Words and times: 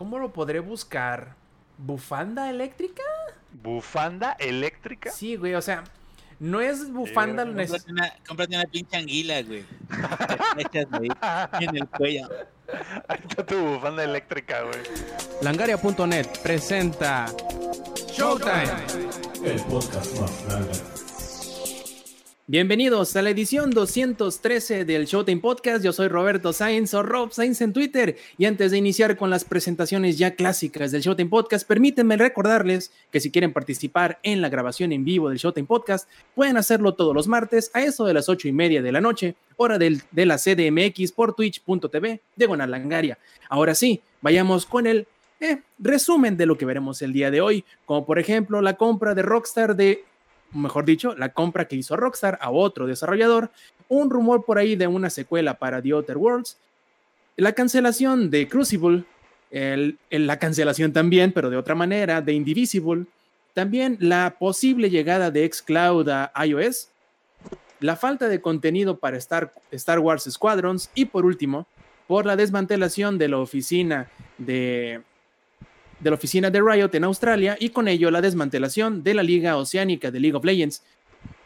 ¿Cómo 0.00 0.18
lo 0.18 0.32
podré 0.32 0.60
buscar? 0.60 1.34
¿Bufanda 1.76 2.48
eléctrica? 2.48 3.02
¿Bufanda 3.62 4.34
eléctrica? 4.38 5.10
Sí, 5.10 5.36
güey, 5.36 5.52
o 5.52 5.60
sea, 5.60 5.84
no 6.38 6.62
es 6.62 6.90
bufanda. 6.90 7.42
Eh, 7.42 7.66
cómprate, 7.66 7.92
una, 7.92 8.14
cómprate 8.26 8.56
una 8.56 8.64
pinche 8.64 8.96
anguila, 8.96 9.42
güey. 9.42 9.62
en 11.60 11.76
el 11.76 11.86
cuello. 11.86 12.30
Ahí 13.08 13.18
está 13.28 13.44
tu 13.44 13.58
bufanda 13.58 14.02
eléctrica, 14.02 14.62
güey. 14.62 14.80
Langaria.net 15.42 16.28
presenta 16.42 17.26
Showtime. 18.10 18.72
El 19.44 19.60
podcast 19.64 20.18
más 20.18 20.46
grande. 20.46 20.99
Bienvenidos 22.52 23.14
a 23.14 23.22
la 23.22 23.30
edición 23.30 23.70
213 23.70 24.84
del 24.84 25.06
Showtime 25.06 25.40
Podcast. 25.40 25.84
Yo 25.84 25.92
soy 25.92 26.08
Roberto 26.08 26.52
Sainz 26.52 26.92
o 26.94 27.04
Rob 27.04 27.30
Sainz 27.30 27.60
en 27.60 27.72
Twitter. 27.72 28.16
Y 28.38 28.46
antes 28.46 28.72
de 28.72 28.78
iniciar 28.78 29.16
con 29.16 29.30
las 29.30 29.44
presentaciones 29.44 30.18
ya 30.18 30.34
clásicas 30.34 30.90
del 30.90 31.00
Showtime 31.00 31.30
Podcast, 31.30 31.64
permítanme 31.64 32.16
recordarles 32.16 32.90
que 33.12 33.20
si 33.20 33.30
quieren 33.30 33.52
participar 33.52 34.18
en 34.24 34.40
la 34.40 34.48
grabación 34.48 34.90
en 34.90 35.04
vivo 35.04 35.28
del 35.28 35.38
Showtime 35.38 35.68
Podcast, 35.68 36.10
pueden 36.34 36.56
hacerlo 36.56 36.94
todos 36.94 37.14
los 37.14 37.28
martes 37.28 37.70
a 37.72 37.82
eso 37.82 38.04
de 38.04 38.14
las 38.14 38.28
ocho 38.28 38.48
y 38.48 38.52
media 38.52 38.82
de 38.82 38.90
la 38.90 39.00
noche, 39.00 39.36
hora 39.56 39.78
del, 39.78 40.02
de 40.10 40.26
la 40.26 40.36
CDMX 40.36 41.12
por 41.12 41.36
twitch.tv 41.36 42.20
de 42.34 42.66
Langaria. 42.66 43.16
Ahora 43.48 43.76
sí, 43.76 44.02
vayamos 44.22 44.66
con 44.66 44.88
el 44.88 45.06
eh, 45.38 45.62
resumen 45.78 46.36
de 46.36 46.46
lo 46.46 46.58
que 46.58 46.66
veremos 46.66 47.00
el 47.00 47.12
día 47.12 47.30
de 47.30 47.40
hoy, 47.40 47.64
como 47.86 48.04
por 48.04 48.18
ejemplo 48.18 48.60
la 48.60 48.74
compra 48.74 49.14
de 49.14 49.22
Rockstar 49.22 49.76
de 49.76 50.04
mejor 50.52 50.84
dicho, 50.84 51.14
la 51.16 51.30
compra 51.30 51.66
que 51.66 51.76
hizo 51.76 51.96
Rockstar 51.96 52.38
a 52.40 52.50
otro 52.50 52.86
desarrollador, 52.86 53.50
un 53.88 54.10
rumor 54.10 54.44
por 54.44 54.58
ahí 54.58 54.76
de 54.76 54.86
una 54.86 55.10
secuela 55.10 55.54
para 55.54 55.82
The 55.82 55.90
Outer 55.90 56.16
Worlds, 56.16 56.58
la 57.36 57.52
cancelación 57.52 58.30
de 58.30 58.48
Crucible, 58.48 59.04
la 59.50 60.38
cancelación 60.38 60.92
también, 60.92 61.32
pero 61.32 61.50
de 61.50 61.56
otra 61.56 61.74
manera, 61.74 62.20
de 62.20 62.32
Indivisible, 62.32 63.06
también 63.54 63.96
la 64.00 64.36
posible 64.38 64.90
llegada 64.90 65.30
de 65.30 65.50
Xcloud 65.50 66.08
a 66.08 66.32
iOS, 66.44 66.88
la 67.80 67.96
falta 67.96 68.28
de 68.28 68.40
contenido 68.40 68.98
para 68.98 69.16
Star, 69.16 69.52
Star 69.70 69.98
Wars 69.98 70.28
Squadrons 70.30 70.90
y 70.94 71.06
por 71.06 71.24
último, 71.24 71.66
por 72.06 72.26
la 72.26 72.36
desmantelación 72.36 73.18
de 73.18 73.28
la 73.28 73.38
oficina 73.38 74.10
de 74.38 75.00
de 76.00 76.10
la 76.10 76.16
oficina 76.16 76.50
de 76.50 76.60
Riot 76.60 76.90
en 76.94 77.04
Australia 77.04 77.56
y 77.60 77.70
con 77.70 77.88
ello 77.88 78.10
la 78.10 78.20
desmantelación 78.20 79.02
de 79.02 79.14
la 79.14 79.22
Liga 79.22 79.56
Oceánica 79.56 80.10
de 80.10 80.20
League 80.20 80.36
of 80.36 80.44
Legends. 80.44 80.82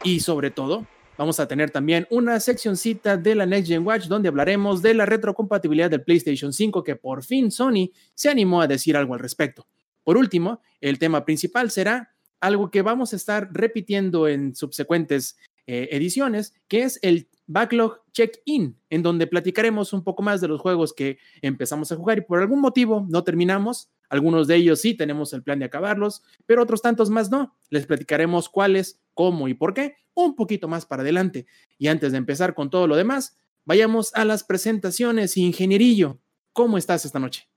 Y 0.03 0.21
sobre 0.21 0.51
todo, 0.51 0.87
vamos 1.19 1.41
a 1.41 1.49
tener 1.49 1.71
también 1.71 2.07
una 2.11 2.39
seccioncita 2.41 3.17
de 3.17 3.35
la 3.35 3.47
Next 3.47 3.69
Gen 3.69 3.87
Watch 3.87 4.07
donde 4.07 4.29
hablaremos 4.29 4.83
de 4.83 4.95
la 4.95 5.07
retrocompatibilidad 5.07 5.91
del 5.91 6.03
PlayStation 6.03 6.53
5 6.53 6.85
que 6.85 6.97
por 6.97 7.25
fin 7.25 7.51
Sony 7.51 7.91
se 8.15 8.29
animó 8.29 8.61
a 8.61 8.67
decir 8.67 8.97
algo 8.97 9.15
al 9.15 9.21
respecto. 9.21 9.67
Por 10.05 10.17
último, 10.17 10.61
el 10.81 10.99
tema 10.99 11.25
principal 11.25 11.71
será 11.71 12.15
algo 12.41 12.71
que 12.71 12.83
vamos 12.83 13.13
a 13.13 13.17
estar 13.17 13.49
repitiendo 13.53 14.29
en 14.29 14.55
subsecuentes 14.55 15.37
eh, 15.67 15.89
ediciones, 15.93 16.55
que 16.69 16.83
es 16.83 16.99
el 17.01 17.29
Backlog 17.47 18.03
Check-In, 18.13 18.77
en 18.91 19.03
donde 19.03 19.27
platicaremos 19.27 19.93
un 19.95 20.05
poco 20.05 20.23
más 20.23 20.41
de 20.41 20.49
los 20.49 20.61
juegos 20.61 20.93
que 20.93 21.19
empezamos 21.41 21.91
a 21.91 21.97
jugar 21.97 22.19
y 22.19 22.21
por 22.23 22.41
algún 22.41 22.61
motivo 22.61 23.07
no 23.09 23.25
terminamos. 23.25 23.91
Algunos 24.09 24.47
de 24.47 24.57
ellos 24.57 24.81
sí 24.81 24.95
tenemos 24.95 25.33
el 25.33 25.43
plan 25.43 25.59
de 25.59 25.65
acabarlos, 25.65 26.23
pero 26.47 26.63
otros 26.63 26.83
tantos 26.83 27.11
más 27.11 27.31
no. 27.31 27.57
Les 27.71 27.87
platicaremos 27.87 28.49
cuáles, 28.49 29.01
cómo 29.15 29.49
y 29.49 29.55
por 29.55 29.75
qué 29.75 29.97
un 30.15 30.37
poquito 30.37 30.69
más 30.69 30.87
para 30.87 31.03
adelante. 31.03 31.47
Y 31.79 31.89
antes 31.89 32.13
de 32.13 32.19
empezar 32.19 32.55
con 32.55 32.71
todo 32.71 32.87
lo 32.87 32.97
demás, 32.97 33.37
vayamos 33.65 34.15
a 34.15 34.25
las 34.25 34.45
presentaciones. 34.45 35.37
Ingenierillo, 35.37 36.21
¿cómo 36.53 36.79
estás 36.79 37.05
esta 37.05 37.19
noche? 37.19 37.49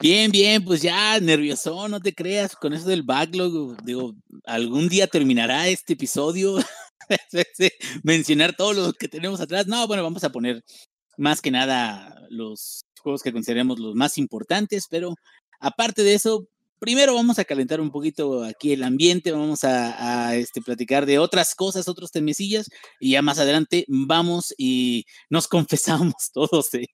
Bien, 0.00 0.30
bien, 0.30 0.64
pues 0.64 0.80
ya 0.80 1.18
nervioso, 1.18 1.88
no 1.88 2.00
te 2.00 2.14
creas 2.14 2.54
con 2.54 2.72
eso 2.72 2.88
del 2.88 3.02
backlog. 3.02 3.82
Digo, 3.82 4.14
algún 4.44 4.88
día 4.88 5.08
terminará 5.08 5.66
este 5.66 5.94
episodio. 5.94 6.56
Mencionar 8.04 8.54
todos 8.54 8.76
los 8.76 8.92
que 8.94 9.08
tenemos 9.08 9.40
atrás. 9.40 9.66
No, 9.66 9.88
bueno, 9.88 10.04
vamos 10.04 10.22
a 10.22 10.30
poner 10.30 10.62
más 11.18 11.42
que 11.42 11.50
nada 11.50 12.26
los 12.30 12.86
juegos 13.00 13.22
que 13.22 13.32
consideremos 13.32 13.78
los 13.78 13.94
más 13.94 14.16
importantes, 14.16 14.86
pero 14.88 15.14
aparte 15.60 16.02
de 16.02 16.14
eso, 16.14 16.48
primero 16.78 17.14
vamos 17.14 17.38
a 17.38 17.44
calentar 17.44 17.80
un 17.80 17.90
poquito 17.90 18.44
aquí 18.44 18.72
el 18.72 18.84
ambiente, 18.84 19.32
vamos 19.32 19.64
a, 19.64 20.36
este, 20.36 20.62
platicar 20.62 21.06
de 21.06 21.18
otras 21.18 21.54
cosas, 21.54 21.88
otros 21.88 22.12
temecillas, 22.12 22.70
y 23.00 23.12
ya 23.12 23.22
más 23.22 23.38
adelante 23.38 23.84
vamos 23.88 24.54
y 24.56 25.04
nos 25.28 25.48
confesamos 25.48 26.30
todos 26.32 26.70
de 26.70 26.86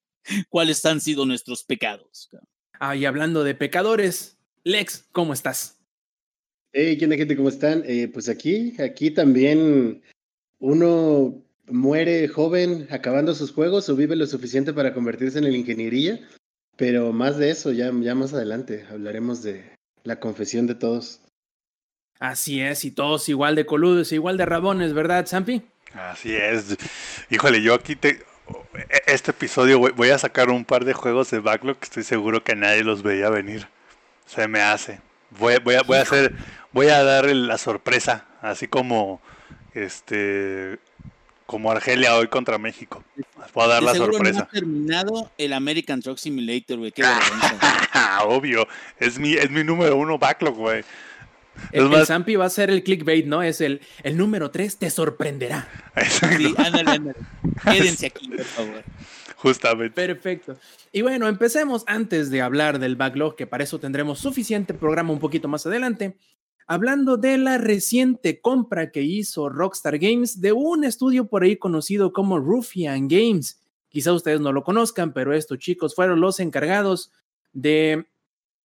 cuáles 0.48 0.84
han 0.84 1.00
sido 1.00 1.26
nuestros 1.26 1.64
pecados. 1.64 2.30
Ah, 2.80 2.96
y 2.96 3.04
hablando 3.04 3.44
de 3.44 3.54
pecadores, 3.54 4.38
Lex, 4.64 5.06
¿cómo 5.12 5.32
estás? 5.32 5.78
Hey, 6.72 6.96
¿qué 6.98 7.04
onda, 7.04 7.16
gente? 7.16 7.36
¿Cómo 7.36 7.50
están? 7.50 7.84
Eh, 7.86 8.08
pues 8.08 8.28
aquí, 8.28 8.74
aquí 8.80 9.10
también 9.10 10.02
uno 10.58 11.43
muere 11.66 12.28
joven 12.28 12.86
acabando 12.90 13.34
sus 13.34 13.52
juegos 13.52 13.88
o 13.88 13.96
vive 13.96 14.16
lo 14.16 14.26
suficiente 14.26 14.72
para 14.72 14.94
convertirse 14.94 15.38
en 15.38 15.44
el 15.44 15.56
ingeniería, 15.56 16.20
pero 16.76 17.12
más 17.12 17.38
de 17.38 17.50
eso 17.50 17.72
ya, 17.72 17.90
ya 18.00 18.14
más 18.14 18.34
adelante 18.34 18.86
hablaremos 18.90 19.42
de 19.42 19.74
la 20.02 20.20
confesión 20.20 20.66
de 20.66 20.74
todos. 20.74 21.20
Así 22.20 22.60
es, 22.60 22.84
y 22.84 22.90
todos 22.90 23.28
igual 23.28 23.54
de 23.54 23.66
coludos, 23.66 24.12
igual 24.12 24.36
de 24.36 24.46
rabones, 24.46 24.92
¿verdad, 24.92 25.26
Sampi? 25.26 25.62
Así 25.94 26.34
es. 26.34 26.76
Híjole, 27.30 27.62
yo 27.62 27.74
aquí 27.74 27.96
te, 27.96 28.08
e-, 28.08 29.02
este 29.06 29.30
episodio 29.30 29.78
voy 29.78 30.10
a 30.10 30.18
sacar 30.18 30.50
un 30.50 30.64
par 30.64 30.84
de 30.84 30.92
juegos 30.92 31.30
de 31.30 31.40
backlog 31.40 31.78
que 31.78 31.84
estoy 31.84 32.02
seguro 32.02 32.42
que 32.42 32.56
nadie 32.56 32.84
los 32.84 33.02
veía 33.02 33.30
venir. 33.30 33.68
Se 34.26 34.48
me 34.48 34.60
hace. 34.60 35.00
Voy, 35.38 35.56
voy, 35.62 35.74
a, 35.74 35.82
voy 35.82 35.98
a 35.98 36.02
hacer, 36.02 36.34
voy 36.72 36.88
a 36.88 37.02
dar 37.02 37.26
la 37.26 37.58
sorpresa, 37.58 38.26
así 38.40 38.68
como 38.68 39.20
este 39.74 40.78
como 41.54 41.70
Argelia 41.70 42.16
hoy 42.16 42.26
contra 42.26 42.58
México. 42.58 43.04
Voy 43.54 43.62
a 43.62 43.68
dar 43.68 43.82
la 43.84 43.94
sorpresa. 43.94 44.40
No 44.40 44.42
ha 44.42 44.48
terminado 44.48 45.30
el 45.38 45.52
American 45.52 46.02
Truck 46.02 46.18
Simulator, 46.18 46.78
güey. 46.78 46.90
Qué 46.90 47.04
Obvio. 48.26 48.66
Es 48.98 49.20
mi, 49.20 49.34
es 49.34 49.52
mi 49.52 49.62
número 49.62 49.96
uno 49.96 50.18
backlog, 50.18 50.56
güey. 50.56 50.82
El, 51.70 51.94
el 51.94 52.06
Zampi 52.06 52.34
va 52.34 52.46
a 52.46 52.50
ser 52.50 52.70
el 52.70 52.82
clickbait, 52.82 53.24
¿no? 53.24 53.40
Es 53.40 53.60
el, 53.60 53.80
el 54.02 54.16
número 54.16 54.50
3 54.50 54.78
te 54.78 54.90
sorprenderá. 54.90 55.68
Sí, 56.08 56.52
ándale, 56.56 56.90
ándale. 56.90 57.18
Quédense 57.62 58.06
aquí, 58.06 58.26
por 58.30 58.44
favor. 58.44 58.82
Justamente. 59.36 59.94
Perfecto. 59.94 60.58
Y 60.90 61.02
bueno, 61.02 61.28
empecemos 61.28 61.84
antes 61.86 62.30
de 62.30 62.42
hablar 62.42 62.80
del 62.80 62.96
backlog, 62.96 63.36
que 63.36 63.46
para 63.46 63.62
eso 63.62 63.78
tendremos 63.78 64.18
suficiente 64.18 64.74
programa 64.74 65.12
un 65.12 65.20
poquito 65.20 65.46
más 65.46 65.64
adelante. 65.66 66.16
Hablando 66.66 67.16
de 67.16 67.36
la 67.36 67.58
reciente 67.58 68.40
compra 68.40 68.90
que 68.90 69.02
hizo 69.02 69.48
Rockstar 69.48 69.98
Games 69.98 70.40
de 70.40 70.52
un 70.52 70.84
estudio 70.84 71.26
por 71.26 71.42
ahí 71.42 71.56
conocido 71.56 72.12
como 72.12 72.38
Ruffian 72.38 73.08
Games. 73.08 73.60
Quizá 73.90 74.12
ustedes 74.12 74.40
no 74.40 74.52
lo 74.52 74.64
conozcan, 74.64 75.12
pero 75.12 75.34
estos 75.34 75.58
chicos 75.58 75.94
fueron 75.94 76.20
los 76.20 76.40
encargados 76.40 77.12
de 77.52 78.06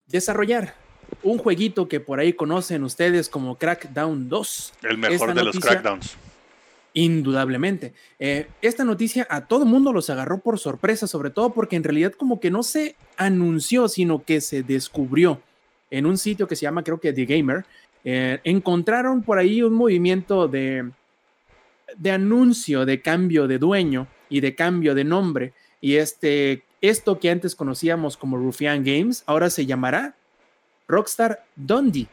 desarrollar 0.07 0.75
un 1.23 1.37
jueguito 1.37 1.87
que 1.87 1.99
por 1.99 2.19
ahí 2.19 2.33
conocen 2.33 2.83
ustedes 2.83 3.29
como 3.29 3.57
Crackdown 3.57 4.29
2. 4.29 4.73
El 4.83 4.97
mejor 4.97 5.33
de 5.33 5.43
los 5.43 5.59
Crackdowns. 5.59 6.16
Indudablemente. 6.93 7.93
Eh, 8.17 8.47
esta 8.61 8.83
noticia 8.83 9.27
a 9.29 9.45
todo 9.45 9.66
mundo 9.66 9.93
los 9.93 10.09
agarró 10.09 10.39
por 10.39 10.57
sorpresa, 10.59 11.07
sobre 11.07 11.29
todo 11.29 11.53
porque 11.53 11.75
en 11.75 11.83
realidad 11.83 12.13
como 12.13 12.39
que 12.39 12.49
no 12.49 12.63
se 12.63 12.95
anunció, 13.17 13.87
sino 13.87 14.23
que 14.23 14.41
se 14.41 14.63
descubrió 14.63 15.41
en 15.91 16.05
un 16.05 16.17
sitio 16.17 16.47
que 16.47 16.55
se 16.55 16.63
llama 16.63 16.83
creo 16.83 16.99
que 16.99 17.13
The 17.13 17.25
Gamer. 17.25 17.66
Eh, 18.03 18.39
encontraron 18.43 19.23
por 19.23 19.37
ahí 19.37 19.61
un 19.61 19.73
movimiento 19.73 20.47
de, 20.47 20.89
de 21.97 22.11
anuncio 22.11 22.85
de 22.85 23.01
cambio 23.01 23.47
de 23.47 23.57
dueño 23.57 24.07
y 24.29 24.39
de 24.39 24.55
cambio 24.55 24.95
de 24.95 25.03
nombre. 25.03 25.53
Y 25.81 25.95
este, 25.95 26.63
esto 26.81 27.19
que 27.19 27.29
antes 27.29 27.55
conocíamos 27.55 28.17
como 28.17 28.37
Ruffian 28.37 28.84
Games, 28.84 29.23
ahora 29.25 29.49
se 29.49 29.66
llamará 29.66 30.16
Rockstar 30.87 31.46
Dundee. 31.55 32.07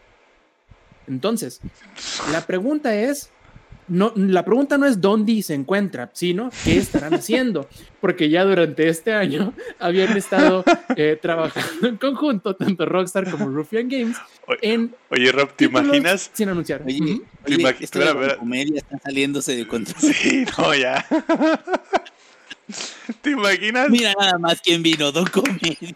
Entonces, 1.07 1.61
la 2.33 2.41
pregunta 2.47 2.95
es, 2.95 3.31
no, 3.89 4.13
la 4.17 4.45
pregunta 4.45 4.79
no 4.79 4.87
es 4.87 5.01
dónde 5.01 5.43
se 5.43 5.55
encuentra, 5.55 6.11
sino 6.13 6.51
qué 6.65 6.79
estarán 6.79 7.15
haciendo, 7.15 7.69
porque 8.01 8.29
ya 8.29 8.45
durante 8.45 8.89
este 8.89 9.13
año 9.13 9.53
habían 9.79 10.17
estado 10.17 10.65
eh, 10.97 11.19
trabajando 11.21 11.89
en 11.89 11.97
conjunto, 11.97 12.57
tanto 12.57 12.87
Rockstar 12.87 13.31
como 13.31 13.49
Ruffian 13.49 13.89
Games, 13.89 14.17
en... 14.63 14.95
Oye, 15.11 15.33
Rob, 15.33 15.53
¿te 15.55 15.67
imaginas? 15.67 16.31
Sin 16.33 16.49
anunciar. 16.49 16.83
Oye, 16.83 17.21
la 17.95 18.37
comedia 18.37 18.79
está 18.79 18.99
saliéndose 18.99 19.57
de 19.57 19.67
control. 19.67 20.13
Sí, 20.13 20.45
no, 20.59 20.75
ya. 20.75 21.05
¿Te 23.23 23.31
imaginas? 23.31 23.91
Mira 23.91 24.13
nada 24.19 24.39
más 24.39 24.61
quién 24.61 24.83
vino, 24.83 25.13
Don 25.13 25.27
Comedia. 25.27 25.93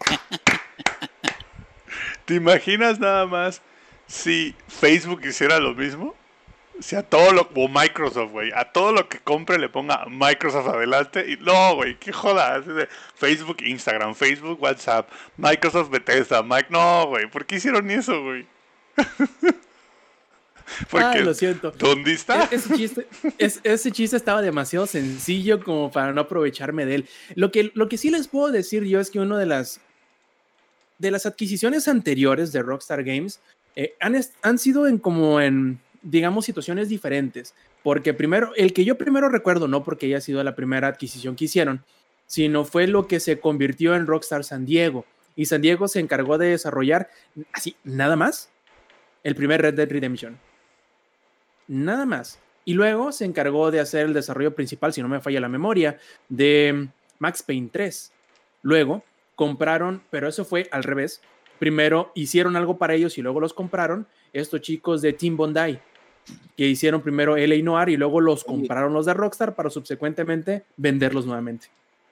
¿Te 2.25 2.35
imaginas 2.35 2.99
nada 2.99 3.25
más 3.25 3.61
si 4.07 4.55
Facebook 4.67 5.21
hiciera 5.25 5.59
lo 5.59 5.75
mismo? 5.75 6.15
Si 6.81 6.95
a 6.95 7.03
todo 7.03 7.31
lo. 7.31 7.49
O 7.55 7.67
Microsoft, 7.67 8.31
güey. 8.31 8.51
A 8.55 8.65
todo 8.71 8.91
lo 8.91 9.07
que 9.07 9.19
compre 9.19 9.57
le 9.59 9.69
ponga 9.69 10.05
Microsoft 10.09 10.67
adelante. 10.67 11.25
Y 11.31 11.37
no, 11.37 11.75
güey, 11.75 11.97
qué 11.99 12.11
joda. 12.11 12.61
Facebook, 13.15 13.57
Instagram, 13.63 14.15
Facebook, 14.15 14.61
WhatsApp, 14.61 15.09
Microsoft, 15.37 15.89
Bethesda, 15.89 16.41
Mike. 16.43 16.67
No, 16.69 17.07
güey. 17.07 17.27
¿Por 17.29 17.45
qué 17.45 17.55
hicieron 17.57 17.89
eso, 17.91 18.21
güey? 18.23 18.45
Porque, 20.89 21.05
Ah, 21.05 21.17
lo 21.17 21.33
siento. 21.33 21.71
¿Dónde 21.71 22.13
está? 22.13 22.45
E- 22.45 22.55
Ese 22.55 22.73
chiste, 22.77 23.07
es- 23.37 23.59
ese 23.63 23.91
chiste 23.91 24.15
estaba 24.15 24.41
demasiado 24.41 24.85
sencillo 24.87 25.61
como 25.63 25.91
para 25.91 26.13
no 26.13 26.21
aprovecharme 26.21 26.85
de 26.85 26.95
él. 26.95 27.09
Lo 27.35 27.51
que, 27.51 27.71
lo 27.73 27.89
que 27.89 27.97
sí 27.97 28.09
les 28.09 28.27
puedo 28.29 28.51
decir 28.51 28.83
yo 28.85 28.99
es 29.01 29.11
que 29.11 29.19
una 29.19 29.37
de 29.37 29.45
las, 29.45 29.81
de 30.97 31.11
las 31.11 31.25
adquisiciones 31.25 31.87
anteriores 31.89 32.53
de 32.53 32.61
Rockstar 32.61 33.03
Games 33.03 33.41
eh, 33.75 33.95
han, 33.99 34.15
han 34.43 34.57
sido 34.57 34.87
en 34.87 34.97
como 34.97 35.41
en, 35.41 35.79
digamos, 36.01 36.45
situaciones 36.45 36.89
diferentes. 36.89 37.53
Porque 37.83 38.13
primero, 38.13 38.51
el 38.55 38.73
que 38.73 38.85
yo 38.85 38.97
primero 38.97 39.29
recuerdo, 39.29 39.67
no 39.67 39.83
porque 39.83 40.07
haya 40.07 40.21
sido 40.21 40.43
la 40.43 40.55
primera 40.55 40.87
adquisición 40.87 41.35
que 41.35 41.45
hicieron, 41.45 41.83
sino 42.25 42.65
fue 42.65 42.87
lo 42.87 43.07
que 43.07 43.19
se 43.19 43.39
convirtió 43.39 43.95
en 43.95 44.07
Rockstar 44.07 44.43
San 44.43 44.65
Diego. 44.65 45.05
Y 45.35 45.45
San 45.45 45.61
Diego 45.61 45.87
se 45.87 45.99
encargó 45.99 46.37
de 46.37 46.47
desarrollar, 46.47 47.09
así, 47.53 47.75
nada 47.83 48.15
más, 48.15 48.49
el 49.23 49.35
primer 49.35 49.61
Red 49.61 49.75
Dead 49.75 49.89
Redemption. 49.89 50.37
Nada 51.67 52.05
más. 52.05 52.39
Y 52.63 52.73
luego 52.73 53.11
se 53.11 53.25
encargó 53.25 53.71
de 53.71 53.79
hacer 53.79 54.05
el 54.05 54.13
desarrollo 54.13 54.53
principal, 54.53 54.93
si 54.93 55.01
no 55.01 55.07
me 55.07 55.21
falla 55.21 55.39
la 55.39 55.49
memoria, 55.49 55.97
de 56.29 56.89
Max 57.19 57.43
Payne 57.43 57.69
3. 57.71 58.11
Luego 58.61 59.03
compraron, 59.35 60.03
pero 60.09 60.27
eso 60.27 60.45
fue 60.45 60.67
al 60.71 60.83
revés. 60.83 61.21
Primero 61.59 62.11
hicieron 62.15 62.55
algo 62.55 62.77
para 62.77 62.93
ellos 62.93 63.17
y 63.17 63.21
luego 63.21 63.39
los 63.39 63.53
compraron 63.53 64.07
estos 64.33 64.61
chicos 64.61 65.01
de 65.01 65.13
Team 65.13 65.37
Bondi, 65.37 65.79
que 66.57 66.67
hicieron 66.67 67.01
primero 67.01 67.35
LA 67.37 67.57
Noir 67.63 67.89
y 67.89 67.97
luego 67.97 68.21
los 68.21 68.43
compraron 68.43 68.93
los 68.93 69.05
de 69.05 69.13
Rockstar 69.13 69.55
para 69.55 69.69
subsecuentemente 69.69 70.63
venderlos 70.77 71.25
nuevamente. 71.25 71.67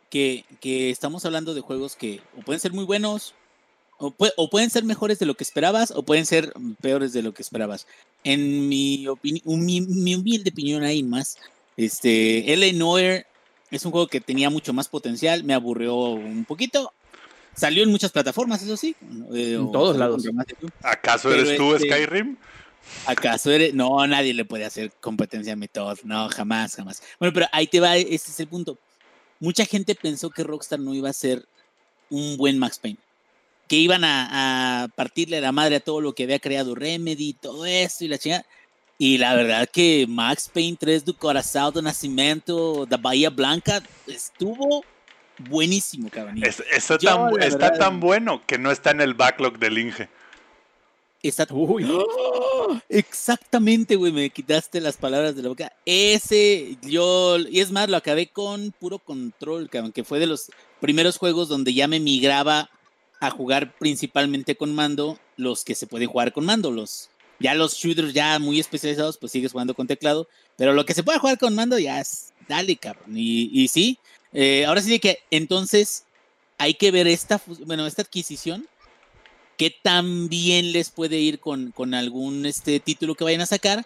que, 0.10 0.44
que 0.60 0.89
estamos 0.89 1.24
hablando 1.25 1.54
de 1.54 1.62
juegos 1.62 1.95
que 1.95 2.19
o 2.38 2.42
pueden 2.42 2.60
ser 2.60 2.74
muy 2.74 2.83
buenos, 2.86 3.36
o, 4.00 4.12
pue- 4.12 4.33
o 4.38 4.50
pueden 4.50 4.69
ser 4.71 4.83
mejores 4.83 5.19
de 5.19 5.25
lo 5.27 5.36
que 5.36 5.44
esperabas, 5.44 5.92
o 5.92 6.01
pueden 6.04 6.25
ser 6.25 6.51
peores 6.81 7.13
de 7.13 7.21
lo 7.21 7.33
que 7.33 7.42
esperabas. 7.44 7.86
En 8.24 8.68
mi, 8.69 9.06
mi, 9.44 9.81
mi 9.81 10.16
humilde 10.16 10.50
opinión 10.51 10.83
hay 10.83 11.04
más. 11.04 11.38
Este, 11.77 12.51
L.A. 12.54 12.74
Noir 12.74 13.25
es 13.71 13.86
un 13.86 13.92
juego 13.92 14.07
que 14.07 14.19
tenía 14.19 14.50
mucho 14.50 14.74
más 14.74 14.88
potencial, 14.88 15.44
me 15.44 15.54
aburrió 15.54 15.95
un 15.95 16.44
poquito. 16.45 16.92
Salió 17.56 17.83
en 17.83 17.92
muchas 17.92 18.12
plataformas, 18.12 18.63
eso 18.63 18.77
sí. 18.77 18.95
eh, 19.33 19.57
En 19.60 19.71
todos 19.71 19.95
lados. 19.98 20.25
¿Acaso 20.81 21.30
Pero 21.30 21.42
eres 21.42 21.57
tú, 21.57 21.75
este- 21.75 21.88
Skyrim? 21.89 22.38
¿Acaso 23.06 23.51
eres? 23.51 23.74
No, 23.74 24.06
nadie 24.07 24.33
le 24.33 24.45
puede 24.45 24.65
hacer 24.65 24.91
competencia 25.00 25.53
a 25.53 25.56
Method. 25.56 26.00
No, 26.03 26.30
jamás, 26.30 26.75
jamás. 26.75 27.01
Bueno, 27.19 27.33
pero 27.33 27.45
ahí 27.51 27.68
te 27.68 27.80
va, 27.80 27.95
ese 27.97 28.31
es 28.31 28.39
el 28.39 28.47
punto. 28.47 28.77
Mucha 29.39 29.65
gente 29.65 29.95
pensó 29.95 30.30
que 30.30 30.44
Rockstar 30.44 30.80
no 30.80 30.94
iba 30.94 31.09
a 31.09 31.13
ser 31.13 31.45
un 32.09 32.38
buen 32.38 32.57
Max 32.59 32.77
Payne. 32.80 32.97
Que 33.68 33.75
iban 33.77 34.03
a, 34.03 34.83
a 34.83 34.88
partirle 34.89 35.39
la 35.41 35.51
madre 35.51 35.75
a 35.77 35.80
todo 35.80 36.01
lo 36.01 36.13
que 36.13 36.24
había 36.24 36.39
creado 36.39 36.75
Remedy, 36.75 37.33
todo 37.33 37.65
esto 37.65 38.03
y 38.03 38.07
la 38.07 38.18
chingada. 38.18 38.45
Y 38.97 39.18
la 39.18 39.33
verdad 39.35 39.69
que 39.71 40.06
Max 40.09 40.50
Payne 40.53 40.75
3 40.77 41.06
do 41.06 41.13
Corazón 41.15 41.71
do 41.74 41.81
Nascimento, 41.81 42.85
da 42.85 42.97
Bahía 42.97 43.30
Blanca, 43.30 43.81
estuvo 44.07 44.83
buenísimo, 45.47 46.09
cabrón. 46.09 46.44
Es- 46.44 46.63
está 46.71 46.97
yo, 46.97 47.09
tan, 47.09 47.33
la 47.35 47.45
está 47.45 47.57
verdad- 47.69 47.80
tan 47.80 48.00
bueno 48.00 48.42
que 48.45 48.57
no 48.57 48.71
está 48.71 48.92
en 48.92 49.01
el 49.01 49.13
backlog 49.13 49.57
del 49.57 49.77
Inge. 49.77 50.09
Uy, 51.51 51.86
¡Oh! 51.92 52.80
Exactamente, 52.88 53.98
güey, 53.98 54.12
me 54.13 54.30
quitaste 54.30 54.80
las 54.80 54.95
palabras 54.95 55.36
de 55.36 55.44
la 55.44 55.50
boca. 55.50 55.74
Ese, 55.86 56.77
yo, 56.81 57.38
y 57.38 57.60
es 57.60 57.71
más, 57.71 57.89
lo 57.89 57.98
acabé 57.98 58.27
con 58.27 58.71
puro 58.80 59.00
control, 59.00 59.69
cabrón, 59.69 59.92
que 59.92 60.06
fue 60.06 60.19
de 60.19 60.27
los 60.27 60.50
primeros 60.80 61.18
juegos 61.18 61.50
donde 61.50 61.74
ya 61.74 61.88
me 61.88 62.00
migraba 62.00 62.69
a 63.19 63.31
jugar 63.31 63.77
principalmente 63.77 64.56
con 64.56 64.74
mando, 64.74 65.19
los 65.36 65.66
que 65.66 65.75
se 65.75 65.88
pueden 65.88 66.07
jugar 66.07 66.31
con 66.31 66.45
mando, 66.45 66.71
los, 66.71 67.10
ya 67.39 67.54
los 67.54 67.74
shooters 67.74 68.13
ya 68.13 68.39
muy 68.39 68.60
especializados, 68.62 69.18
pues 69.18 69.33
sigues 69.33 69.51
jugando 69.51 69.74
con 69.74 69.88
teclado, 69.88 70.30
pero 70.56 70.74
lo 70.74 70.86
que 70.86 70.94
se 70.94 71.04
puede 71.04 71.19
jugar 71.19 71.38
con 71.38 71.54
mando 71.54 71.77
ya 71.77 72.00
es, 72.00 72.33
dale, 72.48 72.77
cabrón, 72.77 73.18
y, 73.18 73.50
y 73.51 73.68
sí, 73.68 74.00
eh, 74.31 74.63
ahora 74.66 74.81
sí 74.81 75.00
que 75.00 75.19
entonces 75.31 76.06
hay 76.57 76.75
que 76.75 76.92
ver 76.92 77.07
esta, 77.07 77.42
bueno, 77.66 77.86
esta 77.88 78.04
adquisición 78.04 78.68
qué 79.59 79.75
tan 79.83 80.29
bien 80.29 80.71
les 80.71 80.89
puede 80.89 81.17
ir 81.17 81.39
con, 81.39 81.71
con 81.71 81.94
algún 81.94 82.45
este 82.45 82.79
título 82.79 83.13
que 83.13 83.25
vayan 83.25 83.41
a 83.41 83.45
sacar, 83.45 83.85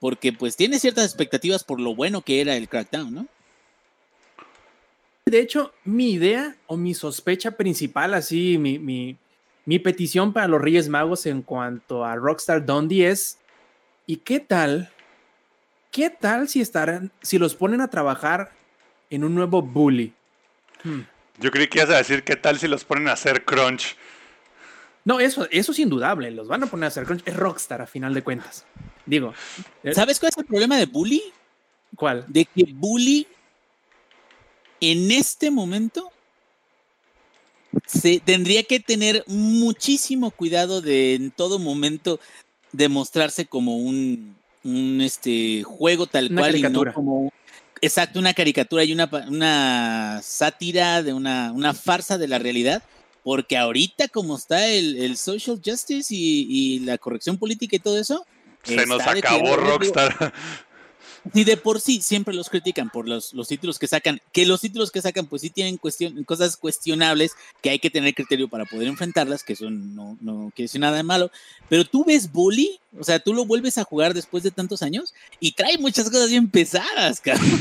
porque 0.00 0.32
pues 0.32 0.56
tiene 0.56 0.78
ciertas 0.78 1.04
expectativas 1.04 1.64
por 1.64 1.80
lo 1.80 1.94
bueno 1.94 2.22
que 2.22 2.40
era 2.40 2.56
el 2.56 2.66
Crackdown, 2.66 3.14
¿no? 3.14 3.26
De 5.26 5.38
hecho, 5.38 5.74
mi 5.84 6.12
idea 6.12 6.56
o 6.66 6.78
mi 6.78 6.94
sospecha 6.94 7.58
principal, 7.58 8.14
así, 8.14 8.56
mi, 8.56 8.78
mi, 8.78 9.18
mi 9.66 9.78
petición 9.78 10.32
para 10.32 10.48
los 10.48 10.62
Reyes 10.62 10.88
Magos 10.88 11.26
en 11.26 11.42
cuanto 11.42 12.06
a 12.06 12.16
Rockstar 12.16 12.64
Dundee 12.64 13.06
es, 13.06 13.36
¿y 14.06 14.16
qué 14.16 14.40
tal? 14.40 14.90
¿Qué 15.90 16.08
tal 16.08 16.48
si 16.48 16.62
estarán, 16.62 17.12
si 17.20 17.36
los 17.36 17.54
ponen 17.54 17.82
a 17.82 17.90
trabajar 17.90 18.52
en 19.10 19.24
un 19.24 19.34
nuevo 19.34 19.60
bully? 19.60 20.14
Hmm. 20.82 21.02
Yo 21.38 21.50
creí 21.50 21.68
que 21.68 21.80
ibas 21.80 21.90
a 21.90 21.98
decir 21.98 22.24
qué 22.24 22.36
tal 22.36 22.58
si 22.58 22.66
los 22.66 22.84
ponen 22.84 23.08
a 23.08 23.12
hacer 23.12 23.44
crunch. 23.44 23.94
No, 25.04 25.18
eso, 25.20 25.48
eso 25.50 25.72
es 25.72 25.78
indudable, 25.78 26.30
los 26.30 26.48
van 26.48 26.62
a 26.62 26.66
poner 26.66 26.84
a 26.84 26.88
hacer 26.88 27.04
crunch. 27.04 27.22
Es 27.24 27.36
Rockstar 27.36 27.82
a 27.82 27.86
final 27.86 28.14
de 28.14 28.22
cuentas. 28.22 28.64
Digo, 29.04 29.34
eh, 29.82 29.94
¿Sabes 29.94 30.20
cuál 30.20 30.30
es 30.30 30.38
el 30.38 30.44
problema 30.46 30.76
de 30.76 30.86
Bully? 30.86 31.22
¿cuál? 31.96 32.24
De 32.28 32.44
que 32.44 32.64
Bully 32.72 33.26
en 34.80 35.10
este 35.10 35.50
momento 35.50 36.10
se 37.86 38.20
tendría 38.20 38.62
que 38.64 38.80
tener 38.80 39.24
muchísimo 39.26 40.30
cuidado 40.30 40.80
de 40.80 41.14
en 41.14 41.30
todo 41.30 41.58
momento 41.58 42.20
demostrarse 42.72 43.46
como 43.46 43.76
un, 43.76 44.36
un 44.64 45.00
este 45.00 45.62
juego 45.62 46.06
tal 46.06 46.30
Una 46.30 46.42
cual 46.42 46.52
caricatura. 46.52 46.90
y 46.90 46.92
no 46.92 46.94
como 46.94 47.32
exacto 47.80 48.18
una 48.18 48.34
caricatura 48.34 48.84
y 48.84 48.92
una, 48.92 49.08
una 49.28 50.20
sátira 50.22 51.02
de 51.02 51.12
una, 51.12 51.52
una 51.52 51.74
farsa 51.74 52.18
de 52.18 52.28
la 52.28 52.38
realidad 52.38 52.82
porque 53.22 53.56
ahorita 53.56 54.08
como 54.08 54.36
está 54.36 54.66
el, 54.66 54.96
el 54.96 55.16
social 55.16 55.60
justice 55.64 56.14
y, 56.14 56.46
y 56.48 56.78
la 56.80 56.98
corrección 56.98 57.38
política 57.38 57.76
y 57.76 57.80
todo 57.80 57.98
eso 57.98 58.26
Se 58.62 58.86
nos 58.86 59.00
acabó 59.02 59.56
Rockstar. 59.56 60.32
Si 61.32 61.44
de 61.44 61.56
por 61.56 61.80
sí 61.80 62.00
siempre 62.02 62.34
los 62.34 62.50
critican 62.50 62.90
por 62.90 63.08
los, 63.08 63.32
los 63.32 63.48
títulos 63.48 63.78
que 63.78 63.86
sacan, 63.86 64.20
que 64.32 64.46
los 64.46 64.60
títulos 64.60 64.90
que 64.90 65.00
sacan 65.00 65.26
pues 65.26 65.42
sí 65.42 65.50
tienen 65.50 65.76
cuestión, 65.76 66.24
cosas 66.24 66.56
cuestionables 66.56 67.32
que 67.60 67.70
hay 67.70 67.78
que 67.78 67.90
tener 67.90 68.14
criterio 68.14 68.48
para 68.48 68.64
poder 68.64 68.88
enfrentarlas, 68.88 69.44
que 69.44 69.52
eso 69.52 69.70
no, 69.70 70.18
no 70.20 70.52
quiere 70.54 70.66
decir 70.66 70.80
nada 70.80 70.96
de 70.96 71.02
malo, 71.02 71.30
pero 71.68 71.84
tú 71.84 72.04
ves 72.04 72.30
Bully, 72.30 72.80
o 72.98 73.04
sea, 73.04 73.18
tú 73.18 73.32
lo 73.32 73.46
vuelves 73.46 73.78
a 73.78 73.84
jugar 73.84 74.12
después 74.12 74.42
de 74.42 74.50
tantos 74.50 74.82
años 74.82 75.14
y 75.40 75.52
trae 75.52 75.78
muchas 75.78 76.10
cosas 76.10 76.28
bien 76.28 76.50
pesadas, 76.50 77.20
cabrón, 77.22 77.60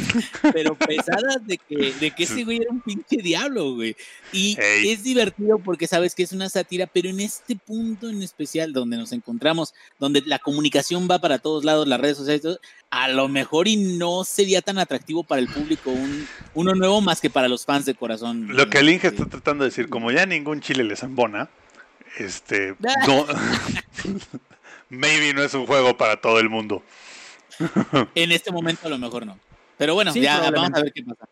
pero 0.54 0.76
pesadas 0.76 1.46
de 1.46 1.58
que, 1.58 1.94
de 1.94 2.12
que 2.12 2.24
ese 2.24 2.44
güey 2.44 2.58
era 2.58 2.72
un 2.72 2.82
pinche 2.82 3.18
diablo, 3.18 3.76
güey. 3.76 3.96
Y 4.34 4.60
Ey. 4.60 4.90
es 4.90 5.04
divertido 5.04 5.60
porque 5.60 5.88
sabes 5.88 6.16
que 6.16 6.24
es 6.24 6.32
una 6.32 6.50
sátira, 6.50 6.88
pero 6.88 7.10
en 7.10 7.20
este 7.20 7.56
punto 7.56 8.10
en 8.10 8.22
especial 8.22 8.74
donde 8.74 8.98
nos 8.98 9.12
encontramos, 9.12 9.74
donde 10.00 10.22
la 10.26 10.40
comunicación 10.40 11.08
va 11.10 11.20
para 11.20 11.40
todos 11.40 11.64
lados, 11.64 11.88
las 11.88 12.02
redes 12.02 12.18
sociales, 12.18 12.42
todo, 12.42 12.60
a 12.92 13.08
lo 13.08 13.30
mejor 13.30 13.70
y 13.70 13.78
no 13.78 14.26
sería 14.26 14.62
tan 14.62 14.78
atractivo 14.78 15.24
para 15.24 15.42
el 15.42 15.48
público 15.48 15.90
un, 15.90 16.28
uno 16.54 16.76
nuevo 16.76 17.00
más 17.00 17.22
que 17.22 17.30
para 17.30 17.48
los 17.48 17.66
fans 17.66 17.86
de 17.86 17.96
corazón. 17.96 18.50
Lo 18.50 18.70
que 18.70 18.80
el 18.80 18.90
Inge 18.90 19.08
está 19.08 19.26
tratando 19.26 19.64
de 19.64 19.70
decir, 19.70 19.90
como 19.90 20.12
ya 20.12 20.26
ningún 20.26 20.60
chile 20.60 20.84
les 20.84 21.02
embona, 21.02 21.50
este, 22.18 22.76
no, 23.08 23.26
maybe 24.90 25.34
no 25.34 25.42
es 25.42 25.54
un 25.54 25.66
juego 25.66 25.98
para 25.98 26.20
todo 26.20 26.40
el 26.40 26.50
mundo. 26.50 26.84
En 28.16 28.32
este 28.32 28.52
momento 28.52 28.88
a 28.88 28.90
lo 28.90 28.98
mejor 28.98 29.26
no. 29.26 29.40
Pero 29.78 29.94
bueno, 29.94 30.12
Sí, 30.12 30.22
ya 30.22 30.52
vamos 30.52 30.72
a 30.74 30.82
ver 30.82 30.94
qué 30.94 31.04
pasa. 31.04 31.28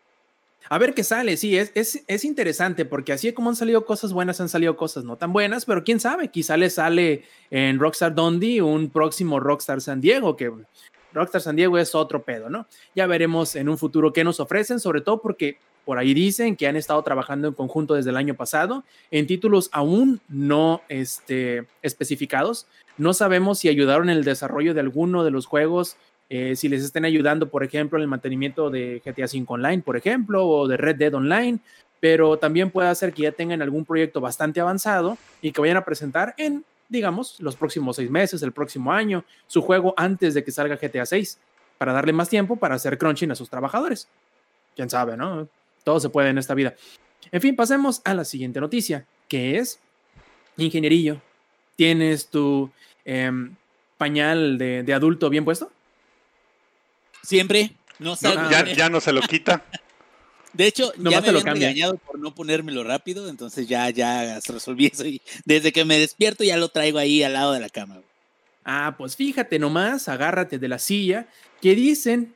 A 0.72 0.78
ver 0.78 0.94
qué 0.94 1.02
sale, 1.02 1.36
sí, 1.36 1.58
es, 1.58 1.72
es, 1.74 2.04
es 2.06 2.24
interesante 2.24 2.84
porque 2.84 3.12
así 3.12 3.32
como 3.32 3.50
han 3.50 3.56
salido 3.56 3.84
cosas 3.84 4.12
buenas, 4.12 4.40
han 4.40 4.48
salido 4.48 4.76
cosas 4.76 5.02
no 5.02 5.16
tan 5.16 5.32
buenas, 5.32 5.64
pero 5.64 5.82
quién 5.82 5.98
sabe, 5.98 6.28
quizá 6.28 6.56
le 6.56 6.70
sale 6.70 7.24
en 7.50 7.80
Rockstar 7.80 8.14
Dundee 8.14 8.60
un 8.60 8.88
próximo 8.88 9.40
Rockstar 9.40 9.80
San 9.80 10.00
Diego, 10.00 10.36
que 10.36 10.52
Rockstar 11.12 11.40
San 11.40 11.56
Diego 11.56 11.78
es 11.78 11.94
otro 11.94 12.22
pedo, 12.22 12.50
¿no? 12.50 12.66
Ya 12.94 13.06
veremos 13.06 13.56
en 13.56 13.68
un 13.68 13.78
futuro 13.78 14.12
qué 14.12 14.24
nos 14.24 14.40
ofrecen, 14.40 14.80
sobre 14.80 15.00
todo 15.00 15.20
porque 15.20 15.58
por 15.84 15.98
ahí 15.98 16.14
dicen 16.14 16.56
que 16.56 16.66
han 16.66 16.76
estado 16.76 17.02
trabajando 17.02 17.48
en 17.48 17.54
conjunto 17.54 17.94
desde 17.94 18.10
el 18.10 18.16
año 18.16 18.34
pasado 18.34 18.84
en 19.10 19.26
títulos 19.26 19.70
aún 19.72 20.20
no 20.28 20.82
este, 20.88 21.66
especificados. 21.82 22.66
No 22.98 23.14
sabemos 23.14 23.58
si 23.58 23.68
ayudaron 23.68 24.10
en 24.10 24.18
el 24.18 24.24
desarrollo 24.24 24.74
de 24.74 24.80
alguno 24.80 25.24
de 25.24 25.30
los 25.30 25.46
juegos 25.46 25.96
eh, 26.32 26.54
si 26.54 26.68
les 26.68 26.84
estén 26.84 27.04
ayudando, 27.04 27.50
por 27.50 27.64
ejemplo, 27.64 27.98
en 27.98 28.02
el 28.02 28.08
mantenimiento 28.08 28.70
de 28.70 29.02
GTA 29.04 29.24
V 29.24 29.44
Online, 29.48 29.82
por 29.82 29.96
ejemplo, 29.96 30.46
o 30.46 30.68
de 30.68 30.76
Red 30.76 30.94
Dead 30.94 31.12
Online, 31.12 31.58
pero 31.98 32.38
también 32.38 32.70
puede 32.70 32.94
ser 32.94 33.12
que 33.12 33.22
ya 33.22 33.32
tengan 33.32 33.62
algún 33.62 33.84
proyecto 33.84 34.20
bastante 34.20 34.60
avanzado 34.60 35.18
y 35.42 35.50
que 35.50 35.60
vayan 35.60 35.76
a 35.76 35.84
presentar 35.84 36.34
en 36.38 36.64
digamos, 36.90 37.40
los 37.40 37.56
próximos 37.56 37.96
seis 37.96 38.10
meses, 38.10 38.42
el 38.42 38.52
próximo 38.52 38.92
año, 38.92 39.24
su 39.46 39.62
juego 39.62 39.94
antes 39.96 40.34
de 40.34 40.44
que 40.44 40.50
salga 40.50 40.76
GTA 40.76 41.06
6, 41.06 41.38
para 41.78 41.92
darle 41.94 42.12
más 42.12 42.28
tiempo 42.28 42.56
para 42.56 42.74
hacer 42.74 42.98
crunching 42.98 43.30
a 43.30 43.34
sus 43.34 43.48
trabajadores. 43.48 44.08
Quién 44.76 44.90
sabe, 44.90 45.16
¿no? 45.16 45.48
Todo 45.84 46.00
se 46.00 46.10
puede 46.10 46.28
en 46.28 46.38
esta 46.38 46.52
vida. 46.52 46.74
En 47.32 47.40
fin, 47.40 47.56
pasemos 47.56 48.02
a 48.04 48.12
la 48.12 48.24
siguiente 48.24 48.60
noticia, 48.60 49.06
que 49.28 49.56
es 49.56 49.80
ingenierillo. 50.56 51.22
¿Tienes 51.76 52.26
tu 52.26 52.70
em, 53.04 53.54
pañal 53.96 54.58
de, 54.58 54.82
de 54.82 54.92
adulto 54.92 55.30
bien 55.30 55.44
puesto? 55.44 55.70
Siempre. 57.22 57.72
No 57.98 58.16
No, 58.20 58.50
ya, 58.50 58.64
ya 58.66 58.88
no 58.88 59.00
se 59.00 59.12
lo 59.12 59.20
quita. 59.22 59.64
De 60.52 60.66
hecho, 60.66 60.92
Nomás 60.96 61.12
ya 61.12 61.20
me 61.20 61.26
te 61.26 61.32
lo 61.32 61.38
habían 61.38 61.44
cambia. 61.44 61.68
regañado 61.68 61.96
por 61.98 62.18
no 62.18 62.34
ponérmelo 62.34 62.82
rápido, 62.84 63.28
entonces 63.28 63.68
ya, 63.68 63.88
ya 63.90 64.40
resolví 64.46 64.86
eso. 64.86 65.06
Y 65.06 65.22
desde 65.44 65.72
que 65.72 65.84
me 65.84 65.98
despierto 65.98 66.42
ya 66.44 66.56
lo 66.56 66.68
traigo 66.68 66.98
ahí 66.98 67.22
al 67.22 67.34
lado 67.34 67.52
de 67.52 67.60
la 67.60 67.68
cama. 67.68 67.94
güey. 67.96 68.06
Ah, 68.64 68.94
pues 68.98 69.16
fíjate 69.16 69.58
nomás, 69.58 70.08
agárrate 70.08 70.58
de 70.58 70.68
la 70.68 70.78
silla, 70.78 71.26
que 71.62 71.74
dicen 71.74 72.34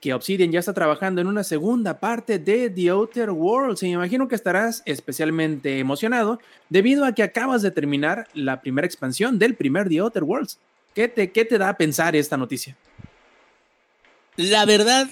que 0.00 0.12
Obsidian 0.12 0.50
ya 0.50 0.58
está 0.58 0.72
trabajando 0.72 1.20
en 1.20 1.28
una 1.28 1.44
segunda 1.44 2.00
parte 2.00 2.40
de 2.40 2.68
The 2.68 2.88
Outer 2.90 3.30
Worlds. 3.30 3.82
Y 3.84 3.86
me 3.86 3.92
imagino 3.92 4.26
que 4.26 4.34
estarás 4.34 4.82
especialmente 4.84 5.78
emocionado 5.78 6.40
debido 6.68 7.04
a 7.04 7.12
que 7.14 7.22
acabas 7.22 7.62
de 7.62 7.70
terminar 7.70 8.26
la 8.34 8.60
primera 8.60 8.84
expansión 8.86 9.38
del 9.38 9.54
primer 9.54 9.88
The 9.88 9.98
Outer 10.00 10.24
Worlds. 10.24 10.58
¿Qué 10.94 11.06
te, 11.06 11.30
qué 11.30 11.44
te 11.44 11.56
da 11.56 11.68
a 11.70 11.76
pensar 11.76 12.16
esta 12.16 12.36
noticia? 12.36 12.76
La 14.36 14.64
verdad, 14.64 15.08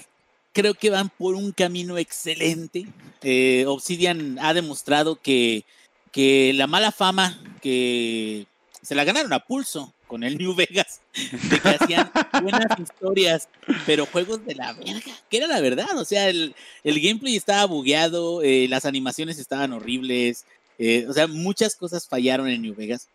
creo 0.53 0.73
que 0.73 0.89
van 0.89 1.09
por 1.09 1.35
un 1.35 1.51
camino 1.51 1.97
excelente. 1.97 2.87
Eh, 3.21 3.65
Obsidian 3.67 4.37
ha 4.39 4.53
demostrado 4.53 5.21
que, 5.21 5.63
que 6.11 6.53
la 6.53 6.67
mala 6.67 6.91
fama 6.91 7.39
que 7.61 8.45
se 8.81 8.95
la 8.95 9.03
ganaron 9.03 9.33
a 9.33 9.45
pulso 9.45 9.93
con 10.07 10.23
el 10.23 10.37
New 10.37 10.53
Vegas, 10.53 10.99
de 11.13 11.59
que 11.61 11.69
hacían 11.69 12.11
buenas 12.43 12.77
historias, 12.77 13.47
pero 13.85 14.05
juegos 14.05 14.45
de 14.45 14.55
la 14.55 14.73
verga, 14.73 15.13
que 15.29 15.37
era 15.37 15.47
la 15.47 15.61
verdad. 15.61 15.97
O 15.97 16.03
sea, 16.03 16.27
el, 16.27 16.53
el 16.83 16.99
gameplay 16.99 17.37
estaba 17.37 17.63
bugueado, 17.63 18.41
eh, 18.41 18.67
las 18.67 18.83
animaciones 18.83 19.39
estaban 19.39 19.71
horribles, 19.71 20.45
eh, 20.79 21.05
o 21.07 21.13
sea, 21.13 21.27
muchas 21.27 21.75
cosas 21.75 22.09
fallaron 22.09 22.49
en 22.49 22.61
New 22.61 22.75
Vegas, 22.75 23.07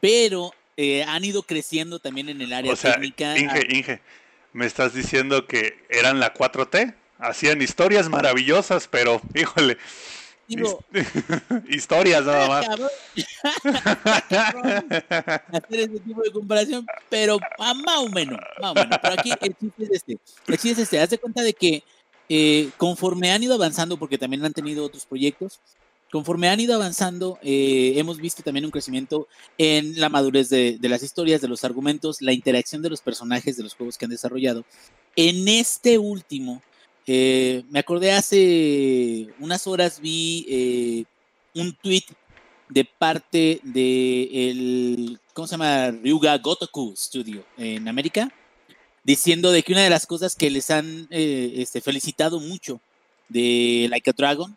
pero 0.00 0.52
eh, 0.76 1.04
han 1.04 1.24
ido 1.24 1.44
creciendo 1.44 2.00
también 2.00 2.28
en 2.28 2.40
el 2.40 2.52
área 2.52 2.72
O 2.72 2.76
sea, 2.76 2.94
técnica. 2.94 3.38
Inge, 3.38 3.66
Inge, 3.70 4.00
¿me 4.54 4.64
estás 4.64 4.94
diciendo 4.94 5.46
que 5.46 5.84
eran 5.90 6.18
la 6.20 6.32
4T? 6.32 6.94
Hacían 7.18 7.60
historias 7.60 8.08
maravillosas, 8.08 8.88
pero, 8.88 9.20
híjole, 9.34 9.76
Digo, 10.46 10.84
historias 11.68 12.26
nada 12.26 12.48
más. 12.48 12.66
hacer 15.52 15.80
ese 15.80 16.00
tipo 16.00 16.22
de 16.22 16.30
comparación, 16.32 16.86
pero 17.08 17.38
más 17.58 17.98
o 17.98 18.10
menos, 18.10 18.38
más 18.60 18.72
o 18.72 18.74
menos. 18.74 18.98
Pero 19.00 19.14
aquí 19.18 19.32
el 19.40 19.56
chiste 19.56 19.84
es 19.84 19.90
este. 19.90 20.18
El 20.46 20.58
chiste 20.58 20.70
es 20.72 20.78
este. 20.80 21.00
Haz 21.00 21.08
de 21.10 21.18
cuenta 21.18 21.40
de 21.40 21.54
que 21.54 21.82
eh, 22.28 22.68
conforme 22.76 23.32
han 23.32 23.42
ido 23.42 23.54
avanzando, 23.54 23.96
porque 23.96 24.18
también 24.18 24.44
han 24.44 24.52
tenido 24.52 24.84
otros 24.84 25.06
proyectos, 25.06 25.60
conforme 26.14 26.48
han 26.48 26.60
ido 26.60 26.76
avanzando, 26.76 27.40
eh, 27.42 27.94
hemos 27.96 28.18
visto 28.18 28.44
también 28.44 28.64
un 28.64 28.70
crecimiento 28.70 29.26
en 29.58 29.98
la 29.98 30.08
madurez 30.08 30.48
de, 30.48 30.78
las 30.82 31.02
historias, 31.02 31.40
de 31.40 31.48
los 31.48 31.64
argumentos, 31.64 32.22
la 32.22 32.32
interacción 32.32 32.82
de 32.82 32.90
los 32.90 33.00
personajes 33.00 33.56
de 33.56 33.64
los 33.64 33.74
juegos 33.74 33.98
que 33.98 34.04
han 34.04 34.12
desarrollado. 34.12 34.64
En 35.16 35.48
este 35.48 35.98
último, 35.98 36.62
eh, 37.08 37.64
me 37.68 37.80
acordé 37.80 38.12
hace 38.12 39.26
unas 39.40 39.66
horas, 39.66 39.98
vi 39.98 40.46
eh, 40.48 41.04
un 41.60 41.74
tweet 41.74 42.04
de 42.68 42.84
parte 42.84 43.58
de 43.64 44.50
el, 44.50 45.18
¿cómo 45.32 45.48
se 45.48 45.54
llama? 45.54 45.90
Ryuga 45.90 46.38
Gotoku 46.38 46.94
Studio 46.96 47.44
en 47.58 47.88
América, 47.88 48.32
diciendo 49.02 49.50
de 49.50 49.64
que 49.64 49.72
una 49.72 49.82
de 49.82 49.90
las 49.90 50.06
cosas 50.06 50.36
que 50.36 50.48
les 50.48 50.70
han 50.70 51.08
este, 51.10 51.80
felicitado 51.80 52.38
mucho 52.38 52.80
de 53.28 53.88
Like 53.90 54.10
a 54.10 54.12
Dragon 54.16 54.56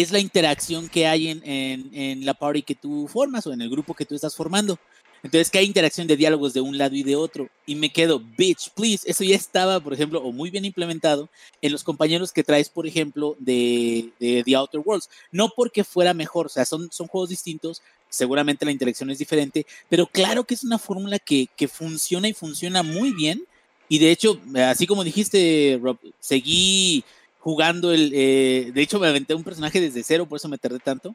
es 0.00 0.12
la 0.12 0.18
interacción 0.18 0.88
que 0.88 1.06
hay 1.06 1.28
en, 1.28 1.42
en, 1.44 1.90
en 1.92 2.26
la 2.26 2.34
party 2.34 2.62
que 2.62 2.74
tú 2.74 3.08
formas 3.08 3.46
o 3.46 3.52
en 3.52 3.60
el 3.60 3.70
grupo 3.70 3.94
que 3.94 4.04
tú 4.04 4.14
estás 4.14 4.34
formando. 4.34 4.78
Entonces, 5.22 5.50
que 5.50 5.58
hay 5.58 5.66
interacción 5.66 6.06
de 6.06 6.16
diálogos 6.16 6.54
de 6.54 6.60
un 6.60 6.78
lado 6.78 6.94
y 6.94 7.02
de 7.02 7.16
otro. 7.16 7.48
Y 7.66 7.74
me 7.74 7.90
quedo, 7.90 8.20
bitch, 8.20 8.70
please. 8.74 9.08
Eso 9.10 9.24
ya 9.24 9.34
estaba, 9.34 9.80
por 9.80 9.92
ejemplo, 9.92 10.20
o 10.22 10.30
muy 10.30 10.50
bien 10.50 10.64
implementado 10.64 11.28
en 11.60 11.72
los 11.72 11.82
compañeros 11.82 12.32
que 12.32 12.44
traes, 12.44 12.68
por 12.68 12.86
ejemplo, 12.86 13.34
de, 13.40 14.10
de 14.20 14.44
The 14.44 14.54
Outer 14.54 14.82
Worlds. 14.84 15.08
No 15.32 15.48
porque 15.48 15.82
fuera 15.82 16.14
mejor, 16.14 16.46
o 16.46 16.48
sea, 16.48 16.64
son, 16.64 16.92
son 16.92 17.08
juegos 17.08 17.30
distintos, 17.30 17.82
seguramente 18.08 18.64
la 18.64 18.70
interacción 18.70 19.10
es 19.10 19.18
diferente, 19.18 19.66
pero 19.88 20.06
claro 20.06 20.44
que 20.44 20.54
es 20.54 20.62
una 20.62 20.78
fórmula 20.78 21.18
que, 21.18 21.48
que 21.56 21.66
funciona 21.66 22.28
y 22.28 22.32
funciona 22.32 22.82
muy 22.82 23.12
bien. 23.12 23.42
Y 23.88 23.98
de 23.98 24.10
hecho, 24.10 24.40
así 24.68 24.86
como 24.86 25.02
dijiste, 25.02 25.78
Rob, 25.82 25.98
seguí 26.20 27.04
jugando 27.46 27.92
el... 27.92 28.10
eh, 28.12 28.72
de 28.74 28.82
hecho, 28.82 28.98
me 28.98 29.06
aventé 29.06 29.32
un 29.32 29.44
personaje 29.44 29.80
desde 29.80 30.02
cero, 30.02 30.26
por 30.26 30.34
eso 30.34 30.48
me 30.48 30.58
tardé 30.58 30.80
tanto. 30.80 31.14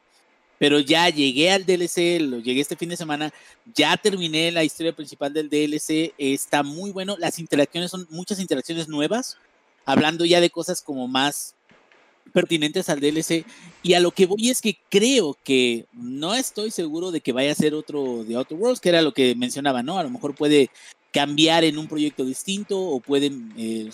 Pero 0.58 0.80
ya 0.80 1.10
llegué 1.10 1.50
al 1.50 1.66
DLC, 1.66 2.22
lo 2.22 2.38
llegué 2.38 2.62
este 2.62 2.74
fin 2.74 2.88
de 2.88 2.96
semana, 2.96 3.34
ya 3.74 3.98
terminé 3.98 4.50
la 4.50 4.64
historia 4.64 4.96
principal 4.96 5.34
del 5.34 5.50
DLC, 5.50 6.14
está 6.16 6.62
muy 6.62 6.90
bueno, 6.90 7.16
las 7.18 7.38
interacciones 7.38 7.90
son 7.90 8.06
muchas 8.08 8.40
interacciones 8.40 8.88
nuevas, 8.88 9.36
hablando 9.84 10.24
ya 10.24 10.40
de 10.40 10.48
cosas 10.48 10.80
como 10.80 11.06
más 11.06 11.54
pertinentes 12.32 12.88
al 12.88 13.00
DLC. 13.00 13.44
Y 13.82 13.92
a 13.92 14.00
lo 14.00 14.12
que 14.12 14.24
voy 14.24 14.48
es 14.48 14.62
que 14.62 14.78
creo 14.88 15.36
que 15.44 15.84
no 15.92 16.34
estoy 16.34 16.70
seguro 16.70 17.10
de 17.10 17.20
que 17.20 17.32
vaya 17.32 17.52
a 17.52 17.56
ser 17.56 17.74
otro 17.74 18.24
de 18.24 18.36
Outer 18.36 18.56
Worlds, 18.56 18.80
que 18.80 18.88
era 18.88 19.02
lo 19.02 19.12
que 19.12 19.34
mencionaba, 19.34 19.82
¿no? 19.82 19.98
A 19.98 20.02
lo 20.02 20.08
mejor 20.08 20.34
puede 20.34 20.70
cambiar 21.12 21.62
en 21.64 21.76
un 21.76 21.88
proyecto 21.88 22.24
distinto 22.24 22.80
o 22.80 23.00
pueden... 23.00 23.52
eh, 23.58 23.90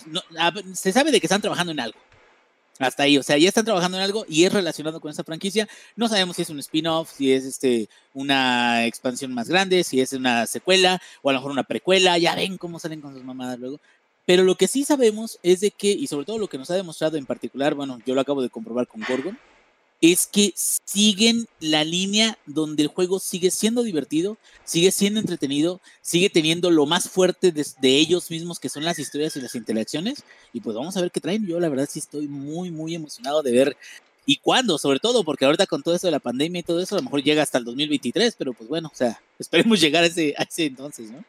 se 0.73 0.93
sabe 0.93 1.11
de 1.11 1.19
que 1.19 1.25
están 1.25 1.41
trabajando 1.41 1.73
en 1.73 1.81
algo. 1.81 1.99
Hasta 2.79 3.03
ahí, 3.03 3.17
o 3.17 3.23
sea, 3.23 3.37
ya 3.37 3.49
están 3.49 3.65
trabajando 3.65 3.97
en 3.97 4.03
algo 4.03 4.25
y 4.29 4.45
es 4.45 4.53
relacionado 4.53 5.01
con 5.01 5.11
esta 5.11 5.25
franquicia. 5.25 5.67
No 5.97 6.07
sabemos 6.07 6.37
si 6.37 6.43
es 6.43 6.49
un 6.49 6.59
spin-off, 6.59 7.11
si 7.11 7.33
es 7.33 7.43
este 7.43 7.89
una 8.13 8.85
expansión 8.85 9.33
más 9.33 9.49
grande, 9.49 9.83
si 9.83 9.99
es 9.99 10.13
una 10.13 10.45
secuela 10.47 11.01
o 11.21 11.29
a 11.29 11.33
lo 11.33 11.39
mejor 11.39 11.51
una 11.51 11.63
precuela. 11.63 12.17
Ya 12.17 12.35
ven 12.35 12.57
cómo 12.57 12.79
salen 12.79 13.01
con 13.01 13.13
sus 13.13 13.23
mamadas 13.23 13.59
luego. 13.59 13.79
Pero 14.25 14.43
lo 14.43 14.55
que 14.55 14.67
sí 14.67 14.85
sabemos 14.85 15.39
es 15.43 15.59
de 15.59 15.71
que, 15.71 15.91
y 15.91 16.07
sobre 16.07 16.25
todo 16.25 16.37
lo 16.37 16.47
que 16.47 16.57
nos 16.57 16.69
ha 16.71 16.75
demostrado 16.75 17.17
en 17.17 17.25
particular, 17.25 17.75
bueno, 17.75 17.99
yo 18.05 18.15
lo 18.15 18.21
acabo 18.21 18.41
de 18.41 18.49
comprobar 18.49 18.87
con 18.87 19.01
Gorgon, 19.01 19.37
es 20.01 20.27
que 20.27 20.53
siguen 20.55 21.47
la 21.59 21.83
línea 21.83 22.37
donde 22.45 22.83
el 22.83 22.89
juego 22.89 23.19
sigue 23.19 23.51
siendo 23.51 23.83
divertido, 23.83 24.37
sigue 24.63 24.91
siendo 24.91 25.19
entretenido, 25.19 25.81
sigue 26.01 26.29
teniendo 26.29 26.71
lo 26.71 26.85
más 26.85 27.09
fuerte 27.09 27.51
de, 27.51 27.65
ellos 27.81 28.31
mismos, 28.31 28.59
que 28.59 28.69
son 28.69 28.85
las 28.85 28.97
historias 28.97 29.35
y 29.35 29.41
las 29.41 29.55
interacciones. 29.55 30.23
Y 30.53 30.61
pues 30.61 30.75
vamos 30.75 30.95
a 30.95 31.01
ver 31.01 31.11
qué 31.11 31.19
traen. 31.19 31.45
Yo 31.45 31.59
la 31.59 31.69
verdad 31.69 31.89
sí 31.89 31.99
estoy 31.99 32.27
muy, 32.27 32.71
muy 32.71 32.95
emocionado 32.95 33.43
de 33.43 33.51
ver 33.51 33.77
y 34.25 34.37
cuándo, 34.37 34.77
sobre 34.77 34.99
todo, 34.99 35.23
porque 35.23 35.45
ahorita 35.45 35.65
con 35.65 35.81
todo 35.81 35.95
esto 35.95 36.07
de 36.07 36.11
la 36.11 36.19
pandemia 36.19 36.59
y 36.59 36.63
todo 36.63 36.79
eso, 36.79 36.95
a 36.95 36.99
lo 36.99 37.03
mejor 37.03 37.23
llega 37.23 37.41
hasta 37.41 37.57
el 37.57 37.65
2023, 37.65 38.35
pero 38.37 38.53
pues 38.53 38.69
bueno, 38.69 38.89
o 38.93 38.95
sea, 38.95 39.19
esperemos 39.39 39.81
llegar 39.81 40.03
a 40.03 40.07
ese, 40.07 40.33
a 40.37 40.43
ese 40.43 40.65
entonces, 40.65 41.11
¿no? 41.11 41.23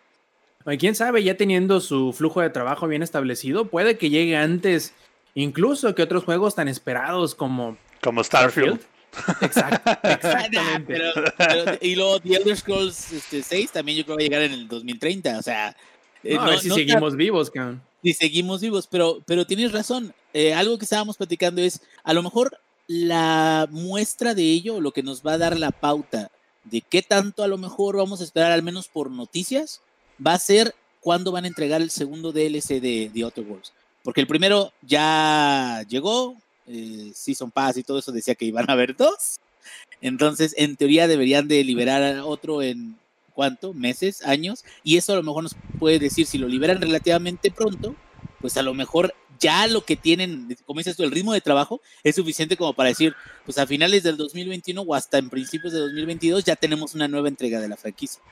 Quién 0.78 0.94
sabe, 0.94 1.24
ya 1.24 1.36
teniendo 1.38 1.80
su 1.80 2.12
flujo 2.12 2.42
de 2.42 2.50
trabajo 2.50 2.86
bien 2.86 3.02
establecido, 3.02 3.64
puede 3.64 3.96
que 3.96 4.10
llegue 4.10 4.36
antes, 4.36 4.92
incluso 5.34 5.94
que 5.94 6.02
otros 6.02 6.24
juegos 6.24 6.54
tan 6.54 6.68
esperados 6.68 7.34
como 7.34 7.78
Como 8.02 8.23
Starfield. 8.25 8.80
Exacto, 9.40 9.90
Nah, 10.02 10.11
exactamente. 10.14 10.85
pero, 10.87 11.12
pero- 11.37 11.78
y 11.80 11.97
luego 11.97 12.21
The 12.21 12.37
Elder 12.37 12.57
Scrolls 12.57 13.12
este, 13.12 13.42
6 13.42 13.73
también 13.73 13.99
yo 13.99 14.04
creo 14.04 14.16
que 14.16 14.23
va 14.23 14.26
a 14.26 14.28
llegar 14.28 14.42
en 14.42 14.52
el 14.52 14.69
2030, 14.69 15.38
o 15.38 15.42
sea... 15.42 15.76
eh, 16.23 16.35
No, 16.37 16.42
a 16.42 16.50
ver 16.50 16.59
si 16.61 16.69
no 16.69 16.75
seguimos 16.76 17.16
vivos, 17.16 17.50
cabrón. 17.50 17.83
y 18.02 18.12
seguimos 18.14 18.61
vivos, 18.61 18.87
pero, 18.87 19.21
pero 19.26 19.47
tienes 19.47 19.73
razón. 19.73 20.14
eh, 20.33 20.54
algo 20.54 20.78
que 20.78 20.85
estábamos 20.85 21.16
platicando 21.16 21.61
es, 21.61 21.80
a 22.04 22.12
lo 22.14 22.23
mejor 22.23 22.57
la 22.87 23.66
muestra 23.71 24.35
de 24.35 24.42
ello, 24.45 24.80
lo 24.80 24.92
que 24.92 25.02
nos 25.02 25.23
va 25.26 25.33
a 25.33 25.38
dar 25.38 25.59
la 25.59 25.71
pauta 25.73 26.30
de 26.64 26.80
qué 26.80 27.02
tanto 27.02 27.42
a 27.42 27.49
lo 27.49 27.59
mejor 27.59 27.97
vamos 27.97 28.21
a 28.21 28.25
esperar, 28.25 28.52
al 28.52 28.62
menos 28.62 28.87
por 28.88 29.11
noticias, 29.11 29.80
va 30.25 30.35
a 30.35 30.38
ser 30.38 30.75
cuándo 31.00 31.33
van 31.33 31.45
a 31.45 31.49
entregar 31.49 31.80
el 31.83 31.90
segundo 31.90 32.30
DLC 32.33 32.80
de 32.80 33.11
The 33.12 33.23
Outer 33.25 33.45
Worlds. 33.45 33.73
Porque 34.04 34.21
el 34.21 34.26
primero 34.26 34.73
ya 34.83 35.85
llegó, 35.88 36.37
eh, 36.70 37.12
Season 37.14 37.50
Pass 37.50 37.76
y 37.76 37.82
todo 37.82 37.98
eso 37.98 38.12
decía 38.12 38.34
que 38.34 38.44
iban 38.44 38.68
a 38.68 38.74
haber 38.74 38.96
dos. 38.96 39.36
Entonces, 40.00 40.54
en 40.56 40.76
teoría 40.76 41.08
deberían 41.08 41.48
de 41.48 41.62
liberar 41.64 42.20
otro 42.20 42.62
en 42.62 42.96
cuánto, 43.34 43.72
meses, 43.72 44.24
años, 44.24 44.64
y 44.82 44.96
eso 44.96 45.12
a 45.12 45.16
lo 45.16 45.22
mejor 45.22 45.42
nos 45.42 45.56
puede 45.78 45.98
decir 45.98 46.26
si 46.26 46.38
lo 46.38 46.48
liberan 46.48 46.80
relativamente 46.80 47.50
pronto, 47.50 47.94
pues 48.40 48.56
a 48.56 48.62
lo 48.62 48.74
mejor 48.74 49.14
ya 49.38 49.66
lo 49.66 49.84
que 49.84 49.96
tienen, 49.96 50.56
como 50.66 50.78
dices 50.80 50.96
tú, 50.96 51.02
el 51.02 51.10
ritmo 51.10 51.32
de 51.32 51.40
trabajo 51.40 51.80
es 52.04 52.16
suficiente 52.16 52.56
como 52.56 52.74
para 52.74 52.90
decir, 52.90 53.14
pues 53.44 53.58
a 53.58 53.66
finales 53.66 54.02
del 54.02 54.16
2021 54.16 54.82
o 54.82 54.94
hasta 54.94 55.18
en 55.18 55.30
principios 55.30 55.72
de 55.72 55.80
2022 55.80 56.44
ya 56.44 56.56
tenemos 56.56 56.94
una 56.94 57.08
nueva 57.08 57.28
entrega 57.28 57.60
de 57.60 57.68
la 57.68 57.76
franquicia. 57.76 58.22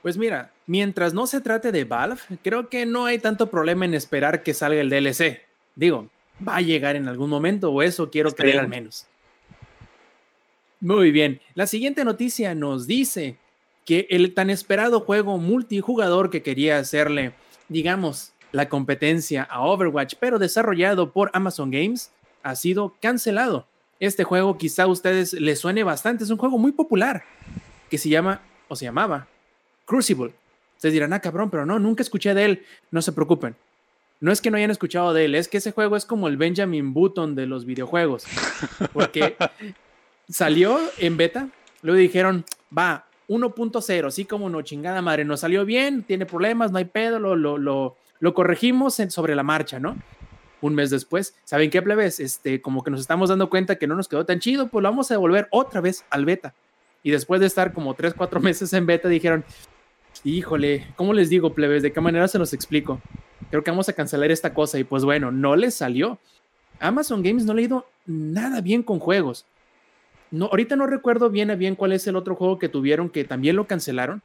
Pues 0.00 0.16
mira, 0.16 0.52
mientras 0.66 1.14
no 1.14 1.26
se 1.26 1.40
trate 1.40 1.70
de 1.70 1.84
Valve, 1.84 2.20
creo 2.42 2.68
que 2.68 2.86
no 2.86 3.04
hay 3.04 3.18
tanto 3.18 3.50
problema 3.50 3.84
en 3.84 3.94
esperar 3.94 4.42
que 4.42 4.54
salga 4.54 4.80
el 4.80 4.90
DLC. 4.90 5.42
Digo, 5.76 6.10
va 6.46 6.56
a 6.56 6.60
llegar 6.60 6.96
en 6.96 7.08
algún 7.08 7.30
momento, 7.30 7.70
o 7.70 7.82
eso 7.82 8.10
quiero 8.10 8.32
creer 8.32 8.60
al 8.60 8.68
menos. 8.68 9.06
Muy 10.80 11.12
bien, 11.12 11.40
la 11.54 11.66
siguiente 11.66 12.04
noticia 12.04 12.54
nos 12.54 12.86
dice 12.86 13.36
que 13.84 14.06
el 14.10 14.34
tan 14.34 14.50
esperado 14.50 15.00
juego 15.00 15.38
multijugador 15.38 16.30
que 16.30 16.42
quería 16.42 16.78
hacerle, 16.78 17.34
digamos, 17.68 18.32
la 18.52 18.68
competencia 18.68 19.42
a 19.44 19.62
Overwatch, 19.62 20.14
pero 20.20 20.38
desarrollado 20.38 21.12
por 21.12 21.30
Amazon 21.32 21.70
Games, 21.70 22.10
ha 22.42 22.54
sido 22.56 22.94
cancelado. 23.00 23.66
Este 24.00 24.24
juego 24.24 24.58
quizá 24.58 24.84
a 24.84 24.88
ustedes 24.88 25.32
les 25.32 25.60
suene 25.60 25.84
bastante, 25.84 26.24
es 26.24 26.30
un 26.30 26.36
juego 26.36 26.58
muy 26.58 26.72
popular 26.72 27.24
que 27.88 27.98
se 27.98 28.08
llama 28.08 28.40
o 28.68 28.76
se 28.76 28.84
llamaba 28.84 29.28
Crucible. 29.84 30.32
Ustedes 30.76 30.94
dirán, 30.94 31.12
ah, 31.12 31.20
cabrón, 31.20 31.50
pero 31.50 31.64
no, 31.64 31.78
nunca 31.78 32.02
escuché 32.02 32.34
de 32.34 32.44
él. 32.44 32.66
No 32.90 33.02
se 33.02 33.12
preocupen. 33.12 33.54
No 34.22 34.30
es 34.30 34.40
que 34.40 34.52
no 34.52 34.56
hayan 34.56 34.70
escuchado 34.70 35.12
de 35.12 35.24
él, 35.24 35.34
es 35.34 35.48
que 35.48 35.56
ese 35.56 35.72
juego 35.72 35.96
es 35.96 36.06
como 36.06 36.28
el 36.28 36.36
Benjamin 36.36 36.94
Button 36.94 37.34
de 37.34 37.46
los 37.46 37.64
videojuegos. 37.64 38.24
Porque 38.92 39.36
salió 40.28 40.78
en 40.98 41.16
beta, 41.16 41.48
luego 41.82 41.98
dijeron, 41.98 42.44
va, 42.76 43.08
1.0, 43.26 44.06
así 44.06 44.24
como 44.24 44.48
no 44.48 44.62
chingada 44.62 45.02
madre, 45.02 45.24
nos 45.24 45.40
salió 45.40 45.64
bien, 45.64 46.04
tiene 46.04 46.24
problemas, 46.24 46.70
no 46.70 46.78
hay 46.78 46.84
pedo, 46.84 47.18
lo, 47.18 47.34
lo, 47.34 47.58
lo, 47.58 47.96
lo 48.20 48.32
corregimos 48.32 48.94
sobre 49.08 49.34
la 49.34 49.42
marcha, 49.42 49.80
¿no? 49.80 49.96
Un 50.60 50.76
mes 50.76 50.90
después, 50.90 51.34
¿saben 51.42 51.68
qué, 51.68 51.82
plebes? 51.82 52.20
Este, 52.20 52.62
como 52.62 52.84
que 52.84 52.92
nos 52.92 53.00
estamos 53.00 53.28
dando 53.28 53.50
cuenta 53.50 53.74
que 53.74 53.88
no 53.88 53.96
nos 53.96 54.06
quedó 54.06 54.24
tan 54.24 54.38
chido, 54.38 54.68
pues 54.68 54.84
lo 54.84 54.88
vamos 54.88 55.10
a 55.10 55.14
devolver 55.14 55.48
otra 55.50 55.80
vez 55.80 56.04
al 56.10 56.26
beta. 56.26 56.54
Y 57.02 57.10
después 57.10 57.40
de 57.40 57.48
estar 57.48 57.72
como 57.72 57.94
3, 57.94 58.14
4 58.14 58.38
meses 58.38 58.72
en 58.72 58.86
beta, 58.86 59.08
dijeron, 59.08 59.44
híjole, 60.22 60.86
¿cómo 60.94 61.12
les 61.12 61.28
digo, 61.28 61.52
plebes? 61.54 61.82
¿De 61.82 61.92
qué 61.92 62.00
manera 62.00 62.28
se 62.28 62.38
los 62.38 62.52
explico? 62.52 63.00
Creo 63.50 63.62
que 63.62 63.70
vamos 63.70 63.88
a 63.88 63.92
cancelar 63.92 64.30
esta 64.30 64.54
cosa 64.54 64.78
y 64.78 64.84
pues 64.84 65.04
bueno, 65.04 65.30
no 65.30 65.56
les 65.56 65.74
salió. 65.74 66.18
Amazon 66.80 67.22
Games 67.22 67.44
no 67.44 67.54
le 67.54 67.62
ha 67.62 67.64
ido 67.64 67.86
nada 68.06 68.60
bien 68.60 68.82
con 68.82 68.98
juegos. 68.98 69.44
No, 70.30 70.46
ahorita 70.46 70.76
no 70.76 70.86
recuerdo 70.86 71.30
bien 71.30 71.50
a 71.50 71.54
bien 71.54 71.76
cuál 71.76 71.92
es 71.92 72.06
el 72.06 72.16
otro 72.16 72.34
juego 72.34 72.58
que 72.58 72.68
tuvieron 72.68 73.10
que 73.10 73.24
también 73.24 73.56
lo 73.56 73.66
cancelaron. 73.66 74.22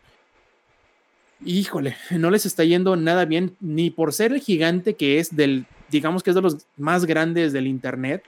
Híjole, 1.45 1.95
no 2.11 2.31
les 2.31 2.45
está 2.45 2.63
yendo 2.63 2.95
nada 2.95 3.25
bien, 3.25 3.55
ni 3.59 3.89
por 3.89 4.13
ser 4.13 4.33
el 4.33 4.39
gigante 4.39 4.95
que 4.95 5.19
es 5.19 5.35
del, 5.35 5.65
digamos 5.89 6.23
que 6.23 6.31
es 6.31 6.35
de 6.35 6.41
los 6.41 6.65
más 6.77 7.05
grandes 7.05 7.53
del 7.53 7.67
Internet, 7.67 8.23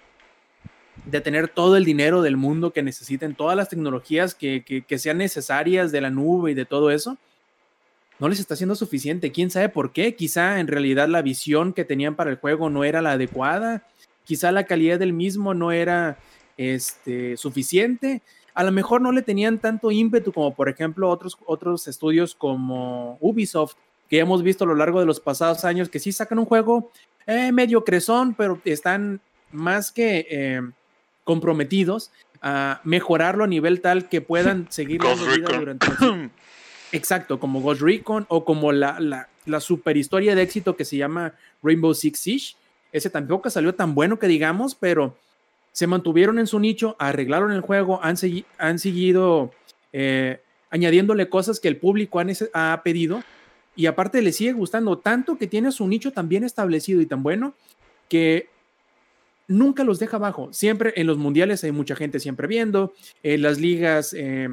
de 1.05 1.21
tener 1.21 1.47
todo 1.47 1.77
el 1.77 1.85
dinero 1.85 2.21
del 2.21 2.37
mundo 2.37 2.71
que 2.71 2.83
necesiten, 2.83 3.33
todas 3.33 3.55
las 3.55 3.69
tecnologías 3.69 4.35
que, 4.35 4.63
que, 4.85 4.99
sean 4.99 5.17
necesarias 5.17 5.91
de 5.91 6.01
la 6.01 6.09
nube 6.09 6.51
y 6.51 6.53
de 6.53 6.65
todo 6.65 6.91
eso, 6.91 7.17
no 8.19 8.27
les 8.27 8.39
está 8.39 8.55
siendo 8.55 8.75
suficiente. 8.75 9.31
¿Quién 9.31 9.49
sabe 9.49 9.69
por 9.69 9.91
qué? 9.91 10.15
Quizá 10.15 10.59
en 10.59 10.67
realidad 10.67 11.07
la 11.07 11.21
visión 11.21 11.73
que 11.73 11.85
tenían 11.85 12.15
para 12.15 12.29
el 12.29 12.37
juego 12.37 12.69
no 12.69 12.83
era 12.83 13.01
la 13.01 13.13
adecuada, 13.13 13.87
quizá 14.25 14.51
la 14.51 14.65
calidad 14.65 14.99
del 14.99 15.13
mismo 15.13 15.53
no 15.53 15.71
era 15.71 16.19
este, 16.57 17.37
suficiente. 17.37 18.21
A 18.53 18.63
lo 18.63 18.71
mejor 18.71 19.01
no 19.01 19.11
le 19.11 19.21
tenían 19.21 19.59
tanto 19.59 19.89
ímpetu 19.91 20.33
como 20.33 20.53
por 20.53 20.67
ejemplo 20.67 21.09
otros, 21.09 21.37
otros 21.45 21.87
estudios 21.87 22.35
como 22.35 23.17
Ubisoft, 23.21 23.75
que 24.09 24.17
ya 24.17 24.23
hemos 24.23 24.43
visto 24.43 24.65
a 24.65 24.67
lo 24.67 24.75
largo 24.75 24.99
de 24.99 25.05
los 25.05 25.19
pasados 25.19 25.63
años, 25.63 25.87
que 25.87 25.99
sí 25.99 26.11
sacan 26.11 26.39
un 26.39 26.45
juego 26.45 26.91
eh, 27.25 27.51
medio 27.51 27.85
cresón, 27.85 28.33
pero 28.33 28.59
están 28.65 29.21
más 29.51 29.91
que 29.91 30.27
eh, 30.29 30.61
comprometidos 31.23 32.11
a 32.41 32.81
mejorarlo 32.83 33.43
a 33.43 33.47
nivel 33.47 33.81
tal 33.81 34.09
que 34.09 34.21
puedan 34.21 34.67
seguir 34.71 35.01
la 35.03 35.15
durante 35.15 35.87
Exacto, 36.91 37.39
como 37.39 37.61
Ghost 37.61 37.81
Recon 37.81 38.25
o 38.29 38.45
como 38.45 38.71
la, 38.71 38.99
la, 39.45 39.59
super 39.59 39.97
historia 39.97 40.35
de 40.35 40.41
éxito 40.41 40.75
que 40.75 40.85
se 40.85 40.97
llama 40.97 41.33
Rainbow 41.61 41.93
Six 41.93 42.19
Siege. 42.19 42.55
Ese 42.91 43.09
tampoco 43.09 43.49
salió 43.49 43.75
tan 43.75 43.93
bueno 43.93 44.17
que 44.17 44.27
digamos, 44.27 44.75
pero 44.75 45.15
se 45.71 45.87
mantuvieron 45.87 46.39
en 46.39 46.47
su 46.47 46.59
nicho, 46.59 46.95
arreglaron 46.99 47.51
el 47.51 47.61
juego, 47.61 47.99
han, 48.03 48.15
han 48.57 48.79
seguido 48.79 49.51
eh, 49.93 50.41
añadiéndole 50.71 51.29
cosas 51.29 51.59
que 51.59 51.67
el 51.67 51.77
público 51.77 52.21
ha 52.53 52.81
pedido 52.83 53.23
y 53.75 53.85
aparte 53.85 54.21
le 54.21 54.31
sigue 54.31 54.53
gustando 54.53 54.97
tanto 54.97 55.37
que 55.37 55.47
tiene 55.47 55.71
su 55.71 55.87
nicho 55.87 56.11
tan 56.11 56.27
bien 56.27 56.43
establecido 56.43 57.01
y 57.01 57.05
tan 57.05 57.23
bueno 57.23 57.53
que 58.07 58.49
nunca 59.47 59.83
los 59.83 59.99
deja 59.99 60.17
abajo. 60.17 60.49
Siempre 60.51 60.93
en 60.95 61.07
los 61.07 61.17
mundiales 61.17 61.63
hay 61.63 61.71
mucha 61.71 61.95
gente 61.95 62.19
siempre 62.19 62.47
viendo, 62.47 62.93
en 63.23 63.41
las 63.41 63.59
ligas 63.59 64.13
eh, 64.13 64.49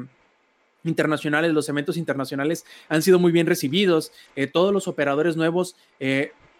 internacionales, 0.87 1.53
los 1.53 1.69
eventos 1.69 1.97
internacionales 1.97 2.65
han 2.89 3.01
sido 3.01 3.19
muy 3.19 3.31
bien 3.31 3.47
recibidos, 3.47 4.11
eh, 4.35 4.47
todos 4.47 4.73
los 4.73 4.87
operadores 4.87 5.35
nuevos 5.35 5.75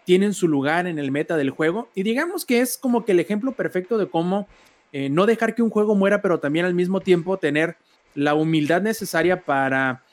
tienen 0.08 0.34
su 0.34 0.48
lugar 0.48 0.88
en 0.88 1.00
el 1.00 1.12
meta 1.12 1.36
del 1.36 1.50
juego 1.50 1.90
y 1.94 2.04
digamos 2.04 2.46
que 2.46 2.62
es 2.62 2.78
como 2.78 3.04
que 3.04 3.12
el 3.12 3.20
ejemplo 3.20 3.52
perfecto 3.52 3.98
de 3.98 4.08
cómo 4.08 4.48
eh, 4.94 5.10
no 5.10 5.26
dejar 5.26 5.54
que 5.54 5.62
un 5.62 5.70
juego 5.70 5.96
muera, 5.96 6.22
pero 6.22 6.40
también 6.40 6.66
al 6.66 6.74
mismo 6.74 7.02
tiempo 7.02 7.38
tener 7.38 7.76
la 8.16 8.34
humildad 8.34 8.82
necesaria 8.82 9.42
para 9.42 10.04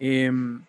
em, 0.00 0.62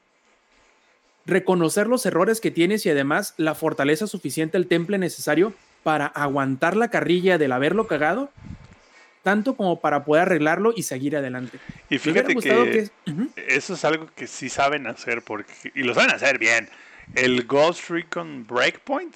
reconocer 1.25 1.87
los 1.87 2.05
errores 2.05 2.39
que 2.39 2.51
tienes 2.51 2.85
y 2.85 2.91
además 2.91 3.33
la 3.37 3.55
fortaleza 3.55 4.05
suficiente, 4.05 4.55
el 4.55 4.67
temple 4.67 4.99
necesario 4.99 5.53
para 5.81 6.05
aguantar 6.05 6.77
la 6.77 6.89
carrilla 6.89 7.37
del 7.37 7.53
haberlo 7.53 7.87
cagado, 7.87 8.29
tanto 9.25 9.57
como 9.57 9.79
para 9.79 10.05
poder 10.05 10.21
arreglarlo 10.21 10.71
y 10.75 10.83
seguir 10.83 11.17
adelante. 11.17 11.57
Y 11.89 11.97
fíjate 11.97 12.35
que, 12.35 12.91
eso 13.47 13.73
es 13.73 13.83
algo 13.83 14.07
que 14.15 14.27
sí 14.27 14.49
saben 14.49 14.85
hacer 14.85 15.23
porque 15.23 15.51
y 15.73 15.81
lo 15.81 15.95
saben 15.95 16.11
hacer 16.11 16.37
bien 16.37 16.69
el 17.15 17.43
Ghost 17.47 17.89
Recon 17.89 18.45
Breakpoint. 18.45 19.15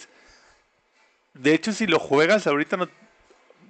De 1.36 1.54
hecho, 1.54 1.72
si 1.74 1.86
lo 1.86 2.00
juegas 2.00 2.48
ahorita, 2.48 2.76
no, 2.78 2.90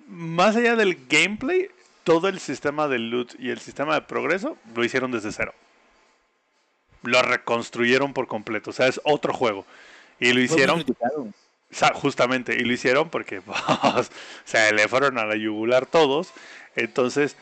más 0.08 0.56
allá 0.56 0.78
del 0.78 0.98
gameplay, 1.10 1.68
todo 2.06 2.30
el 2.30 2.40
sistema 2.40 2.88
de 2.88 3.00
loot 3.00 3.36
y 3.38 3.50
el 3.50 3.60
sistema 3.60 3.96
de 3.96 4.02
progreso 4.04 4.56
lo 4.74 4.86
hicieron 4.86 5.12
desde 5.12 5.34
cero. 5.34 5.54
Lo 7.04 7.22
reconstruyeron 7.22 8.14
por 8.14 8.28
completo. 8.28 8.70
O 8.70 8.74
sea, 8.74 8.88
es 8.88 9.02
otro 9.04 9.34
juego. 9.34 9.66
Y 10.22 10.32
lo 10.32 10.40
hicieron. 10.40 10.86
Justamente, 11.96 12.56
y 12.56 12.64
lo 12.64 12.74
hicieron 12.74 13.10
porque 13.10 13.42
se 14.46 14.74
le 14.74 14.88
fueron 14.88 15.18
a 15.18 15.26
la 15.26 15.36
yugular 15.36 15.86
todos. 15.86 16.34
Entonces, 16.76 17.36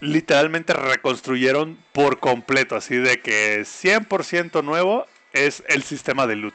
literalmente 0.00 0.72
reconstruyeron 0.72 1.78
por 1.92 2.18
completo. 2.18 2.76
Así 2.76 2.96
de 2.96 3.20
que 3.20 3.62
100% 3.62 4.62
nuevo 4.64 5.06
es 5.32 5.62
el 5.68 5.82
sistema 5.82 6.26
de 6.26 6.36
loot. 6.36 6.54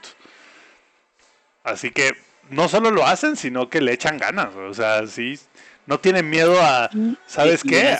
Así 1.63 1.91
que 1.91 2.12
no 2.49 2.67
solo 2.67 2.91
lo 2.91 3.06
hacen, 3.06 3.36
sino 3.36 3.69
que 3.69 3.82
le 3.82 3.93
echan 3.93 4.17
ganas. 4.17 4.56
O 4.56 4.73
sea, 4.73 5.06
sí, 5.08 5.39
no 5.86 5.99
tienen 5.99 6.30
miedo 6.30 6.60
a, 6.62 6.89
¿sabes 7.27 7.63
qué? 7.63 7.97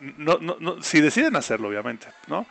No, 0.00 0.38
no, 0.40 0.56
no, 0.60 0.82
si 0.82 1.00
deciden 1.00 1.36
hacerlo, 1.36 1.68
obviamente, 1.68 2.06
¿no? 2.26 2.46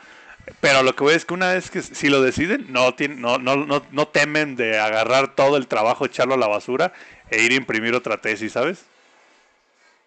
Pero 0.62 0.84
lo 0.84 0.96
que 0.96 1.04
voy 1.04 1.14
es 1.14 1.26
que 1.26 1.34
una 1.34 1.54
vez 1.54 1.72
que 1.72 1.82
si 1.82 2.10
lo 2.10 2.22
deciden, 2.22 2.68
no, 2.70 2.96
no, 3.18 3.38
no, 3.38 3.56
no, 3.56 3.86
no 3.92 4.08
temen 4.08 4.56
de 4.56 4.80
agarrar 4.80 5.36
todo 5.36 5.58
el 5.58 5.68
trabajo, 5.68 6.06
echarlo 6.06 6.36
a 6.36 6.38
la 6.38 6.48
basura 6.48 6.94
e 7.30 7.44
ir 7.44 7.52
a 7.52 7.56
imprimir 7.56 7.96
otra 7.96 8.22
tesis, 8.22 8.52
¿sabes? 8.52 8.86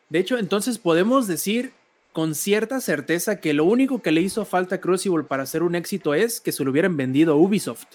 De 0.08 0.18
hecho, 0.18 0.38
entonces 0.38 0.78
podemos 0.78 1.26
decir 1.26 1.72
con 2.12 2.34
cierta 2.34 2.80
certeza 2.80 3.40
que 3.40 3.52
lo 3.52 3.64
único 3.64 4.00
que 4.00 4.12
le 4.12 4.20
hizo 4.20 4.44
falta 4.44 4.76
a 4.76 4.80
Crucible 4.80 5.24
para 5.24 5.42
hacer 5.42 5.62
un 5.62 5.74
éxito 5.74 6.14
es 6.14 6.40
que 6.40 6.52
se 6.52 6.64
lo 6.64 6.70
hubieran 6.70 6.96
vendido 6.96 7.34
a 7.34 7.36
Ubisoft. 7.36 7.86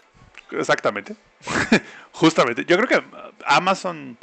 Exactamente. 0.52 1.16
Justamente. 2.12 2.66
Yo 2.66 2.78
creo 2.78 2.88
que 2.88 3.04
Amazon 3.46 4.18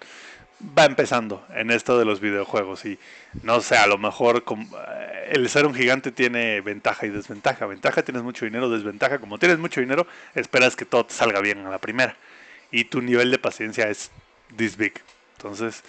va 0.79 0.85
empezando 0.85 1.45
en 1.55 1.71
esto 1.71 1.99
de 1.99 2.05
los 2.05 2.21
videojuegos 2.21 2.85
y 2.85 2.99
no 3.43 3.61
sé, 3.61 3.77
a 3.77 3.87
lo 3.87 3.99
mejor 3.99 4.45
eh, 4.49 5.31
el 5.33 5.49
ser 5.49 5.67
un 5.67 5.75
gigante 5.75 6.13
tiene 6.13 6.61
ventaja 6.61 7.07
y 7.07 7.11
desventaja. 7.11 7.67
Ventaja 7.67 8.03
tienes 8.03 8.23
mucho 8.23 8.45
dinero, 8.45 8.69
desventaja 8.69 9.19
como 9.19 9.39
tienes 9.39 9.59
mucho 9.59 9.81
dinero, 9.81 10.07
esperas 10.35 10.77
que 10.77 10.85
todo 10.85 11.07
te 11.07 11.15
salga 11.15 11.41
bien 11.41 11.67
a 11.67 11.71
la 11.71 11.79
primera 11.79 12.17
y 12.71 12.85
tu 12.85 13.01
nivel 13.01 13.31
de 13.31 13.39
paciencia 13.39 13.89
es 13.89 14.11
this 14.57 14.77
big. 14.77 14.95
Entonces, 15.37 15.83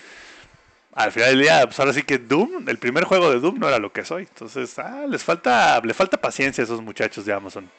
al 0.94 1.12
final 1.12 1.30
del 1.30 1.40
día, 1.42 1.62
pues 1.66 1.80
ahora 1.80 1.94
sí 1.94 2.04
que 2.04 2.18
Doom, 2.18 2.68
el 2.68 2.78
primer 2.78 3.04
juego 3.04 3.30
de 3.32 3.40
Doom 3.40 3.60
no 3.60 3.68
era 3.68 3.80
lo 3.80 3.92
que 3.92 4.04
soy. 4.06 4.24
Entonces, 4.24 4.78
ah, 4.80 5.06
les 5.08 5.24
falta, 5.24 5.80
le 5.82 5.94
falta 5.94 6.18
paciencia 6.18 6.64
a 6.64 6.66
esos 6.66 6.82
muchachos 6.82 7.26
de 7.26 7.34
Amazon. 7.34 7.70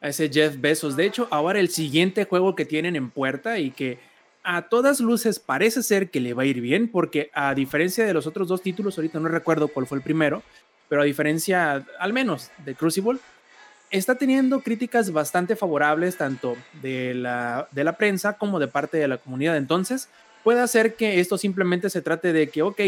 A 0.00 0.08
ese 0.08 0.28
Jeff 0.28 0.54
Bezos. 0.58 0.96
De 0.96 1.06
hecho, 1.06 1.28
ahora 1.30 1.58
el 1.58 1.68
siguiente 1.68 2.24
juego 2.24 2.54
que 2.54 2.64
tienen 2.64 2.96
en 2.96 3.10
puerta 3.10 3.58
y 3.58 3.70
que 3.70 3.98
a 4.42 4.68
todas 4.68 5.00
luces 5.00 5.38
parece 5.38 5.82
ser 5.82 6.10
que 6.10 6.20
le 6.20 6.34
va 6.34 6.42
a 6.42 6.46
ir 6.46 6.60
bien, 6.60 6.88
porque 6.88 7.30
a 7.34 7.54
diferencia 7.54 8.06
de 8.06 8.14
los 8.14 8.26
otros 8.26 8.48
dos 8.48 8.62
títulos, 8.62 8.96
ahorita 8.96 9.20
no 9.20 9.28
recuerdo 9.28 9.68
cuál 9.68 9.86
fue 9.86 9.98
el 9.98 10.04
primero, 10.04 10.42
pero 10.88 11.02
a 11.02 11.04
diferencia, 11.04 11.86
al 11.98 12.12
menos, 12.12 12.50
de 12.64 12.74
Crucible, 12.74 13.18
está 13.90 14.16
teniendo 14.16 14.60
críticas 14.60 15.12
bastante 15.12 15.56
favorables 15.56 16.16
tanto 16.16 16.56
de 16.82 17.14
la, 17.14 17.68
de 17.72 17.84
la 17.84 17.96
prensa 17.96 18.34
como 18.34 18.58
de 18.58 18.68
parte 18.68 18.98
de 18.98 19.08
la 19.08 19.18
comunidad. 19.18 19.56
Entonces, 19.56 20.08
puede 20.44 20.60
hacer 20.60 20.94
que 20.94 21.20
esto 21.20 21.38
simplemente 21.38 21.90
se 21.90 22.02
trate 22.02 22.32
de 22.32 22.48
que, 22.48 22.62
ok, 22.62 22.80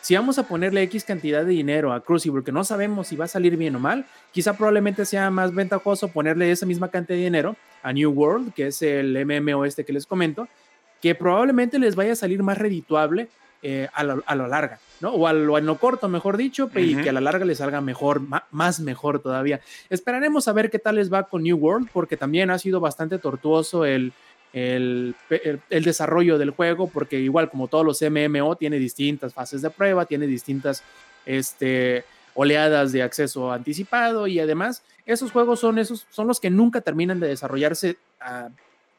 si 0.00 0.14
vamos 0.14 0.38
a 0.38 0.46
ponerle 0.46 0.82
X 0.82 1.02
cantidad 1.04 1.44
de 1.44 1.52
dinero 1.52 1.92
a 1.92 2.04
Crucible, 2.04 2.44
que 2.44 2.52
no 2.52 2.62
sabemos 2.62 3.08
si 3.08 3.16
va 3.16 3.24
a 3.24 3.28
salir 3.28 3.56
bien 3.56 3.74
o 3.74 3.80
mal, 3.80 4.04
quizá 4.32 4.54
probablemente 4.54 5.06
sea 5.06 5.30
más 5.30 5.54
ventajoso 5.54 6.08
ponerle 6.08 6.50
esa 6.50 6.66
misma 6.66 6.90
cantidad 6.90 7.16
de 7.16 7.24
dinero 7.24 7.56
a 7.82 7.92
New 7.92 8.10
World, 8.10 8.52
que 8.52 8.66
es 8.66 8.82
el 8.82 9.24
MMO 9.24 9.64
este 9.64 9.84
que 9.84 9.94
les 9.94 10.06
comento, 10.06 10.46
que 11.04 11.14
probablemente 11.14 11.78
les 11.78 11.96
vaya 11.96 12.12
a 12.12 12.16
salir 12.16 12.42
más 12.42 12.56
redituable 12.56 13.28
eh, 13.62 13.88
a, 13.92 14.02
lo, 14.04 14.22
a 14.24 14.34
lo 14.34 14.46
larga, 14.48 14.78
¿no? 15.02 15.10
O 15.10 15.26
a 15.26 15.34
lo, 15.34 15.58
en 15.58 15.66
lo 15.66 15.76
corto, 15.76 16.08
mejor 16.08 16.38
dicho, 16.38 16.70
y 16.74 16.94
que 17.02 17.10
a 17.10 17.12
la 17.12 17.20
larga 17.20 17.44
les 17.44 17.58
salga 17.58 17.82
mejor, 17.82 18.22
más 18.50 18.80
mejor 18.80 19.18
todavía. 19.20 19.60
Esperaremos 19.90 20.48
a 20.48 20.54
ver 20.54 20.70
qué 20.70 20.78
tal 20.78 20.94
les 20.94 21.12
va 21.12 21.24
con 21.24 21.42
New 21.42 21.58
World, 21.58 21.88
porque 21.92 22.16
también 22.16 22.50
ha 22.50 22.58
sido 22.58 22.80
bastante 22.80 23.18
tortuoso 23.18 23.84
el, 23.84 24.14
el, 24.54 25.14
el- 25.28 25.60
el 25.68 25.84
desarrollo 25.84 26.38
del 26.38 26.50
juego, 26.50 26.88
porque 26.88 27.20
igual 27.20 27.50
como 27.50 27.68
todos 27.68 27.84
los 27.84 28.00
MMO, 28.02 28.56
tiene 28.56 28.78
distintas 28.78 29.34
fases 29.34 29.60
de 29.60 29.68
prueba, 29.68 30.06
tiene 30.06 30.26
distintas 30.26 30.82
este, 31.26 32.04
oleadas 32.34 32.92
de 32.92 33.02
acceso 33.02 33.52
anticipado 33.52 34.26
y 34.26 34.40
además 34.40 34.82
esos 35.06 35.32
juegos 35.32 35.60
son, 35.60 35.78
esos, 35.78 36.06
son 36.10 36.26
los 36.26 36.40
que 36.40 36.48
nunca 36.50 36.80
terminan 36.80 37.20
de 37.20 37.28
desarrollarse, 37.28 37.96
ah, 38.20 38.48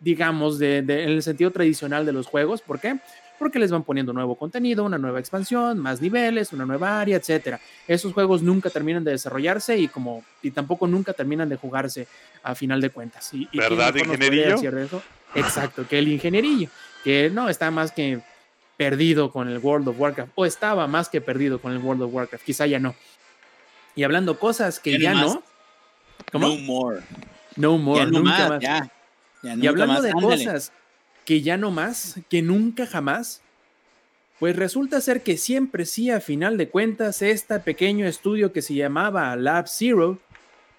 digamos, 0.05 0.59
de, 0.59 0.83
de- 0.83 1.03
en 1.03 1.09
el 1.09 1.23
sentido 1.23 1.49
tradicional 1.51 2.05
de 2.05 2.13
los 2.13 2.27
juegos. 2.27 2.61
¿Por 2.61 2.79
qué? 2.79 2.97
Porque 3.39 3.57
les 3.59 3.71
van 3.71 3.83
poniendo 3.83 4.13
nuevo 4.13 4.35
contenido, 4.35 4.83
una 4.85 4.97
nueva 4.99 5.19
expansión, 5.19 5.79
más 5.79 5.99
niveles, 5.99 6.53
una 6.53 6.63
nueva 6.65 7.01
área, 7.01 7.17
etcétera. 7.17 7.59
Esos 7.87 8.13
juegos 8.13 8.41
nunca 8.43 8.69
terminan 8.69 9.03
de 9.03 9.11
desarrollarse 9.11 9.77
y 9.77 9.87
como 9.89 10.23
y 10.41 10.51
tampoco 10.51 10.85
nunca 10.87 11.11
terminan 11.11 11.49
de 11.49 11.57
jugarse 11.57 12.07
a 12.43 12.53
final 12.55 12.79
de 12.79 12.91
cuentas. 12.91 13.33
Y, 13.33 13.49
y 13.51 13.57
¿Verdad, 13.57 13.93
ingenierillo? 13.95 14.77
eso? 14.79 15.03
Exacto, 15.33 15.85
que 15.87 15.97
el 15.99 16.07
ingenierillo, 16.07 16.69
que 17.03 17.29
no 17.33 17.49
está 17.49 17.71
más 17.71 17.91
que 17.91 18.21
perdido 18.77 19.31
con 19.31 19.49
el 19.49 19.57
World 19.57 19.87
of 19.89 19.99
Warcraft, 19.99 20.31
o 20.35 20.45
estaba 20.45 20.85
más 20.87 21.09
que 21.09 21.19
perdido 21.19 21.59
con 21.59 21.71
el 21.73 21.79
World 21.79 22.03
of 22.03 22.13
Warcraft, 22.13 22.45
quizá 22.45 22.67
ya 22.67 22.79
no. 22.79 22.95
Y 23.95 24.03
hablando 24.03 24.37
cosas 24.39 24.79
que 24.79 24.97
Ya 24.99 25.13
no 25.13 25.21
no, 25.21 25.27
más. 25.27 25.39
¿cómo? 26.31 26.47
No 26.49 26.55
more. 26.57 27.01
No 27.57 27.77
more, 27.77 27.99
ya 28.01 28.05
no 28.11 28.19
nunca 28.19 28.29
más, 28.39 28.49
más. 28.49 28.59
ya. 28.61 28.91
Y 29.45 29.67
hablando 29.67 29.93
más, 29.93 30.03
de 30.03 30.11
ándale. 30.11 30.45
cosas 30.45 30.71
que 31.25 31.41
ya 31.41 31.57
no 31.57 31.71
más, 31.71 32.19
que 32.29 32.41
nunca 32.41 32.85
jamás, 32.85 33.41
pues 34.39 34.55
resulta 34.55 34.99
ser 35.01 35.23
que 35.23 35.37
siempre 35.37 35.85
sí, 35.85 36.09
a 36.09 36.19
final 36.19 36.57
de 36.57 36.69
cuentas, 36.69 37.21
este 37.21 37.59
pequeño 37.59 38.05
estudio 38.05 38.51
que 38.51 38.61
se 38.61 38.75
llamaba 38.75 39.35
Lab 39.35 39.67
Zero 39.67 40.19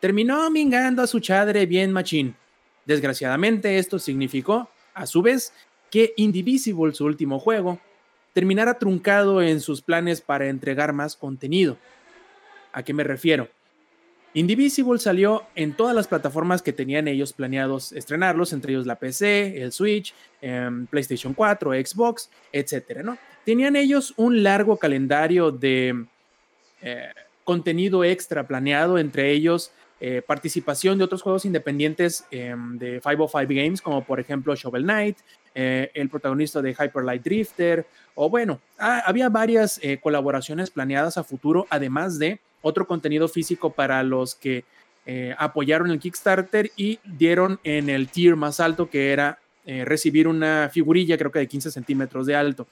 terminó 0.00 0.50
mingando 0.50 1.02
a 1.02 1.06
su 1.06 1.20
chadre 1.20 1.66
bien 1.66 1.90
machín. 1.90 2.36
Desgraciadamente, 2.84 3.78
esto 3.78 3.98
significó, 3.98 4.70
a 4.94 5.06
su 5.06 5.22
vez, 5.22 5.52
que 5.90 6.12
Indivisible, 6.16 6.92
su 6.92 7.04
último 7.04 7.38
juego, 7.38 7.80
terminara 8.32 8.78
truncado 8.78 9.40
en 9.42 9.60
sus 9.60 9.80
planes 9.80 10.20
para 10.20 10.48
entregar 10.48 10.92
más 10.92 11.16
contenido. 11.16 11.78
¿A 12.72 12.82
qué 12.82 12.92
me 12.92 13.02
refiero? 13.02 13.48
Indivisible 14.36 14.98
salió 14.98 15.44
en 15.54 15.72
todas 15.72 15.96
las 15.96 16.08
plataformas 16.08 16.60
que 16.60 16.74
tenían 16.74 17.08
ellos 17.08 17.32
planeados 17.32 17.92
estrenarlos, 17.92 18.52
entre 18.52 18.74
ellos 18.74 18.84
la 18.84 18.96
PC, 18.96 19.62
el 19.62 19.72
Switch, 19.72 20.12
em, 20.42 20.86
PlayStation 20.88 21.32
4, 21.32 21.72
Xbox, 21.72 22.28
etcétera, 22.52 23.02
¿no? 23.02 23.16
Tenían 23.46 23.76
ellos 23.76 24.12
un 24.18 24.42
largo 24.42 24.76
calendario 24.76 25.50
de 25.50 26.04
eh, 26.82 27.08
contenido 27.44 28.04
extra 28.04 28.46
planeado, 28.46 28.98
entre 28.98 29.32
ellos 29.32 29.72
eh, 30.00 30.20
participación 30.20 30.98
de 30.98 31.04
otros 31.04 31.22
juegos 31.22 31.46
independientes 31.46 32.26
em, 32.30 32.76
de 32.76 33.00
505 33.00 33.46
Games, 33.48 33.80
como 33.80 34.04
por 34.04 34.20
ejemplo 34.20 34.54
Shovel 34.54 34.82
Knight, 34.82 35.16
eh, 35.54 35.90
el 35.94 36.10
protagonista 36.10 36.60
de 36.60 36.72
Hyper 36.72 37.04
Light 37.04 37.22
Drifter, 37.22 37.86
o 38.14 38.28
bueno, 38.28 38.60
había 38.76 39.30
varias 39.30 39.80
colaboraciones 40.02 40.68
planeadas 40.68 41.16
a 41.16 41.24
futuro, 41.24 41.66
además 41.70 42.18
de 42.18 42.38
otro 42.62 42.86
contenido 42.86 43.28
físico 43.28 43.70
para 43.70 44.02
los 44.02 44.34
que 44.34 44.64
eh, 45.06 45.34
apoyaron 45.38 45.90
el 45.90 46.00
Kickstarter 46.00 46.72
y 46.76 46.98
dieron 47.04 47.60
en 47.62 47.88
el 47.88 48.08
tier 48.08 48.34
más 48.34 48.58
alto 48.58 48.90
que 48.90 49.12
era 49.12 49.38
eh, 49.64 49.84
recibir 49.84 50.26
una 50.26 50.68
figurilla, 50.72 51.16
creo 51.16 51.30
que 51.30 51.38
de 51.38 51.48
15 51.48 51.70
centímetros 51.70 52.26
de 52.26 52.34
alto. 52.34 52.66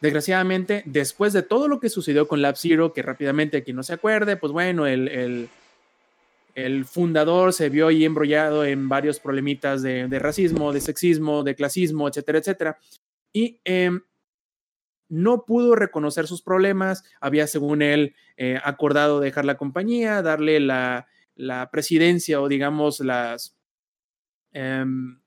Desgraciadamente, 0.00 0.82
después 0.86 1.32
de 1.32 1.42
todo 1.42 1.68
lo 1.68 1.78
que 1.78 1.90
sucedió 1.90 2.26
con 2.26 2.40
Lab 2.40 2.56
Zero, 2.56 2.92
que 2.92 3.02
rápidamente, 3.02 3.62
quien 3.62 3.76
no 3.76 3.82
se 3.82 3.94
acuerde, 3.94 4.36
pues 4.36 4.52
bueno, 4.52 4.86
el, 4.86 5.08
el, 5.08 5.48
el 6.54 6.84
fundador 6.84 7.52
se 7.52 7.68
vio 7.68 7.88
ahí 7.88 8.04
embrollado 8.04 8.64
en 8.64 8.88
varios 8.88 9.20
problemitas 9.20 9.82
de, 9.82 10.08
de 10.08 10.18
racismo, 10.18 10.72
de 10.72 10.80
sexismo, 10.80 11.42
de 11.42 11.54
clasismo, 11.54 12.08
etcétera, 12.08 12.38
etcétera. 12.38 12.78
Y 13.32 13.60
em, 13.64 14.00
no 15.10 15.44
pudo 15.44 15.74
reconocer 15.74 16.26
sus 16.26 16.40
problemas, 16.40 17.04
había, 17.20 17.46
según 17.46 17.82
él, 17.82 18.14
eh, 18.36 18.58
acordado 18.64 19.20
dejar 19.20 19.44
la 19.44 19.56
compañía, 19.56 20.22
darle 20.22 20.60
la, 20.60 21.08
la 21.34 21.70
presidencia 21.70 22.40
o 22.40 22.48
digamos 22.48 23.00
las, 23.00 23.58
em, 24.52 25.20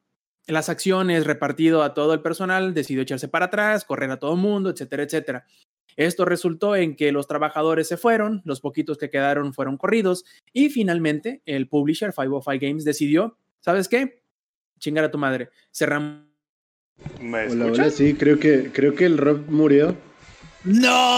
las 0.48 0.70
acciones 0.70 1.26
repartido 1.26 1.84
a 1.84 1.94
todo 1.94 2.14
el 2.14 2.22
personal, 2.22 2.74
decidió 2.74 3.04
echarse 3.04 3.28
para 3.28 3.46
atrás, 3.46 3.86
correr 3.86 4.10
a 4.12 4.18
todo 4.18 4.34
el 4.34 4.40
mundo, 4.40 4.70
etcétera, 4.70 5.04
etcétera. 5.04 5.46
Esto 5.96 6.26
resultó 6.26 6.76
en 6.76 6.96
que 6.96 7.12
los 7.12 7.28
trabajadores 7.28 7.88
se 7.88 7.98
fueron, 7.98 8.42
los 8.46 8.62
poquitos 8.62 8.98
que 8.98 9.10
quedaron 9.10 9.54
fueron 9.54 9.78
corridos 9.78 10.26
y 10.52 10.70
finalmente 10.70 11.42
el 11.46 11.68
publisher 11.68 12.14
505 12.14 12.60
Games 12.60 12.84
decidió, 12.84 13.38
¿sabes 13.60 13.88
qué? 13.88 14.24
Chingar 14.80 15.06
a 15.06 15.12
tu 15.12 15.18
madre. 15.18 15.50
Cerramos 15.72 16.33
¿Me 17.20 17.48
Hola, 17.48 17.66
hola, 17.66 17.90
sí, 17.90 18.14
creo 18.14 18.40
que, 18.40 18.72
creo 18.72 18.96
que 18.96 19.06
el 19.06 19.18
Rob 19.18 19.46
murió. 19.50 19.96
No, 20.64 21.18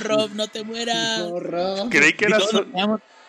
Rob, 0.00 0.30
no 0.34 0.48
te 0.48 0.64
mueras. 0.64 1.20
No, 1.20 1.40
Rob. 1.40 1.88
Creí 1.90 2.12
que 2.14 2.26
era, 2.26 2.40
so- 2.40 2.66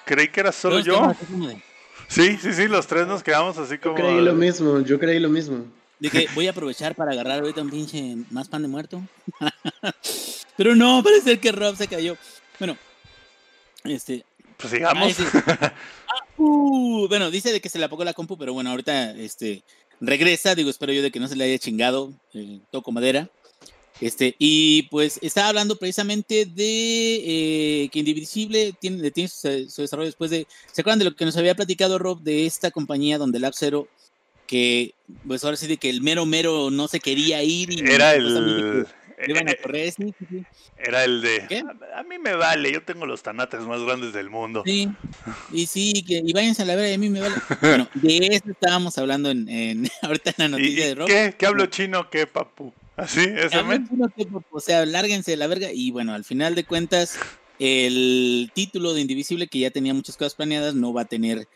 creí 0.05 0.27
que 0.29 0.51
solo 0.51 0.83
todos 0.83 0.85
yo. 0.85 1.47
de- 1.47 1.61
Sí, 2.07 2.37
sí, 2.41 2.53
sí, 2.53 2.67
los 2.67 2.85
tres 2.87 3.07
nos 3.07 3.23
quedamos 3.23 3.57
así 3.57 3.75
Yo 3.75 3.81
como. 3.81 3.95
creí 3.95 4.21
lo 4.21 4.33
mismo, 4.33 4.79
yo 4.81 4.99
creí 4.99 5.19
lo 5.19 5.29
mismo. 5.29 5.65
Dije, 5.99 6.27
voy 6.35 6.47
a 6.47 6.51
aprovechar 6.51 6.93
para 6.93 7.11
agarrar 7.11 7.39
ahorita 7.39 7.61
un 7.61 7.69
pinche 7.69 8.15
más 8.29 8.47
pan 8.49 8.61
de 8.61 8.67
muerto. 8.67 9.01
Pero 10.57 10.75
no, 10.75 11.01
parece 11.03 11.23
ser 11.23 11.39
que 11.39 11.51
Rob 11.51 11.75
se 11.75 11.87
cayó. 11.87 12.17
Bueno, 12.59 12.77
este. 13.83 14.23
Pues 14.57 14.71
sigamos. 14.73 15.19
ah, 15.19 15.23
sí. 15.23 15.23
Ah, 16.07 16.23
uh, 16.37 17.07
bueno, 17.07 17.31
dice 17.31 17.51
de 17.51 17.59
que 17.59 17.69
se 17.69 17.79
le 17.79 17.85
apagó 17.85 18.03
la 18.03 18.13
compu, 18.13 18.37
pero 18.37 18.53
bueno, 18.53 18.69
ahorita 18.69 19.11
este 19.11 19.63
regresa. 20.01 20.55
Digo, 20.55 20.69
espero 20.69 20.93
yo 20.93 21.01
de 21.01 21.11
que 21.11 21.19
no 21.19 21.27
se 21.27 21.35
le 21.35 21.45
haya 21.45 21.59
chingado. 21.59 22.13
eh, 22.33 22.59
toco 22.71 22.91
madera. 22.91 23.29
Este, 24.01 24.35
y 24.39 24.83
pues 24.83 25.19
estaba 25.21 25.47
hablando 25.47 25.77
precisamente 25.77 26.45
de 26.45 27.83
eh, 27.83 27.89
que 27.89 27.99
Indivisible 27.99 28.73
tiene, 28.77 29.09
tiene 29.11 29.29
su, 29.29 29.69
su 29.69 29.81
desarrollo 29.81 30.07
después 30.07 30.31
de. 30.31 30.47
¿Se 30.71 30.81
acuerdan 30.81 30.99
de 30.99 31.05
lo 31.05 31.15
que 31.15 31.23
nos 31.25 31.37
había 31.37 31.55
platicado 31.55 31.97
Rob 31.97 32.21
de 32.21 32.45
esta 32.45 32.71
compañía 32.71 33.17
donde 33.17 33.39
Lab 33.39 33.53
Zero 33.55 33.87
que 34.47 34.93
pues 35.27 35.43
ahora 35.43 35.57
sí 35.57 35.67
de 35.67 35.77
que 35.77 35.89
el 35.89 36.01
mero 36.01 36.25
mero 36.25 36.69
no 36.69 36.87
se 36.87 36.99
quería 36.99 37.41
ir 37.43 37.71
y 37.71 37.79
Era 37.79 38.15
supuestamente 38.15 38.61
el. 38.61 38.87
Iban 39.27 39.47
a 39.47 39.51
eh, 39.51 39.59
correr, 39.61 39.91
sí, 39.91 40.13
sí, 40.19 40.25
sí. 40.29 40.43
Era 40.77 41.03
el 41.03 41.21
de. 41.21 41.45
¿Qué? 41.47 41.59
A, 41.59 41.99
a 41.99 42.03
mí 42.03 42.17
me 42.19 42.35
vale, 42.35 42.71
yo 42.71 42.83
tengo 42.83 43.05
los 43.05 43.23
tanates 43.23 43.61
más 43.61 43.81
grandes 43.81 44.13
del 44.13 44.29
mundo. 44.29 44.63
Sí, 44.65 44.89
y 45.51 45.65
sí, 45.67 46.03
que, 46.07 46.21
y 46.25 46.33
váyanse 46.33 46.63
a 46.63 46.65
la 46.65 46.75
verga, 46.75 46.91
y 46.91 46.93
a 46.93 46.97
mí 46.97 47.09
me 47.09 47.21
vale. 47.21 47.35
Bueno, 47.61 47.89
de 47.93 48.17
eso 48.31 48.51
estábamos 48.51 48.97
hablando 48.97 49.29
en, 49.29 49.47
en- 49.49 49.87
ahorita 50.01 50.31
en 50.31 50.35
la 50.37 50.45
¿Y, 50.45 50.61
noticia 50.61 50.85
de 50.87 50.95
Rob. 50.95 51.07
qué? 51.07 51.35
¿Qué 51.37 51.45
hablo 51.45 51.65
chino? 51.67 52.09
¿Qué, 52.09 52.27
papu? 52.27 52.73
¿Así? 52.97 53.21
¿Ese 53.21 53.57
O 54.51 54.59
sea, 54.59 54.85
lárguense 54.85 55.31
de 55.31 55.37
la 55.37 55.47
verga. 55.47 55.71
Y 55.73 55.91
bueno, 55.91 56.13
al 56.13 56.23
final 56.23 56.55
de 56.55 56.63
cuentas, 56.63 57.17
el 57.59 58.51
título 58.53 58.93
de 58.93 59.01
Indivisible, 59.01 59.47
que 59.47 59.59
ya 59.59 59.71
tenía 59.71 59.93
muchas 59.93 60.17
cosas 60.17 60.35
planeadas, 60.35 60.75
no 60.75 60.93
va 60.93 61.01
a 61.01 61.05
tener 61.05 61.47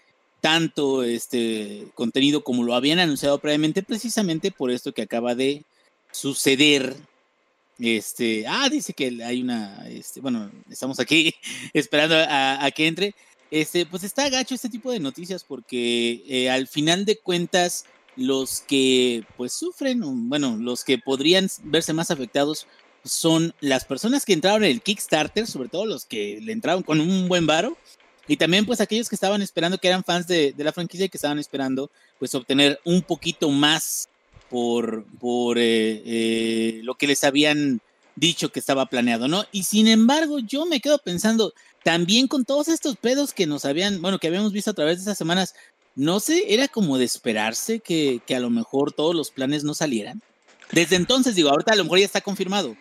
tanto 0.41 1.03
este 1.03 1.85
contenido 1.95 2.43
como 2.43 2.63
lo 2.63 2.73
habían 2.73 2.99
anunciado 2.99 3.39
previamente, 3.39 3.83
precisamente 3.83 4.51
por 4.51 4.71
esto 4.71 4.93
que 4.93 5.01
acaba 5.01 5.35
de 5.35 5.63
suceder. 6.11 6.95
Este, 7.79 8.45
ah, 8.45 8.67
dice 8.69 8.93
que 8.93 9.23
hay 9.23 9.41
una, 9.41 9.87
este, 9.87 10.19
bueno, 10.19 10.51
estamos 10.69 10.99
aquí 10.99 11.33
esperando 11.73 12.15
a, 12.17 12.69
que 12.75 12.87
entre. 12.87 13.15
Este, 13.51 13.85
pues 13.85 14.03
está 14.03 14.29
gacho 14.29 14.53
este 14.53 14.69
tipo 14.69 14.91
de 14.91 14.99
noticias 14.99 15.43
porque 15.43 16.23
eh, 16.27 16.51
al 16.51 16.67
final 16.67 17.03
de 17.03 17.17
cuentas 17.17 17.85
los 18.15 18.61
que 18.61 19.23
pues 19.37 19.53
sufren, 19.53 20.01
bueno, 20.29 20.55
los 20.57 20.83
que 20.83 20.99
podrían 20.99 21.49
verse 21.63 21.93
más 21.93 22.11
afectados 22.11 22.67
son 23.03 23.55
las 23.59 23.85
personas 23.85 24.25
que 24.25 24.33
entraron 24.33 24.65
en 24.65 24.71
el 24.71 24.81
Kickstarter, 24.81 25.47
sobre 25.47 25.69
todo 25.69 25.85
los 25.85 26.05
que 26.05 26.39
le 26.41 26.51
entraron 26.51 26.83
con 26.83 26.99
un 26.99 27.27
buen 27.27 27.47
varo, 27.47 27.77
y 28.27 28.37
también 28.37 28.65
pues 28.65 28.81
aquellos 28.81 29.09
que 29.09 29.15
estaban 29.15 29.41
esperando, 29.41 29.79
que 29.79 29.87
eran 29.87 30.03
fans 30.03 30.27
de, 30.27 30.51
de 30.51 30.63
la 30.63 30.73
franquicia 30.73 31.05
y 31.05 31.09
que 31.09 31.17
estaban 31.17 31.39
esperando 31.39 31.89
pues 32.19 32.35
obtener 32.35 32.79
un 32.83 33.01
poquito 33.01 33.49
más 33.49 34.08
por, 34.49 35.05
por 35.19 35.57
eh, 35.57 36.01
eh, 36.05 36.79
lo 36.83 36.95
que 36.95 37.07
les 37.07 37.23
habían 37.23 37.81
dicho 38.15 38.51
que 38.51 38.59
estaba 38.59 38.87
planeado, 38.87 39.27
¿no? 39.27 39.45
Y 39.51 39.63
sin 39.63 39.87
embargo, 39.87 40.39
yo 40.39 40.65
me 40.65 40.81
quedo 40.81 40.97
pensando, 40.97 41.53
también 41.83 42.27
con 42.27 42.43
todos 42.45 42.67
estos 42.67 42.97
pedos 42.97 43.33
que 43.33 43.47
nos 43.47 43.63
habían, 43.65 44.01
bueno, 44.01 44.19
que 44.19 44.27
habíamos 44.27 44.51
visto 44.51 44.71
a 44.71 44.73
través 44.73 44.97
de 44.97 45.01
estas 45.01 45.17
semanas, 45.17 45.55
no 45.95 46.19
sé, 46.19 46.53
era 46.53 46.67
como 46.67 46.97
de 46.97 47.05
esperarse 47.05 47.79
que, 47.79 48.21
que 48.25 48.35
a 48.35 48.39
lo 48.39 48.49
mejor 48.49 48.91
todos 48.91 49.15
los 49.15 49.31
planes 49.31 49.63
no 49.63 49.73
salieran. 49.73 50.21
Desde 50.71 50.95
entonces, 50.97 51.35
digo, 51.35 51.49
ahorita 51.49 51.73
a 51.73 51.75
lo 51.77 51.83
mejor 51.83 51.99
ya 51.99 52.05
está 52.05 52.21
confirmado. 52.21 52.75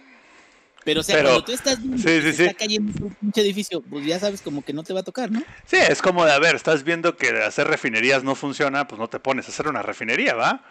Pero, 0.85 1.01
o 1.01 1.03
sea, 1.03 1.17
Pero- 1.17 1.29
cuando 1.31 1.45
tú 1.45 1.53
estás 1.53 1.81
viendo 1.81 1.99
sí, 1.99 2.05
que 2.05 2.21
sí, 2.21 2.23
se 2.23 2.43
está 2.45 2.51
sí. 2.51 2.55
cayendo 2.57 3.07
un 3.07 3.15
pinche 3.15 3.41
edificio, 3.43 3.81
pues 3.83 4.07
ya 4.07 4.19
sabes 4.19 4.41
como 4.41 4.63
que 4.63 4.73
no 4.73 4.83
te 4.85 4.93
va 4.93 5.01
a 5.01 5.03
tocar, 5.03 5.31
¿no? 5.31 5.41
Sí, 5.67 5.77
es 5.77 6.01
como 6.01 6.25
de, 6.25 6.33
a 6.33 6.39
ver, 6.39 6.55
estás 6.57 6.83
viendo 6.83 7.17
que 7.17 7.29
hacer 7.43 7.67
refinerías 7.69 8.25
no 8.25 8.35
funciona, 8.35 8.87
pues 8.89 8.99
no 8.99 9.09
te 9.09 9.19
pones 9.21 9.47
a 9.47 9.51
hacer 9.51 9.69
una 9.69 9.83
refinería, 9.83 10.35
¿va? 10.35 10.65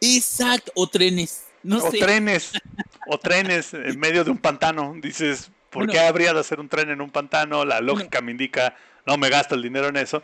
Exacto, 0.00 0.72
o 0.74 0.86
trenes. 0.88 1.44
No 1.62 1.78
o 1.78 1.90
sé. 1.90 1.98
trenes, 1.98 2.52
o 3.06 3.18
trenes 3.18 3.72
en 3.74 3.98
medio 3.98 4.24
de 4.24 4.30
un 4.30 4.38
pantano. 4.38 4.94
Dices, 5.00 5.50
¿por 5.70 5.84
Bueno. 5.84 5.92
qué 5.92 6.00
habría 6.00 6.32
de 6.34 6.40
hacer 6.40 6.58
un 6.60 6.68
tren 6.68 6.90
en 6.90 7.00
un 7.00 7.10
pantano? 7.10 7.64
La 7.64 7.80
lógica 7.80 8.20
me 8.20 8.32
indica, 8.32 8.76
no 9.06 9.16
me 9.16 9.28
gasto 9.28 9.54
el 9.54 9.62
dinero 9.62 9.88
en 9.88 9.96
eso. 9.96 10.22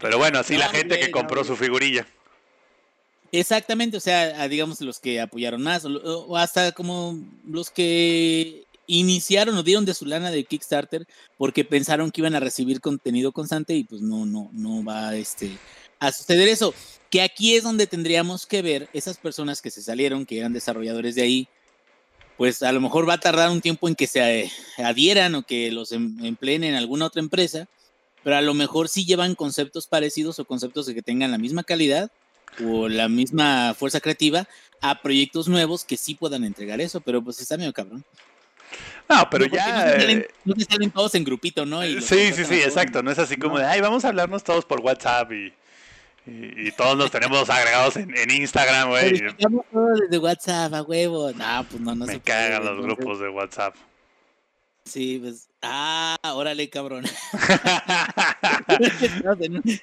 Pero 0.00 0.18
bueno, 0.18 0.40
así 0.40 0.56
la 0.56 0.66
No, 0.66 0.72
gente 0.72 0.98
que 0.98 1.06
no, 1.06 1.12
compró 1.12 1.44
su 1.44 1.54
figurilla. 1.56 2.06
Exactamente, 3.30 3.96
o 3.96 4.00
sea, 4.00 4.46
digamos 4.48 4.80
los 4.82 4.98
que 4.98 5.20
apoyaron 5.20 5.62
más, 5.62 5.84
o, 5.86 5.88
o 6.26 6.36
hasta 6.36 6.72
como 6.72 7.18
los 7.48 7.70
que 7.70 8.64
iniciaron 8.88 9.56
o 9.56 9.62
dieron 9.62 9.84
de 9.86 9.94
su 9.94 10.04
lana 10.04 10.30
de 10.30 10.44
Kickstarter 10.44 11.06
porque 11.38 11.64
pensaron 11.64 12.10
que 12.10 12.20
iban 12.20 12.34
a 12.34 12.40
recibir 12.40 12.80
contenido 12.80 13.32
constante 13.32 13.74
y 13.74 13.84
pues 13.84 14.02
no, 14.02 14.26
no, 14.26 14.50
no 14.52 14.84
va 14.84 15.14
este, 15.14 15.56
a 16.02 16.12
suceder 16.12 16.48
eso. 16.48 16.74
Que 17.10 17.22
aquí 17.22 17.54
es 17.54 17.62
donde 17.62 17.86
tendríamos 17.86 18.46
que 18.46 18.62
ver 18.62 18.88
esas 18.92 19.18
personas 19.18 19.60
que 19.60 19.70
se 19.70 19.82
salieron, 19.82 20.24
que 20.26 20.38
eran 20.38 20.52
desarrolladores 20.52 21.14
de 21.14 21.22
ahí, 21.22 21.48
pues 22.38 22.62
a 22.62 22.72
lo 22.72 22.80
mejor 22.80 23.08
va 23.08 23.14
a 23.14 23.20
tardar 23.20 23.50
un 23.50 23.60
tiempo 23.60 23.86
en 23.86 23.94
que 23.94 24.06
se 24.06 24.40
eh, 24.40 24.50
adhieran 24.78 25.34
o 25.34 25.42
que 25.42 25.70
los 25.70 25.92
em- 25.92 26.24
empleen 26.24 26.64
en 26.64 26.74
alguna 26.74 27.06
otra 27.06 27.20
empresa, 27.20 27.68
pero 28.24 28.36
a 28.36 28.40
lo 28.40 28.54
mejor 28.54 28.88
sí 28.88 29.04
llevan 29.04 29.34
conceptos 29.34 29.86
parecidos 29.86 30.38
o 30.38 30.44
conceptos 30.46 30.86
de 30.86 30.94
que 30.94 31.02
tengan 31.02 31.30
la 31.30 31.38
misma 31.38 31.62
calidad 31.64 32.10
o 32.64 32.88
la 32.88 33.08
misma 33.08 33.74
fuerza 33.78 34.00
creativa 34.00 34.48
a 34.80 35.02
proyectos 35.02 35.48
nuevos 35.48 35.84
que 35.84 35.96
sí 35.96 36.14
puedan 36.14 36.44
entregar 36.44 36.80
eso, 36.80 37.00
pero 37.00 37.22
pues 37.22 37.40
está 37.40 37.56
medio 37.56 37.72
cabrón. 37.74 38.04
No, 39.08 39.28
pero 39.30 39.46
No, 39.46 39.54
ya... 39.54 39.84
No 39.84 39.92
se, 39.92 40.00
salen, 40.00 40.18
eh, 40.20 40.28
no 40.46 40.54
se 40.56 40.64
salen 40.64 40.90
todos 40.90 41.14
en 41.14 41.24
grupito, 41.24 41.66
¿no? 41.66 41.84
Y 41.84 42.00
Sí, 42.00 42.32
sí, 42.32 42.44
sí, 42.46 42.54
exacto. 42.54 43.02
No 43.02 43.10
es 43.10 43.18
así 43.18 43.36
como 43.36 43.58
de, 43.58 43.66
ay, 43.66 43.82
vamos 43.82 44.04
a 44.04 44.08
hablarnos 44.08 44.42
todos 44.42 44.64
por 44.64 44.80
WhatsApp 44.80 45.30
y, 45.32 45.52
y, 46.26 46.68
y 46.68 46.72
todos 46.72 46.96
nos 46.96 47.10
tenemos 47.10 47.48
agregados 47.50 47.96
en, 47.96 48.16
en 48.16 48.30
Instagram, 48.30 48.88
güey. 48.90 49.10
Publicamos 49.18 49.66
todo 49.72 49.86
desde 49.94 50.18
WhatsApp, 50.18 50.74
a 50.74 50.82
huevo. 50.82 51.32
No, 51.32 51.66
pues 51.68 51.80
no, 51.80 51.94
no 51.94 52.06
se 52.06 52.12
Me 52.12 52.18
puede, 52.20 52.20
cagan 52.20 52.64
los 52.64 52.70
entonces, 52.78 52.96
grupos 52.96 53.20
de 53.20 53.28
WhatsApp. 53.28 53.74
Sí, 54.84 55.18
pues. 55.22 55.48
Ah, 55.62 56.18
órale, 56.34 56.68
cabrón. 56.68 57.04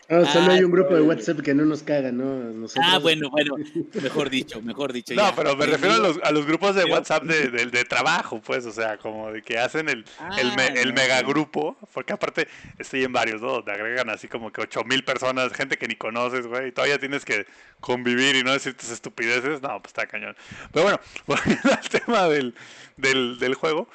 No, 0.10 0.26
solo 0.26 0.52
hay 0.52 0.64
un 0.64 0.72
Ah, 0.72 0.74
grupo 0.76 0.96
de. 0.96 1.02
WhatsApp 1.02 1.40
que 1.42 1.54
no 1.54 1.64
nos 1.66 1.84
caga, 1.84 2.12
¿no? 2.12 2.26
Nosotros- 2.52 2.86
ah, 2.88 2.98
bueno, 3.00 3.30
bueno. 3.30 3.56
Mejor 4.02 4.30
dicho, 4.30 4.62
mejor 4.62 4.92
dicho. 4.94 5.14
No, 5.14 5.30
ya. 5.30 5.36
pero 5.36 5.56
me 5.56 5.66
refiero 5.66 5.96
a 5.96 6.00
los, 6.00 6.20
a 6.24 6.32
los 6.32 6.46
grupos 6.46 6.76
de 6.76 6.86
WhatsApp 6.86 7.24
de, 7.24 7.48
de, 7.50 7.66
de 7.68 7.86
trabajo, 7.86 8.42
pues, 8.42 8.66
o 8.66 8.72
sea, 8.72 8.98
como 8.98 9.32
de 9.32 9.42
que 9.42 9.58
hacen 9.58 9.88
el, 9.90 10.04
el, 10.38 10.48
me- 10.56 10.64
Ah, 10.64 10.74
el 10.76 10.90
no, 10.90 10.96
megagrupo, 10.96 11.78
porque 11.94 12.14
aparte 12.14 12.48
estoy 12.78 13.04
en 13.04 13.14
varios, 13.14 13.42
¿no? 13.42 13.52
Donde 13.54 13.72
agregan 13.72 14.10
así 14.10 14.28
como 14.28 14.52
que 14.52 14.62
ocho 14.62 14.84
mil 14.84 15.04
personas, 15.04 15.54
gente 15.54 15.78
que 15.78 15.88
ni 15.88 15.96
conoces, 15.96 16.46
güey, 16.48 16.70
y 16.70 16.72
todavía 16.72 17.00
tienes 17.00 17.24
que 17.26 17.46
convivir 17.80 18.36
y 18.36 18.44
no 18.44 18.52
decir 18.52 18.74
tus 18.76 18.90
estupideces, 18.90 19.62
no, 19.62 19.70
pues 19.82 19.88
está 19.92 20.08
cañón. 20.08 20.36
Pero 20.74 20.84
bueno, 20.84 21.00
volviendo 21.26 21.72
al 21.72 21.90
tema 21.90 22.28
del, 22.28 22.54
del, 22.98 23.40
del 23.40 23.54
juego, 23.56 23.88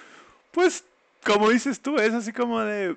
pues, 0.50 0.84
como 1.24 1.50
dices 1.50 1.80
tú, 1.80 1.96
es 1.96 2.12
así 2.12 2.32
como 2.32 2.60
de, 2.60 2.96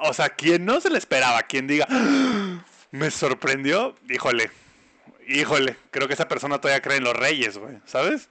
o 0.00 0.12
sea, 0.12 0.28
quien 0.30 0.64
no 0.64 0.80
se 0.80 0.90
le 0.90 0.98
esperaba, 0.98 1.42
quien 1.42 1.66
diga, 1.66 1.86
"Ah, 1.90 2.64
me 2.90 3.10
sorprendió, 3.10 3.96
híjole, 4.08 4.50
híjole, 5.26 5.76
creo 5.90 6.06
que 6.06 6.14
esa 6.14 6.28
persona 6.28 6.60
todavía 6.60 6.82
cree 6.82 6.98
en 6.98 7.04
los 7.04 7.14
reyes, 7.16 7.58
güey, 7.58 7.78
¿sabes? 7.86 8.28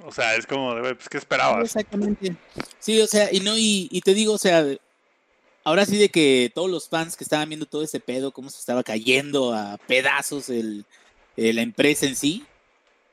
O 0.00 0.12
sea, 0.12 0.36
es 0.36 0.46
como, 0.46 0.74
de, 0.74 0.94
pues, 0.94 1.08
¿qué 1.08 1.18
esperabas? 1.18 1.64
Exactamente. 1.64 2.36
Sí, 2.78 3.00
o 3.00 3.06
sea, 3.06 3.32
y 3.32 3.40
no, 3.40 3.56
y, 3.56 3.88
y 3.90 4.00
te 4.00 4.14
digo, 4.14 4.34
o 4.34 4.38
sea, 4.38 4.64
ahora 5.64 5.84
sí 5.84 5.98
de 5.98 6.08
que 6.08 6.52
todos 6.54 6.70
los 6.70 6.88
fans 6.88 7.16
que 7.16 7.24
estaban 7.24 7.48
viendo 7.48 7.66
todo 7.66 7.82
ese 7.82 7.98
pedo, 8.00 8.32
cómo 8.32 8.48
se 8.48 8.60
estaba 8.60 8.82
cayendo 8.82 9.52
a 9.52 9.76
pedazos 9.86 10.48
el, 10.50 10.84
la 11.36 11.62
empresa 11.62 12.06
en 12.06 12.16
sí, 12.16 12.44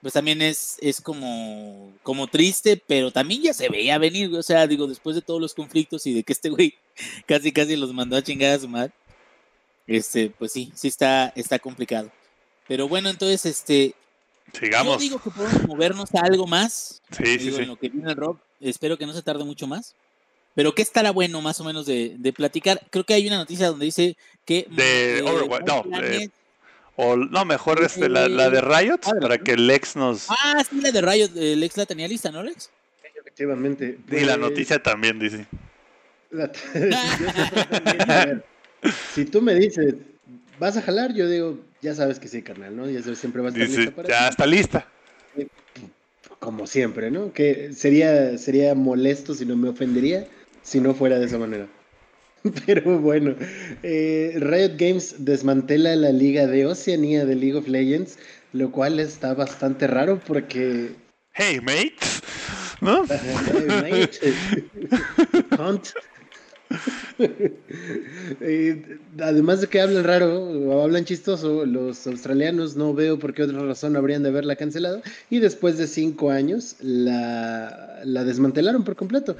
pues 0.05 0.13
también 0.13 0.39
es, 0.43 0.77
es 0.81 1.01
como, 1.01 1.91
como 2.03 2.27
triste, 2.27 2.79
pero 2.85 3.09
también 3.09 3.41
ya 3.41 3.55
se 3.55 3.69
veía 3.69 3.97
venir, 3.97 4.29
güey, 4.29 4.39
o 4.39 4.43
sea, 4.43 4.67
digo, 4.67 4.85
después 4.85 5.15
de 5.15 5.23
todos 5.23 5.41
los 5.41 5.55
conflictos 5.55 6.05
y 6.05 6.13
de 6.13 6.21
que 6.21 6.31
este 6.31 6.51
güey 6.51 6.75
casi 7.25 7.51
casi 7.51 7.75
los 7.75 7.91
mandó 7.91 8.15
a 8.15 8.21
chingar 8.21 8.53
a 8.53 8.59
su 8.59 8.69
madre, 8.69 8.91
este, 9.87 10.29
pues 10.29 10.51
sí, 10.51 10.71
sí 10.75 10.89
está, 10.89 11.33
está 11.35 11.57
complicado. 11.57 12.11
Pero 12.67 12.87
bueno, 12.87 13.09
entonces, 13.09 13.47
este, 13.47 13.95
Sigamos. 14.53 14.97
yo 14.97 14.99
digo 14.99 15.19
que 15.23 15.31
podemos 15.31 15.67
movernos 15.67 16.13
a 16.13 16.19
algo 16.19 16.45
más, 16.45 17.01
Sí, 17.09 17.25
sí, 17.25 17.37
digo, 17.39 17.57
sí. 17.57 17.63
en 17.63 17.69
lo 17.69 17.75
que 17.75 17.89
viene 17.89 18.11
el 18.11 18.15
Rob, 18.15 18.37
espero 18.61 18.99
que 18.99 19.07
no 19.07 19.13
se 19.13 19.23
tarde 19.23 19.43
mucho 19.43 19.65
más. 19.65 19.95
Pero 20.53 20.75
¿qué 20.75 20.83
estará 20.83 21.09
bueno 21.09 21.41
más 21.41 21.59
o 21.61 21.63
menos 21.63 21.87
de, 21.87 22.13
de 22.19 22.31
platicar? 22.31 22.79
Creo 22.91 23.05
que 23.05 23.15
hay 23.15 23.25
una 23.25 23.37
noticia 23.37 23.69
donde 23.69 23.85
dice 23.85 24.15
que... 24.45 24.67
De 24.69 25.23
Overwatch, 25.23 25.65
no, 25.65 25.83
O 26.97 27.15
no, 27.17 27.43
mejor 27.45 27.83
este, 27.83 28.07
la, 28.09 28.27
la 28.29 28.49
de 28.49 28.61
Riot, 28.61 28.99
Ah, 29.05 29.11
para 29.19 29.37
que 29.37 29.57
Lex 29.57 29.95
nos... 29.95 30.27
Ah, 30.29 30.63
sí, 30.69 30.79
la 30.79 30.91
de 30.91 31.01
Riot, 31.01 31.29
eh, 31.35 31.55
Lex 31.55 31.75
la 31.77 31.85
tenía 31.85 32.07
lista, 32.07 32.31
¿no, 32.31 32.41
Lex? 32.41 32.69
Efectivamente. 33.19 33.97
Y 34.11 34.19
la 34.21 34.37
Pues, 34.37 34.39
noticia 34.39 34.81
también 34.81 35.19
dice. 35.19 35.45
la- 36.31 36.51
si 39.13 39.25
tú 39.25 39.41
me 39.41 39.55
dices, 39.55 39.95
¿vas 40.59 40.77
a 40.77 40.81
jalar? 40.81 41.13
Yo 41.13 41.27
digo, 41.27 41.59
ya 41.81 41.95
sabes 41.95 42.19
que 42.19 42.27
sí, 42.27 42.41
carnal, 42.41 42.75
¿no? 42.75 42.89
Ya 42.89 43.01
sabes, 43.01 43.19
siempre 43.19 43.41
va 43.41 43.49
a 43.49 43.51
estar 43.51 43.67
Dice, 43.67 43.77
lista 43.81 43.95
para 43.95 44.09
ya 44.09 44.19
ti. 44.25 44.29
está 44.29 44.45
lista. 44.45 44.87
Como 46.39 46.67
siempre, 46.67 47.11
¿no? 47.11 47.33
Que 47.33 47.73
sería, 47.73 48.37
sería 48.37 48.73
molesto 48.75 49.33
si 49.33 49.45
no 49.45 49.55
me 49.55 49.69
ofendería 49.69 50.27
si 50.61 50.79
no 50.79 50.93
fuera 50.93 51.19
de 51.19 51.25
esa 51.25 51.37
manera. 51.37 51.67
Pero 52.65 52.99
bueno, 52.99 53.35
eh, 53.83 54.33
Riot 54.37 54.77
Games 54.77 55.15
desmantela 55.19 55.95
la 55.95 56.11
liga 56.11 56.47
de 56.47 56.65
Oceanía 56.65 57.25
de 57.25 57.35
League 57.35 57.55
of 57.55 57.67
Legends, 57.67 58.17
lo 58.53 58.71
cual 58.71 58.99
está 58.99 59.33
bastante 59.33 59.87
raro 59.87 60.19
porque 60.25 60.91
Hey, 61.33 61.59
mate. 61.61 61.95
¿No? 62.79 63.01
Hunt. 65.59 65.87
Eh, 68.41 68.99
además 69.19 69.61
de 69.61 69.67
que 69.67 69.79
hablan 69.79 70.03
raro 70.03 70.43
o 70.43 70.83
hablan 70.83 71.05
chistoso, 71.05 71.65
los 71.65 72.05
australianos 72.05 72.75
no 72.75 72.93
veo 72.93 73.17
por 73.17 73.33
qué 73.33 73.43
otra 73.43 73.59
razón 73.59 73.95
habrían 73.95 74.23
de 74.23 74.29
haberla 74.29 74.55
cancelado. 74.55 75.01
Y 75.29 75.39
después 75.39 75.77
de 75.77 75.87
cinco 75.87 76.31
años 76.31 76.75
la, 76.81 78.01
la 78.03 78.23
desmantelaron 78.23 78.83
por 78.83 78.95
completo. 78.95 79.37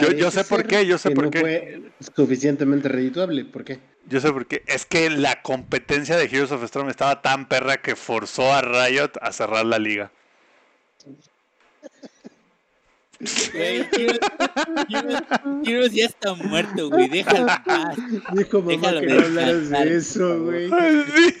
Yo- 0.00 0.12
yo 0.12 0.30
sé 0.30 0.44
por 0.44 0.66
qué, 0.66 0.86
yo 0.86 0.98
sé 0.98 1.10
por 1.10 1.24
no 1.24 1.30
qué. 1.30 1.40
fue 1.40 1.82
suficientemente 2.14 2.88
redituable. 2.88 3.44
¿Por 3.44 3.64
qué? 3.64 3.80
Yo 4.08 4.20
sé 4.20 4.32
por 4.32 4.46
qué. 4.46 4.62
Es 4.66 4.84
que 4.86 5.10
la 5.10 5.42
competencia 5.42 6.16
de 6.16 6.24
Heroes 6.24 6.50
of 6.52 6.62
Storm 6.64 6.88
estaba 6.88 7.22
tan 7.22 7.46
perra 7.48 7.76
que 7.80 7.94
forzó 7.96 8.52
a 8.52 8.60
Riot 8.62 9.12
a 9.20 9.32
cerrar 9.32 9.64
la 9.66 9.78
liga. 9.78 10.10
Güey, 13.52 13.82
Heroes- 13.92 14.18
Heroes- 14.88 15.22
Heroes 15.64 15.92
ya 15.92 16.06
está 16.06 16.34
muerto, 16.34 16.90
güey, 16.90 17.08
déjalo 17.08 17.46
paz. 17.64 17.96
Dijo 18.32 18.60
mamá 18.62 18.72
Déjalo 18.72 19.00
que 19.00 19.06
no 19.06 19.20
hablaras 19.22 19.70
de 19.70 19.96
eso, 19.96 20.42
güey. 20.42 20.68
Sí. 20.68 21.34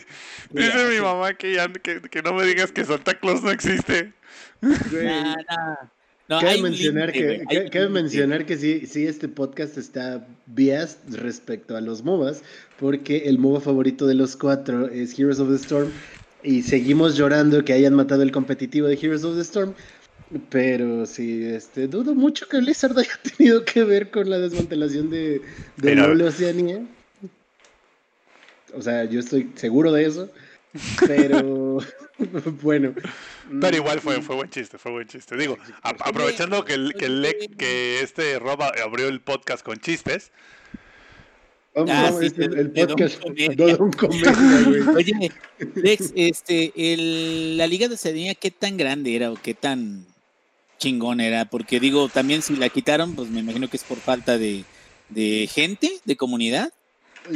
Dice 0.50 0.84
mi 0.90 1.00
mamá 1.00 1.34
que, 1.34 1.54
ya, 1.54 1.68
que, 1.72 2.00
que 2.02 2.22
no 2.22 2.34
me 2.34 2.44
digas 2.44 2.70
que 2.70 2.84
Santa 2.84 3.14
Claus 3.18 3.42
no 3.42 3.50
existe. 3.50 4.12
Güey. 4.60 5.06
Nah, 5.06 5.34
nah. 5.48 5.76
No, 6.32 6.40
Cabe 6.40 6.62
mencionar, 6.62 7.12
que, 7.12 7.44
cabe 7.70 7.90
mencionar 7.90 8.46
que 8.46 8.56
sí, 8.56 8.86
sí, 8.86 9.06
este 9.06 9.28
podcast 9.28 9.76
está 9.76 10.26
biased 10.46 11.16
respecto 11.16 11.76
a 11.76 11.82
los 11.82 12.02
MOBAs, 12.02 12.42
porque 12.80 13.24
el 13.26 13.38
MOBA 13.38 13.60
favorito 13.60 14.06
de 14.06 14.14
los 14.14 14.34
cuatro 14.34 14.88
es 14.88 15.18
Heroes 15.18 15.40
of 15.40 15.50
the 15.50 15.56
Storm, 15.56 15.90
y 16.42 16.62
seguimos 16.62 17.18
llorando 17.18 17.62
que 17.66 17.74
hayan 17.74 17.92
matado 17.92 18.22
el 18.22 18.32
competitivo 18.32 18.86
de 18.86 18.94
Heroes 18.94 19.24
of 19.24 19.36
the 19.36 19.42
Storm, 19.42 19.74
pero 20.48 21.04
sí, 21.04 21.44
este, 21.44 21.86
dudo 21.86 22.14
mucho 22.14 22.48
que 22.48 22.60
Blizzard 22.60 22.98
haya 22.98 23.20
tenido 23.36 23.66
que 23.66 23.84
ver 23.84 24.10
con 24.10 24.30
la 24.30 24.38
desmantelación 24.38 25.10
de, 25.10 25.42
de. 25.76 25.94
LoL 25.94 26.22
Oceanía. 26.22 26.80
O 28.74 28.80
sea, 28.80 29.04
yo 29.04 29.20
estoy 29.20 29.52
seguro 29.54 29.92
de 29.92 30.06
eso, 30.06 30.30
pero 31.06 31.78
bueno. 32.62 32.94
Pero 33.60 33.76
igual 33.76 34.00
fue, 34.00 34.22
fue 34.22 34.36
buen 34.36 34.50
chiste, 34.50 34.78
fue 34.78 34.92
buen 34.92 35.06
chiste. 35.08 35.36
Digo, 35.36 35.58
a- 35.82 35.90
aprovechando 36.08 36.64
que, 36.64 36.74
el, 36.74 36.94
que, 36.94 37.06
el 37.06 37.22
Le- 37.22 37.48
que 37.58 38.00
este 38.00 38.38
Roba 38.38 38.72
abrió 38.84 39.08
el 39.08 39.20
podcast 39.20 39.64
con 39.64 39.78
chistes, 39.78 40.30
Vamos, 41.74 41.90
Ah, 41.90 42.02
vamos, 42.02 42.20
sí, 42.20 42.26
este 42.26 42.44
el 42.44 42.72
Don 42.74 42.86
podcast 42.88 43.22
Don 43.22 43.92
Comedia. 43.92 44.92
Oye, 44.94 45.32
Lex, 45.74 46.12
este, 46.14 46.70
el, 46.76 47.56
la 47.56 47.66
Liga 47.66 47.88
de 47.88 47.94
Oceanía, 47.94 48.34
¿qué 48.34 48.50
tan 48.50 48.76
grande 48.76 49.16
era 49.16 49.30
o 49.32 49.36
qué 49.42 49.54
tan 49.54 50.04
chingón 50.78 51.20
era? 51.22 51.46
Porque 51.46 51.80
digo, 51.80 52.10
también 52.10 52.42
si 52.42 52.56
la 52.56 52.68
quitaron, 52.68 53.14
pues 53.14 53.30
me 53.30 53.40
imagino 53.40 53.70
que 53.70 53.78
es 53.78 53.84
por 53.84 53.96
falta 53.96 54.36
de, 54.36 54.64
de 55.08 55.48
gente, 55.50 55.90
de 56.04 56.16
comunidad. 56.16 56.70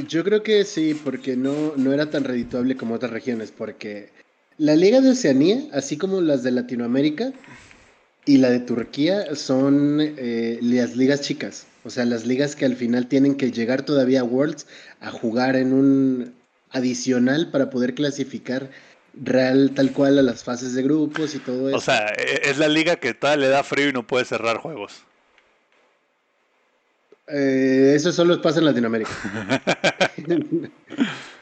Yo 0.08 0.24
creo 0.24 0.42
que 0.42 0.64
sí, 0.64 0.94
porque 0.94 1.36
no, 1.36 1.76
no 1.76 1.92
era 1.92 2.10
tan 2.10 2.24
redituable 2.24 2.76
como 2.76 2.94
otras 2.94 3.12
regiones, 3.12 3.52
porque 3.52 4.10
la 4.58 4.74
Liga 4.74 5.00
de 5.00 5.10
Oceanía, 5.10 5.62
así 5.72 5.96
como 5.96 6.20
las 6.20 6.42
de 6.42 6.50
Latinoamérica 6.50 7.32
y 8.24 8.38
la 8.38 8.50
de 8.50 8.60
Turquía, 8.60 9.34
son 9.36 9.98
eh, 10.00 10.58
las 10.62 10.96
ligas 10.96 11.20
chicas. 11.20 11.66
O 11.84 11.90
sea, 11.90 12.04
las 12.04 12.26
ligas 12.26 12.56
que 12.56 12.64
al 12.64 12.74
final 12.74 13.06
tienen 13.06 13.36
que 13.36 13.52
llegar 13.52 13.84
todavía 13.84 14.20
a 14.20 14.24
Worlds 14.24 14.66
a 15.00 15.10
jugar 15.10 15.56
en 15.56 15.72
un 15.72 16.34
adicional 16.70 17.50
para 17.52 17.70
poder 17.70 17.94
clasificar 17.94 18.70
real 19.14 19.72
tal 19.74 19.92
cual 19.92 20.18
a 20.18 20.22
las 20.22 20.42
fases 20.42 20.74
de 20.74 20.82
grupos 20.82 21.34
y 21.34 21.38
todo 21.38 21.68
eso. 21.68 21.78
O 21.78 21.80
sea, 21.80 22.08
e- 22.08 22.50
es 22.50 22.58
la 22.58 22.68
liga 22.68 22.96
que 22.96 23.14
todavía 23.14 23.46
le 23.46 23.52
da 23.52 23.62
frío 23.62 23.88
y 23.88 23.92
no 23.92 24.06
puede 24.06 24.24
cerrar 24.24 24.58
juegos. 24.58 25.05
Eh, 27.28 27.92
eso 27.96 28.12
solo 28.12 28.40
pasa 28.40 28.60
en 28.60 28.66
Latinoamérica. 28.66 29.10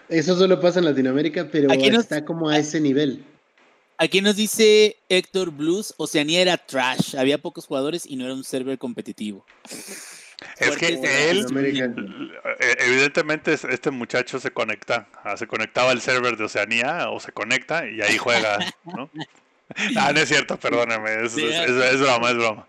eso 0.09 0.37
solo 0.37 0.61
pasa 0.61 0.79
en 0.79 0.87
Latinoamérica, 0.87 1.49
pero 1.51 1.70
Aquí 1.73 1.90
nos- 1.90 2.05
está 2.05 2.25
como 2.25 2.49
a 2.49 2.59
ese 2.59 2.81
nivel. 2.81 3.25
Aquí 3.97 4.20
nos 4.20 4.35
dice 4.37 4.97
Héctor 5.09 5.53
Blues, 5.53 5.94
Oceanía 5.99 6.40
era 6.42 6.57
trash, 6.57 7.16
había 7.16 7.38
pocos 7.38 7.66
jugadores 7.66 8.05
y 8.07 8.16
no 8.16 8.25
era 8.25 8.35
un 8.35 8.42
server 8.42 8.77
competitivo. 8.77 9.47
Es 10.59 10.77
que 10.77 10.88
él, 10.88 11.47
eh, 11.57 12.77
evidentemente, 12.81 13.53
es- 13.53 13.64
este 13.64 13.90
muchacho 13.92 14.40
se 14.40 14.51
conecta. 14.51 15.07
ah, 15.23 15.37
Se 15.37 15.47
conectaba 15.47 15.92
al 15.92 16.01
server 16.01 16.37
de 16.37 16.44
Oceanía 16.44 17.09
o 17.11 17.20
se 17.20 17.31
conecta 17.33 17.88
y 17.88 18.01
ahí 18.03 18.18
juega, 18.18 18.59
¿no? 18.85 19.09
Ah, 19.97 20.12
no 20.12 20.20
es 20.20 20.29
cierto, 20.29 20.59
perdóname. 20.59 21.25
Es, 21.25 21.37
es- 21.38 21.68
es- 21.68 21.94
es 21.94 22.01
broma, 22.01 22.31
es 22.31 22.37
broma. 22.37 22.66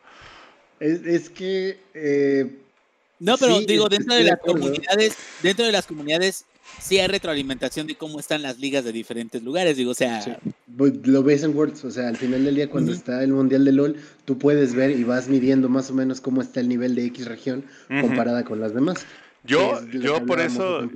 Es, 0.80 1.02
es 1.06 1.30
que 1.30 1.80
eh, 1.94 2.50
No, 3.20 3.38
pero 3.38 3.60
Sí, 3.60 3.66
digo, 3.66 3.88
dentro 3.90 4.14
de 4.14 4.20
de 4.24 4.26
las 4.30 4.34
acuerdo. 4.40 4.60
comunidades, 4.62 5.16
dentro 5.42 5.66
de 5.66 5.72
las 5.72 5.86
comunidades 5.88 6.46
sí 6.82 7.00
hay 7.00 7.08
retroalimentación 7.08 7.88
de 7.88 7.96
cómo 7.96 8.20
están 8.20 8.42
las 8.42 8.60
ligas 8.60 8.84
de 8.84 8.92
diferentes 8.92 9.42
lugares. 9.42 9.78
Digo, 9.78 9.92
o 9.92 9.96
sea, 9.96 10.22
Sí. 10.22 10.32
pues, 10.78 10.94
lo 11.08 11.24
ves 11.24 11.44
en 11.44 11.56
Worlds, 11.56 11.86
o 11.86 11.92
sea, 11.92 12.10
al 12.10 12.18
final 12.18 12.44
del 12.44 12.56
día 12.56 12.70
cuando 12.70 12.92
está 12.92 13.24
el 13.24 13.32
Mundial 13.32 13.64
de 13.66 13.72
LOL, 13.72 13.96
tú 14.26 14.38
puedes 14.38 14.76
ver 14.76 14.92
y 14.92 15.04
vas 15.04 15.28
midiendo 15.30 15.70
más 15.70 15.90
o 15.90 15.94
menos 15.94 16.20
cómo 16.22 16.42
está 16.42 16.60
el 16.60 16.68
nivel 16.68 16.96
de 16.96 17.06
X 17.06 17.26
región 17.26 17.64
comparada 18.02 18.44
con 18.44 18.60
las 18.60 18.74
demás. 18.74 19.06
Yo, 19.44 19.80
es 19.80 20.02
yo 20.02 20.26
por 20.26 20.40
eso, 20.42 20.90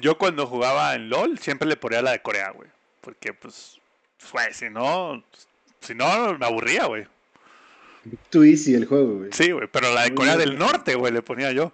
yo 0.00 0.16
cuando 0.16 0.46
jugaba 0.46 0.94
en 0.94 1.10
LOL 1.10 1.38
siempre 1.38 1.68
le 1.68 1.76
ponía 1.76 2.00
la 2.02 2.12
de 2.12 2.22
Corea, 2.22 2.50
güey. 2.50 2.68
Porque, 3.02 3.34
pues, 3.34 3.78
pues, 4.18 4.32
güey, 4.32 4.54
si 4.54 4.70
no, 4.70 5.22
si 5.80 5.94
no, 5.94 6.38
me 6.38 6.46
aburría, 6.46 6.86
güey. 6.86 7.04
Too 8.30 8.44
easy 8.44 8.74
el 8.74 8.86
juego, 8.86 9.18
güey. 9.18 9.30
Sí, 9.32 9.52
güey, 9.52 9.68
pero 9.70 9.92
la 9.94 10.04
de 10.04 10.14
Corea 10.14 10.36
del 10.36 10.58
Norte, 10.58 10.94
güey, 10.94 11.12
le 11.12 11.22
ponía 11.22 11.52
yo. 11.52 11.72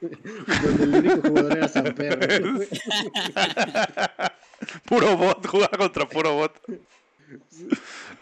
Donde 0.00 0.84
el 0.84 0.94
único 0.94 1.28
jugador 1.28 1.56
era 1.56 1.68
Samper. 1.68 2.42
güey. 2.42 2.68
puro 4.84 5.16
bot, 5.16 5.46
jugaba 5.46 5.78
contra 5.78 6.08
puro 6.08 6.34
bot. 6.34 6.52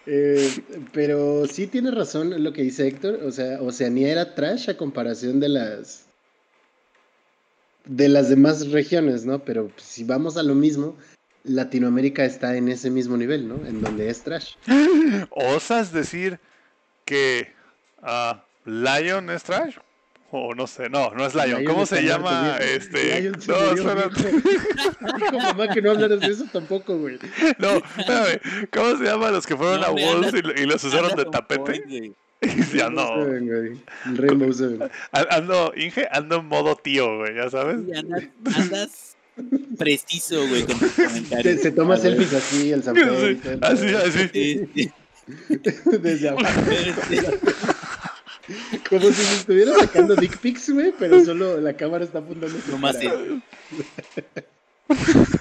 Eh, 0.07 0.63
pero 0.93 1.47
sí 1.47 1.67
tiene 1.67 1.91
razón 1.91 2.43
lo 2.43 2.53
que 2.53 2.63
dice 2.63 2.87
Héctor. 2.87 3.21
O 3.25 3.33
sea, 3.33 3.61
Oceanía 3.61 4.13
era 4.13 4.35
trash 4.35 4.71
a 4.71 4.77
comparación 4.77 5.41
de 5.41 5.49
las 5.49 6.05
de 7.85 8.09
las 8.09 8.29
demás 8.29 8.71
regiones, 8.71 9.25
¿no? 9.25 9.41
Pero 9.41 9.71
si 9.77 10.05
vamos 10.05 10.37
a 10.37 10.43
lo 10.43 10.55
mismo, 10.55 10.97
Latinoamérica 11.45 12.25
está 12.25 12.57
en 12.57 12.69
ese 12.69 12.91
mismo 12.91 13.17
nivel, 13.17 13.49
¿no? 13.49 13.67
En 13.67 13.81
donde 13.81 14.11
es 14.11 14.23
trash. 14.23 14.55
¿Osas 15.31 15.93
decir 15.93 16.39
que 17.09 17.53
ah, 18.03 18.43
Lion 18.65 19.31
es 19.31 19.43
trash? 19.43 19.77
O 20.31 20.55
no 20.55 20.67
sé, 20.67 20.91
no, 20.91 21.11
no 21.15 21.25
es 21.25 21.35
Lion. 21.35 21.61
Lion 21.61 21.65
¿Cómo 21.65 21.87
se 21.87 22.03
llama? 22.03 22.59
Este. 22.61 23.21
Lion 23.23 23.41
se 23.41 23.51
No, 23.51 23.75
viejo. 23.75 24.11
Dijo 24.21 25.39
mamá 25.39 25.69
que 25.69 25.81
no 25.81 25.93
hablaras 25.93 26.21
de 26.21 26.27
eso 26.27 26.45
tampoco, 26.53 26.99
güey. 26.99 27.19
No, 27.59 27.77
espérame. 27.77 28.41
¿Cómo 28.71 28.99
se 28.99 29.05
llama 29.05 29.31
los 29.31 29.47
que 29.47 29.57
fueron 29.57 29.81
No, 29.81 29.87
a 29.87 29.91
Wolves 29.91 30.35
y, 30.35 30.63
y 30.63 30.67
los 30.67 30.85
usaron 30.85 31.17
de 31.17 31.25
tapete? 31.25 31.81
point. 31.81 32.17
Y 32.41 32.77
ya 32.77 32.89
no. 32.89 33.25
Rainbow 34.15 34.53
Seven. 34.53 34.89
Ando, 35.31 35.73
Inge, 35.77 36.07
ando 36.13 36.37
en 36.37 36.47
modo 36.47 36.77
tío, 36.77 37.17
güey, 37.17 37.35
ya 37.35 37.51
sabes. 37.51 37.77
Andas, 37.97 38.25
andas 38.55 39.17
preciso, 39.77 40.47
güey, 40.47 40.65
con 40.65 40.79
tus 40.79 40.91
Se, 40.93 41.05
comentarios. 41.05 41.61
se 41.61 41.73
toma 41.73 41.97
selfies 41.97 42.35
así, 42.35 42.71
el 42.71 42.83
Sí, 42.83 42.91
el 42.95 43.59
así, 43.63 43.87
así. 43.95 44.29
Sí, 44.33 44.69
sí. 44.75 44.91
Desde 46.03 46.29
abajo. 46.31 46.47
Como 48.89 49.07
si 49.09 49.13
se 49.23 49.35
estuviera 49.37 49.75
sacando 49.75 50.17
dick 50.17 50.39
pics, 50.39 50.71
güey, 50.71 50.93
pero 50.99 51.23
solo 51.25 51.61
la 51.61 51.75
cámara 51.77 52.05
está 52.05 52.21
apuntando 52.21 52.57
él. 52.57 52.63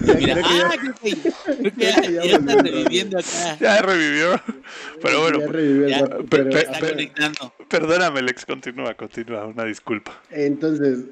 Ya, 0.04 0.14
Mira, 0.18 0.34
creo 0.34 0.34
que 0.34 0.40
ah, 0.44 0.76
ya- 0.76 0.92
que, 0.92 1.10
ya, 1.10 1.16
creo 1.56 1.72
que 1.74 1.80
ya 1.80 2.02
ya 2.22 2.36
está 2.36 2.54
reviviendo 2.62 3.18
acá. 3.18 3.56
Ya 3.58 3.80
revivió. 3.80 4.38
Pero 5.00 5.20
bueno, 5.22 5.40
ya 5.40 5.46
revivió 5.46 5.84
el 5.86 5.90
ya, 5.90 6.02
vato, 6.02 6.18
pe- 6.18 6.24
pero- 6.28 6.50
pe- 6.50 6.58
Está 6.60 6.78
pe- 6.80 6.90
conectando. 6.90 7.54
perdóname, 7.68 8.20
Lex, 8.22 8.44
continúa, 8.44 8.92
continúa, 8.94 9.46
una 9.46 9.64
disculpa. 9.64 10.20
Entonces, 10.30 11.04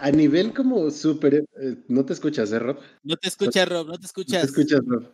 a 0.00 0.10
nivel 0.10 0.52
como 0.52 0.90
súper... 0.90 1.44
eh, 1.60 1.76
no 1.86 2.04
te 2.04 2.14
escuchas, 2.14 2.50
¿eh, 2.50 2.58
Rob? 2.58 2.78
No 3.04 3.16
te 3.16 3.28
escuchas, 3.28 3.68
Rob, 3.68 3.86
no 3.86 3.92
te 3.94 4.00
No 4.00 4.06
escuchas. 4.06 4.40
te 4.40 4.46
escuchas, 4.48 4.80
Rob. 4.84 5.04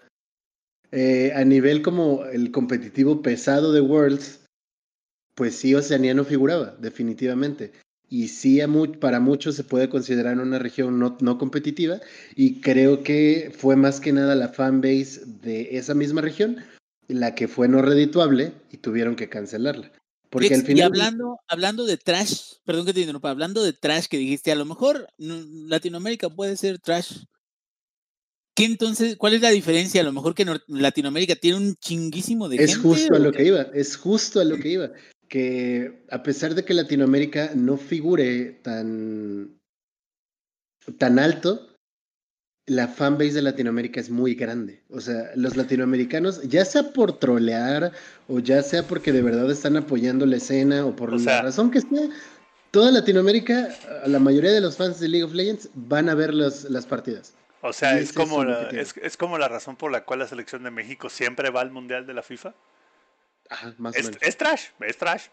Eh, 0.92 1.32
a 1.34 1.44
nivel 1.44 1.82
como 1.82 2.24
el 2.26 2.50
competitivo 2.50 3.22
pesado 3.22 3.72
de 3.72 3.80
Worlds, 3.80 4.40
pues 5.34 5.54
sí, 5.54 5.74
Oceanía 5.74 6.14
no 6.14 6.24
figuraba, 6.24 6.76
definitivamente. 6.80 7.72
Y 8.08 8.28
sí, 8.28 8.60
a 8.60 8.66
mu- 8.66 8.98
para 8.98 9.20
muchos 9.20 9.54
se 9.54 9.62
puede 9.62 9.88
considerar 9.88 10.38
una 10.38 10.58
región 10.58 10.98
no, 10.98 11.16
no 11.20 11.38
competitiva. 11.38 12.00
Y 12.34 12.60
creo 12.60 13.04
que 13.04 13.52
fue 13.56 13.76
más 13.76 14.00
que 14.00 14.12
nada 14.12 14.34
la 14.34 14.48
fanbase 14.48 15.22
de 15.24 15.76
esa 15.76 15.94
misma 15.94 16.20
región 16.20 16.56
la 17.06 17.34
que 17.34 17.48
fue 17.48 17.68
no 17.68 17.82
redituable 17.82 18.52
y 18.70 18.78
tuvieron 18.78 19.16
que 19.16 19.28
cancelarla. 19.28 19.92
Porque 20.28 20.54
al 20.54 20.62
final. 20.62 20.78
Y 20.78 20.82
hablando, 20.82 21.38
hablando 21.48 21.84
de 21.86 21.96
trash, 21.96 22.54
perdón 22.64 22.86
que 22.86 22.94
te 22.94 23.00
interrumpa, 23.00 23.30
hablando 23.30 23.62
de 23.64 23.72
trash 23.72 24.06
que 24.06 24.18
dijiste, 24.18 24.52
a 24.52 24.56
lo 24.56 24.64
mejor 24.64 25.08
mm, 25.18 25.68
Latinoamérica 25.68 26.30
puede 26.30 26.56
ser 26.56 26.78
trash. 26.78 27.24
¿Qué 28.60 28.66
entonces, 28.66 29.16
cuál 29.16 29.32
es 29.32 29.40
la 29.40 29.48
diferencia? 29.48 30.02
A 30.02 30.04
lo 30.04 30.12
mejor 30.12 30.34
que 30.34 30.44
Nor- 30.44 30.62
Latinoamérica 30.68 31.34
tiene 31.34 31.56
un 31.56 31.76
chinguísimo 31.76 32.46
de 32.50 32.56
Es 32.56 32.72
gente. 32.72 32.82
justo 32.88 33.14
a 33.14 33.16
¿o 33.16 33.20
lo 33.20 33.32
que 33.32 33.44
iba, 33.46 33.62
es 33.72 33.96
justo 33.96 34.38
a 34.38 34.44
lo 34.44 34.58
que 34.58 34.68
iba. 34.68 34.90
Que 35.28 36.04
a 36.10 36.22
pesar 36.22 36.54
de 36.54 36.62
que 36.62 36.74
Latinoamérica 36.74 37.52
no 37.54 37.78
figure 37.78 38.60
tan, 38.62 39.58
tan 40.98 41.18
alto, 41.18 41.68
la 42.66 42.86
fanbase 42.88 43.32
de 43.32 43.42
Latinoamérica 43.42 43.98
es 43.98 44.10
muy 44.10 44.34
grande. 44.34 44.82
O 44.90 45.00
sea, 45.00 45.30
los 45.36 45.56
latinoamericanos, 45.56 46.42
ya 46.42 46.64
sea 46.66 46.92
por 46.92 47.18
trolear 47.18 47.92
o 48.28 48.40
ya 48.40 48.62
sea 48.62 48.82
porque 48.86 49.10
de 49.12 49.22
verdad 49.22 49.50
están 49.50 49.78
apoyando 49.78 50.26
la 50.26 50.36
escena 50.36 50.84
o 50.84 50.94
por 50.94 51.10
O 51.14 51.16
la 51.16 51.22
sea- 51.24 51.42
razón 51.42 51.70
que 51.70 51.80
sea, 51.80 52.10
toda 52.72 52.92
Latinoamérica, 52.92 53.74
la 54.06 54.18
mayoría 54.18 54.52
de 54.52 54.60
los 54.60 54.76
fans 54.76 55.00
de 55.00 55.08
League 55.08 55.24
of 55.24 55.32
Legends 55.32 55.70
van 55.74 56.10
a 56.10 56.14
ver 56.14 56.34
las, 56.34 56.64
las 56.64 56.84
partidas. 56.84 57.32
O 57.62 57.72
sea, 57.72 57.94
Y 57.94 57.98
es 58.02 58.10
es 58.10 58.12
como, 58.14 58.44
la, 58.44 58.68
es, 58.70 58.94
es 59.02 59.16
como 59.16 59.36
la 59.38 59.48
razón 59.48 59.76
por 59.76 59.92
la 59.92 60.04
cual 60.04 60.20
la 60.20 60.26
selección 60.26 60.62
de 60.64 60.70
México 60.70 61.10
siempre 61.10 61.50
va 61.50 61.60
al 61.60 61.70
Mundial 61.70 62.06
de 62.06 62.14
la 62.14 62.22
FIFA. 62.22 62.54
Ajá, 63.50 63.74
más 63.78 63.94
o 63.94 63.98
Es, 63.98 64.06
menos. 64.06 64.22
es 64.22 64.36
trash, 64.36 64.64
es 64.80 64.96
trash. 64.96 65.24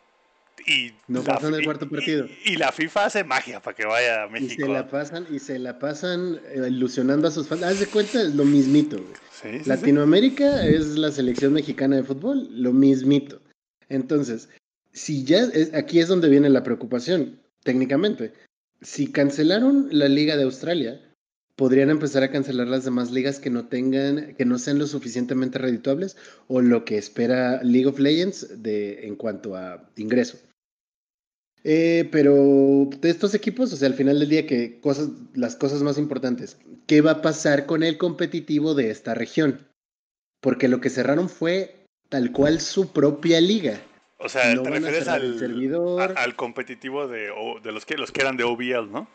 Y 0.65 0.91
No 1.07 1.19
la- 1.21 1.35
pasan 1.35 1.51
del 1.51 1.61
y- 1.61 1.65
cuarto 1.65 1.85
y- 1.85 1.89
partido. 1.89 2.27
Y, 2.45 2.55
la 2.57 2.71
FIFA 2.71 3.05
hace 3.05 3.23
magia 3.23 3.61
para 3.61 3.75
que 3.75 3.85
vaya 3.85 4.23
a 4.23 4.27
Y 4.27 4.31
México. 4.31 4.65
se 4.65 4.71
la 4.71 4.87
pasan, 4.89 5.27
y 5.29 5.39
se 5.39 5.59
la 5.59 5.77
pasan 5.79 6.41
eh, 6.47 6.65
ilusionando 6.67 7.27
a 7.27 7.31
sus 7.31 7.47
fans. 7.47 7.61
Haz 7.63 7.79
de 7.79 7.85
cuenta, 7.87 8.21
es 8.21 8.33
lo 8.35 8.43
mismito, 8.43 8.97
güey. 8.97 9.13
Sí, 9.31 9.49
sí, 9.51 9.59
sí. 9.63 9.69
Latinoamérica 9.69 10.65
es 10.65 10.97
la 10.97 11.11
selección 11.11 11.53
mexicana 11.53 11.95
de 11.95 12.03
fútbol, 12.03 12.47
lo 12.51 12.73
mismito. 12.73 13.39
Entonces, 13.87 14.49
si 14.93 15.23
ya 15.23 15.37
es, 15.43 15.73
aquí 15.75 15.99
es 15.99 16.07
donde 16.07 16.27
viene 16.27 16.49
la 16.49 16.63
preocupación, 16.63 17.39
técnicamente. 17.63 18.33
Si 18.81 19.11
cancelaron 19.11 19.89
la 19.91 20.07
Liga 20.07 20.35
de 20.37 20.43
Australia, 20.43 20.99
podrían 21.57 21.89
empezar 21.89 22.23
a 22.23 22.31
cancelar 22.31 22.67
las 22.67 22.85
demás 22.85 23.11
ligas 23.11 23.39
que 23.39 23.49
no 23.49 23.67
tengan, 23.67 24.35
que 24.35 24.45
no 24.45 24.59
sean 24.59 24.79
lo 24.79 24.87
suficientemente 24.87 25.57
redituables 25.59 26.15
o 26.47 26.61
lo 26.61 26.85
que 26.85 26.97
espera 26.97 27.61
League 27.63 27.87
of 27.87 27.99
Legends 27.99 28.61
de, 28.63 29.05
en 29.07 29.15
cuanto 29.17 29.55
a 29.57 29.89
ingreso. 29.97 30.37
Eh, 31.63 32.07
pero 32.11 32.87
de 33.01 33.09
estos 33.09 33.33
equipos, 33.33 33.73
o 33.73 33.75
sea, 33.75 33.87
al 33.89 33.95
final 33.95 34.19
del 34.19 34.29
día, 34.29 34.45
que 34.47 34.79
cosas, 34.79 35.09
las 35.33 35.55
cosas 35.55 35.81
más 35.81 35.97
importantes, 35.97 36.57
¿qué 36.85 37.01
va 37.01 37.11
a 37.11 37.21
pasar 37.21 37.65
con 37.65 37.83
el 37.83 37.97
competitivo 37.97 38.73
de 38.75 38.91
esta 38.91 39.13
región? 39.15 39.67
Porque 40.39 40.67
lo 40.69 40.79
que 40.79 40.89
cerraron 40.91 41.27
fue 41.27 41.83
tal 42.09 42.31
cual 42.31 42.61
su 42.61 42.93
propia 42.93 43.41
liga. 43.41 43.81
O 44.19 44.29
sea, 44.29 44.53
no 44.55 44.61
te 44.61 44.69
refieres 44.69 45.07
al, 45.07 45.37
servidor. 45.39 46.13
a- 46.15 46.21
al 46.23 46.35
competitivo 46.35 47.07
de, 47.07 47.31
de 47.63 47.71
los 47.71 47.85
que 47.85 47.97
los 47.97 48.11
que 48.11 48.21
eran 48.21 48.37
de 48.37 48.43
OBL, 48.45 48.91
¿no? 48.91 49.09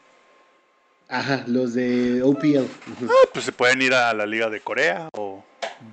Ajá, 1.12 1.44
los 1.46 1.74
de 1.74 2.22
OPL. 2.22 2.66
Ah, 3.02 3.28
pues 3.34 3.44
se 3.44 3.52
pueden 3.52 3.82
ir 3.82 3.92
a 3.92 4.14
la 4.14 4.24
Liga 4.24 4.48
de 4.48 4.60
Corea 4.60 5.10
o... 5.12 5.44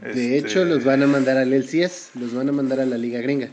De 0.02 0.12
este, 0.12 0.38
hecho, 0.38 0.64
los 0.64 0.86
van 0.86 1.04
a 1.04 1.08
mandar 1.08 1.36
al 1.36 1.52
LCS, 1.52 2.12
los 2.16 2.34
van 2.34 2.48
a 2.48 2.54
mandar 2.54 2.80
a 2.80 2.86
la 2.86 2.98
Liga 2.98 3.20
Gringa. 3.20 3.50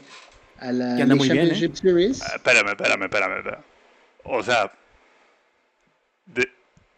A 0.58 0.70
la 0.70 0.94
League 0.94 1.14
muy 1.16 1.26
¿eh? 1.26 1.34
Championship 1.34 1.72
bien. 1.82 2.14
Series. 2.14 2.22
Ah, 2.22 2.36
espérame, 2.36 2.68
espérame, 2.68 3.02
espérame, 3.02 3.38
espérame, 3.38 3.64
O 4.22 4.44
sea, 4.44 4.72
de, 6.26 6.48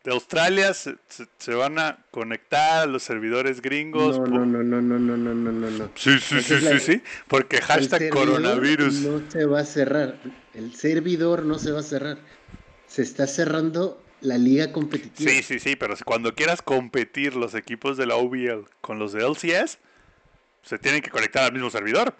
de 0.04 0.12
Australia 0.12 0.74
se, 0.74 0.96
se, 1.08 1.54
van 1.54 1.78
a 1.78 2.04
conectar 2.10 2.82
a 2.82 2.86
los 2.86 3.02
servidores 3.02 3.62
gringos. 3.62 4.18
No, 4.18 4.26
no, 4.26 4.44
no, 4.44 4.62
no, 4.62 4.82
no, 4.82 4.98
no, 4.98 5.16
no, 5.16 5.34
no, 5.34 5.70
no. 5.70 5.90
Sí, 5.94 6.18
sí, 6.20 6.42
sí, 6.42 6.60
sí, 6.60 6.78
sí. 6.78 7.02
Porque 7.26 7.62
hashtag 7.62 8.10
coronavirus. 8.10 8.94
No 9.00 9.22
se 9.30 9.46
va 9.46 9.60
a 9.60 9.64
cerrar. 9.64 10.16
El 10.52 10.74
servidor 10.74 11.44
no 11.44 11.58
se 11.58 11.70
va 11.70 11.80
a 11.80 11.84
cerrar. 11.84 12.18
Se 12.86 13.00
está 13.00 13.26
cerrando 13.26 14.02
la 14.20 14.38
liga 14.38 14.72
competitiva. 14.72 15.30
Sí, 15.30 15.42
sí, 15.42 15.58
sí, 15.58 15.76
pero 15.76 15.94
cuando 16.04 16.34
quieras 16.34 16.62
competir 16.62 17.36
los 17.36 17.54
equipos 17.54 17.96
de 17.96 18.06
la 18.06 18.16
OVL 18.16 18.66
con 18.80 18.98
los 18.98 19.12
de 19.12 19.26
LCS, 19.26 19.78
se 20.62 20.78
tienen 20.78 21.02
que 21.02 21.10
conectar 21.10 21.44
al 21.44 21.52
mismo 21.52 21.70
servidor. 21.70 22.14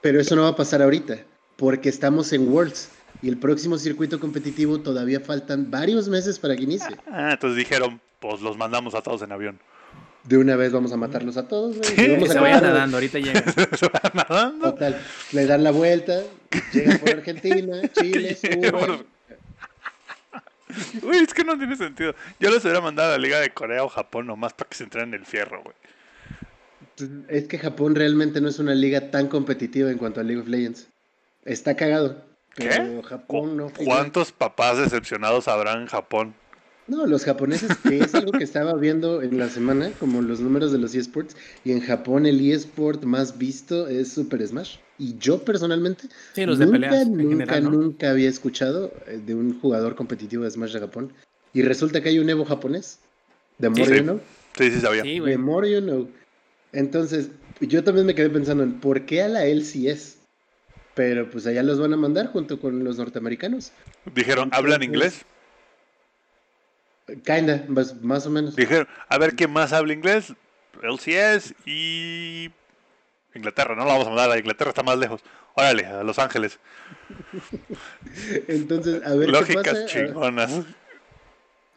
Pero 0.00 0.20
eso 0.20 0.36
no 0.36 0.42
va 0.42 0.48
a 0.48 0.56
pasar 0.56 0.82
ahorita, 0.82 1.18
porque 1.56 1.88
estamos 1.88 2.32
en 2.32 2.48
Worlds 2.48 2.90
y 3.22 3.28
el 3.28 3.38
próximo 3.38 3.78
circuito 3.78 4.20
competitivo 4.20 4.80
todavía 4.80 5.20
faltan 5.20 5.70
varios 5.70 6.08
meses 6.08 6.38
para 6.38 6.56
que 6.56 6.64
inicie. 6.64 6.96
Ah, 7.10 7.32
entonces 7.32 7.56
dijeron, 7.56 8.00
pues 8.20 8.40
los 8.40 8.56
mandamos 8.56 8.94
a 8.94 9.02
todos 9.02 9.22
en 9.22 9.32
avión. 9.32 9.58
De 10.24 10.38
una 10.38 10.56
vez 10.56 10.72
vamos 10.72 10.90
a 10.92 10.96
matarlos 10.96 11.36
a 11.36 11.46
todos, 11.46 11.76
güey. 11.76 11.88
Sí, 11.90 12.02
Y 12.02 12.08
vamos 12.12 12.24
Que 12.24 12.30
a 12.30 12.32
se 12.32 12.40
vayan 12.40 12.62
nadando, 12.62 12.96
ahorita 12.96 13.18
llegan. 13.18 13.44
Se 13.78 13.88
van 13.88 14.12
nadando. 14.14 14.72
Total, 14.72 15.00
le 15.32 15.46
dan 15.46 15.62
la 15.64 15.70
vuelta, 15.70 16.22
llegan 16.72 16.98
por 16.98 17.10
Argentina, 17.18 17.82
Chile, 17.92 18.34
suben. 18.40 19.06
Uy, 21.02 21.16
es 21.18 21.34
que 21.34 21.44
no 21.44 21.56
tiene 21.56 21.76
sentido. 21.76 22.14
Yo 22.40 22.50
les 22.50 22.62
hubiera 22.64 22.80
mandado 22.80 23.10
a 23.10 23.18
la 23.18 23.22
Liga 23.22 23.40
de 23.40 23.50
Corea 23.50 23.84
o 23.84 23.88
Japón 23.88 24.26
nomás 24.26 24.52
para 24.52 24.68
que 24.68 24.76
se 24.76 24.84
entren 24.84 25.08
en 25.08 25.14
el 25.14 25.26
fierro, 25.26 25.62
güey. 25.62 25.76
Es 27.28 27.48
que 27.48 27.58
Japón 27.58 27.94
realmente 27.94 28.40
no 28.40 28.48
es 28.48 28.58
una 28.58 28.74
liga 28.74 29.10
tan 29.10 29.28
competitiva 29.28 29.90
en 29.90 29.98
cuanto 29.98 30.20
a 30.20 30.22
League 30.22 30.40
of 30.40 30.48
Legends. 30.48 30.88
Está 31.44 31.74
cagado. 31.74 32.24
¿Qué? 32.54 32.68
Pero 32.68 33.02
Japón 33.02 33.56
no. 33.56 33.72
¿Cuántos 33.72 34.30
papás 34.30 34.78
decepcionados 34.78 35.48
habrá 35.48 35.72
en 35.72 35.86
Japón? 35.86 36.34
No, 36.86 37.06
los 37.06 37.24
japoneses, 37.24 37.76
que 37.78 37.98
es 37.98 38.14
algo 38.14 38.32
que 38.32 38.44
estaba 38.44 38.74
viendo 38.74 39.22
en 39.22 39.38
la 39.38 39.48
semana, 39.48 39.90
como 39.98 40.20
los 40.20 40.40
números 40.40 40.70
de 40.70 40.78
los 40.78 40.94
esports, 40.94 41.34
y 41.64 41.72
en 41.72 41.80
Japón 41.80 42.26
el 42.26 42.50
esport 42.50 43.04
más 43.04 43.38
visto 43.38 43.88
es 43.88 44.12
Super 44.12 44.46
Smash. 44.46 44.76
Y 44.98 45.16
yo 45.18 45.42
personalmente 45.44 46.08
Sí, 46.34 46.44
los 46.44 46.58
de 46.58 46.66
nunca, 46.66 46.78
peleas 46.80 47.02
en 47.06 47.16
nunca, 47.16 47.28
general, 47.30 47.64
¿no? 47.64 47.70
nunca 47.70 48.10
había 48.10 48.28
escuchado 48.28 48.92
eh, 49.06 49.18
de 49.24 49.34
un 49.34 49.58
jugador 49.60 49.94
competitivo 49.96 50.44
de 50.44 50.50
Smash 50.50 50.72
de 50.72 50.80
Japón. 50.80 51.12
Y 51.54 51.62
resulta 51.62 52.02
que 52.02 52.10
hay 52.10 52.18
un 52.18 52.28
Evo 52.28 52.44
japonés. 52.44 52.98
The 53.60 53.70
more 53.70 53.86
Sí. 53.86 53.96
you 53.96 54.02
know. 54.02 54.20
Sí, 54.58 54.70
sí, 54.70 54.80
sabía. 54.80 55.02
Sí, 55.02 55.20
more 55.38 55.70
you 55.70 55.80
know. 55.80 56.08
Entonces, 56.72 57.30
yo 57.60 57.82
también 57.82 58.06
me 58.06 58.14
quedé 58.14 58.28
pensando 58.28 58.62
en 58.62 58.74
por 58.80 59.06
qué 59.06 59.22
a 59.22 59.28
la 59.28 59.46
LCS. 59.46 60.18
Pero 60.94 61.28
pues 61.30 61.46
allá 61.46 61.62
los 61.64 61.80
van 61.80 61.92
a 61.92 61.96
mandar 61.96 62.28
junto 62.28 62.60
con 62.60 62.84
los 62.84 62.98
norteamericanos. 62.98 63.72
Dijeron, 64.14 64.50
¿hablan 64.52 64.82
inglés? 64.82 65.22
Kinda, 67.24 67.64
más, 67.68 68.00
más 68.02 68.26
o 68.26 68.30
menos. 68.30 68.56
Dijeron, 68.56 68.88
a 69.08 69.18
ver 69.18 69.34
quién 69.34 69.50
más 69.50 69.72
habla 69.72 69.92
inglés. 69.92 70.32
LCS 70.82 71.54
y 71.66 72.50
Inglaterra. 73.34 73.74
No 73.74 73.84
la 73.84 73.92
vamos 73.92 74.06
a 74.06 74.10
mandar 74.10 74.30
a 74.30 74.38
Inglaterra, 74.38 74.70
está 74.70 74.82
más 74.82 74.98
lejos. 74.98 75.22
Órale, 75.54 75.86
a 75.86 76.02
Los 76.02 76.18
Ángeles. 76.18 76.58
Entonces, 78.48 79.04
a 79.04 79.14
ver 79.14 79.26
qué 79.26 79.32
pasa. 79.32 79.52
Lógicas 79.52 79.86
chingonas. 79.86 80.64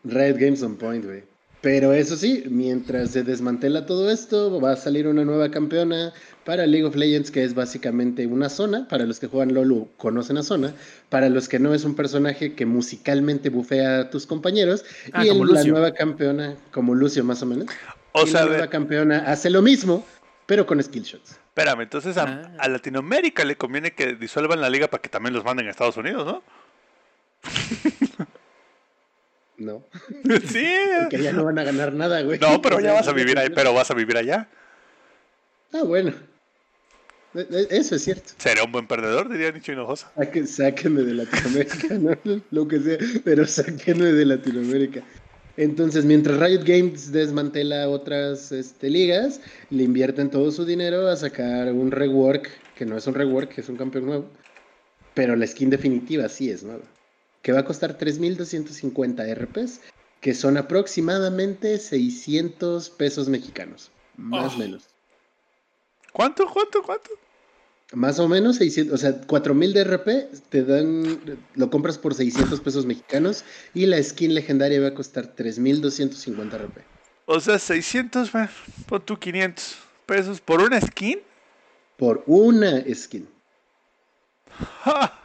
Riot 0.04 0.38
Games 0.38 0.64
on 0.64 0.78
point, 0.78 1.06
güey. 1.06 1.24
Pero 1.62 1.92
eso 1.92 2.16
sí, 2.16 2.44
mientras 2.50 3.12
se 3.12 3.24
desmantela 3.24 3.86
todo 3.86 4.10
esto, 4.10 4.62
va 4.62 4.74
a 4.74 4.78
salir 4.78 5.08
una 5.08 5.26
nueva 5.26 5.50
campeona 5.50 6.14
para 6.48 6.66
League 6.66 6.86
of 6.86 6.96
Legends, 6.96 7.30
que 7.30 7.44
es 7.44 7.54
básicamente 7.54 8.26
una 8.26 8.48
zona. 8.50 8.88
Para 8.88 9.06
los 9.06 9.20
que 9.20 9.28
juegan 9.28 9.54
LoL 9.54 9.90
conocen 9.98 10.38
a 10.38 10.44
zona. 10.44 10.74
Para 11.10 11.28
los 11.28 11.50
que 11.50 11.60
no, 11.60 11.74
es 11.74 11.84
un 11.84 11.94
personaje 11.94 12.54
que 12.54 12.66
musicalmente 12.66 13.50
bufea 13.50 14.00
a 14.00 14.10
tus 14.10 14.26
compañeros. 14.26 14.86
Ah, 15.12 15.26
y 15.26 15.28
como 15.30 15.44
el- 15.44 15.54
la 15.54 15.64
nueva 15.66 15.94
campeona, 15.94 16.56
como 16.72 16.96
Lucio 16.96 17.26
más 17.26 17.42
o 17.44 17.46
menos. 17.48 17.68
O 18.14 18.24
y 18.24 18.28
sea, 18.28 18.44
la 18.46 18.48
nueva 18.52 18.68
campeona 18.70 19.26
hace 19.28 19.50
lo 19.50 19.62
mismo, 19.62 20.06
pero 20.46 20.66
con 20.66 20.82
skill 20.82 21.04
shots. 21.04 21.32
espérame, 21.50 21.82
entonces 21.82 22.16
a, 22.18 22.24
Ah. 22.24 22.52
a 22.60 22.70
Latinoamérica 22.70 23.44
le 23.44 23.58
conviene 23.58 23.92
que 23.92 24.14
disuelvan 24.16 24.62
la 24.62 24.70
liga 24.70 24.88
para 24.88 25.02
que 25.02 25.10
también 25.10 25.34
los 25.34 25.44
manden 25.44 25.68
a 25.68 25.72
Estados 25.72 25.98
Unidos, 25.98 26.26
¿no? 26.26 26.44
No, 29.58 29.84
sí. 30.48 30.66
porque 31.02 31.22
ya 31.22 31.34
no 31.34 31.44
van 31.44 31.58
a 31.60 31.64
ganar 31.64 31.92
nada, 31.92 32.22
güey. 32.22 32.38
No, 32.40 32.62
pero 32.62 32.80
ya 32.80 32.94
vas 32.94 33.08
a 33.08 33.12
vivir 33.12 33.38
ahí, 33.40 33.50
pero 33.50 33.74
vas 33.74 33.90
a 33.90 33.96
vivir 33.96 34.16
allá. 34.16 34.48
Ah, 35.74 35.82
bueno. 35.84 36.14
E- 37.38 37.48
e- 37.52 37.68
Eso 37.78 37.96
es 37.96 38.04
cierto. 38.04 38.34
Será 38.38 38.64
un 38.64 38.72
buen 38.72 38.88
perdedor, 38.88 39.30
diría 39.30 39.52
Nicho 39.52 39.72
Hinojosa. 39.72 40.12
Sáquenme 40.48 41.04
de 41.04 41.14
Latinoamérica, 41.14 41.94
¿no? 42.00 42.18
lo 42.52 42.68
que 42.68 42.80
sea, 42.80 42.98
pero 43.24 43.46
sáquenme 43.46 44.12
de 44.12 44.26
Latinoamérica. 44.26 45.04
Entonces, 45.56 46.06
mientras 46.06 46.40
Riot 46.40 46.64
Games 46.66 47.12
desmantela 47.12 47.90
otras 47.90 48.52
este, 48.52 48.90
ligas, 48.90 49.42
le 49.70 49.84
invierten 49.84 50.30
todo 50.30 50.52
su 50.52 50.66
dinero 50.66 51.08
a 51.08 51.16
sacar 51.16 51.72
un 51.74 51.92
rework, 51.92 52.50
que 52.76 52.86
no 52.86 52.98
es 52.98 53.08
un 53.08 53.16
rework, 53.16 53.54
que 53.56 53.62
es 53.62 53.70
un 53.70 53.78
campeón 53.78 54.06
nuevo, 54.06 54.30
pero 55.16 55.36
la 55.36 55.48
skin 55.48 55.70
definitiva 55.72 56.30
sí 56.30 56.52
es 56.52 56.64
nueva, 56.64 56.84
que 57.42 57.52
va 57.54 57.62
a 57.62 57.66
costar 57.66 57.98
3.250 57.98 59.28
RPs, 59.28 59.82
que 60.22 60.36
son 60.36 60.58
aproximadamente 60.58 61.80
600 61.80 62.90
pesos 62.92 63.28
mexicanos, 63.28 63.92
más 64.16 64.54
o 64.54 64.56
Oh. 64.56 64.60
menos. 64.60 64.84
¿Cuánto, 66.14 66.48
cuánto, 66.52 66.82
cuánto? 66.84 67.10
Más 67.94 68.20
o 68.20 68.28
menos 68.28 68.58
600, 68.58 68.94
o 68.94 68.98
sea, 68.98 69.22
4000 69.22 69.74
de 69.74 69.84
RP 69.86 70.08
te 70.50 70.64
dan, 70.64 71.40
lo 71.56 71.70
compras 71.70 71.98
por 71.98 72.14
600 72.14 72.60
pesos 72.60 72.86
mexicanos 72.86 73.46
y 73.74 73.86
la 73.86 74.02
skin 74.04 74.34
legendaria 74.34 74.82
va 74.82 74.88
a 74.88 74.94
costar 74.94 75.28
3250 75.36 76.58
RP. 76.58 76.82
O 77.26 77.40
sea, 77.40 77.58
600, 77.58 78.34
man, 78.34 78.50
pon 78.88 79.02
tú 79.06 79.18
500 79.18 79.78
pesos 80.06 80.42
por 80.42 80.62
una 80.62 80.82
skin. 80.82 81.22
Por 81.96 82.24
una 82.26 82.84
skin. 82.94 83.28
¡Ja! 84.84 85.24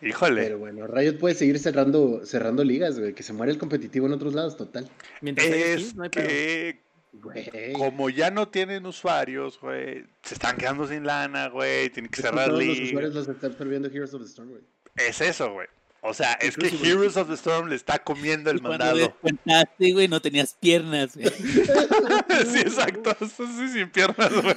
Híjole. 0.00 0.42
Pero 0.42 0.58
bueno, 0.58 0.86
Riot 0.86 1.18
puede 1.18 1.34
seguir 1.34 1.58
cerrando, 1.58 2.24
cerrando 2.24 2.64
ligas, 2.64 2.98
güey, 2.98 3.14
que 3.14 3.22
se 3.22 3.32
muere 3.32 3.52
el 3.52 3.58
competitivo 3.58 4.06
en 4.06 4.14
otros 4.14 4.34
lados, 4.34 4.56
total. 4.56 4.88
Mientras 5.20 5.46
hay 5.46 5.60
es 5.60 5.80
skins, 5.80 5.94
no 5.94 6.02
hay 6.04 6.10
que 6.10 6.81
Güey. 7.14 7.72
como 7.74 8.08
ya 8.08 8.30
no 8.30 8.48
tienen 8.48 8.86
usuarios, 8.86 9.60
güey, 9.60 10.06
se 10.22 10.34
están 10.34 10.56
quedando 10.56 10.86
sin 10.88 11.04
lana, 11.04 11.48
güey, 11.48 11.90
tienen 11.90 12.10
que 12.10 12.22
cerrar 12.22 12.48
todos 12.48 12.64
los 12.64 12.78
usuarios 12.78 13.14
los 13.14 13.28
están 13.28 13.50
absorbiendo 13.52 13.88
Heroes 13.88 14.14
of 14.14 14.22
the 14.22 14.28
Storm, 14.28 14.48
güey. 14.50 14.62
Es 14.96 15.20
eso, 15.20 15.52
güey. 15.52 15.68
O 16.04 16.14
sea, 16.14 16.32
es 16.34 16.56
que 16.56 16.68
güey. 16.70 16.90
Heroes 16.90 17.16
of 17.16 17.28
the 17.28 17.34
Storm 17.34 17.68
le 17.68 17.76
está 17.76 17.98
comiendo 18.00 18.50
el 18.50 18.56
Y 18.56 18.60
cuando 18.60 18.78
mandado. 18.84 18.96
descontaste, 18.96 19.92
güey, 19.92 20.08
no 20.08 20.20
tenías 20.20 20.54
piernas, 20.58 21.14
güey. 21.16 21.28
sí, 21.30 22.58
exacto. 22.58 23.14
Sí, 23.20 23.68
sin 23.68 23.90
piernas, 23.90 24.32
güey. 24.32 24.56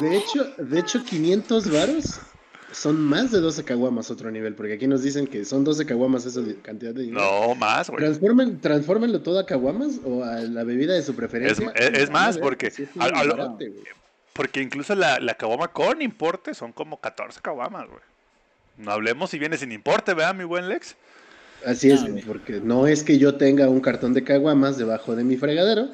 De 0.00 0.16
hecho, 0.16 0.44
de 0.56 0.80
hecho, 0.80 1.04
500 1.04 1.70
varos 1.70 2.20
son 2.72 3.00
más 3.00 3.30
de 3.32 3.40
12 3.40 3.64
caguamas 3.64 4.10
otro 4.10 4.30
nivel, 4.30 4.54
porque 4.54 4.74
aquí 4.74 4.86
nos 4.86 5.02
dicen 5.02 5.26
que 5.26 5.44
son 5.44 5.64
12 5.64 5.86
caguamas 5.86 6.26
esa 6.26 6.40
cantidad 6.62 6.92
de 6.94 7.02
dinero. 7.02 7.20
No, 7.48 7.54
más, 7.54 7.88
güey. 7.88 7.98
Transformen, 8.02 8.60
transfórmenlo 8.60 9.20
todo 9.22 9.38
a 9.38 9.46
caguamas 9.46 10.00
o 10.04 10.22
a 10.24 10.36
la 10.40 10.64
bebida 10.64 10.94
de 10.94 11.02
su 11.02 11.14
preferencia. 11.14 11.72
Es- 11.74 11.88
es- 11.90 11.98
es 12.04 12.10
más, 12.10 12.36
ver 12.36 12.42
porque 12.42 12.66
que 12.68 12.70
sí 12.72 12.82
es 12.84 12.90
a- 13.00 13.04
a 13.06 13.24
lo- 13.24 13.36
barote, 13.36 13.68
güey. 13.68 13.84
Porque 14.34 14.60
incluso 14.62 14.94
la, 14.94 15.18
la 15.18 15.34
caguama 15.34 15.68
con 15.68 16.00
importe 16.02 16.54
son 16.54 16.72
como 16.72 17.00
14 17.00 17.40
caguamas, 17.40 17.88
güey. 17.88 18.00
No 18.76 18.92
hablemos 18.92 19.30
si 19.30 19.38
viene 19.38 19.56
sin 19.56 19.72
importe, 19.72 20.14
¿verdad, 20.14 20.34
mi 20.34 20.44
buen 20.44 20.68
Lex? 20.68 20.94
Así 21.66 21.90
es, 21.90 22.02
Ah, 22.02 22.06
güey. 22.08 22.22
porque 22.22 22.60
no 22.62 22.86
es 22.86 23.02
que 23.02 23.18
yo 23.18 23.34
tenga 23.34 23.68
un 23.68 23.80
cartón 23.80 24.14
de 24.14 24.22
caguamas 24.22 24.78
debajo 24.78 25.16
de 25.16 25.24
mi 25.24 25.36
fregadero. 25.36 25.88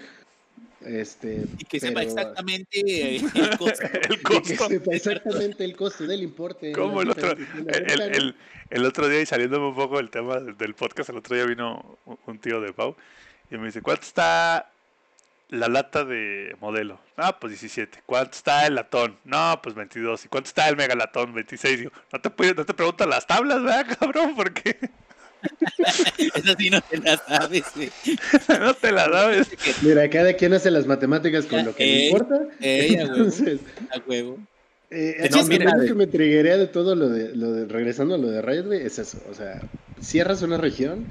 Este, 0.86 1.44
Y 1.58 1.64
que 1.64 1.80
sepa 1.80 2.02
exactamente 2.02 2.80
el 3.16 3.56
costo. 3.58 3.82
El 4.08 4.14
y 4.14 4.22
que 4.22 4.54
sepa 4.68 4.94
exactamente 4.94 5.64
el 5.64 5.76
costo 5.76 6.06
del 6.06 6.22
importe. 6.22 6.72
Como 6.72 7.02
el 7.02 7.10
otro, 7.10 7.32
el, 7.32 8.34
el- 8.70 8.84
otro 8.86 9.08
día, 9.08 9.20
y 9.22 9.26
saliéndome 9.26 9.68
un 9.68 9.74
poco 9.74 9.96
del 9.98 10.10
tema 10.10 10.40
del 10.40 10.74
podcast, 10.74 11.10
el 11.10 11.16
otro 11.18 11.36
día 11.36 11.44
vino 11.46 11.98
un- 12.26 12.38
tío 12.38 12.60
de 12.60 12.72
Pau 12.72 12.96
y 13.50 13.56
me 13.56 13.66
dice, 13.66 13.82
¿cuánto 13.82 14.02
está 14.02 14.70
la 15.50 15.68
lata 15.68 16.04
de 16.04 16.56
modelo? 16.60 16.98
No, 17.16 17.38
pues 17.38 17.52
17. 17.52 18.02
¿Cuánto 18.06 18.32
está 18.32 18.66
el 18.66 18.74
latón? 18.74 19.16
No, 19.24 19.60
pues 19.62 19.74
22. 19.74 20.24
¿Y 20.24 20.28
cuánto 20.28 20.48
está 20.48 20.68
el 20.68 20.76
megalatón? 20.76 21.32
26. 21.34 21.78
Digo, 21.78 21.92
no 22.12 22.20
te, 22.20 22.54
no 22.54 22.64
te 22.66 22.74
preguntan 22.74 23.10
las 23.10 23.26
tablas, 23.26 23.62
¿verdad, 23.62 23.96
cabrón? 23.98 24.34
Porque 24.36 24.78
Eso 26.18 26.54
sí 26.58 26.70
no 26.70 26.80
te 26.80 26.98
la 26.98 27.16
sabes, 27.16 27.64
güey. 27.74 27.90
no 28.60 28.74
te 28.74 28.92
la 28.92 29.04
sabes. 29.04 29.48
Mira, 29.82 30.08
cada 30.10 30.32
quien 30.34 30.52
hace 30.54 30.70
las 30.70 30.86
matemáticas 30.86 31.46
con 31.46 31.64
lo 31.64 31.74
que 31.74 31.84
le 31.84 31.92
Eh, 31.92 32.06
importa. 32.10 32.40
eh, 32.60 32.98
a 32.98 33.02
huevo. 33.04 33.14
Entonces, 33.16 33.60
A 33.90 33.98
huevo. 34.08 34.38
Eh, 34.90 35.28
No, 35.30 35.44
mira, 35.46 35.72
que 35.86 35.94
me 35.94 36.06
triguea 36.06 36.56
de 36.56 36.66
todo 36.66 36.94
lo 36.94 37.08
de, 37.08 37.34
lo 37.34 37.52
de, 37.52 37.66
regresando 37.66 38.14
a 38.14 38.18
lo 38.18 38.28
de 38.30 38.42
Riot, 38.42 38.66
güey, 38.66 38.82
es 38.86 38.98
eso. 38.98 39.18
O 39.30 39.34
sea, 39.34 39.60
cierras 40.00 40.42
una 40.42 40.56
región 40.58 41.06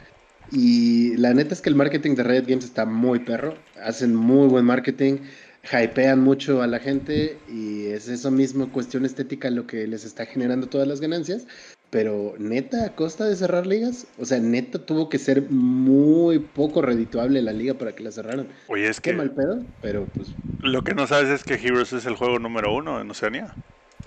y 0.51 1.17
la 1.17 1.33
neta 1.33 1.53
es 1.53 1.61
que 1.61 1.69
el 1.69 1.75
marketing 1.75 2.15
de 2.15 2.23
Riot 2.23 2.45
Games 2.47 2.63
está 2.65 2.85
muy 2.85 3.19
perro. 3.19 3.55
Hacen 3.83 4.15
muy 4.15 4.47
buen 4.47 4.63
marketing, 4.65 5.17
hypean 5.63 6.19
mucho 6.21 6.61
a 6.61 6.67
la 6.67 6.79
gente 6.79 7.37
y 7.51 7.87
es 7.87 8.07
eso 8.07 8.31
mismo, 8.31 8.71
cuestión 8.71 9.05
estética, 9.05 9.49
lo 9.49 9.67
que 9.67 9.85
les 9.87 10.05
está 10.05 10.25
generando 10.25 10.67
todas 10.67 10.87
las 10.87 11.01
ganancias. 11.01 11.45
Pero 11.93 12.33
neta, 12.39 12.85
a 12.85 12.95
costa 12.95 13.25
de 13.25 13.35
cerrar 13.35 13.67
ligas, 13.67 14.07
o 14.17 14.25
sea, 14.25 14.39
neta 14.39 14.83
tuvo 14.83 15.09
que 15.09 15.19
ser 15.19 15.43
muy 15.51 16.39
poco 16.39 16.81
redituable 16.81 17.39
la 17.43 17.53
liga 17.53 17.75
para 17.75 17.93
que 17.93 18.01
la 18.01 18.11
cerraran. 18.11 18.47
Oye, 18.67 18.87
es 18.89 18.99
Qué 18.99 19.11
que 19.11 19.17
mal 19.17 19.29
pedo, 19.29 19.63
pero 19.79 20.07
pues 20.15 20.29
lo 20.63 20.83
que 20.83 20.95
no 20.95 21.05
sabes 21.05 21.29
es 21.29 21.43
que 21.43 21.53
Heroes 21.53 21.93
es 21.93 22.07
el 22.07 22.15
juego 22.15 22.39
número 22.39 22.73
uno 22.73 22.99
en 22.99 23.11
Oceanía. 23.11 23.53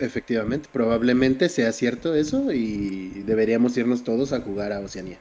Efectivamente, 0.01 0.69
probablemente 0.73 1.49
sea 1.49 1.71
cierto 1.71 2.17
eso 2.17 2.53
y 2.53 3.23
deberíamos 3.25 3.77
irnos 3.77 4.03
todos 4.03 4.33
a 4.33 4.41
jugar 4.41 4.73
a 4.73 4.81
Oceanía. 4.81 5.19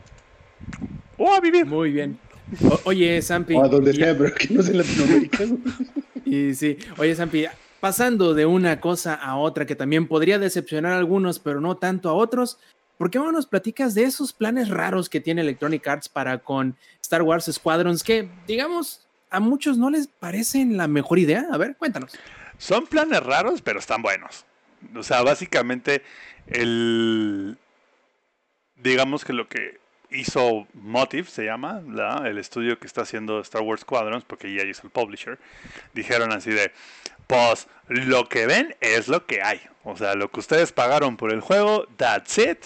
O 1.20 1.32
a 1.32 1.40
vivir. 1.40 1.68
Muy 1.68 1.92
bien. 1.92 2.18
O- 2.64 2.80
oye, 2.86 3.22
Sampi. 3.22 3.54
O 3.54 3.64
a 3.64 3.68
donde 3.68 3.92
y- 3.92 3.96
sea, 3.98 4.18
pero 4.18 4.34
que 4.34 4.52
no 4.52 4.64
sea 4.64 4.72
en 4.72 4.78
Latinoamérica. 4.80 5.44
Y 6.28 6.56
sí, 6.56 6.76
oye 6.98 7.14
Zampi, 7.14 7.46
pasando 7.86 8.34
de 8.34 8.48
una 8.48 8.82
cosa 8.82 9.14
a 9.14 9.36
otra 9.38 9.68
que 9.68 9.76
también 9.76 10.08
podría 10.08 10.40
decepcionar 10.40 10.94
a 10.94 10.98
algunos, 10.98 11.38
pero 11.38 11.62
no 11.62 11.78
tanto 11.78 12.10
a 12.10 12.14
otros, 12.14 12.58
¿por 12.98 13.12
qué 13.12 13.20
no 13.20 13.32
nos 13.32 13.46
platicas 13.46 13.94
de 13.94 14.06
esos 14.06 14.34
planes 14.34 14.70
raros 14.70 15.08
que 15.08 15.20
tiene 15.22 15.42
Electronic 15.42 15.88
Arts 15.88 16.10
para 16.10 16.40
con 16.40 16.76
Star 17.00 17.22
Wars 17.22 17.46
Squadrons 17.46 18.02
que, 18.04 18.28
digamos, 18.48 19.06
a 19.30 19.40
muchos 19.40 19.78
no 19.78 19.92
les 19.92 20.08
parecen 20.08 20.78
la 20.78 20.88
mejor 20.88 21.20
idea? 21.20 21.46
A 21.52 21.58
ver, 21.58 21.76
cuéntanos. 21.78 22.14
Son 22.58 22.88
planes 22.88 23.22
raros, 23.22 23.62
pero 23.62 23.78
están 23.78 24.02
buenos. 24.02 24.46
O 24.96 25.04
sea, 25.04 25.22
básicamente 25.22 26.02
el... 26.48 27.56
Digamos 28.78 29.24
que 29.24 29.34
lo 29.34 29.48
que 29.48 29.78
hizo 30.10 30.66
Motive, 30.74 31.28
se 31.30 31.46
llama, 31.46 31.84
la- 31.88 32.24
el 32.28 32.40
estudio 32.40 32.80
que 32.80 32.88
está 32.88 33.02
haciendo 33.02 33.40
Star 33.42 33.62
Wars 33.62 33.82
Squadrons, 33.82 34.24
porque 34.24 34.48
EA 34.48 34.64
es 34.64 34.84
el 34.84 34.90
publisher, 34.90 35.38
dijeron 35.94 36.32
así 36.32 36.50
de, 36.50 36.72
pues 37.28 37.68
lo 37.88 38.28
que 38.28 38.46
ven 38.46 38.76
es 38.82 39.08
lo 39.08 39.26
que 39.26 39.42
hay. 39.42 39.62
O 39.84 39.96
sea, 39.96 40.16
lo 40.16 40.30
que 40.30 40.40
ustedes 40.40 40.72
pagaron 40.72 41.18
por 41.18 41.32
el 41.32 41.42
juego, 41.42 41.88
that's 41.98 42.38
it. 42.38 42.66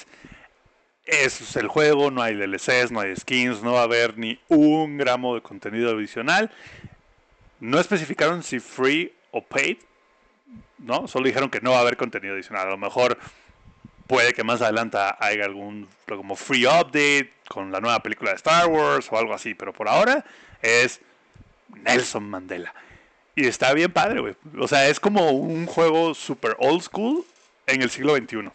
Eso 1.05 1.43
es 1.43 1.55
el 1.55 1.67
juego, 1.67 2.11
no 2.11 2.21
hay 2.21 2.35
DLCs, 2.35 2.91
no 2.91 2.99
hay 2.99 3.15
skins, 3.15 3.63
no 3.63 3.73
va 3.73 3.81
a 3.81 3.83
haber 3.83 4.17
ni 4.17 4.39
un 4.47 4.97
gramo 4.97 5.35
de 5.35 5.41
contenido 5.41 5.91
adicional. 5.91 6.51
No 7.59 7.79
especificaron 7.79 8.43
si 8.43 8.59
free 8.59 9.13
o 9.31 9.43
paid, 9.43 9.77
¿no? 10.77 11.07
Solo 11.07 11.25
dijeron 11.25 11.49
que 11.49 11.61
no 11.61 11.71
va 11.71 11.77
a 11.77 11.81
haber 11.81 11.97
contenido 11.97 12.35
adicional. 12.35 12.67
A 12.67 12.71
lo 12.71 12.77
mejor 12.77 13.17
puede 14.07 14.33
que 14.33 14.43
más 14.43 14.61
adelante 14.61 14.97
haya 15.19 15.45
algún 15.45 15.87
como 16.07 16.35
free 16.35 16.65
update 16.65 17.33
con 17.47 17.71
la 17.71 17.81
nueva 17.81 18.01
película 18.01 18.31
de 18.31 18.37
Star 18.37 18.67
Wars 18.67 19.07
o 19.11 19.17
algo 19.17 19.33
así, 19.33 19.55
pero 19.55 19.73
por 19.73 19.89
ahora 19.89 20.23
es 20.61 21.01
Nelson 21.83 22.29
Mandela. 22.29 22.73
Y 23.35 23.47
está 23.47 23.73
bien 23.73 23.91
padre, 23.91 24.19
güey. 24.19 24.35
O 24.59 24.67
sea, 24.67 24.87
es 24.89 24.99
como 24.99 25.31
un 25.31 25.65
juego 25.65 26.13
super 26.13 26.55
old 26.59 26.81
school 26.81 27.25
en 27.67 27.81
el 27.81 27.89
siglo 27.89 28.15
XXI. 28.15 28.49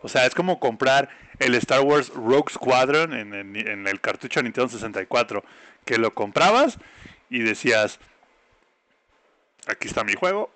O 0.00 0.08
sea, 0.08 0.26
es 0.26 0.34
como 0.34 0.60
comprar 0.60 1.08
el 1.38 1.54
Star 1.56 1.80
Wars 1.80 2.08
Rogue 2.10 2.52
Squadron 2.52 3.14
en, 3.14 3.34
en- 3.56 3.86
el 3.86 4.00
cartucho 4.00 4.42
Nintendo 4.42 4.68
64, 4.68 5.44
que 5.84 5.98
lo 5.98 6.12
comprabas 6.12 6.78
y 7.30 7.40
decías, 7.40 7.98
aquí 9.66 9.88
está 9.88 10.04
mi 10.04 10.14
juego, 10.14 10.50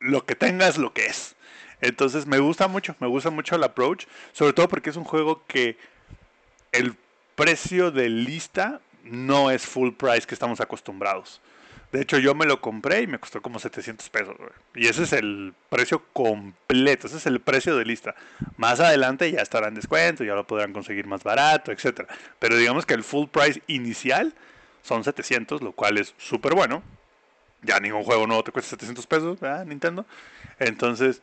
lo 0.00 0.24
que 0.24 0.34
tengas, 0.34 0.78
lo 0.78 0.92
que 0.92 1.06
es. 1.06 1.34
Entonces 1.80 2.26
me 2.26 2.38
gusta 2.38 2.68
mucho, 2.68 2.94
me 3.00 3.06
gusta 3.06 3.30
mucho 3.30 3.54
el 3.56 3.64
approach, 3.64 4.06
sobre 4.32 4.52
todo 4.52 4.68
porque 4.68 4.90
es 4.90 4.96
un 4.96 5.04
juego 5.04 5.44
que 5.46 5.76
el 6.72 6.94
precio 7.36 7.90
de 7.90 8.08
lista 8.08 8.80
no 9.04 9.50
es 9.50 9.64
full 9.66 9.92
price 9.92 10.26
que 10.26 10.34
estamos 10.34 10.60
acostumbrados. 10.60 11.40
De 11.92 12.00
hecho, 12.02 12.18
yo 12.18 12.36
me 12.36 12.46
lo 12.46 12.60
compré 12.60 13.02
y 13.02 13.06
me 13.08 13.18
costó 13.18 13.42
como 13.42 13.58
700 13.58 14.08
pesos. 14.10 14.36
Y 14.76 14.86
ese 14.86 15.02
es 15.02 15.12
el 15.12 15.54
precio 15.70 16.04
completo, 16.12 17.08
ese 17.08 17.16
es 17.16 17.26
el 17.26 17.40
precio 17.40 17.76
de 17.76 17.84
lista. 17.84 18.14
Más 18.56 18.78
adelante 18.78 19.30
ya 19.32 19.40
estará 19.40 19.66
en 19.68 19.74
descuento, 19.74 20.22
ya 20.22 20.34
lo 20.34 20.46
podrán 20.46 20.72
conseguir 20.72 21.06
más 21.08 21.24
barato, 21.24 21.72
etcétera. 21.72 22.08
Pero 22.38 22.56
digamos 22.56 22.86
que 22.86 22.94
el 22.94 23.02
full 23.02 23.26
price 23.26 23.60
inicial 23.66 24.34
son 24.82 25.02
700, 25.02 25.62
lo 25.62 25.72
cual 25.72 25.98
es 25.98 26.14
súper 26.16 26.54
bueno. 26.54 26.82
Ya 27.62 27.80
ningún 27.80 28.04
juego 28.04 28.24
nuevo 28.26 28.44
te 28.44 28.52
cuesta 28.52 28.70
700 28.70 29.06
pesos, 29.08 29.40
¿verdad? 29.40 29.64
Nintendo. 29.66 30.06
Entonces, 30.60 31.22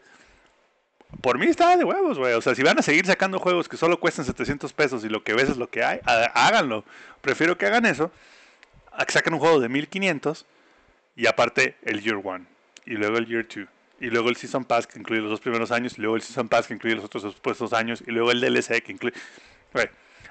por 1.21 1.37
mí 1.39 1.45
está 1.45 1.77
de 1.77 1.85
huevos, 1.85 2.17
güey. 2.19 2.33
O 2.33 2.41
sea, 2.41 2.53
si 2.55 2.61
van 2.63 2.77
a 2.77 2.81
seguir 2.81 3.05
sacando 3.05 3.39
juegos 3.39 3.69
que 3.69 3.77
solo 3.77 3.99
cuestan 4.01 4.25
700 4.25 4.73
pesos 4.73 5.05
y 5.05 5.09
lo 5.09 5.23
que 5.23 5.33
ves 5.33 5.49
es 5.49 5.57
lo 5.57 5.69
que 5.69 5.83
hay, 5.85 5.99
há- 6.05 6.25
háganlo. 6.47 6.83
Prefiero 7.21 7.57
que 7.57 7.65
hagan 7.65 7.85
eso 7.85 8.11
que 9.05 9.13
saquen 9.13 9.33
un 9.35 9.39
juego 9.39 9.59
de 9.59 9.69
1500 9.69 10.45
y 11.17 11.27
aparte 11.27 11.75
el 11.83 12.01
Year 12.01 12.21
One 12.23 12.45
y 12.85 12.91
luego 12.91 13.17
el 13.17 13.25
Year 13.25 13.43
Two 13.43 13.65
y 13.99 14.05
luego 14.05 14.29
el 14.29 14.37
Season 14.37 14.63
Pass 14.63 14.87
que 14.87 14.99
incluye 14.99 15.21
los 15.21 15.31
dos 15.31 15.41
primeros 15.41 15.71
años 15.71 15.97
y 15.97 16.01
luego 16.01 16.15
el 16.15 16.21
Season 16.21 16.47
Pass 16.47 16.67
que 16.67 16.75
incluye 16.75 16.95
los 16.95 17.03
otros 17.03 17.23
supuestos 17.23 17.73
años 17.73 18.01
y 18.05 18.11
luego 18.11 18.31
el 18.31 18.39
DLC 18.39 18.81
que 18.81 18.91
incluye... 18.91 19.15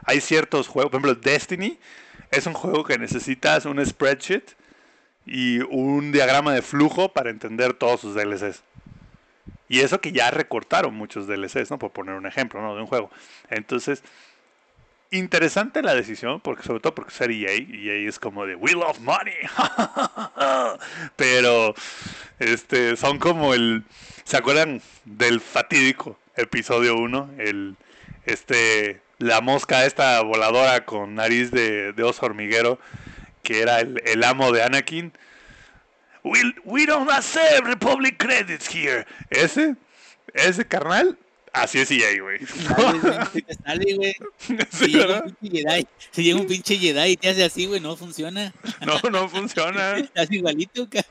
Hay 0.05 0.21
ciertos 0.21 0.69
juegos, 0.69 0.91
por 0.93 1.01
ejemplo, 1.01 1.21
Destiny 1.21 1.79
es 2.31 2.47
un 2.47 2.55
juego 2.55 2.85
que 2.85 2.97
necesitas 2.97 3.67
un 3.67 3.85
spreadsheet 3.85 4.55
y 5.27 5.59
un 5.59 6.13
diagrama 6.13 6.55
de 6.55 6.63
flujo 6.63 7.13
para 7.13 7.31
entender 7.31 7.75
todos 7.75 8.01
sus 8.01 8.15
DLCs. 8.15 8.63
Y 9.69 9.81
eso 9.81 10.01
que 10.01 10.13
ya 10.13 10.31
recortaron 10.31 10.95
muchos 10.95 11.27
DLCs, 11.27 11.71
¿no? 11.71 11.79
Por 11.79 11.91
poner 11.91 12.15
un 12.15 12.27
ejemplo, 12.27 12.63
¿no? 12.63 12.77
De 12.77 12.83
un 12.83 12.87
juego. 12.87 13.11
Entonces, 13.51 14.05
interesante 15.11 15.83
la 15.83 15.95
decisión, 15.95 16.41
porque 16.41 16.63
sobre 16.63 16.81
todo 16.81 16.95
porque 16.95 17.13
ser 17.13 17.31
EA, 17.31 17.53
EA 17.53 18.09
es 18.09 18.19
como 18.19 18.47
de 18.47 18.55
We 18.57 18.73
love 18.73 18.99
money. 19.01 19.35
Pero, 21.17 21.75
este, 22.39 22.97
son 22.97 23.19
como 23.19 23.55
el. 23.55 23.85
¿Se 24.25 24.37
acuerdan 24.37 24.83
del 25.05 25.41
fatídico 25.41 26.19
episodio 26.37 26.97
1? 26.97 27.31
El, 27.39 27.77
este, 28.25 29.01
la 29.19 29.41
mosca 29.41 29.87
esta 29.87 30.21
voladora 30.23 30.85
con 30.85 31.15
nariz 31.15 31.51
de, 31.51 31.93
de 31.93 32.03
oso 32.03 32.27
hormiguero, 32.27 32.79
que 33.43 33.63
era 33.63 33.81
el, 33.81 34.25
amo 34.25 34.53
de 34.53 34.63
Anakin. 34.63 35.13
We, 36.25 36.41
we 36.65 36.87
don't 36.87 37.11
accept 37.11 37.67
Republic 37.67 38.19
credits 38.19 38.69
here. 38.69 39.07
Ese, 39.31 39.77
ese 40.35 40.67
carnal, 40.67 41.17
así 41.63 41.79
es 41.79 41.91
EA, 41.91 42.23
güey. 42.23 42.39
Sale, 42.47 42.99
güey, 43.01 43.43
te 43.43 43.55
sale, 43.55 43.95
güey. 43.95 44.15
Sí, 44.71 44.87
Si 44.87 44.89
llega 44.93 45.23
un 45.25 45.33
pinche 45.35 45.59
Jedi, 45.65 45.87
si 46.11 46.23
llega 46.23 46.41
un 46.41 46.47
pinche 46.47 46.77
Jedi 46.79 47.11
y 47.13 47.17
te 47.17 47.29
hace 47.31 47.45
así, 47.45 47.67
güey, 47.67 47.81
no 47.81 47.97
funciona. 47.97 48.53
No, 48.87 49.11
no 49.11 49.29
funciona. 49.29 49.97
Estás 49.99 50.31
igualito, 50.31 50.89
ca- 50.89 51.05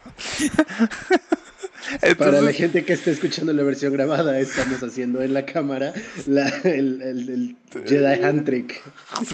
Para 2.17 2.41
la 2.41 2.51
gente 2.53 2.83
que 2.83 2.93
esté 2.93 3.11
escuchando 3.11 3.53
la 3.53 3.61
versión 3.63 3.93
grabada, 3.93 4.39
estamos 4.39 4.81
haciendo 4.81 5.21
en 5.21 5.33
la 5.33 5.45
cámara 5.45 5.93
la- 6.25 6.49
el, 6.63 7.01
el- 7.01 7.29
el 7.29 7.55
Jedi 7.87 8.23
Hand 8.23 8.45
Trick. 8.45 8.81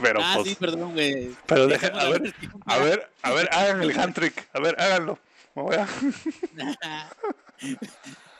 pero, 0.01 0.19
Ah, 0.21 0.33
pues, 0.35 0.49
sí, 0.49 0.55
perdón, 0.59 0.93
güey. 0.93 1.29
pero 1.45 1.67
deja- 1.67 1.87
a 1.87 2.09
ver, 2.09 2.21
versión. 2.23 2.61
a 2.65 2.77
ver, 2.79 3.09
a 3.21 3.31
ver, 3.31 3.49
hagan 3.53 3.81
el 3.81 3.97
hand 3.97 4.13
trick. 4.15 4.47
A 4.53 4.59
ver, 4.59 4.75
háganlo. 4.79 5.17
Me 5.55 5.61
voy 5.63 5.75
a- 5.75 5.87
pinche 6.55 6.77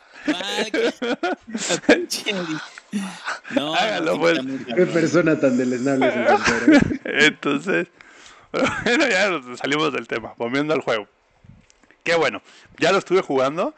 No, 3.55 3.73
Hágalo, 3.73 4.19
pues. 4.19 4.39
Qué 4.75 4.85
persona 4.85 5.39
tan 5.39 5.57
deleznable. 5.57 6.11
Entonces, 7.05 7.87
bueno, 8.83 9.07
ya 9.07 9.41
salimos 9.57 9.93
del 9.93 10.07
tema. 10.07 10.33
Volviendo 10.37 10.73
al 10.73 10.81
juego. 10.81 11.07
Qué 12.03 12.15
bueno. 12.15 12.41
Ya 12.77 12.91
lo 12.91 12.97
estuve 12.97 13.21
jugando. 13.21 13.73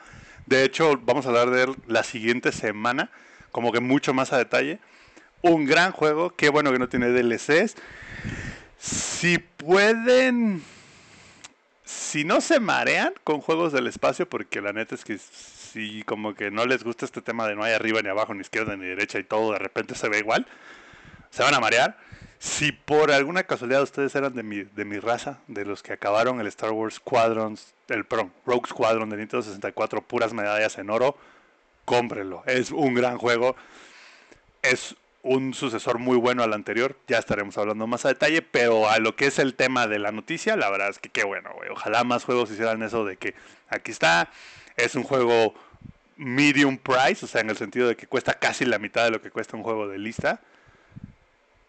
De 0.46 0.64
hecho, 0.64 1.00
vamos 1.04 1.26
a 1.26 1.30
hablar 1.30 1.52
de 1.52 1.64
él 1.64 1.76
la 1.88 2.04
siguiente 2.04 2.52
semana. 2.52 3.10
Como 3.52 3.72
que 3.72 3.80
mucho 3.80 4.14
más 4.14 4.34
a 4.34 4.38
detalle. 4.38 4.80
Un 5.42 5.66
gran 5.66 5.92
juego. 5.92 6.36
Qué 6.36 6.50
bueno 6.50 6.72
que 6.72 6.80
no 6.80 6.90
tiene 6.90 7.10
DLCs. 7.10 7.76
Si 8.80 9.38
pueden. 9.38 10.64
Si 11.86 12.24
no 12.24 12.42
se 12.42 12.60
marean 12.60 13.14
con 13.24 13.42
juegos 13.42 13.74
del 13.74 13.88
espacio, 13.88 14.28
porque 14.28 14.62
la 14.62 14.74
neta 14.74 14.96
es 14.96 15.04
que 15.04 15.20
si 15.74 16.04
como 16.04 16.36
que 16.36 16.52
no 16.52 16.66
les 16.66 16.84
gusta 16.84 17.06
este 17.06 17.22
tema 17.22 17.48
de 17.48 17.56
no 17.56 17.64
hay 17.64 17.74
arriba 17.74 18.02
ni 18.02 18.10
abajo, 18.10 18.34
ni 18.34 18.42
izquierda 18.42 18.78
ni 18.78 18.86
derecha 18.86 19.18
y 19.18 19.24
todo 19.24 19.54
de 19.54 19.60
repente 19.60 19.96
se 19.96 20.08
ve 20.08 20.20
igual, 20.20 20.46
se 21.32 21.42
van 21.42 21.56
a 21.56 21.60
marear. 21.60 21.98
Si 22.38 22.72
por 22.72 23.12
alguna 23.12 23.44
casualidad 23.44 23.82
ustedes 23.82 24.14
eran 24.16 24.36
de 24.36 24.44
mi, 24.44 24.64
de 24.64 24.86
mi 24.86 25.00
raza, 25.00 25.40
de 25.48 25.66
los 25.66 25.82
que 25.82 25.94
acabaron 25.94 26.40
el 26.42 26.48
Star 26.48 26.72
Wars 26.72 26.96
Squadrons, 26.96 27.74
el 27.88 28.06
perdón, 28.06 28.34
Rogue 28.46 28.68
Squadron 28.68 29.10
de 29.10 29.18
Nintendo 29.18 29.42
64, 29.42 30.02
puras 30.02 30.34
medallas 30.34 30.78
en 30.78 30.90
oro, 30.90 31.18
cómprenlo. 31.86 32.44
Es 32.46 32.72
un 32.72 32.94
gran 32.94 33.18
juego. 33.18 33.56
Es 34.62 34.96
un 35.24 35.54
sucesor 35.54 36.00
muy 36.00 36.18
bueno 36.18 36.44
al 36.44 36.54
anterior. 36.54 36.98
Ya 37.08 37.18
estaremos 37.18 37.58
hablando 37.58 37.88
más 37.88 38.06
a 38.06 38.10
detalle, 38.10 38.42
pero 38.42 38.90
a 38.90 39.00
lo 39.00 39.16
que 39.16 39.28
es 39.28 39.40
el 39.40 39.56
tema 39.56 39.88
de 39.88 40.00
la 40.00 40.12
noticia, 40.12 40.58
la 40.58 40.70
verdad 40.70 40.90
es 40.90 41.00
que 41.00 41.10
qué 41.10 41.24
bueno, 41.24 41.52
güey. 41.56 41.70
Ojalá 41.70 42.04
más 42.04 42.26
juegos 42.26 42.52
hicieran 42.52 42.84
eso 42.84 43.06
de 43.06 43.16
que 43.16 43.34
aquí 43.70 43.92
está, 43.92 44.30
es 44.78 44.96
un 44.96 45.04
juego 45.04 45.54
medium 46.18 46.78
price, 46.78 47.26
o 47.26 47.28
sea, 47.28 47.42
en 47.42 47.50
el 47.50 47.58
sentido 47.58 47.88
de 47.88 47.96
que 47.96 48.08
cuesta 48.08 48.34
casi 48.34 48.66
la 48.66 48.80
mitad 48.80 49.04
de 49.06 49.12
lo 49.12 49.22
que 49.22 49.32
cuesta 49.32 49.58
un 49.58 49.64
juego 49.64 49.88
de 49.88 49.98
lista. 49.98 50.40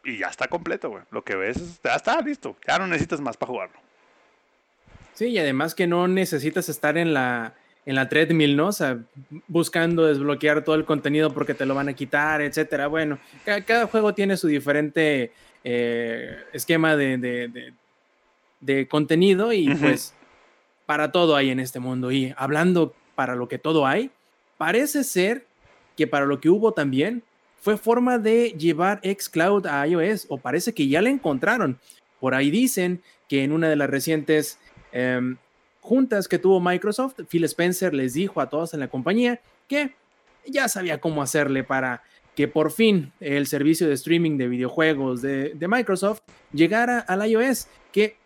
Y 0.04 0.18
ya 0.18 0.26
está 0.28 0.48
completo, 0.48 0.90
güey. 0.90 1.02
Lo 1.10 1.24
que 1.24 1.34
ves, 1.34 1.56
es- 1.56 1.80
ya 1.82 1.94
está 1.94 2.20
listo. 2.20 2.56
Ya 2.66 2.78
no 2.78 2.86
necesitas 2.86 3.20
más 3.20 3.36
para 3.38 3.50
jugarlo. 3.52 3.76
Sí, 5.14 5.26
y 5.28 5.38
además 5.38 5.74
que 5.74 5.86
no 5.86 6.08
necesitas 6.08 6.68
estar 6.68 6.98
en 6.98 7.14
la, 7.14 7.54
en 7.86 7.94
la 7.94 8.08
treadmill, 8.08 8.54
¿no? 8.56 8.66
O 8.68 8.72
sea, 8.72 8.98
buscando 9.48 10.04
desbloquear 10.06 10.62
todo 10.62 10.74
el 10.74 10.84
contenido 10.84 11.32
porque 11.32 11.54
te 11.54 11.64
lo 11.66 11.74
van 11.74 11.88
a 11.88 11.94
quitar, 11.94 12.42
etcétera. 12.42 12.86
Bueno, 12.88 13.18
ca- 13.46 13.62
cada, 13.62 13.86
juego 13.86 14.12
tiene 14.14 14.36
su 14.36 14.46
diferente 14.48 15.32
eh, 15.66 16.36
esquema 16.52 16.96
de, 16.96 17.16
de- 17.16 17.48
de- 17.48 17.72
de 18.60 18.88
contenido 18.88 19.52
y 19.52 19.74
pues 19.74 20.14
para 20.86 21.12
todo 21.12 21.36
hay 21.36 21.50
en 21.50 21.60
este 21.60 21.80
mundo. 21.80 22.12
Y 22.12 22.34
hablando 22.36 22.94
para 23.14 23.34
lo 23.34 23.48
que 23.48 23.58
todo 23.58 23.86
hay, 23.86 24.10
parece 24.58 25.04
ser 25.04 25.46
que 25.96 26.06
para 26.06 26.26
lo 26.26 26.40
que 26.40 26.48
hubo 26.48 26.72
también 26.72 27.22
fue 27.60 27.76
forma 27.76 28.18
de 28.18 28.50
llevar 28.58 29.00
xCloud 29.02 29.66
a 29.66 29.86
iOS, 29.86 30.26
o 30.28 30.38
parece 30.38 30.74
que 30.74 30.86
ya 30.86 31.00
la 31.00 31.08
encontraron. 31.08 31.78
Por 32.20 32.34
ahí 32.34 32.50
dicen 32.50 33.02
que 33.28 33.42
en 33.42 33.52
una 33.52 33.68
de 33.68 33.76
las 33.76 33.88
recientes 33.88 34.58
em, 34.92 35.36
juntas 35.80 36.28
que 36.28 36.38
tuvo 36.38 36.60
Microsoft, 36.60 37.20
Phil 37.28 37.44
Spencer 37.44 37.94
les 37.94 38.14
dijo 38.14 38.40
a 38.40 38.48
todos 38.48 38.74
en 38.74 38.80
la 38.80 38.88
compañía 38.88 39.40
que 39.68 39.94
ya 40.46 40.68
sabía 40.68 41.00
cómo 41.00 41.22
hacerle 41.22 41.64
para 41.64 42.02
que 42.34 42.48
por 42.48 42.70
fin 42.72 43.12
el 43.20 43.46
servicio 43.46 43.86
de 43.86 43.94
streaming 43.94 44.36
de 44.36 44.48
videojuegos 44.48 45.22
de, 45.22 45.56
Microsoft 45.68 46.20
llegara 46.52 46.98
al 46.98 47.26
iOS, 47.28 47.68
que 47.92 48.16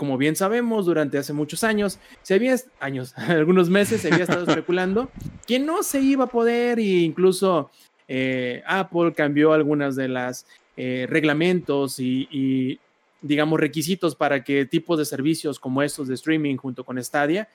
como 0.00 0.16
bien 0.16 0.34
sabemos, 0.34 0.86
durante 0.86 1.18
hace 1.18 1.34
muchos 1.34 1.62
años, 1.62 1.98
se 2.22 2.32
había, 2.32 2.56
años, 2.80 3.12
algunos 3.18 3.68
meses, 3.68 4.00
se 4.00 4.10
había 4.10 4.24
estado 4.24 4.46
especulando 4.46 5.10
que 5.46 5.58
no 5.58 5.82
se 5.82 6.00
iba 6.00 6.24
a 6.24 6.26
poder 6.26 6.78
e 6.78 7.00
incluso 7.02 7.70
eh, 8.08 8.62
Apple 8.66 9.12
cambió 9.12 9.52
algunas 9.52 9.96
de 9.96 10.08
las 10.08 10.46
eh, 10.78 11.06
reglamentos 11.06 12.00
y, 12.00 12.80
digamos, 13.20 13.60
requisitos 13.60 14.14
para 14.14 14.42
que 14.42 14.64
tipos 14.64 14.98
de 14.98 15.04
servicios 15.04 15.60
como 15.60 15.82
estos 15.82 16.08
de 16.08 16.14
streaming 16.14 16.56
junto 16.56 16.82
con 16.82 16.96
Stadia 17.04 17.46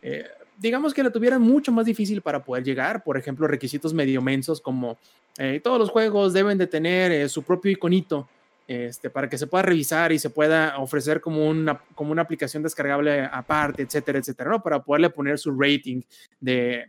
eh, 0.00 0.24
digamos 0.56 0.94
que 0.94 1.02
lo 1.02 1.12
tuvieran 1.12 1.42
mucho 1.42 1.70
más 1.70 1.84
difícil 1.84 2.22
para 2.22 2.42
poder 2.42 2.64
llegar. 2.64 3.04
Por 3.04 3.18
ejemplo, 3.18 3.46
requisitos 3.46 3.92
medio 3.92 4.22
mensos 4.22 4.62
como 4.62 4.96
eh, 5.36 5.60
todos 5.62 5.78
los 5.78 5.90
juegos 5.90 6.32
deben 6.32 6.56
de 6.56 6.66
tener 6.66 7.28
su 7.28 7.42
propio 7.42 7.70
iconito 7.70 8.26
este, 8.70 9.10
para 9.10 9.28
que 9.28 9.36
se 9.36 9.48
pueda 9.48 9.62
revisar 9.62 10.12
y 10.12 10.20
se 10.20 10.30
pueda 10.30 10.78
ofrecer 10.78 11.20
como 11.20 11.48
una, 11.48 11.82
como 11.96 12.12
una 12.12 12.22
aplicación 12.22 12.62
descargable 12.62 13.24
aparte, 13.24 13.82
etcétera, 13.82 14.20
etcétera, 14.20 14.48
¿no? 14.48 14.62
Para 14.62 14.84
poderle 14.84 15.10
poner 15.10 15.40
su 15.40 15.50
rating 15.50 16.02
de, 16.38 16.88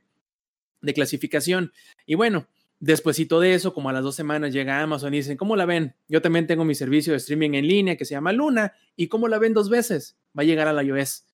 clasificación. 0.94 1.74
Y 2.06 2.14
bueno, 2.14 2.46
despuésito 2.80 3.40
de 3.40 3.56
eso, 3.56 3.74
como 3.74 3.90
a 3.90 3.94
las 3.94 4.04
dos 4.04 4.16
semanas 4.16 4.54
llega 4.54 4.80
Amazon 4.80 5.12
y 5.16 5.18
dicen, 5.18 5.38
¿cómo 5.38 5.56
la 5.56 5.66
ven? 5.66 5.96
Yo 6.08 6.22
también 6.22 6.46
tengo 6.46 6.66
mi 6.66 6.76
servicio 6.76 7.14
de 7.14 7.18
streaming 7.18 7.56
en 7.56 7.68
línea 7.68 7.96
que 7.96 8.06
se 8.06 8.14
llama 8.14 8.32
Luna. 8.32 8.74
¿Y 8.96 9.08
cómo 9.08 9.28
la 9.28 9.40
ven 9.40 9.56
dos 9.56 9.68
veces? 9.68 10.16
Va 10.38 10.44
a 10.44 10.46
llegar 10.46 10.68
a 10.68 10.74
la 10.74 10.84
iOS 10.84 11.26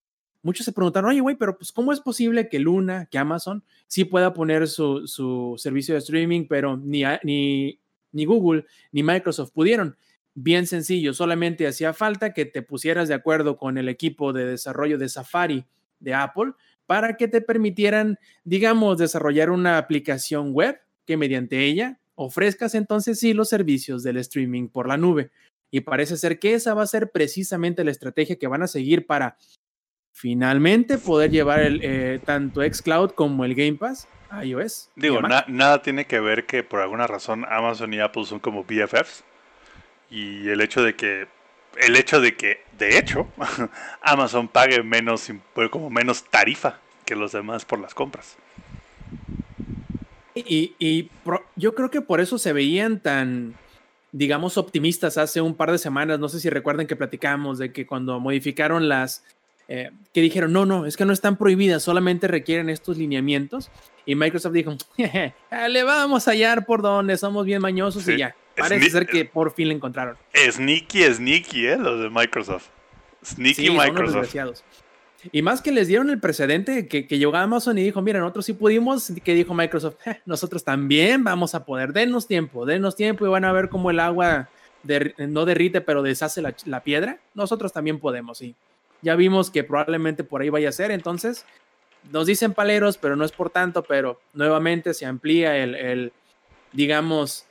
muchos 0.44 0.64
se 0.64 0.72
preguntaron, 0.72 1.10
oye, 1.10 1.20
güey, 1.20 1.36
pero 1.36 1.58
pues, 1.58 1.74
¿cómo 1.74 1.92
es 1.92 2.00
posible 2.00 2.48
que 2.48 2.60
Luna, 2.60 3.08
que 3.12 3.18
Amazon, 3.18 3.66
sí 3.88 4.06
pueda 4.06 4.34
poner 4.34 4.70
su, 4.70 5.06
su 5.06 5.56
servicio 5.58 5.94
de 5.94 6.00
streaming, 6.00 6.46
pero 6.48 6.78
ni, 6.78 7.04
ni, 7.24 7.82
ni 8.14 8.24
Google 8.24 8.66
ni 8.94 9.04
Microsoft 9.04 9.52
pudieron? 9.52 9.98
Bien 10.40 10.68
sencillo, 10.68 11.16
solamente 11.16 11.66
hacía 11.66 11.94
falta 11.94 12.32
que 12.32 12.46
te 12.46 12.62
pusieras 12.62 13.08
de 13.08 13.16
acuerdo 13.16 13.58
con 13.58 13.80
el 13.80 13.90
equipo 13.90 14.34
de 14.34 14.46
desarrollo 14.46 15.00
de 15.00 15.10
Safari 15.10 15.66
de 16.00 16.14
Apple 16.14 16.52
para 16.86 17.18
que 17.18 17.28
te 17.28 17.42
permitieran, 17.42 18.20
digamos, 18.44 19.00
desarrollar 19.00 19.50
una 19.50 19.80
aplicación 19.80 20.54
web 20.54 20.80
que 21.08 21.18
mediante 21.18 21.66
ella 21.66 22.00
ofrezcas 22.14 22.76
entonces 22.76 23.20
sí 23.20 23.34
los 23.34 23.50
servicios 23.50 24.04
del 24.04 24.18
streaming 24.18 24.68
por 24.68 24.88
la 24.88 24.96
nube. 24.96 25.32
Y 25.72 25.82
parece 25.82 26.18
ser 26.18 26.38
que 26.38 26.54
esa 26.54 26.76
va 26.76 26.84
a 26.84 26.88
ser 26.88 27.10
precisamente 27.10 27.84
la 27.84 27.90
estrategia 27.90 28.38
que 28.38 28.46
van 28.46 28.62
a 28.62 28.68
seguir 28.68 29.08
para 29.08 29.38
finalmente 30.12 31.00
poder 31.00 31.32
llevar 31.32 31.62
el, 31.62 31.80
eh, 31.82 32.20
tanto 32.24 32.62
xCloud 32.62 33.10
como 33.14 33.44
el 33.44 33.56
Game 33.56 33.80
Pass 33.80 34.08
a 34.30 34.46
iOS. 34.46 34.92
Digo, 34.96 35.20
nada 35.20 35.82
tiene 35.82 36.06
que 36.06 36.20
ver 36.20 36.46
que 36.46 36.62
por 36.62 36.82
alguna 36.82 37.08
razón 37.08 37.44
Amazon 37.50 37.92
y 37.92 38.02
Apple 38.02 38.26
son 38.26 38.40
como 38.40 38.64
BFFs. 38.64 39.24
Y 40.10 40.48
el 40.50 40.62
hecho 40.62 40.84
de 40.84 40.96
que, 40.96 41.28
el 41.78 41.96
hecho 41.96 42.22
de 42.22 42.36
que, 42.36 42.62
de 42.78 42.98
hecho, 42.98 43.28
Amazon 44.02 44.48
pague 44.48 44.84
menos, 44.84 45.30
como 45.70 45.90
menos 45.90 46.24
tarifa 46.24 46.80
que 47.06 47.16
los 47.16 47.32
demás 47.32 47.66
por 47.66 47.80
las 47.80 47.94
compras. 47.94 48.38
Y, 50.36 51.10
yo 51.56 51.74
creo 51.74 51.90
que 51.90 52.02
por 52.02 52.22
eso 52.22 52.38
se 52.38 52.54
veían 52.54 53.00
tan, 53.00 53.56
digamos, 54.12 54.58
optimistas 54.58 55.18
hace 55.18 55.42
un 55.42 55.56
par 55.56 55.72
de 55.72 55.78
semanas. 55.78 56.20
No 56.20 56.30
sé 56.30 56.40
si 56.40 56.50
recuerden 56.50 56.86
que 56.86 56.96
platicamos 56.96 57.58
de 57.58 57.72
que 57.72 57.88
cuando 57.88 58.20
modificaron 58.20 58.88
las, 58.88 59.24
eh, 59.68 59.90
que 60.14 60.22
dijeron, 60.22 60.54
no, 60.54 60.66
no, 60.66 60.86
es 60.86 60.96
que 60.96 61.06
no 61.06 61.14
están 61.14 61.38
prohibidas, 61.38 61.82
solamente 61.82 62.28
requieren 62.28 62.70
estos 62.70 62.98
lineamientos. 62.98 63.72
Y 64.06 64.16
Microsoft 64.16 64.54
dijo, 64.54 64.76
le 65.70 65.84
vamos 65.84 66.28
a 66.28 66.32
hallar 66.32 66.66
por 66.66 66.82
donde 66.82 67.18
somos 67.18 67.46
bien 67.46 67.62
mañosos 67.62 68.08
y 68.08 68.18
ya. 68.18 68.36
Parece 68.58 68.90
ser 68.90 69.08
que 69.08 69.26
por 69.26 69.54
fin 69.54 69.70
le 69.70 69.76
encontraron. 69.76 70.18
Sneaky, 70.34 71.04
sneaky, 71.14 71.68
¿eh? 71.68 71.78
Los 71.78 72.02
de 72.02 72.10
Microsoft. 72.10 72.68
Sneaky 73.24 73.70
Microsoft. 73.70 74.36
Y 75.32 75.42
más 75.42 75.62
que 75.62 75.72
les 75.72 75.88
dieron 75.88 76.10
el 76.10 76.20
precedente 76.20 76.88
que, 76.88 77.08
que 77.08 77.18
llegó 77.18 77.36
a 77.36 77.42
Amazon 77.42 77.78
y 77.78 77.84
dijo, 77.84 78.02
mira, 78.02 78.20
nosotros 78.20 78.46
sí 78.46 78.54
pudimos, 78.54 79.12
que 79.24 79.34
dijo 79.34 79.54
Microsoft, 79.54 79.96
nosotros 80.26 80.64
también 80.64 81.24
vamos 81.24 81.56
a 81.56 81.66
poder, 81.66 81.92
denos 81.92 82.28
tiempo, 82.28 82.66
denos 82.66 82.96
tiempo 82.96 83.26
y 83.26 83.30
van 83.30 83.44
a 83.44 83.52
ver 83.52 83.70
cómo 83.70 83.90
el 83.90 84.00
agua 84.00 84.50
no 85.18 85.46
derrite, 85.46 85.82
pero 85.82 86.04
deshace 86.04 86.42
la, 86.42 86.56
la, 86.66 86.84
piedra. 86.84 87.20
Nosotros 87.34 87.74
también 87.74 88.00
podemos, 88.00 88.38
sí. 88.38 88.56
Ya 89.02 89.16
vimos 89.16 89.50
que 89.50 89.64
probablemente 89.64 90.24
por 90.24 90.42
ahí 90.42 90.50
vaya 90.50 90.70
a 90.70 90.72
ser, 90.72 90.92
entonces 90.92 91.46
nos 92.12 92.28
dicen 92.28 92.54
paleros, 92.54 92.98
pero 92.98 93.16
no 93.16 93.26
es 93.26 93.32
por 93.32 93.50
tanto, 93.50 93.84
pero 93.84 94.20
nuevamente 94.34 94.94
se 94.94 95.06
amplía 95.06 95.58
el, 95.58 96.12
digamos, 96.72 97.47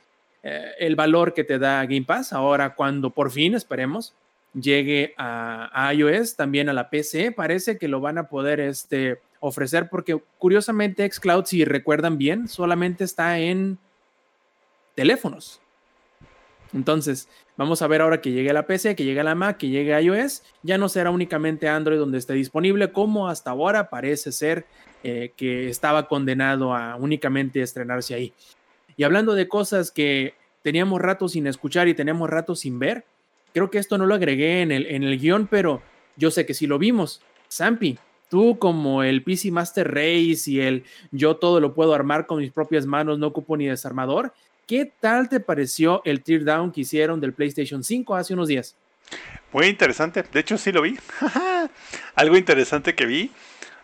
eh, 0.49 0.71
el 0.79 0.95
valor 0.95 1.33
que 1.33 1.43
te 1.43 1.59
da 1.59 1.83
Game 1.83 2.03
Pass. 2.03 2.31
Ahora, 2.31 2.73
cuando 2.73 3.09
por 3.09 3.31
fin, 3.31 3.53
esperemos, 3.53 4.13
llegue 4.53 5.13
a, 5.17 5.91
iOS, 5.93 6.37
también 6.37 6.69
a 6.69 6.73
la 6.73 6.89
PC, 6.89 7.33
parece 7.33 7.77
que 7.77 7.89
lo 7.89 7.99
van 7.99 8.17
a 8.17 8.29
poder 8.29 8.61
este, 8.61 9.19
ofrecer, 9.41 9.89
porque 9.89 10.17
curiosamente 10.37 11.09
Xcloud, 11.11 11.43
si 11.43 11.65
recuerdan 11.65 12.17
bien, 12.17 12.47
solamente 12.47 13.03
está 13.03 13.39
en 13.39 13.77
teléfonos. 14.95 15.59
Entonces, 16.73 17.27
vamos 17.57 17.81
a 17.81 17.87
ver 17.87 18.01
ahora 18.01 18.21
que 18.21 18.31
llegue 18.31 18.49
a 18.49 18.53
la 18.53 18.67
PC, 18.67 18.95
que 18.95 19.03
llegue 19.03 19.19
a 19.19 19.25
la 19.25 19.35
Mac, 19.35 19.57
que 19.57 19.67
llegue 19.67 19.93
a 19.93 20.01
iOS, 20.01 20.43
ya 20.63 20.77
no 20.77 20.87
será 20.87 21.11
únicamente 21.11 21.67
Android 21.67 21.99
donde 21.99 22.19
esté 22.19 22.33
disponible, 22.35 22.93
como 22.93 23.27
hasta 23.27 23.51
ahora 23.51 23.89
parece 23.89 24.31
ser 24.31 24.65
eh, 25.03 25.33
que 25.35 25.67
estaba 25.67 26.07
condenado 26.07 26.73
a 26.73 26.95
únicamente 26.95 27.61
estrenarse 27.61 28.13
ahí. 28.15 28.33
Y 28.97 29.03
hablando 29.03 29.33
de 29.35 29.47
cosas 29.47 29.91
que 29.91 30.33
teníamos 30.63 30.99
rato 30.99 31.29
sin 31.29 31.47
escuchar 31.47 31.87
y 31.87 31.93
tenemos 31.93 32.29
rato 32.29 32.55
sin 32.55 32.79
ver, 32.79 33.05
creo 33.53 33.69
que 33.69 33.77
esto 33.77 33.97
no 33.97 34.05
lo 34.05 34.15
agregué 34.15 34.61
en 34.61 34.73
el, 34.73 34.85
en 34.87 35.03
el 35.03 35.17
guion, 35.17 35.47
pero 35.47 35.81
yo 36.17 36.31
sé 36.31 36.45
que 36.45 36.53
sí 36.53 36.67
lo 36.67 36.77
vimos. 36.77 37.21
Zampi, 37.49 37.97
tú 38.29 38.59
como 38.59 39.03
el 39.03 39.23
PC 39.23 39.51
Master 39.51 39.87
Race 39.93 40.51
y 40.51 40.59
el 40.59 40.83
yo 41.11 41.37
todo 41.37 41.61
lo 41.61 41.73
puedo 41.73 41.93
armar 41.93 42.25
con 42.25 42.39
mis 42.39 42.51
propias 42.51 42.85
manos, 42.85 43.17
no 43.19 43.27
ocupo 43.27 43.55
ni 43.55 43.67
desarmador, 43.67 44.33
¿Qué 44.67 44.91
tal 44.99 45.29
te 45.29 45.39
pareció 45.39 46.01
el 46.03 46.21
teardown 46.21 46.73
que 46.73 46.81
hicieron 46.81 47.21
del 47.21 47.31
PlayStation 47.31 47.85
5 47.85 48.15
hace 48.15 48.33
unos 48.33 48.49
días? 48.49 48.75
Muy 49.53 49.67
interesante, 49.67 50.25
de 50.29 50.39
hecho 50.41 50.57
sí 50.57 50.73
lo 50.73 50.81
vi. 50.81 50.97
Algo 52.15 52.35
interesante 52.35 52.93
que 52.93 53.05
vi 53.05 53.31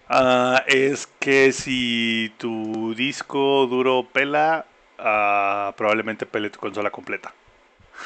ah, 0.09 0.61
es 0.67 1.07
que 1.19 1.53
si 1.53 2.33
tu 2.37 2.93
disco 2.95 3.65
duro 3.67 4.09
pela, 4.11 4.65
ah, 4.99 5.73
probablemente 5.77 6.25
pele 6.25 6.49
tu 6.49 6.59
consola 6.59 6.91
completa. 6.91 7.33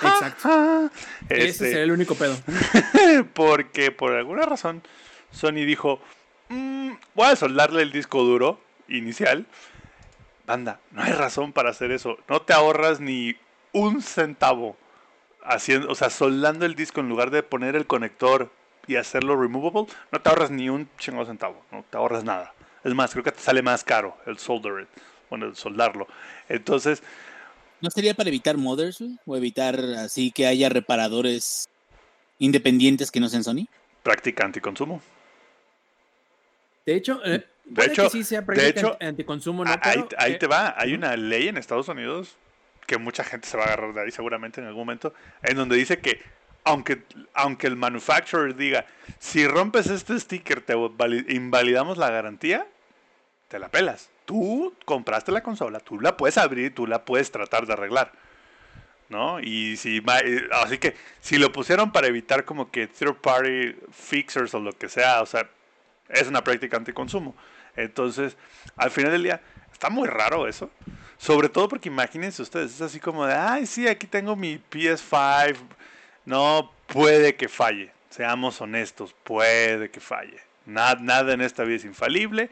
Exacto. 0.02 0.90
Ese 1.30 1.46
es 1.46 1.62
este, 1.62 1.84
el 1.84 1.92
único 1.92 2.16
pedo. 2.16 2.36
porque 3.34 3.92
por 3.92 4.14
alguna 4.14 4.44
razón 4.44 4.82
Sony 5.32 5.66
dijo, 5.66 6.00
mm, 6.50 6.92
voy 7.16 7.28
a 7.28 7.36
soldarle 7.36 7.82
el 7.82 7.92
disco 7.92 8.24
duro 8.24 8.60
inicial 8.88 9.46
Banda, 10.48 10.80
no 10.92 11.04
hay 11.04 11.12
razón 11.12 11.52
para 11.52 11.72
hacer 11.72 11.92
eso. 11.92 12.18
No 12.30 12.42
te 12.42 12.54
ahorras 12.54 13.02
ni 13.02 13.36
un 13.74 14.02
centavo 14.02 14.78
haciendo, 15.44 15.92
o 15.92 15.96
sea, 15.96 16.10
soldando 16.10 16.66
el 16.66 16.74
disco 16.74 17.02
en 17.02 17.10
lugar 17.10 17.32
de 17.32 17.44
poner 17.44 17.76
el 17.76 17.86
conector 17.86 18.50
y 18.88 18.96
hacerlo 18.96 19.36
removable, 19.36 19.94
no 20.10 20.22
te 20.22 20.30
ahorras 20.30 20.50
ni 20.50 20.70
un 20.70 20.90
chingo 20.98 21.26
centavo, 21.26 21.62
no 21.70 21.84
te 21.90 21.98
ahorras 21.98 22.24
nada. 22.24 22.54
Es 22.86 22.94
más, 22.96 23.12
creo 23.12 23.26
que 23.26 23.34
te 23.34 23.42
sale 23.42 23.62
más 23.62 23.84
caro 23.84 24.16
el 24.26 24.38
solder 24.38 24.84
it, 24.84 24.88
bueno, 25.30 25.54
soldarlo. 25.56 26.08
Entonces, 26.50 27.02
¿no 27.82 27.90
sería 27.90 28.14
para 28.14 28.30
evitar 28.30 28.58
modders 28.58 29.04
o 29.26 29.38
evitar 29.38 29.80
así 29.98 30.32
que 30.32 30.48
haya 30.48 30.70
reparadores 30.70 31.68
independientes 32.40 33.12
que 33.12 33.20
no 33.20 33.30
sean 33.30 33.44
Sony? 33.44 33.68
Práctica 34.04 34.46
anticonsumo. 34.46 35.02
De 36.86 36.96
hecho, 36.96 37.20
eh, 37.26 37.46
de 37.66 37.86
hecho, 37.86 38.10
sí 38.10 38.24
sea 38.24 38.42
de 38.42 38.70
hecho 38.70 38.98
anticonsumo, 39.02 39.66
no, 39.66 39.76
ahí, 39.82 40.38
te 40.38 40.48
va. 40.48 40.74
Hay 40.78 40.94
una 40.94 41.18
ley 41.18 41.50
en 41.50 41.58
Estados 41.58 41.90
Unidos 41.90 42.38
que 42.86 42.98
mucha 42.98 43.26
gente 43.26 43.48
se 43.48 43.58
va 43.58 43.64
a 43.64 43.68
agarrar 43.68 43.94
de 43.94 44.02
ahí 44.02 44.12
seguramente 44.12 44.62
en 44.62 44.68
algún 44.68 44.84
momento, 44.84 45.14
en 45.44 45.58
donde 45.58 45.76
dice 45.76 46.00
que 46.00 46.22
aunque, 46.64 47.04
aunque 47.34 47.68
el 47.68 47.76
manufacturer 47.76 48.56
diga, 48.56 48.86
si 49.20 49.48
rompes 49.48 49.88
este 49.88 50.20
sticker 50.20 50.62
te 50.62 50.74
invalidamos 51.30 51.98
la 51.98 52.10
garantía, 52.10 52.66
te 53.48 53.60
la 53.60 53.70
pelas. 53.70 54.10
Tú 54.28 54.76
compraste 54.84 55.32
la 55.32 55.42
consola, 55.42 55.80
tú 55.80 56.02
la 56.02 56.18
puedes 56.18 56.38
abrir, 56.38 56.76
tú 56.76 56.86
la 56.86 57.06
puedes 57.06 57.32
tratar 57.32 57.66
de 57.66 57.72
arreglar. 57.72 58.12
¿No? 59.08 59.40
Y 59.40 59.78
si 59.78 60.00
eh, 60.00 60.50
así 60.52 60.80
que 60.80 60.98
si 61.22 61.38
lo 61.38 61.54
pusieron 61.54 61.94
para 61.94 62.08
evitar 62.08 62.44
como 62.44 62.70
que 62.70 62.88
third 62.88 63.16
party 63.16 63.74
fixers 63.90 64.54
o 64.54 64.60
lo 64.60 64.74
que 64.74 64.90
sea, 64.90 65.22
o 65.22 65.26
sea, 65.26 65.50
es 66.10 66.28
una 66.28 66.44
práctica 66.44 66.76
anticonsumo. 66.76 67.38
Entonces, 67.78 68.36
al 68.76 68.92
final 68.92 69.14
del 69.14 69.24
día, 69.24 69.42
está 69.72 69.90
muy 69.90 70.10
raro 70.10 70.46
eso. 70.46 70.70
Sobre 71.18 71.48
todo 71.48 71.70
porque 71.70 71.88
imagínense 71.88 72.42
ustedes, 72.42 72.74
es 72.74 72.82
así 72.82 73.00
como 73.00 73.26
de, 73.26 73.34
ay, 73.34 73.66
sí, 73.66 73.88
aquí 73.88 74.08
tengo 74.08 74.36
mi 74.36 74.62
PS5. 74.70 75.56
No, 76.26 76.70
puede 76.88 77.38
que 77.38 77.48
falle. 77.48 77.94
Seamos 78.10 78.60
honestos, 78.60 79.16
puede 79.24 79.90
que 79.90 80.02
falle. 80.02 80.42
Nada, 80.66 80.98
nada 81.00 81.32
en 81.32 81.40
esta 81.40 81.64
vida 81.64 81.78
es 81.78 81.86
infalible. 81.86 82.50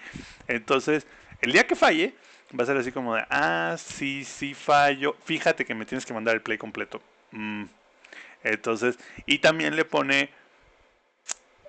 Entonces, 0.47 1.05
el 1.45 1.51
día 1.51 1.67
que 1.67 1.75
falle, 1.75 2.15
va 2.57 2.63
a 2.63 2.65
ser 2.65 2.77
así 2.77 2.91
como 2.91 3.15
de, 3.15 3.23
ah, 3.29 3.75
sí, 3.77 4.23
sí 4.23 4.53
fallo. 4.53 5.15
Fíjate 5.23 5.63
que 5.65 5.75
me 5.75 5.85
tienes 5.85 6.05
que 6.05 6.13
mandar 6.13 6.35
el 6.35 6.41
play 6.41 6.57
completo. 6.57 7.01
Mm. 7.31 7.65
Entonces, 8.43 8.99
y 9.25 9.39
también 9.39 9.75
le 9.75 9.85
pone 9.85 10.29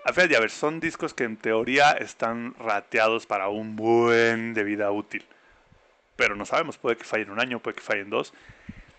a 0.05 0.13
ver, 0.13 0.37
a 0.37 0.41
ver, 0.41 0.51
son 0.51 0.79
discos 0.79 1.15
que 1.15 1.25
en 1.25 1.37
teoría 1.37 1.91
están 1.91 2.55
rateados 2.61 3.27
para 3.27 3.49
un 3.49 3.75
buen 3.75 4.55
de 4.55 4.63
vida 4.63 4.93
útil. 4.93 5.25
Pero 6.15 6.37
no 6.37 6.47
sabemos, 6.47 6.79
puede 6.79 6.97
que 6.97 7.03
falle 7.03 7.25
en 7.25 7.31
un 7.31 7.41
año, 7.41 7.59
puede 7.59 7.75
que 7.75 7.83
falle 7.83 8.03
en 8.03 8.11
dos. 8.11 8.33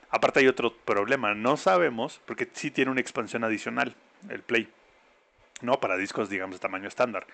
Aparte 0.09 0.41
hay 0.41 0.47
otro 0.47 0.75
problema, 0.75 1.33
no 1.33 1.55
sabemos, 1.55 2.19
porque 2.25 2.49
sí 2.51 2.71
tiene 2.71 2.91
una 2.91 2.99
expansión 2.99 3.45
adicional, 3.45 3.95
el 4.29 4.41
Play. 4.41 4.69
No, 5.61 5.79
para 5.79 5.95
discos, 5.95 6.29
digamos, 6.29 6.57
de 6.57 6.59
tamaño 6.59 6.89
estándar. 6.89 7.25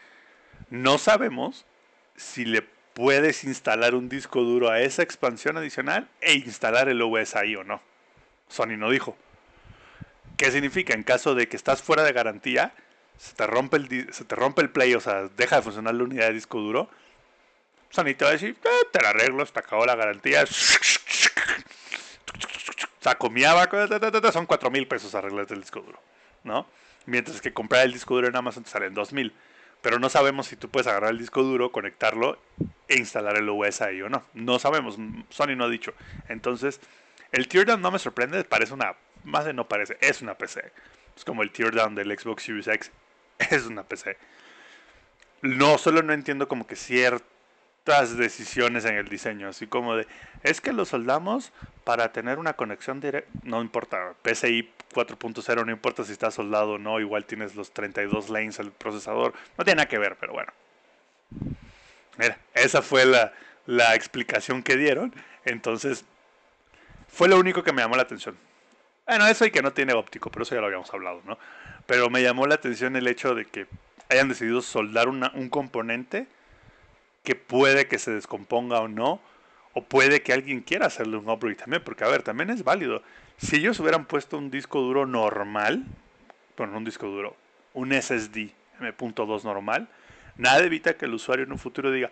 No 0.70 1.00
sabemos 1.00 1.66
si 2.16 2.46
le 2.46 2.68
puedes 2.94 3.44
instalar 3.44 3.96
un 3.96 4.10
disco 4.10 4.41
duro 4.41 4.70
a 4.70 4.82
esa 4.82 5.04
expansión 5.04 5.58
adicional 5.58 6.08
e 6.22 6.34
instalar 6.34 6.89
el 6.89 7.02
OS 7.02 7.36
ahí 7.36 7.56
o 7.56 7.64
no. 7.64 7.82
Sony 8.50 8.78
no 8.78 8.89
dijo. 8.89 9.18
¿Qué 10.38 10.52
significa? 10.52 10.94
En 10.94 11.04
caso 11.04 11.36
de 11.36 11.48
que 11.48 11.56
estás 11.56 11.82
fuera 11.82 12.04
de 12.04 12.12
garantía, 12.12 12.74
se 13.18 13.36
te 13.36 13.46
rompe 13.48 13.78
el, 13.78 14.14
se 14.14 14.26
te 14.26 14.36
rompe 14.36 14.62
el 14.62 14.70
play, 14.70 14.94
o 14.96 15.00
sea, 15.00 15.30
deja 15.38 15.58
de 15.58 15.62
funcionar 15.62 15.96
la 15.96 16.04
unidad 16.04 16.28
de 16.28 16.34
disco 16.34 16.60
duro, 16.60 16.89
Sony 17.94 18.16
te 18.18 18.26
va 18.26 18.30
a 18.30 18.34
decir, 18.34 18.58
eh, 18.64 18.88
te 18.91 19.02
la 19.04 19.10
arreglo, 19.10 19.46
te 19.46 19.60
acabó 19.60 19.86
la 19.86 19.96
garantía. 19.96 20.46
Saco 23.00 23.30
mi 23.30 23.44
son 24.32 24.46
4 24.48 24.72
mil 24.72 24.88
pesos 24.88 25.14
arreglar 25.14 25.46
el 25.50 25.62
disco 25.62 25.82
duro, 25.82 26.00
¿no? 26.44 26.66
Mientras 27.06 27.39
que 27.39 27.54
comprar 27.54 27.86
el 27.86 27.94
disco 27.94 28.16
duro 28.16 28.28
en 28.28 28.36
Amazon 28.36 28.64
te 28.64 28.72
sale 28.72 28.88
en 28.88 28.96
2 28.96 29.14
mil. 29.14 29.32
Pero 29.84 30.00
no 30.00 30.10
sabemos 30.10 30.48
si 30.48 30.56
tú 30.56 30.70
puedes 30.70 30.88
agarrar 30.88 31.12
el 31.12 31.18
disco 31.20 31.44
duro, 31.44 31.74
conectarlo 31.74 32.40
e 32.88 32.98
instalar 32.98 33.36
el 33.36 33.50
OS 33.50 33.82
ahí 33.82 34.02
o 34.02 34.08
no. 34.08 34.24
No 34.34 34.58
sabemos, 34.58 34.98
Sony 35.30 35.58
no 35.58 35.66
ha 35.66 35.70
dicho. 35.70 35.94
Entonces, 36.30 36.80
el 37.34 37.50
Teardown 37.50 37.82
no 37.82 37.92
me 37.92 38.00
sorprende, 38.00 38.42
parece 38.46 38.74
una, 38.74 38.96
más 39.26 39.44
de 39.44 39.52
no 39.52 39.68
parece, 39.68 39.98
es 40.00 40.22
una 40.22 40.36
PC. 40.36 40.72
Es 41.18 41.26
como 41.26 41.44
el 41.44 41.52
Teardown 41.52 41.96
del 41.96 42.18
Xbox 42.18 42.44
Series 42.44 42.70
X 42.70 42.92
es 43.52 43.66
una 43.66 43.84
PC. 43.84 44.18
No, 45.42 45.78
solo 45.78 46.02
no 46.02 46.14
entiendo 46.14 46.48
como 46.48 46.66
que 46.66 46.78
ciertas 47.84 48.18
decisiones 48.18 48.86
en 48.86 48.96
el 48.96 49.08
diseño, 49.08 49.50
así 49.50 49.68
como 49.68 49.96
de, 49.96 50.08
es 50.44 50.62
que 50.62 50.72
lo 50.72 50.86
soldamos 50.86 51.52
para 51.84 52.12
tener 52.12 52.40
una 52.40 52.54
conexión 52.54 53.02
directa, 53.02 53.30
no 53.44 53.62
importa, 53.62 54.14
PCI 54.22 54.72
4.0 54.94 55.66
no 55.66 55.72
importa 55.72 56.04
si 56.04 56.14
está 56.14 56.32
soldado 56.32 56.74
o 56.74 56.78
no, 56.78 57.00
igual 57.00 57.26
tienes 57.26 57.56
los 57.56 57.72
32 57.72 58.30
lanes 58.30 58.60
al 58.60 58.72
procesador, 58.72 59.34
no 59.58 59.66
tiene 59.66 59.78
nada 59.78 59.90
que 59.90 59.98
ver, 59.98 60.16
pero 60.20 60.34
bueno. 60.34 60.54
Mira, 62.18 62.38
esa 62.54 62.82
fue 62.82 63.06
la, 63.06 63.34
la 63.66 63.96
explicación 63.96 64.64
que 64.64 64.78
dieron, 64.78 65.14
entonces 65.44 66.06
fue 67.10 67.28
lo 67.28 67.38
único 67.38 67.64
que 67.64 67.74
me 67.74 67.82
llamó 67.82 67.98
la 67.98 68.04
atención. 68.04 68.38
Bueno, 69.06 69.28
eso 69.28 69.46
y 69.46 69.52
que 69.52 69.62
no 69.62 69.74
tiene 69.74 69.94
óptico, 69.94 70.32
pero 70.32 70.44
eso 70.44 70.56
ya 70.56 70.62
lo 70.62 70.68
habíamos 70.68 70.94
hablado, 70.94 71.22
¿no? 71.26 71.38
Pero 71.86 72.10
me 72.10 72.24
llamó 72.24 72.48
la 72.48 72.56
atención 72.56 72.96
el 72.96 73.08
hecho 73.08 73.36
de 73.36 73.46
que 73.46 73.68
hayan 74.10 74.30
decidido 74.30 74.62
soldar 74.62 75.10
un 75.10 75.50
componente 75.50 76.28
que 77.24 77.36
puede 77.36 77.88
que 77.88 78.00
se 78.00 78.12
descomponga 78.12 78.80
o 78.82 78.88
no, 78.88 79.20
o 79.74 79.84
puede 79.84 80.22
que 80.22 80.34
alguien 80.34 80.62
quiera 80.62 80.88
hacerle 80.88 81.18
un 81.18 81.30
upgrade 81.30 81.56
también, 81.56 81.84
porque 81.84 82.04
a 82.04 82.08
ver, 82.10 82.24
también 82.24 82.50
es 82.50 82.64
válido. 82.64 83.02
Si 83.38 83.56
ellos 83.56 83.80
hubieran 83.80 84.06
puesto 84.06 84.38
un 84.38 84.52
disco 84.52 84.82
duro 84.82 85.06
normal, 85.06 85.84
bueno, 86.58 86.78
un 86.78 86.86
disco 86.86 87.08
duro, 87.08 87.36
un 87.74 87.92
SSD 87.92 88.52
M.2 88.80 89.44
normal, 89.44 89.88
nada 90.38 90.64
evita 90.64 90.96
que 90.96 91.06
el 91.06 91.14
usuario 91.14 91.46
en 91.46 91.52
un 91.52 91.58
futuro 91.58 91.92
diga, 91.92 92.12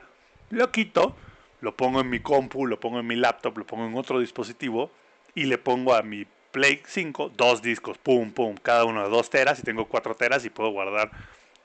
lo 0.49 0.72
quito, 0.72 1.16
lo 1.62 1.76
pongo 1.76 2.01
en 2.01 2.09
mi 2.09 2.20
compu, 2.20 2.66
lo 2.66 2.80
pongo 2.80 2.99
en 2.99 3.07
mi 3.07 3.16
laptop, 3.16 3.57
lo 3.59 3.66
pongo 3.66 3.86
en 3.86 3.95
otro 3.95 4.20
dispositivo 4.20 4.91
y 5.36 5.45
le 5.45 5.57
pongo 5.57 5.93
a 5.93 6.01
mi 6.01 6.26
Play 6.51 6.82
5, 6.86 7.32
dos 7.38 7.62
discos, 7.62 7.97
pum, 7.97 8.32
pum, 8.32 8.55
cada 8.62 8.84
uno 8.84 9.03
de 9.03 9.09
dos 9.09 9.30
teras 9.30 9.59
y 9.59 9.64
tengo 9.64 9.86
cuatro 9.86 10.16
teras 10.16 10.43
y 10.43 10.49
puedo 10.49 10.70
guardar 10.72 11.09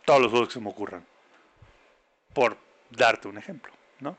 todos 0.05 0.21
los 0.21 0.31
juegos 0.31 0.49
que 0.49 0.55
se 0.55 0.61
me 0.61 0.71
ocurran. 0.71 1.05
Por 2.33 2.57
darte 2.91 3.29
un 3.29 3.39
ejemplo, 3.39 3.73
¿no? 4.01 4.17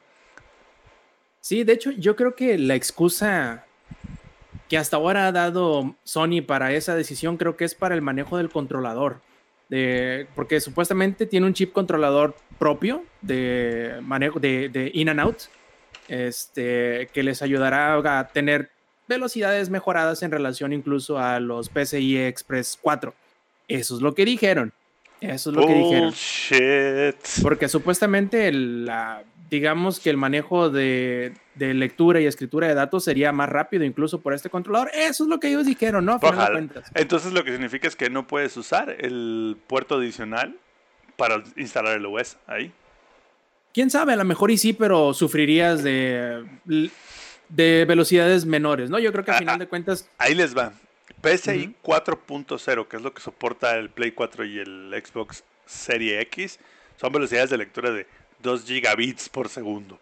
Sí, 1.39 1.63
de 1.63 1.73
hecho, 1.73 1.91
yo 1.91 2.15
creo 2.15 2.35
que 2.35 2.57
la 2.57 2.75
excusa 2.75 3.65
que 4.67 4.77
hasta 4.77 4.97
ahora 4.97 5.27
ha 5.27 5.31
dado 5.31 5.95
Sony 6.03 6.41
para 6.45 6.73
esa 6.73 6.95
decisión 6.95 7.37
creo 7.37 7.55
que 7.55 7.65
es 7.65 7.75
para 7.75 7.95
el 7.95 8.01
manejo 8.01 8.37
del 8.37 8.49
controlador. 8.49 9.21
De, 9.69 10.27
porque 10.35 10.61
supuestamente 10.61 11.25
tiene 11.25 11.45
un 11.45 11.53
chip 11.53 11.73
controlador 11.73 12.35
propio 12.57 13.03
de 13.21 13.99
manejo 14.01 14.39
de, 14.39 14.91
in 14.93 15.09
and 15.09 15.19
out 15.19 15.41
este, 16.07 17.09
que 17.13 17.21
les 17.21 17.41
ayudará 17.41 18.19
a 18.19 18.27
tener 18.29 18.71
velocidades 19.09 19.69
mejoradas 19.69 20.23
en 20.23 20.31
relación 20.31 20.71
incluso 20.71 21.19
a 21.19 21.39
los 21.39 21.69
PCI 21.69 22.17
Express 22.17 22.77
4. 22.81 23.13
Eso 23.67 23.95
es 23.95 24.01
lo 24.01 24.15
que 24.15 24.25
dijeron. 24.25 24.73
Eso 25.21 25.49
es 25.49 25.55
lo 25.55 25.65
que 25.65 25.73
dijeron. 25.73 26.13
Porque 27.41 27.67
supuestamente 27.69 28.51
la, 28.51 29.23
digamos 29.49 29.99
que 29.99 30.09
el 30.09 30.17
manejo 30.17 30.69
de, 30.69 31.33
lectura 31.55 32.21
y 32.21 32.25
escritura 32.25 32.67
de 32.67 32.75
datos 32.75 33.03
sería 33.03 33.31
más 33.31 33.49
rápido 33.49 33.83
incluso 33.83 34.21
por 34.21 34.33
este 34.33 34.49
controlador. 34.49 34.91
Eso 34.93 35.23
es 35.23 35.29
lo 35.29 35.39
que 35.39 35.49
ellos 35.49 35.65
dijeron, 35.65 36.05
¿no? 36.05 36.19
Entonces 36.93 37.33
lo 37.33 37.43
que 37.43 37.51
significa 37.51 37.87
es 37.87 37.95
que 37.95 38.09
no 38.09 38.27
puedes 38.27 38.55
usar 38.57 38.95
el 38.99 39.57
puerto 39.67 39.95
adicional 39.95 40.55
para 41.15 41.43
instalar 41.55 41.97
el 41.97 42.05
OS 42.05 42.37
ahí. 42.45 42.71
Quién 43.73 43.89
sabe, 43.89 44.13
a 44.13 44.15
lo 44.15 44.25
mejor 44.25 44.51
y 44.51 44.57
sí, 44.57 44.73
pero 44.73 45.13
sufrirías 45.13 45.83
de 45.83 46.43
de 47.49 47.85
velocidades 47.87 48.45
menores, 48.45 48.89
¿no? 48.89 48.99
Yo 48.99 49.11
creo 49.11 49.23
que 49.23 49.31
al 49.31 49.37
ah, 49.37 49.39
final 49.39 49.55
ah, 49.55 49.59
de 49.59 49.67
cuentas... 49.67 50.09
Ahí 50.17 50.35
les 50.35 50.55
va. 50.55 50.73
PSI 51.21 51.75
4.0, 51.83 52.87
que 52.87 52.97
es 52.97 53.01
lo 53.01 53.13
que 53.13 53.21
soporta 53.21 53.75
el 53.75 53.89
Play 53.89 54.11
4 54.11 54.45
y 54.45 54.59
el 54.59 55.03
Xbox 55.05 55.43
Serie 55.65 56.21
X, 56.21 56.59
son 56.99 57.11
velocidades 57.11 57.49
de 57.49 57.57
lectura 57.57 57.91
de 57.91 58.07
2 58.39 58.65
gigabits 58.65 59.29
por 59.29 59.49
segundo. 59.49 59.99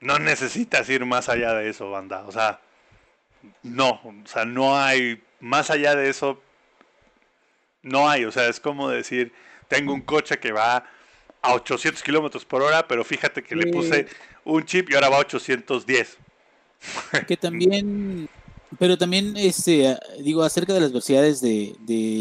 No 0.00 0.18
necesitas 0.18 0.88
ir 0.88 1.04
más 1.04 1.28
allá 1.28 1.54
de 1.54 1.68
eso, 1.68 1.90
banda. 1.90 2.24
O 2.26 2.32
sea, 2.32 2.60
no, 3.62 4.00
o 4.04 4.14
sea, 4.26 4.44
no 4.44 4.78
hay 4.78 5.22
más 5.40 5.70
allá 5.70 5.94
de 5.94 6.08
eso. 6.08 6.42
No 7.82 8.08
hay, 8.08 8.24
o 8.24 8.32
sea, 8.32 8.48
es 8.48 8.60
como 8.60 8.90
decir, 8.90 9.32
tengo 9.68 9.94
un 9.94 10.02
coche 10.02 10.38
que 10.38 10.52
va 10.52 10.84
a 11.42 11.54
800 11.54 12.02
kilómetros 12.02 12.44
por 12.44 12.62
hora, 12.62 12.86
pero 12.88 13.04
fíjate 13.04 13.42
que 13.42 13.54
le 13.54 13.70
puse 13.70 14.08
un 14.44 14.64
chip 14.64 14.90
y 14.90 14.94
ahora 14.94 15.08
va 15.08 15.16
a 15.16 15.20
810. 15.20 16.18
Que 17.26 17.36
también, 17.36 18.28
pero 18.78 18.98
también, 18.98 19.36
este, 19.36 19.96
digo, 20.20 20.42
acerca 20.42 20.74
de 20.74 20.80
las 20.80 20.90
velocidades 20.90 21.40
de, 21.40 21.76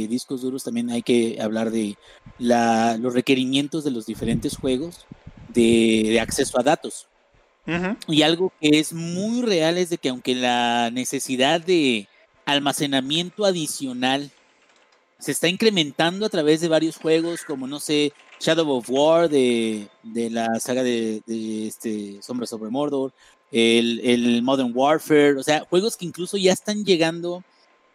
discos 0.10 0.42
duros, 0.42 0.64
también 0.64 0.90
hay 0.90 1.02
que 1.02 1.38
hablar 1.42 1.72
de 1.72 1.98
la, 2.40 2.98
los 2.98 3.14
requerimientos 3.14 3.84
de 3.84 3.92
los 3.92 4.06
diferentes 4.06 4.58
juegos 4.58 5.06
de, 5.50 6.20
acceso 6.20 6.60
a 6.60 6.64
datos. 6.64 7.08
Y 8.08 8.22
algo 8.22 8.54
que 8.62 8.78
es 8.78 8.94
muy 8.94 9.42
real 9.42 9.80
es 9.80 9.90
de 9.90 9.98
que 9.98 10.10
aunque 10.10 10.36
la 10.36 10.92
necesidad 10.92 11.60
de 11.60 12.08
almacenamiento 12.46 13.44
adicional 13.44 14.30
se 15.18 15.32
está 15.32 15.48
incrementando 15.48 16.28
a 16.28 16.30
través 16.30 16.62
de 16.62 16.68
varios 16.68 16.98
juegos, 16.98 17.44
como 17.44 17.66
no 17.66 17.80
sé, 17.80 18.14
Shadow 18.40 18.70
of 18.70 18.90
War 18.90 19.30
de, 19.30 19.88
la 20.04 20.60
saga 20.60 20.84
de, 20.84 21.24
este, 21.28 22.22
Sombras 22.22 22.50
sobre 22.50 22.70
Mordor, 22.70 23.14
el, 23.56 24.42
Modern 24.44 24.72
Warfare, 24.76 25.38
o 25.38 25.44
sea, 25.44 25.62
juegos 25.70 25.96
que 25.96 26.06
incluso 26.06 26.36
ya 26.36 26.52
están 26.52 26.84
llegando, 26.84 27.42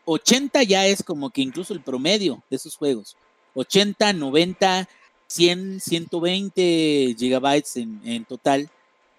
80 0.06 0.62
ya 0.62 0.86
es 0.86 1.02
como 1.02 1.28
que 1.28 1.42
incluso 1.42 1.74
el 1.74 1.82
promedio 1.82 2.42
de 2.48 2.56
esos 2.56 2.76
juegos, 2.76 3.16
80, 3.54 4.14
90, 4.14 4.88
100, 5.26 5.80
120 5.80 7.14
gigabytes 7.18 7.76
en, 7.76 8.00
en 8.04 8.24
total. 8.24 8.70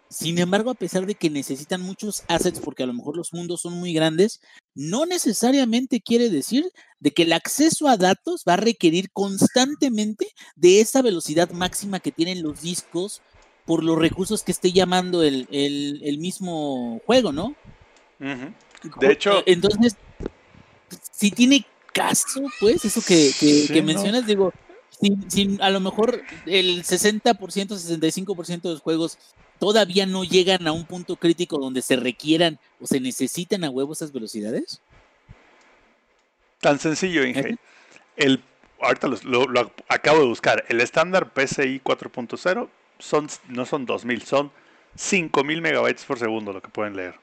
Sin 0.10 0.40
embargo, 0.40 0.72
a 0.72 0.76
pesar 0.76 1.06
de 1.06 1.16
que 1.16 1.30
necesitan 1.30 1.82
muchos 1.82 2.24
assets 2.28 2.60
porque 2.60 2.84
a 2.84 2.88
lo 2.88 2.94
mejor 2.94 3.16
los 3.16 3.32
mundos 3.34 3.62
son 3.62 3.74
muy 3.80 3.94
grandes, 3.94 4.42
no 4.74 5.06
necesariamente 5.06 6.02
quiere 6.02 6.30
decir 6.30 6.72
de 7.00 7.12
que 7.12 7.24
el 7.24 7.34
acceso 7.34 7.88
a 7.88 7.98
datos 7.98 8.44
va 8.48 8.54
a 8.54 8.58
requerir 8.58 9.12
constantemente 9.12 10.28
de 10.56 10.82
esa 10.82 11.04
velocidad 11.04 11.52
máxima 11.52 12.00
que 12.00 12.12
tienen 12.12 12.42
los 12.42 12.62
discos 12.62 13.22
por 13.66 13.84
los 13.84 13.98
recursos 13.98 14.44
que 14.44 14.52
esté 14.52 14.72
llamando 14.72 15.24
el, 15.24 15.48
mismo 16.20 17.02
juego, 17.06 17.32
¿no? 17.32 17.56
De 18.20 19.12
hecho... 19.12 19.44
Entonces, 19.46 19.96
si 21.12 21.32
tiene 21.32 21.66
caso, 21.94 22.44
pues, 22.60 22.84
eso 22.86 23.02
que, 23.06 23.82
mencionas, 23.84 24.26
digo, 24.26 24.54
sin, 25.28 25.62
a 25.62 25.70
lo 25.70 25.80
mejor 25.80 26.22
el 26.46 26.84
60%, 26.84 27.38
65% 27.38 28.62
de 28.62 28.70
los 28.70 28.82
juegos 28.82 29.18
todavía 29.60 30.06
no 30.06 30.24
llegan 30.24 30.68
a 30.68 30.72
un 30.72 30.86
punto 30.86 31.16
crítico 31.16 31.60
donde 31.60 31.82
se 31.82 31.96
requieran 31.96 32.60
o 32.80 32.88
se 32.88 33.00
necesitan 33.00 33.64
a 33.64 33.70
huevo 33.70 33.94
esas 33.94 34.12
velocidades? 34.12 34.82
Tan 36.60 36.80
sencillo, 36.80 37.24
Inge. 37.26 37.58
El, 38.16 38.44
ahorita 38.80 39.08
lo, 39.08 39.46
lo 39.46 39.72
acabo 39.88 40.20
de 40.20 40.26
buscar. 40.26 40.66
El 40.68 40.82
estándar 40.82 41.32
PCI 41.32 41.80
4.0 41.84 42.70
son, 43.02 43.28
no 43.48 43.66
son 43.66 43.86
2000, 43.86 44.22
son 44.24 44.52
5000 44.96 45.62
megabytes 45.62 46.06
por 46.06 46.20
segundo 46.20 46.54
lo 46.54 46.62
que 46.62 46.70
pueden 46.70 46.96
leer. 46.96 47.16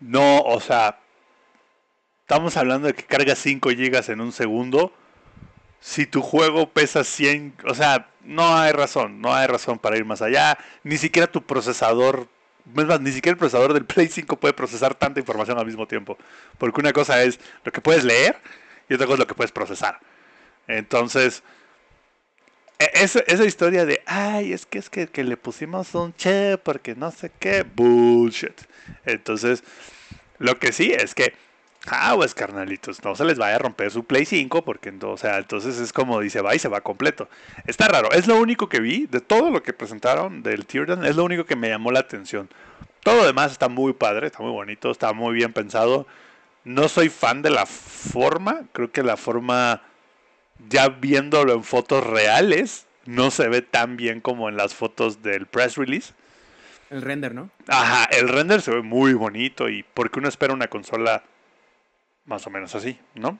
No, 0.00 0.40
o 0.40 0.60
sea, 0.60 0.98
estamos 2.22 2.56
hablando 2.56 2.88
de 2.88 2.94
que 2.94 3.04
carga 3.04 3.36
5 3.36 3.70
gigas 3.70 4.08
en 4.08 4.20
un 4.20 4.32
segundo. 4.32 4.92
Si 5.80 6.06
tu 6.06 6.22
juego 6.22 6.68
pesa 6.68 7.04
100, 7.04 7.54
o 7.66 7.74
sea, 7.74 8.08
no 8.24 8.56
hay 8.56 8.72
razón, 8.72 9.20
no 9.20 9.34
hay 9.34 9.46
razón 9.46 9.78
para 9.78 9.96
ir 9.96 10.04
más 10.04 10.22
allá. 10.22 10.58
Ni 10.82 10.96
siquiera 10.96 11.30
tu 11.30 11.42
procesador, 11.42 12.28
es 12.76 12.86
más, 12.86 13.00
ni 13.00 13.12
siquiera 13.12 13.34
el 13.34 13.38
procesador 13.38 13.72
del 13.74 13.84
Play 13.84 14.08
5 14.08 14.36
puede 14.36 14.54
procesar 14.54 14.94
tanta 14.94 15.20
información 15.20 15.58
al 15.58 15.66
mismo 15.66 15.86
tiempo. 15.86 16.16
Porque 16.58 16.80
una 16.80 16.92
cosa 16.92 17.22
es 17.22 17.38
lo 17.64 17.72
que 17.72 17.80
puedes 17.80 18.04
leer 18.04 18.40
y 18.88 18.94
otra 18.94 19.06
cosa 19.06 19.14
es 19.14 19.20
lo 19.20 19.26
que 19.26 19.34
puedes 19.34 19.52
procesar. 19.52 20.00
Entonces, 20.66 21.42
esa, 22.94 23.20
esa 23.20 23.44
historia 23.44 23.84
de, 23.84 24.02
ay, 24.06 24.52
es 24.52 24.66
que 24.66 24.78
es 24.78 24.90
que, 24.90 25.06
que 25.06 25.24
le 25.24 25.36
pusimos 25.36 25.94
un 25.94 26.14
che 26.14 26.58
porque 26.58 26.94
no 26.94 27.10
sé 27.10 27.30
qué, 27.38 27.64
bullshit. 27.64 28.60
Entonces, 29.04 29.62
lo 30.38 30.58
que 30.58 30.72
sí 30.72 30.92
es 30.92 31.14
que 31.14 31.34
pues 32.14 32.34
carnalitos, 32.34 33.02
no 33.02 33.14
se 33.16 33.24
les 33.24 33.38
vaya 33.38 33.56
a 33.56 33.58
romper 33.58 33.90
su 33.90 34.04
Play 34.04 34.24
5 34.24 34.64
porque, 34.64 34.90
o 34.90 35.16
entonces 35.22 35.78
es 35.78 35.92
como 35.92 36.20
dice, 36.20 36.40
va 36.40 36.54
y 36.54 36.58
se 36.58 36.68
va 36.68 36.80
completo. 36.80 37.28
Está 37.66 37.88
raro, 37.88 38.10
es 38.12 38.26
lo 38.26 38.36
único 38.36 38.68
que 38.68 38.80
vi 38.80 39.06
de 39.06 39.20
todo 39.20 39.50
lo 39.50 39.62
que 39.62 39.72
presentaron 39.72 40.42
del 40.42 40.66
Teardown, 40.66 41.04
es 41.04 41.16
lo 41.16 41.24
único 41.24 41.44
que 41.44 41.56
me 41.56 41.68
llamó 41.68 41.90
la 41.90 42.00
atención. 42.00 42.48
Todo 43.02 43.16
lo 43.16 43.26
demás 43.26 43.50
está 43.52 43.68
muy 43.68 43.92
padre, 43.94 44.28
está 44.28 44.42
muy 44.42 44.52
bonito, 44.52 44.90
está 44.90 45.12
muy 45.12 45.34
bien 45.34 45.52
pensado. 45.52 46.06
No 46.64 46.88
soy 46.88 47.08
fan 47.08 47.42
de 47.42 47.50
la 47.50 47.66
forma, 47.66 48.62
creo 48.72 48.92
que 48.92 49.02
la 49.02 49.16
forma, 49.16 49.82
ya 50.68 50.88
viéndolo 50.88 51.54
en 51.54 51.64
fotos 51.64 52.04
reales, 52.06 52.86
no 53.04 53.30
se 53.30 53.48
ve 53.48 53.62
tan 53.62 53.96
bien 53.96 54.20
como 54.20 54.48
en 54.48 54.56
las 54.56 54.74
fotos 54.74 55.22
del 55.22 55.46
press 55.46 55.76
release. 55.76 56.12
El 56.90 57.02
render, 57.02 57.34
¿no? 57.34 57.50
Ajá, 57.68 58.04
el 58.04 58.28
render 58.28 58.60
se 58.60 58.70
ve 58.70 58.82
muy 58.82 59.14
bonito 59.14 59.68
y 59.68 59.82
porque 59.82 60.18
uno 60.18 60.28
espera 60.28 60.52
una 60.52 60.68
consola 60.68 61.24
más 62.26 62.46
o 62.46 62.50
menos 62.50 62.74
así, 62.74 62.98
¿no? 63.14 63.38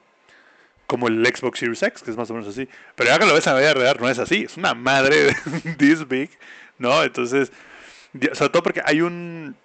Como 0.86 1.08
el 1.08 1.24
Xbox 1.24 1.58
Series 1.58 1.82
X, 1.82 2.02
que 2.02 2.10
es 2.10 2.16
más 2.16 2.30
o 2.30 2.34
menos 2.34 2.48
así. 2.48 2.68
Pero 2.94 3.10
ya 3.10 3.18
que 3.18 3.26
lo 3.26 3.34
ves 3.34 3.46
en 3.46 3.54
la 3.54 3.60
vida 3.60 3.74
real, 3.74 3.96
no 4.00 4.08
es 4.08 4.18
así. 4.18 4.44
Es 4.44 4.56
una 4.56 4.74
madre 4.74 5.34
this 5.78 6.06
big, 6.08 6.30
¿no? 6.78 7.02
Entonces, 7.02 7.52
sobre 8.32 8.50
todo 8.50 8.62
porque 8.62 8.82
hay 8.84 9.00
un, 9.00 9.56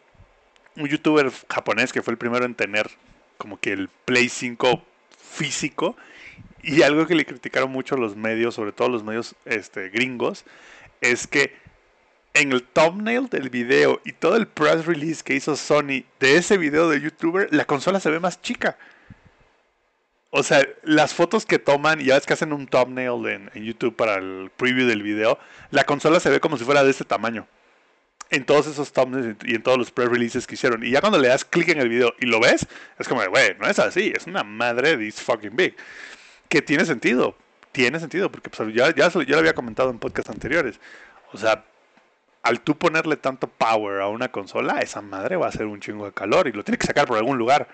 un 0.76 0.88
youtuber 0.88 1.32
japonés 1.50 1.92
que 1.92 2.02
fue 2.02 2.12
el 2.12 2.18
primero 2.18 2.46
en 2.46 2.56
tener 2.56 2.90
como 3.38 3.60
que 3.60 3.74
el 3.74 3.90
Play 4.06 4.30
5 4.30 4.84
físico. 5.18 5.96
Y 6.62 6.82
algo 6.82 7.08
que 7.08 7.16
le 7.16 7.26
criticaron 7.26 7.72
mucho 7.72 7.96
los 7.96 8.16
medios, 8.16 8.56
sobre 8.56 8.72
todo 8.72 8.90
los 8.90 9.04
medios 9.04 9.36
este, 9.46 9.90
gringos, 9.90 10.44
es 11.02 11.28
que 11.28 11.56
en 12.34 12.52
el 12.52 12.64
thumbnail 12.64 13.30
del 13.30 13.50
video 13.50 14.02
y 14.06 14.12
todo 14.12 14.36
el 14.36 14.48
press 14.48 14.86
release 14.86 15.24
que 15.24 15.34
hizo 15.34 15.56
Sony 15.56 16.04
de 16.20 16.38
ese 16.38 16.58
video 16.58 16.90
de 16.90 17.02
youtuber, 17.02 17.48
la 17.52 17.66
consola 17.66 18.00
se 18.00 18.10
ve 18.10 18.20
más 18.20 18.42
chica. 18.42 18.78
O 20.30 20.44
sea, 20.44 20.68
las 20.84 21.14
fotos 21.14 21.46
que 21.46 21.58
toman, 21.58 22.00
ya 22.00 22.16
ves 22.16 22.26
que 22.26 22.34
hacen 22.34 22.54
un 22.54 22.68
thumbnail 22.68 23.50
en, 23.54 23.64
YouTube 23.64 23.96
para 23.96 24.16
el 24.16 24.52
preview 24.56 24.86
del 24.88 25.02
video, 25.02 25.40
la 25.72 25.86
consola 25.86 26.20
se 26.20 26.30
ve 26.30 26.40
como 26.40 26.58
si 26.58 26.64
fuera 26.64 26.84
de 26.84 26.92
este 26.92 27.06
tamaño. 27.06 27.48
En 28.30 28.46
todos 28.46 28.68
esos 28.68 28.92
thumbnails 28.92 29.38
y 29.46 29.56
en 29.56 29.64
todos 29.64 29.78
los 29.78 29.90
pre-releases 29.90 30.46
que 30.46 30.56
hicieron. 30.56 30.86
Y 30.86 30.92
ya 30.92 31.00
cuando 31.00 31.18
le 31.18 31.30
das 31.30 31.46
clic 31.46 31.70
en 31.70 31.80
el 31.80 31.88
video 31.88 32.14
y 32.20 32.26
lo 32.26 32.42
ves, 32.42 32.68
es 33.00 33.08
como, 33.08 33.26
güey, 33.30 33.56
no 33.58 33.68
es 33.68 33.80
así, 33.80 34.12
es 34.16 34.28
una 34.28 34.44
madre 34.44 34.98
this 34.98 35.22
fucking 35.22 35.56
big. 35.56 35.76
Que 36.50 36.62
tiene 36.62 36.86
sentido, 36.86 37.36
tiene 37.72 38.00
sentido, 38.00 38.32
porque 38.32 38.50
pues, 38.50 38.74
ya, 38.74 38.94
ya, 38.96 39.10
lo 39.14 39.38
había 39.38 39.54
comentado 39.54 39.90
en 39.90 40.00
podcasts 40.00 40.32
anteriores. 40.32 40.80
O 41.34 41.38
sea, 41.38 41.64
al 42.44 42.62
tú 42.62 42.78
ponerle 42.78 43.18
tanto 43.18 43.48
power 43.48 44.02
a 44.02 44.08
una 44.08 44.32
consola, 44.32 44.80
esa 44.80 45.02
madre 45.02 45.36
va 45.36 45.48
a 45.48 45.50
hacer 45.50 45.66
un 45.66 45.80
chingo 45.80 46.06
de 46.06 46.14
calor 46.14 46.48
y 46.48 46.52
lo 46.52 46.64
tiene 46.64 46.78
que 46.78 46.88
sacar 46.88 47.08
por 47.08 47.18
algún 47.18 47.38
lugar. 47.38 47.68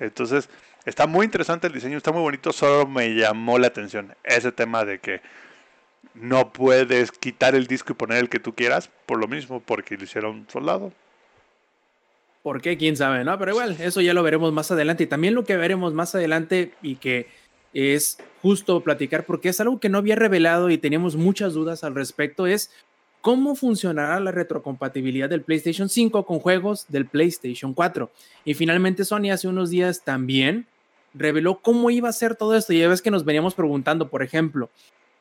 Entonces, 0.00 0.48
Está 0.86 1.08
muy 1.08 1.24
interesante 1.24 1.66
el 1.66 1.72
diseño, 1.72 1.96
está 1.96 2.12
muy 2.12 2.22
bonito, 2.22 2.52
solo 2.52 2.86
me 2.86 3.12
llamó 3.12 3.58
la 3.58 3.66
atención 3.66 4.14
ese 4.22 4.52
tema 4.52 4.84
de 4.84 5.00
que 5.00 5.20
no 6.14 6.52
puedes 6.52 7.10
quitar 7.10 7.56
el 7.56 7.66
disco 7.66 7.92
y 7.92 7.96
poner 7.96 8.18
el 8.18 8.28
que 8.28 8.38
tú 8.38 8.54
quieras 8.54 8.88
por 9.04 9.18
lo 9.18 9.26
mismo, 9.26 9.58
porque 9.58 9.96
lo 9.96 10.04
hicieron 10.04 10.46
soldado. 10.48 10.92
¿Por 12.44 12.62
qué? 12.62 12.76
¿Quién 12.76 12.96
sabe? 12.96 13.24
No, 13.24 13.36
pero 13.36 13.50
igual, 13.50 13.76
eso 13.80 14.00
ya 14.00 14.14
lo 14.14 14.22
veremos 14.22 14.52
más 14.52 14.70
adelante. 14.70 15.02
Y 15.02 15.06
también 15.08 15.34
lo 15.34 15.44
que 15.44 15.56
veremos 15.56 15.92
más 15.92 16.14
adelante 16.14 16.72
y 16.80 16.94
que 16.94 17.26
es 17.74 18.18
justo 18.42 18.80
platicar, 18.80 19.24
porque 19.24 19.48
es 19.48 19.60
algo 19.60 19.80
que 19.80 19.88
no 19.88 19.98
había 19.98 20.16
revelado 20.16 20.70
y 20.70 20.78
teníamos 20.78 21.16
muchas 21.16 21.54
dudas 21.54 21.84
al 21.84 21.94
respecto, 21.94 22.46
es 22.46 22.70
cómo 23.20 23.56
funcionará 23.56 24.20
la 24.20 24.30
retrocompatibilidad 24.30 25.28
del 25.28 25.42
PlayStation 25.42 25.88
5 25.88 26.24
con 26.24 26.38
juegos 26.38 26.86
del 26.88 27.06
PlayStation 27.06 27.74
4. 27.74 28.10
Y 28.44 28.54
finalmente 28.54 29.04
Sony 29.04 29.32
hace 29.32 29.48
unos 29.48 29.70
días 29.70 30.04
también 30.04 30.66
reveló 31.12 31.60
cómo 31.60 31.90
iba 31.90 32.08
a 32.08 32.12
ser 32.12 32.36
todo 32.36 32.54
esto. 32.54 32.72
Y 32.72 32.78
ya 32.78 32.88
ves 32.88 33.02
que 33.02 33.10
nos 33.10 33.24
veníamos 33.24 33.54
preguntando, 33.54 34.08
por 34.08 34.22
ejemplo, 34.22 34.70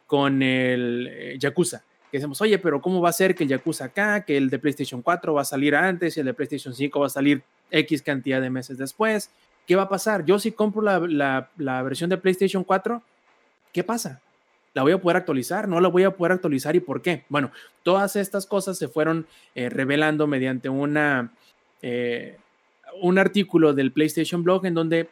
con 0.05 0.43
el 0.43 1.09
eh, 1.11 1.37
Yakuza, 1.39 1.83
que 2.11 2.17
decimos, 2.19 2.39
oye, 2.41 2.59
pero 2.59 2.81
¿cómo 2.81 3.01
va 3.01 3.09
a 3.09 3.13
ser 3.13 3.33
que 3.33 3.43
el 3.43 3.49
Yakuza 3.49 3.85
acá, 3.85 4.23
que 4.23 4.37
el 4.37 4.49
de 4.49 4.59
PlayStation 4.59 5.01
4 5.01 5.33
va 5.33 5.41
a 5.41 5.45
salir 5.45 5.75
antes 5.75 6.15
y 6.15 6.19
el 6.19 6.27
de 6.27 6.33
PlayStation 6.33 6.75
5 6.75 6.99
va 6.99 7.07
a 7.07 7.09
salir 7.09 7.41
X 7.71 8.01
cantidad 8.03 8.39
de 8.39 8.49
meses 8.49 8.77
después? 8.77 9.31
¿Qué 9.65 9.75
va 9.75 9.83
a 9.83 9.89
pasar? 9.89 10.25
Yo 10.25 10.39
si 10.39 10.51
compro 10.51 10.81
la, 10.81 11.49
versión 11.57 12.09
de 12.09 12.17
PlayStation 12.17 12.63
4, 12.63 13.01
¿qué 13.71 13.83
pasa? 13.83 14.21
¿La 14.73 14.83
voy 14.83 14.91
a 14.91 15.01
poder 15.01 15.17
actualizar? 15.17 15.67
¿No 15.67 15.79
la 15.79 15.87
voy 15.87 16.03
a 16.03 16.11
poder 16.11 16.33
actualizar? 16.33 16.75
¿Y 16.75 16.81
por 16.81 17.01
qué? 17.01 17.23
Bueno, 17.29 17.51
todas 17.83 18.15
estas 18.15 18.45
cosas 18.45 18.77
se 18.77 18.87
fueron 18.87 19.25
eh, 19.55 19.69
revelando 19.69 20.27
mediante 20.27 20.69
una, 20.69 21.31
eh, 21.81 22.37
un 23.01 23.17
artículo 23.17 23.73
del 23.73 23.91
PlayStation 23.91 24.43
Blog 24.43 24.65
en 24.65 24.73
donde 24.73 25.09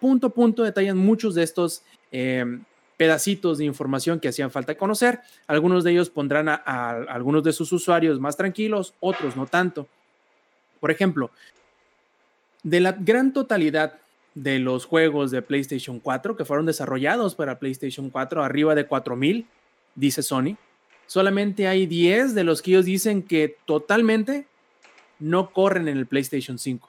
punto 0.00 0.28
a 0.28 0.30
punto 0.30 0.62
detallan 0.62 0.96
muchos 0.96 1.34
de 1.34 1.42
estos 1.42 1.82
eh, 2.12 2.44
pedacitos 3.00 3.56
de 3.56 3.64
información 3.64 4.20
que 4.20 4.28
hacían 4.28 4.50
falta 4.50 4.76
conocer. 4.76 5.20
Algunos 5.46 5.84
de 5.84 5.92
ellos 5.92 6.10
pondrán 6.10 6.50
a, 6.50 6.54
algunos 7.08 7.42
de 7.42 7.54
sus 7.54 7.72
usuarios 7.72 8.20
más 8.20 8.36
tranquilos, 8.36 8.92
otros 9.00 9.36
no 9.36 9.46
tanto. 9.46 9.88
Por 10.80 10.90
ejemplo, 10.90 11.30
de 12.62 12.80
la 12.80 12.92
gran 12.92 13.32
totalidad 13.32 13.98
de 14.34 14.58
los 14.58 14.84
juegos 14.84 15.30
de 15.30 15.42
PlayStation 15.42 15.98
4 15.98 16.36
que 16.36 16.44
fueron 16.44 16.66
desarrollados 16.66 17.34
para 17.34 17.58
PlayStation 17.58 18.10
4, 18.10 18.44
arriba 18.44 18.74
de 18.74 18.86
4000, 18.86 19.46
dice 19.94 20.22
Sony, 20.22 20.56
solamente 21.06 21.66
hay 21.66 21.86
10 21.86 22.34
de 22.34 22.44
los 22.44 22.62
que 22.62 22.72
ellos 22.72 22.84
dicen 22.84 23.22
que 23.22 23.56
totalmente 23.64 24.46
no 25.18 25.50
corren 25.50 25.88
en 25.88 25.98
el 25.98 26.06
PlayStation 26.06 26.58
5. 26.58 26.88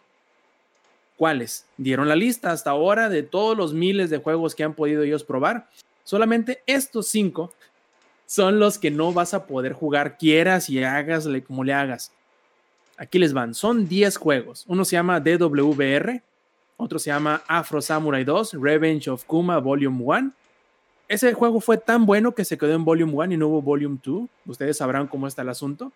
¿Cuáles? 1.17 1.65
Dieron 1.77 2.07
la 2.07 2.15
lista 2.15 2.51
hasta 2.51 2.71
ahora 2.71 3.09
de 3.09 3.21
todos 3.21 3.55
los 3.55 3.73
miles 3.73 4.09
de 4.09 4.17
juegos 4.17 4.55
que 4.55 4.63
han 4.63 4.73
podido 4.73 5.03
ellos 5.03 5.23
probar. 5.23 5.69
Solamente 6.03 6.63
estos 6.65 7.07
cinco 7.07 7.53
son 8.25 8.59
los 8.59 8.79
que 8.79 8.89
no 8.89 9.13
vas 9.13 9.33
a 9.33 9.45
poder 9.45 9.73
jugar, 9.73 10.17
quieras 10.17 10.69
y 10.69 10.83
hagasle 10.83 11.43
como 11.43 11.63
le 11.63 11.73
hagas. 11.73 12.11
Aquí 13.01 13.17
les 13.17 13.33
van, 13.33 13.55
son 13.55 13.87
10 13.87 14.15
juegos. 14.15 14.63
Uno 14.67 14.85
se 14.85 14.91
llama 14.91 15.19
DWR, 15.19 16.21
otro 16.77 16.99
se 16.99 17.09
llama 17.09 17.41
Afro 17.47 17.81
Samurai 17.81 18.23
2, 18.23 18.53
Revenge 18.61 19.09
of 19.09 19.25
Kuma 19.25 19.57
Volume 19.57 20.03
1. 20.03 20.31
Ese 21.07 21.33
juego 21.33 21.59
fue 21.61 21.79
tan 21.79 22.05
bueno 22.05 22.35
que 22.35 22.45
se 22.45 22.59
quedó 22.59 22.75
en 22.75 22.85
Volume 22.85 23.11
1 23.11 23.33
y 23.33 23.37
no 23.37 23.47
hubo 23.47 23.63
Volume 23.63 23.97
2. 24.03 24.29
Ustedes 24.45 24.77
sabrán 24.77 25.07
cómo 25.07 25.25
está 25.25 25.41
el 25.41 25.49
asunto. 25.49 25.91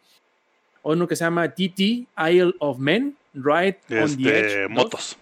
Uno 0.81 1.07
que 1.07 1.15
se 1.15 1.23
llama 1.23 1.47
TT 1.47 1.79
Isle 2.17 2.55
of 2.57 2.79
Men, 2.79 3.15
Right 3.35 3.77
on 3.91 4.17
the 4.17 4.39
este, 4.39 4.63
Edge. 4.63 4.69
Motos. 4.69 5.15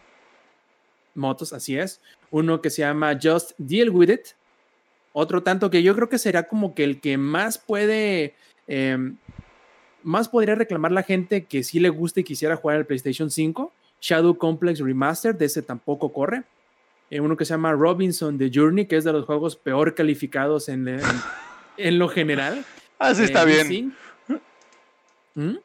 Motos, 1.16 1.52
así 1.52 1.78
es. 1.78 2.00
Uno 2.32 2.62
que 2.62 2.70
se 2.70 2.84
llama 2.84 3.20
Just 3.22 3.52
Deal 3.58 3.90
With 3.90 4.10
It. 4.10 4.28
Otro 5.12 5.44
tanto 5.44 5.70
que 5.70 5.84
yo 5.84 5.94
creo 5.96 6.08
que 6.08 6.18
será 6.18 6.44
como 6.44 6.74
que 6.74 6.86
el 6.86 7.02
que 7.02 7.18
más 7.18 7.58
puede, 7.58 8.36
em, 8.68 9.18
más 10.04 10.30
podría 10.30 10.56
reclamar 10.56 10.92
la 10.92 11.04
gente 11.04 11.46
que 11.46 11.64
sí 11.64 11.80
le 11.80 11.90
gusta 11.90 12.20
y 12.20 12.24
quisiera 12.24 12.56
jugar 12.56 12.78
al 12.78 12.86
PlayStation 12.86 13.30
5. 13.30 13.72
Shadow 14.02 14.38
Complex 14.38 14.80
Remastered, 14.80 15.36
de 15.36 15.46
ese 15.46 15.62
tampoco 15.62 16.12
corre. 16.12 16.44
Eh, 17.10 17.20
uno 17.20 17.38
que 17.38 17.46
se 17.46 17.54
llama 17.54 17.72
Robinson 17.74 18.38
The 18.38 18.52
Journey, 18.54 18.86
que 18.86 18.98
es 18.98 19.04
de 19.04 19.14
los 19.14 19.26
juegos 19.26 19.56
peor 19.56 19.96
calificados 19.96 20.68
en, 20.68 21.00
en, 21.78 22.00
lo 22.00 22.10
general. 22.10 22.66
Así 23.00 23.22
ah, 23.22 23.26
está 23.26 23.44
eh, 23.44 23.64
bien. 23.64 23.94
¿Mm? 25.36 25.58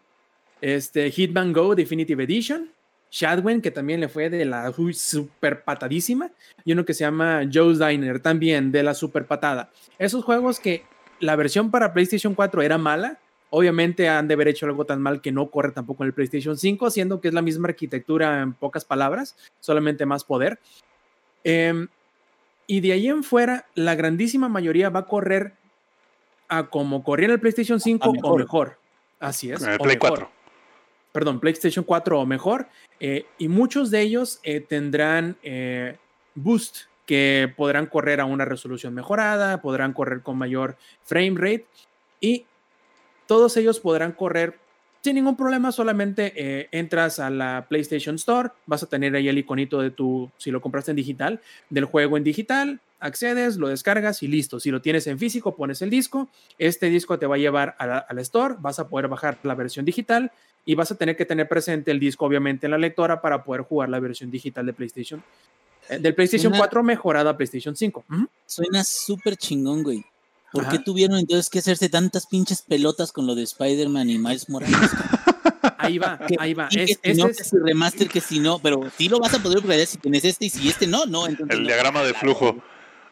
Este, 0.60 1.10
Hitman 1.10 1.52
Go 1.52 1.74
Definitive 1.74 2.24
Edition. 2.24 2.70
Shadwen, 3.10 3.62
que 3.62 3.70
también 3.70 4.00
le 4.00 4.08
fue 4.08 4.28
de 4.28 4.44
la 4.44 4.72
super 4.92 5.64
patadísima. 5.64 6.30
Y 6.64 6.72
uno 6.72 6.84
que 6.84 6.94
se 6.94 7.04
llama 7.04 7.42
Joe's 7.50 7.78
Diner, 7.78 8.20
también 8.20 8.70
de 8.70 8.82
la 8.82 8.94
super 8.94 9.26
patada. 9.26 9.70
Esos 9.98 10.24
juegos 10.24 10.60
que 10.60 10.84
la 11.20 11.36
versión 11.36 11.70
para 11.70 11.92
PlayStation 11.92 12.34
4 12.34 12.62
era 12.62 12.78
mala, 12.78 13.18
Obviamente 13.50 14.08
han 14.08 14.28
de 14.28 14.34
haber 14.34 14.48
hecho 14.48 14.66
algo 14.66 14.84
tan 14.84 15.00
mal 15.00 15.20
que 15.20 15.32
no 15.32 15.50
corre 15.50 15.72
tampoco 15.72 16.02
en 16.02 16.08
el 16.08 16.14
PlayStation 16.14 16.56
5, 16.56 16.90
siendo 16.90 17.20
que 17.20 17.28
es 17.28 17.34
la 17.34 17.42
misma 17.42 17.68
arquitectura 17.68 18.42
en 18.42 18.52
pocas 18.52 18.84
palabras, 18.84 19.36
solamente 19.60 20.04
más 20.06 20.24
poder. 20.24 20.58
Em, 21.44 21.88
y 22.66 22.80
de 22.80 22.92
ahí 22.92 23.08
en 23.08 23.24
fuera, 23.24 23.66
la 23.74 23.94
grandísima 23.94 24.48
mayoría 24.48 24.90
va 24.90 25.00
a 25.00 25.06
correr 25.06 25.54
a 26.48 26.68
como 26.68 27.02
corría 27.02 27.26
en 27.26 27.32
el 27.32 27.40
PlayStation 27.40 27.80
5 27.80 28.12
o 28.22 28.36
mejor. 28.36 28.78
Así 29.20 29.50
es. 29.50 29.62
En 29.62 29.70
el 29.70 29.74
o 29.76 29.82
Play 29.84 29.96
mejor. 29.96 30.10
4. 30.10 30.30
Perdón, 31.12 31.40
PlayStation 31.40 31.84
4 31.84 32.20
o 32.20 32.26
mejor. 32.26 32.68
eh, 33.00 33.26
y 33.38 33.48
muchos 33.48 33.90
de 33.90 34.02
ellos 34.02 34.40
eh, 34.42 34.60
tendrán 34.60 35.36
eh, 35.42 35.96
boost, 36.34 36.88
que 37.06 37.52
podrán 37.56 37.86
correr 37.86 38.20
a 38.20 38.26
una 38.26 38.44
resolución 38.44 38.92
mejorada, 38.92 39.62
podrán 39.62 39.94
correr 39.94 40.22
con 40.22 40.36
mayor 40.36 40.76
frame 41.04 41.34
rate. 41.36 41.66
Y 42.20 42.44
todos 43.28 43.56
ellos 43.56 43.78
podrán 43.78 44.10
correr 44.12 44.58
sin 45.04 45.14
ningún 45.14 45.36
problema, 45.36 45.70
solamente 45.70 46.32
eh, 46.34 46.68
entras 46.72 47.20
a 47.20 47.30
la 47.30 47.66
PlayStation 47.68 48.16
Store, 48.16 48.50
vas 48.66 48.82
a 48.82 48.86
tener 48.88 49.14
ahí 49.14 49.28
el 49.28 49.38
iconito 49.38 49.80
de 49.80 49.92
tu, 49.92 50.28
si 50.38 50.50
lo 50.50 50.60
compraste 50.60 50.90
en 50.90 50.96
digital, 50.96 51.40
del 51.70 51.84
juego 51.84 52.16
en 52.16 52.24
digital, 52.24 52.80
accedes, 52.98 53.58
lo 53.58 53.68
descargas 53.68 54.24
y 54.24 54.26
listo. 54.26 54.58
Si 54.58 54.72
lo 54.72 54.82
tienes 54.82 55.06
en 55.06 55.16
físico, 55.18 55.54
pones 55.54 55.82
el 55.82 55.90
disco, 55.90 56.28
este 56.58 56.90
disco 56.90 57.16
te 57.16 57.26
va 57.26 57.36
a 57.36 57.38
llevar 57.38 57.76
a 57.78 57.86
la, 57.86 57.98
a 57.98 58.12
la 58.12 58.20
Store, 58.22 58.56
vas 58.58 58.80
a 58.80 58.88
poder 58.88 59.06
bajar 59.06 59.38
la 59.44 59.54
versión 59.54 59.84
digital 59.84 60.32
y 60.64 60.74
vas 60.74 60.90
a 60.90 60.96
tener 60.96 61.16
que 61.16 61.24
tener 61.24 61.48
presente 61.48 61.92
el 61.92 62.00
disco 62.00 62.26
obviamente 62.26 62.66
en 62.66 62.72
la 62.72 62.78
lectora 62.78 63.20
para 63.22 63.44
poder 63.44 63.62
jugar 63.62 63.88
la 63.90 64.00
versión 64.00 64.32
digital 64.32 64.66
de 64.66 64.72
PlayStation. 64.72 65.22
eh, 65.88 65.98
Del 65.98 66.14
PlayStation 66.16 66.50
Una- 66.52 66.58
4 66.58 66.82
mejorada 66.82 67.30
a 67.30 67.36
PlayStation 67.36 67.76
5. 67.76 68.04
Ujú. 68.10 68.28
Suena 68.46 68.82
súper 68.82 69.36
chingón, 69.36 69.84
güey. 69.84 70.04
¿Por 70.52 70.62
Ajá. 70.64 70.72
qué 70.72 70.78
tuvieron 70.78 71.18
entonces 71.18 71.50
que 71.50 71.58
hacerse 71.58 71.88
tantas 71.88 72.26
pinches 72.26 72.62
pelotas 72.62 73.12
con 73.12 73.26
lo 73.26 73.34
de 73.34 73.42
Spider-Man 73.42 74.08
y 74.10 74.18
Miles 74.18 74.48
Morales? 74.48 74.76
Ahí 75.78 75.98
va, 75.98 76.18
Que- 76.18 76.36
ahí 76.38 76.54
va. 76.54 76.68
y 76.70 76.76
que 76.76 76.82
Es- 76.84 77.00
si 77.02 77.14
no, 77.14 77.26
es- 77.28 77.36
que 77.38 77.44
si 77.44 77.56
remaster, 77.58 78.08
que 78.08 78.20
si 78.20 78.38
no, 78.40 78.58
pero 78.58 78.80
sí 78.96 79.08
lo 79.08 79.18
vas 79.18 79.34
a 79.34 79.42
poder 79.42 79.58
upgradear 79.58 79.86
si 79.86 79.98
tienes 79.98 80.24
este 80.24 80.46
y 80.46 80.50
si 80.50 80.68
este 80.68 80.86
no, 80.86 81.04
no. 81.06 81.26
Entonces 81.26 81.56
El 81.56 81.62
no. 81.62 81.68
diagrama 81.68 82.02
de 82.02 82.14
flujo. 82.14 82.56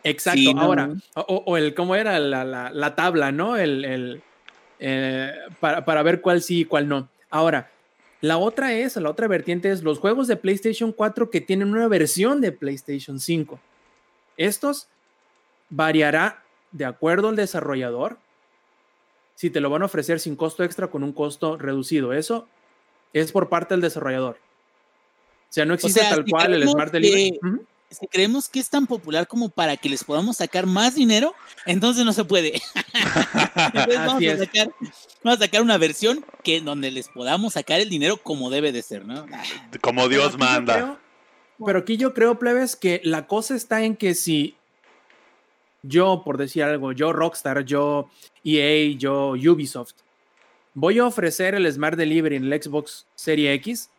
Exacto, 0.04 0.38
Sí, 0.38 0.54
no, 0.54 0.62
ahora, 0.62 0.90
o, 1.14 1.20
o- 1.20 1.42
o 1.52 1.56
el, 1.56 1.74
¿cómo 1.74 1.94
era? 1.96 2.18
La, 2.18 2.44
la- 2.44 2.70
la 2.70 2.94
tabla, 2.94 3.32
¿no? 3.32 3.56
El, 3.56 3.84
el, 3.84 4.22
eh, 4.78 5.32
para, 5.60 5.84
para 5.84 6.02
ver 6.02 6.20
cuál 6.20 6.42
sí 6.42 6.60
y 6.60 6.64
cuál 6.64 6.88
no. 6.88 7.08
Ahora, 7.30 7.70
la 8.20 8.38
otra 8.38 8.72
es, 8.72 8.96
la 8.96 9.10
otra 9.10 9.26
vertiente 9.28 9.70
es 9.70 9.82
los 9.82 9.98
juegos 9.98 10.26
de 10.28 10.36
PlayStation 10.36 10.92
4 10.92 11.30
que 11.30 11.40
tienen 11.40 11.68
una 11.72 11.88
versión 11.88 12.40
de 12.40 12.52
PlayStation 12.52 13.18
5. 13.20 13.58
Estos 14.36 14.86
variará 15.70 16.42
de 16.76 16.84
acuerdo 16.84 17.28
al 17.30 17.36
desarrollador 17.36 18.18
si 19.34 19.50
te 19.50 19.60
lo 19.60 19.70
van 19.70 19.82
a 19.82 19.86
ofrecer 19.86 20.20
sin 20.20 20.36
costo 20.36 20.62
extra 20.64 20.88
con 20.88 21.02
un 21.02 21.12
costo 21.12 21.56
reducido. 21.56 22.12
Eso 22.12 22.46
es 23.12 23.32
por 23.32 23.48
parte 23.48 23.74
del 23.74 23.80
desarrollador. 23.80 24.36
O 25.48 25.52
sea, 25.52 25.64
no 25.64 25.74
existe 25.74 26.00
sea, 26.00 26.10
tal 26.10 26.24
si 26.24 26.30
cual 26.30 26.46
el 26.46 26.52
creemos 26.60 26.72
Smart 26.72 26.92
Delivery. 26.92 27.30
que-. 27.32 27.66
Si 27.88 28.06
creemos 28.08 28.48
que 28.48 28.58
es 28.58 28.68
tan 28.68 28.86
popular 28.88 29.28
como 29.28 29.48
para 29.48 29.76
que 29.76 29.88
les 29.88 30.02
podamos 30.02 30.38
sacar 30.38 30.66
más 30.66 30.96
dinero, 30.96 31.34
entonces 31.66 32.04
no 32.04 32.12
se 32.12 32.24
puede. 32.24 32.60
Entonces 33.54 33.98
vamos 34.06 34.24
a, 34.24 34.38
sacar, 34.38 34.70
vamos 35.22 35.40
a 35.40 35.44
sacar 35.44 35.62
una 35.62 35.78
versión 35.78 36.24
que 36.42 36.60
donde 36.60 36.90
les 36.90 37.08
podamos 37.08 37.52
sacar 37.52 37.78
el 37.80 37.88
dinero 37.88 38.16
como 38.16 38.50
debe 38.50 38.72
de 38.72 38.82
ser, 38.82 39.04
¿no? 39.06 39.24
Como 39.80 40.02
Pero 40.02 40.08
Dios 40.08 40.26
aquí 40.26 40.32
yo 40.32 40.38
manda. 40.38 40.74
creo- 40.74 40.98
pero 41.64 41.78
aquí 41.78 41.96
yo 41.96 42.12
creo, 42.12 42.38
plebes, 42.40 42.74
que 42.76 43.00
la 43.04 43.26
cosa 43.28 43.54
está 43.54 43.82
en 43.84 43.96
que 43.96 44.14
si 44.14 44.56
yo, 45.86 46.22
por 46.24 46.38
decir 46.38 46.62
algo, 46.62 46.92
yo 46.92 47.12
Rockstar, 47.12 47.64
yo 47.64 48.08
EA, 48.44 48.96
yo 48.96 49.30
Ubisoft, 49.30 49.94
voy 50.74 50.98
a 50.98 51.06
ofrecer 51.06 51.54
el 51.54 51.70
Smart 51.72 51.96
Delivery 51.96 52.36
en 52.36 52.52
el 52.52 52.62
Xbox 52.62 53.06
Serie 53.14 53.52
X, 53.54 53.90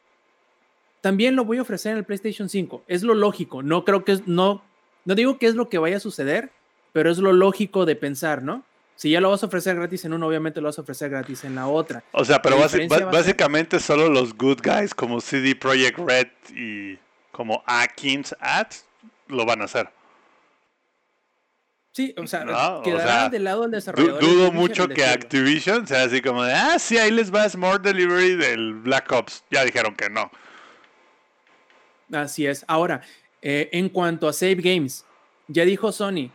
también 1.02 1.36
lo 1.36 1.46
voy 1.46 1.58
a 1.58 1.62
ofrecer 1.62 1.94
en 1.94 2.00
el 2.00 2.04
PlayStation 2.04 2.50
5. 2.50 2.84
Es 2.88 3.04
lo 3.04 3.14
lógico. 3.14 3.64
No 3.64 3.86
creo 3.86 4.04
que 4.04 4.14
es, 4.14 4.28
no, 4.28 4.64
no 5.06 5.16
digo 5.16 5.38
que 5.38 5.48
es 5.48 5.56
lo 5.56 5.70
que 5.70 5.78
vaya 5.78 5.98
a 5.98 6.02
suceder, 6.02 6.52
pero 6.94 7.10
es 7.10 7.18
lo 7.18 7.32
lógico 7.32 7.86
de 7.86 7.96
pensar, 7.96 8.44
¿no? 8.44 8.64
Si 8.96 9.12
ya 9.12 9.22
lo 9.22 9.30
vas 9.30 9.44
a 9.44 9.46
ofrecer 9.46 9.76
gratis 9.76 10.06
en 10.06 10.14
uno, 10.14 10.28
obviamente 10.28 10.60
lo 10.60 10.68
vas 10.68 10.80
a 10.80 10.82
ofrecer 10.82 11.12
gratis 11.12 11.44
en 11.44 11.54
la 11.54 11.68
otra. 11.68 12.04
O 12.12 12.26
sea, 12.26 12.42
pero 12.42 12.58
básicamente 12.58 13.80
solo 13.80 14.10
los 14.10 14.36
good 14.36 14.60
guys 14.64 14.96
como 14.96 15.22
CD 15.22 15.56
Projekt 15.56 16.00
Red 16.00 16.28
y 16.56 16.98
como 17.32 17.64
Atkins 17.68 18.36
Ads 18.40 18.86
lo 19.28 19.46
van 19.46 19.62
a 19.62 19.66
hacer. 19.66 19.88
Sí, 21.98 22.14
o 22.16 22.28
sea, 22.28 22.46
No, 22.46 22.78
o 22.78 22.84
quedará 22.84 23.22
sea, 23.22 23.30
del 23.30 23.44
lado 23.44 23.64
del 23.64 23.72
desarrollador. 23.72 24.22
dudo 24.22 24.52
mucho 24.52 24.88
que. 24.88 25.04
Activision 25.04 25.88
sea 25.88 26.04
así 26.04 26.22
como 26.22 26.44
de, 26.44 26.54
ah, 26.54 26.78
sí, 26.78 26.96
ahí 26.96 27.10
les 27.10 27.34
va 27.34 27.50
Smart 27.50 27.82
Delivery 27.82 28.36
del 28.36 28.76
Black 28.76 29.12
Ops. 29.12 29.44
Ya 29.50 29.66
dijeron 29.66 29.96
que 29.96 30.08
no. 30.08 30.30
Así 32.14 32.46
es. 32.46 32.64
Ahora, 32.68 33.02
eh, 33.42 33.70
en 33.72 33.90
cuanto 33.90 34.28
a 34.28 34.34
save 34.34 34.58
games, 34.58 35.06
ya 35.48 35.66
dijo 35.66 35.92
Sony, 35.92 36.30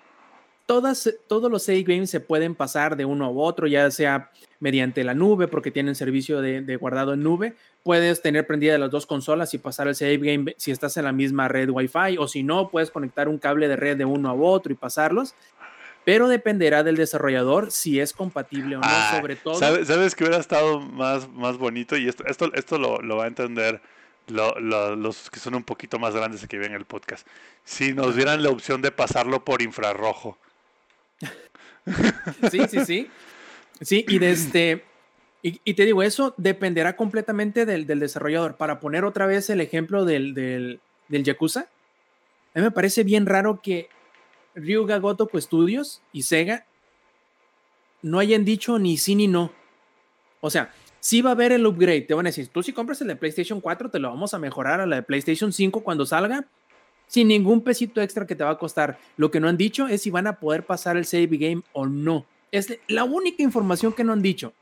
todas, 0.66 1.08
todos 1.28 1.48
los 1.48 1.62
save 1.62 1.84
games 1.84 2.10
se 2.10 2.18
pueden 2.18 2.56
pasar 2.56 2.96
de 2.96 3.04
uno 3.04 3.26
a 3.26 3.30
otro, 3.30 3.68
ya 3.68 3.88
sea 3.92 4.32
mediante 4.62 5.02
la 5.02 5.12
nube, 5.12 5.48
porque 5.48 5.72
tienen 5.72 5.96
servicio 5.96 6.40
de, 6.40 6.60
de 6.60 6.76
guardado 6.76 7.14
en 7.14 7.22
nube. 7.24 7.54
Puedes 7.82 8.22
tener 8.22 8.46
prendida 8.46 8.78
las 8.78 8.92
dos 8.92 9.06
consolas 9.06 9.52
y 9.54 9.58
pasar 9.58 9.88
el 9.88 9.96
save 9.96 10.18
game 10.18 10.54
si 10.56 10.70
estás 10.70 10.96
en 10.96 11.04
la 11.04 11.10
misma 11.12 11.48
red 11.48 11.68
Wi-Fi, 11.68 12.16
o 12.18 12.28
si 12.28 12.44
no, 12.44 12.68
puedes 12.70 12.90
conectar 12.92 13.28
un 13.28 13.38
cable 13.38 13.66
de 13.66 13.74
red 13.74 13.96
de 13.96 14.04
uno 14.04 14.30
a 14.30 14.34
otro 14.34 14.72
y 14.72 14.76
pasarlos. 14.76 15.34
Pero 16.04 16.28
dependerá 16.28 16.82
del 16.84 16.96
desarrollador 16.96 17.70
si 17.72 17.98
es 18.00 18.12
compatible 18.12 18.76
o 18.76 18.80
no, 18.80 18.86
Ah, 18.88 19.16
sobre 19.20 19.34
todo. 19.36 19.54
¿Sabes, 19.56 19.88
sabes 19.88 20.14
que 20.14 20.24
hubiera 20.24 20.38
estado 20.40 20.80
más, 20.80 21.28
más 21.30 21.58
bonito? 21.58 21.96
Y 21.96 22.08
esto, 22.08 22.24
esto, 22.26 22.52
esto 22.54 22.78
lo, 22.78 23.00
lo 23.02 23.16
va 23.16 23.24
a 23.24 23.28
entender 23.28 23.80
lo- 24.28 24.58
lo- 24.60 24.94
los 24.96 25.28
que 25.30 25.40
son 25.40 25.54
un 25.56 25.62
poquito 25.64 25.98
más 25.98 26.14
grandes 26.14 26.46
que 26.46 26.58
ven 26.58 26.72
el 26.72 26.84
podcast. 26.84 27.26
Si 27.64 27.92
nos 27.92 28.14
dieran 28.16 28.42
la 28.42 28.50
opción 28.50 28.80
de 28.82 28.90
pasarlo 28.92 29.44
por 29.44 29.60
infrarrojo. 29.62 30.38
Sí, 32.50 32.60
sí, 32.68 32.84
sí. 32.84 33.10
Sí, 33.82 34.04
y 34.08 34.18
desde. 34.18 34.84
Y, 35.42 35.60
y 35.64 35.74
te 35.74 35.84
digo, 35.84 36.02
eso 36.02 36.34
dependerá 36.36 36.96
completamente 36.96 37.66
del, 37.66 37.86
del 37.86 38.00
desarrollador. 38.00 38.56
Para 38.56 38.80
poner 38.80 39.04
otra 39.04 39.26
vez 39.26 39.50
el 39.50 39.60
ejemplo 39.60 40.04
del, 40.04 40.34
del, 40.34 40.80
del 41.08 41.24
Yakuza, 41.24 41.68
a 42.54 42.58
mí 42.58 42.62
me 42.62 42.70
parece 42.70 43.02
bien 43.02 43.26
raro 43.26 43.60
que 43.60 43.88
Ryuga 44.54 44.98
Gotoku 44.98 45.40
Studios 45.40 46.02
y 46.12 46.22
Sega 46.22 46.66
no 48.02 48.18
hayan 48.18 48.44
dicho 48.44 48.78
ni 48.78 48.98
sí 48.98 49.14
ni 49.14 49.26
no. 49.26 49.52
O 50.40 50.50
sea, 50.50 50.72
sí 51.00 51.22
va 51.22 51.30
a 51.30 51.32
haber 51.32 51.52
el 51.52 51.66
upgrade. 51.66 52.02
Te 52.02 52.14
van 52.14 52.26
a 52.26 52.30
decir, 52.30 52.48
tú 52.48 52.62
si 52.62 52.72
compras 52.72 53.00
el 53.00 53.08
de 53.08 53.16
PlayStation 53.16 53.60
4, 53.60 53.90
te 53.90 53.98
lo 53.98 54.08
vamos 54.08 54.34
a 54.34 54.38
mejorar 54.38 54.80
a 54.80 54.86
la 54.86 54.96
de 54.96 55.02
PlayStation 55.02 55.52
5 55.52 55.82
cuando 55.82 56.04
salga, 56.06 56.46
sin 57.06 57.28
ningún 57.28 57.62
pesito 57.62 58.00
extra 58.00 58.26
que 58.26 58.36
te 58.36 58.44
va 58.44 58.50
a 58.50 58.58
costar. 58.58 58.98
Lo 59.16 59.30
que 59.30 59.40
no 59.40 59.48
han 59.48 59.56
dicho 59.56 59.88
es 59.88 60.02
si 60.02 60.10
van 60.10 60.26
a 60.26 60.38
poder 60.38 60.66
pasar 60.66 60.96
el 60.96 61.04
save 61.04 61.28
game 61.36 61.62
o 61.72 61.86
no. 61.86 62.26
Es 62.52 62.78
la 62.86 63.04
única 63.04 63.42
información 63.42 63.92
que 63.92 64.04
no 64.04 64.12
han 64.12 64.22
dicho. 64.22 64.52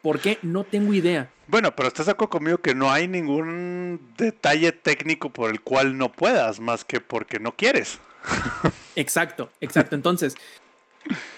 ¿Por 0.00 0.20
qué? 0.20 0.38
No 0.42 0.64
tengo 0.64 0.94
idea. 0.94 1.30
Bueno, 1.48 1.74
pero 1.74 1.88
estás 1.88 2.06
de 2.06 2.12
acuerdo 2.12 2.30
conmigo 2.30 2.58
que 2.58 2.74
no 2.74 2.90
hay 2.90 3.08
ningún 3.08 4.00
detalle 4.16 4.72
técnico 4.72 5.30
por 5.30 5.50
el 5.50 5.60
cual 5.60 5.98
no 5.98 6.12
puedas, 6.12 6.60
más 6.60 6.84
que 6.84 7.00
porque 7.00 7.40
no 7.40 7.56
quieres. 7.56 7.98
Exacto, 8.96 9.50
exacto. 9.60 9.94
Entonces, 9.94 10.36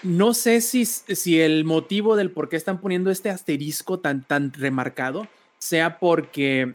no 0.01 0.33
sé 0.33 0.61
si, 0.61 0.85
si 0.85 1.41
el 1.41 1.65
motivo 1.65 2.15
del 2.15 2.31
por 2.31 2.47
qué 2.47 2.55
están 2.55 2.79
poniendo 2.79 3.11
este 3.11 3.29
asterisco 3.29 3.99
tan, 3.99 4.23
tan 4.23 4.53
remarcado 4.53 5.27
sea 5.57 5.99
porque 5.99 6.73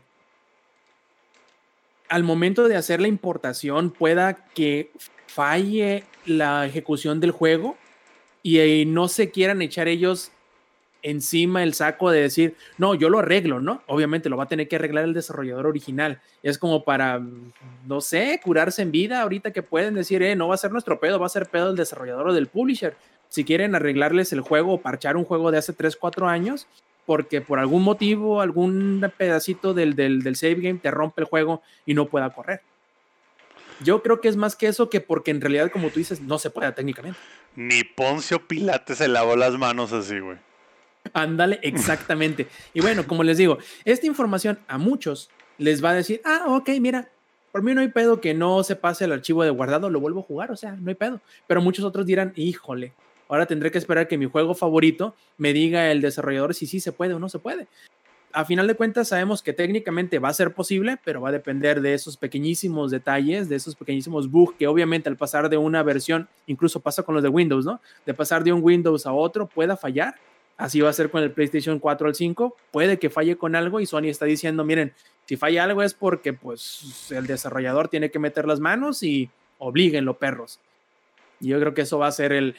al 2.09 2.23
momento 2.23 2.69
de 2.69 2.77
hacer 2.77 3.01
la 3.01 3.09
importación 3.09 3.91
pueda 3.91 4.35
que 4.35 4.91
falle 5.27 6.05
la 6.27 6.67
ejecución 6.67 7.19
del 7.19 7.31
juego 7.31 7.79
y 8.45 8.59
eh, 8.59 8.85
no 8.87 9.09
se 9.09 9.31
quieran 9.31 9.63
echar 9.63 9.89
ellos 9.89 10.31
encima 11.03 11.63
el 11.63 11.73
saco 11.73 12.11
de 12.11 12.21
decir, 12.21 12.57
no, 12.77 12.95
yo 12.95 13.09
lo 13.09 13.19
arreglo, 13.19 13.59
¿no? 13.59 13.83
Obviamente 13.87 14.29
lo 14.29 14.37
va 14.37 14.45
a 14.45 14.49
tener 14.49 14.69
que 14.69 14.77
arreglar 14.77 15.05
el 15.05 15.15
desarrollador 15.15 15.67
original. 15.67 16.21
Es 16.43 16.59
como 16.59 16.85
para, 16.85 17.23
no 17.87 18.01
sé, 18.03 18.39
curarse 18.45 18.83
en 18.83 18.91
vida 18.91 19.23
ahorita 19.23 19.51
que 19.51 19.63
pueden 19.63 19.95
decir, 19.95 20.23
eh, 20.23 20.37
no 20.37 20.49
va 20.49 20.57
a 20.57 20.59
ser 20.59 20.73
nuestro 20.73 21.01
pedo, 21.01 21.19
va 21.19 21.27
a 21.27 21.31
ser 21.31 21.47
pedo 21.47 21.69
del 21.69 21.77
desarrollador 21.77 22.29
o 22.29 22.35
del 22.35 22.47
publisher. 22.47 22.97
Si 23.31 23.45
quieren 23.45 23.75
arreglarles 23.75 24.35
el 24.35 24.43
juego 24.43 24.75
o 24.75 24.81
parchar 24.83 25.17
un 25.17 25.25
juego 25.25 25.51
de 25.51 25.59
hace 25.59 25.73
3, 25.73 25.97
4 25.97 26.29
años, 26.29 26.67
porque 27.07 27.41
por 27.41 27.59
algún 27.59 27.83
motivo, 27.83 28.43
algún 28.43 29.11
pedacito 29.17 29.73
del, 29.73 29.97
del, 29.97 30.23
del 30.23 30.37
save 30.37 30.57
game 30.57 30.81
te 30.83 30.91
rompe 30.91 31.23
el 31.23 31.29
juego 31.29 31.63
y 31.87 31.95
no 31.95 32.07
pueda 32.07 32.29
correr. 32.29 32.61
Yo 33.83 34.03
creo 34.03 34.21
que 34.21 34.29
es 34.29 34.37
más 34.37 34.55
que 34.55 34.67
eso 34.67 34.91
que 34.91 35.01
porque 35.01 35.31
en 35.31 35.41
realidad, 35.41 35.71
como 35.71 35.89
tú 35.89 35.99
dices, 35.99 36.21
no 36.21 36.39
se 36.39 36.51
puede 36.51 36.71
técnicamente. 36.73 37.19
Ni 37.57 37.85
Poncio 37.85 38.47
Pilates 38.47 38.99
se 38.99 39.09
lavó 39.09 39.37
las 39.37 39.57
manos 39.59 39.93
así, 39.93 40.19
güey. 40.19 40.39
Ándale, 41.13 41.61
exactamente. 41.63 42.49
y 42.73 42.81
bueno, 42.81 43.07
como 43.07 43.23
les 43.23 43.37
digo, 43.37 43.59
esta 43.85 44.07
información 44.07 44.59
a 44.67 44.79
muchos 44.79 45.31
les 45.59 45.85
va 45.85 45.91
a 45.91 45.95
decir, 45.95 46.21
ah, 46.25 46.45
ok, 46.49 46.71
mira, 46.81 47.11
por 47.53 47.63
mí 47.63 47.75
no 47.75 47.81
hay 47.81 47.89
pedo 47.89 48.21
que 48.21 48.35
no 48.35 48.65
se 48.65 48.75
pase 48.75 49.05
el 49.05 49.13
archivo 49.13 49.45
de 49.45 49.51
guardado, 49.51 49.91
lo 49.91 50.01
vuelvo 50.01 50.21
a 50.21 50.25
jugar, 50.25 50.51
o 50.51 50.57
sea, 50.57 50.73
no 50.73 50.89
hay 50.89 50.95
pedo. 50.95 51.21
Pero 51.47 51.61
muchos 51.61 51.85
otros 51.85 52.07
dirán, 52.07 52.33
híjole, 52.37 52.93
Ahora 53.29 53.47
tendré 53.47 53.71
que 53.71 53.79
esperar 53.79 54.09
que 54.09 54.19
mi 54.19 54.27
juego 54.27 54.55
favorito 54.55 55.15
me 55.39 55.53
diga 55.53 55.91
el 55.91 56.01
desarrollador 56.01 56.55
si 56.55 56.67
sí 56.67 56.81
se 56.81 56.93
puede 56.93 57.15
o 57.15 57.19
no 57.19 57.29
se 57.29 57.39
puede. 57.39 57.67
A 58.35 58.45
final 58.45 58.67
de 58.67 58.75
cuentas 58.75 59.07
sabemos 59.07 59.43
que 59.43 59.53
técnicamente 59.53 60.19
va 60.19 60.29
a 60.29 60.35
ser 60.35 60.55
posible, 60.55 60.99
pero 61.05 61.21
va 61.21 61.29
a 61.29 61.33
depender 61.33 61.81
de 61.81 61.95
esos 61.95 62.17
pequeñísimos 62.17 62.91
detalles, 62.91 63.49
de 63.49 63.55
esos 63.55 63.77
pequeñísimos 63.77 64.29
bugs 64.29 64.57
que 64.59 64.67
obviamente 64.67 65.09
al 65.09 65.17
pasar 65.17 65.49
de 65.49 65.57
una 65.57 65.85
versión, 65.85 66.29
incluso 66.49 66.81
pasa 66.81 67.05
con 67.05 67.15
los 67.15 67.23
de 67.23 67.29
Windows, 67.29 67.65
¿no? 67.65 67.81
De 68.05 68.13
pasar 68.13 68.43
de 68.43 68.53
un 68.53 68.61
Windows 68.61 69.07
a 69.07 69.13
otro 69.13 69.47
pueda 69.47 69.77
fallar. 69.77 70.17
Así 70.57 70.81
va 70.81 70.91
a 70.91 70.93
ser 70.93 71.11
con 71.11 71.23
el 71.23 71.31
PlayStation 71.31 71.79
4 71.79 72.09
al 72.09 72.17
5. 72.17 72.57
Puede 72.73 72.99
que 72.99 73.09
falle 73.09 73.37
con 73.37 73.55
algo 73.55 73.79
y 73.79 73.87
Sony 73.87 74.07
está 74.07 74.25
diciendo, 74.25 74.65
miren, 74.65 74.93
si 75.27 75.37
falla 75.37 75.63
algo 75.63 75.85
es 75.85 75.95
porque 75.95 76.33
pues 76.33 77.13
el 77.13 77.29
desarrollador 77.29 77.87
tiene 77.87 78.11
que 78.11 78.19
meter 78.19 78.49
las 78.49 78.59
manos 78.59 79.05
y 79.05 79.31
obliguenlo, 79.59 80.19
perros. 80.19 80.59
Yo 81.39 81.61
creo 81.61 81.73
que 81.73 81.83
eso 81.83 81.99
va 82.01 82.09
a 82.09 82.13
ser 82.13 82.33
el, 82.33 82.57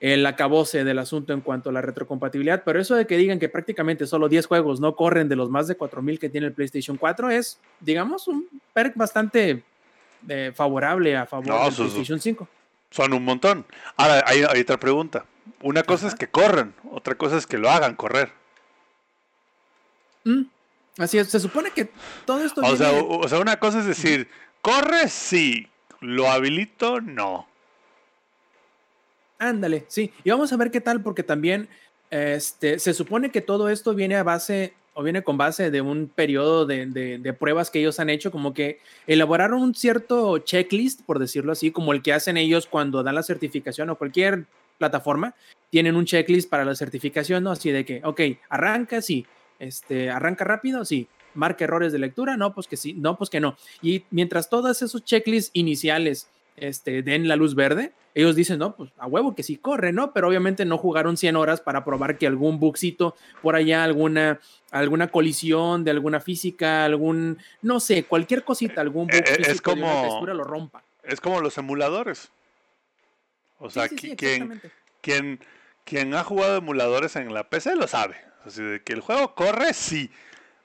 el 0.00 0.26
acabose 0.26 0.84
del 0.84 0.98
asunto 0.98 1.32
en 1.32 1.40
cuanto 1.40 1.70
a 1.70 1.72
la 1.72 1.80
retrocompatibilidad, 1.80 2.62
pero 2.64 2.80
eso 2.80 2.94
de 2.94 3.06
que 3.06 3.16
digan 3.16 3.38
que 3.38 3.48
prácticamente 3.48 4.06
solo 4.06 4.28
10 4.28 4.46
juegos 4.46 4.80
no 4.80 4.94
corren 4.94 5.28
de 5.28 5.36
los 5.36 5.50
más 5.50 5.66
de 5.68 5.76
4000 5.76 6.18
que 6.18 6.28
tiene 6.28 6.48
el 6.48 6.52
PlayStation 6.52 6.96
4 6.96 7.30
es, 7.30 7.58
digamos, 7.80 8.28
un 8.28 8.46
perk 8.72 8.94
bastante 8.96 9.62
eh, 10.28 10.52
favorable 10.54 11.16
a 11.16 11.26
favor 11.26 11.46
del 11.46 11.74
PlayStation 11.74 12.20
5. 12.20 12.48
Son 12.90 13.12
un 13.12 13.24
montón. 13.24 13.66
Ahora, 13.96 14.24
hay, 14.26 14.42
otra 14.42 14.78
pregunta. 14.78 15.24
Una 15.62 15.82
cosa 15.82 16.08
es 16.08 16.14
que 16.14 16.28
corran, 16.28 16.74
otra 16.90 17.14
cosa 17.14 17.36
es 17.36 17.46
que 17.46 17.58
lo 17.58 17.70
hagan 17.70 17.94
correr. 17.94 18.32
Mm, 20.24 20.42
así 20.98 21.18
es, 21.18 21.28
se 21.28 21.40
supone 21.40 21.70
que 21.70 21.90
todo 22.24 22.44
esto. 22.44 22.60
O, 22.62 22.76
sea, 22.76 22.92
o 22.92 23.28
sea, 23.28 23.38
una 23.38 23.58
cosa 23.58 23.80
es 23.80 23.86
decir, 23.86 24.28
corre, 24.60 25.08
sí, 25.08 25.68
lo 26.00 26.30
habilito, 26.30 27.00
no. 27.00 27.48
Ándale, 29.38 29.84
sí. 29.88 30.12
Y 30.24 30.30
vamos 30.30 30.52
a 30.52 30.56
ver 30.56 30.70
qué 30.70 30.80
tal, 30.80 31.02
porque 31.02 31.22
también 31.22 31.68
este, 32.10 32.78
se 32.78 32.94
supone 32.94 33.30
que 33.30 33.40
todo 33.40 33.68
esto 33.68 33.94
viene 33.94 34.16
a 34.16 34.22
base 34.22 34.74
o 34.94 35.02
viene 35.02 35.22
con 35.22 35.36
base 35.36 35.70
de 35.70 35.82
un 35.82 36.08
periodo 36.08 36.64
de, 36.64 36.86
de, 36.86 37.32
pruebas 37.34 37.70
que 37.70 37.80
ellos 37.80 38.00
han 38.00 38.08
hecho, 38.08 38.30
como 38.30 38.54
que 38.54 38.80
elaboraron 39.06 39.60
un 39.60 39.74
cierto 39.74 40.38
checklist, 40.38 41.02
por 41.02 41.18
decirlo 41.18 41.52
así, 41.52 41.70
como 41.70 41.92
el 41.92 42.00
que 42.00 42.14
hacen 42.14 42.38
ellos 42.38 42.66
cuando 42.66 43.02
dan 43.02 43.14
la 43.14 43.22
certificación 43.22 43.90
o 43.90 43.96
cualquier 43.96 44.46
plataforma, 44.78 45.34
tienen 45.68 45.96
un 45.96 46.06
checklist 46.06 46.48
para 46.48 46.64
la 46.64 46.74
certificación, 46.74 47.44
¿no? 47.44 47.50
Así 47.50 47.70
de 47.70 47.84
que, 47.84 48.00
ok, 48.04 48.20
arranca, 48.48 49.02
sí, 49.02 49.26
este, 49.58 50.08
arranca 50.08 50.44
rápido, 50.44 50.82
sí, 50.86 51.08
marca 51.34 51.64
errores 51.64 51.92
de 51.92 51.98
lectura, 51.98 52.38
no, 52.38 52.54
pues 52.54 52.66
que 52.66 52.78
sí, 52.78 52.94
no, 52.94 53.18
pues 53.18 53.28
que 53.28 53.40
no. 53.40 53.58
Y 53.82 54.04
mientras 54.10 54.48
todos 54.48 54.80
esos 54.80 55.04
checklists 55.04 55.50
iniciales 55.52 56.30
este, 56.56 57.02
den 57.02 57.28
la 57.28 57.36
luz 57.36 57.54
verde, 57.54 57.92
ellos 58.14 58.34
dicen, 58.34 58.58
no, 58.58 58.74
pues 58.74 58.90
a 58.96 59.06
huevo 59.06 59.34
que 59.34 59.42
sí 59.42 59.56
corre, 59.56 59.92
¿no? 59.92 60.14
Pero 60.14 60.28
obviamente 60.28 60.64
no 60.64 60.78
jugaron 60.78 61.18
100 61.18 61.36
horas 61.36 61.60
para 61.60 61.84
probar 61.84 62.16
que 62.16 62.26
algún 62.26 62.58
buxito 62.58 63.14
por 63.42 63.56
allá, 63.56 63.84
alguna, 63.84 64.40
alguna 64.70 65.08
colisión 65.08 65.84
de 65.84 65.90
alguna 65.90 66.20
física, 66.20 66.86
algún, 66.86 67.38
no 67.60 67.78
sé, 67.78 68.04
cualquier 68.04 68.42
cosita, 68.42 68.80
algún 68.80 69.08
bug 69.08 69.16
eh, 69.16 69.42
es 69.46 69.60
como, 69.60 70.24
lo 70.26 70.44
rompa. 70.44 70.82
Es 71.02 71.20
como 71.20 71.42
los 71.42 71.58
emuladores. 71.58 72.30
O 73.58 73.68
sea, 73.68 73.88
quien, 73.88 74.16
quien, 75.02 75.40
quien 75.84 76.14
ha 76.14 76.24
jugado 76.24 76.56
emuladores 76.56 77.16
en 77.16 77.32
la 77.34 77.50
PC 77.50 77.76
lo 77.76 77.86
sabe. 77.86 78.16
Así 78.46 78.62
de 78.62 78.82
que 78.82 78.94
el 78.94 79.00
juego 79.00 79.34
corre, 79.34 79.74
sí. 79.74 80.10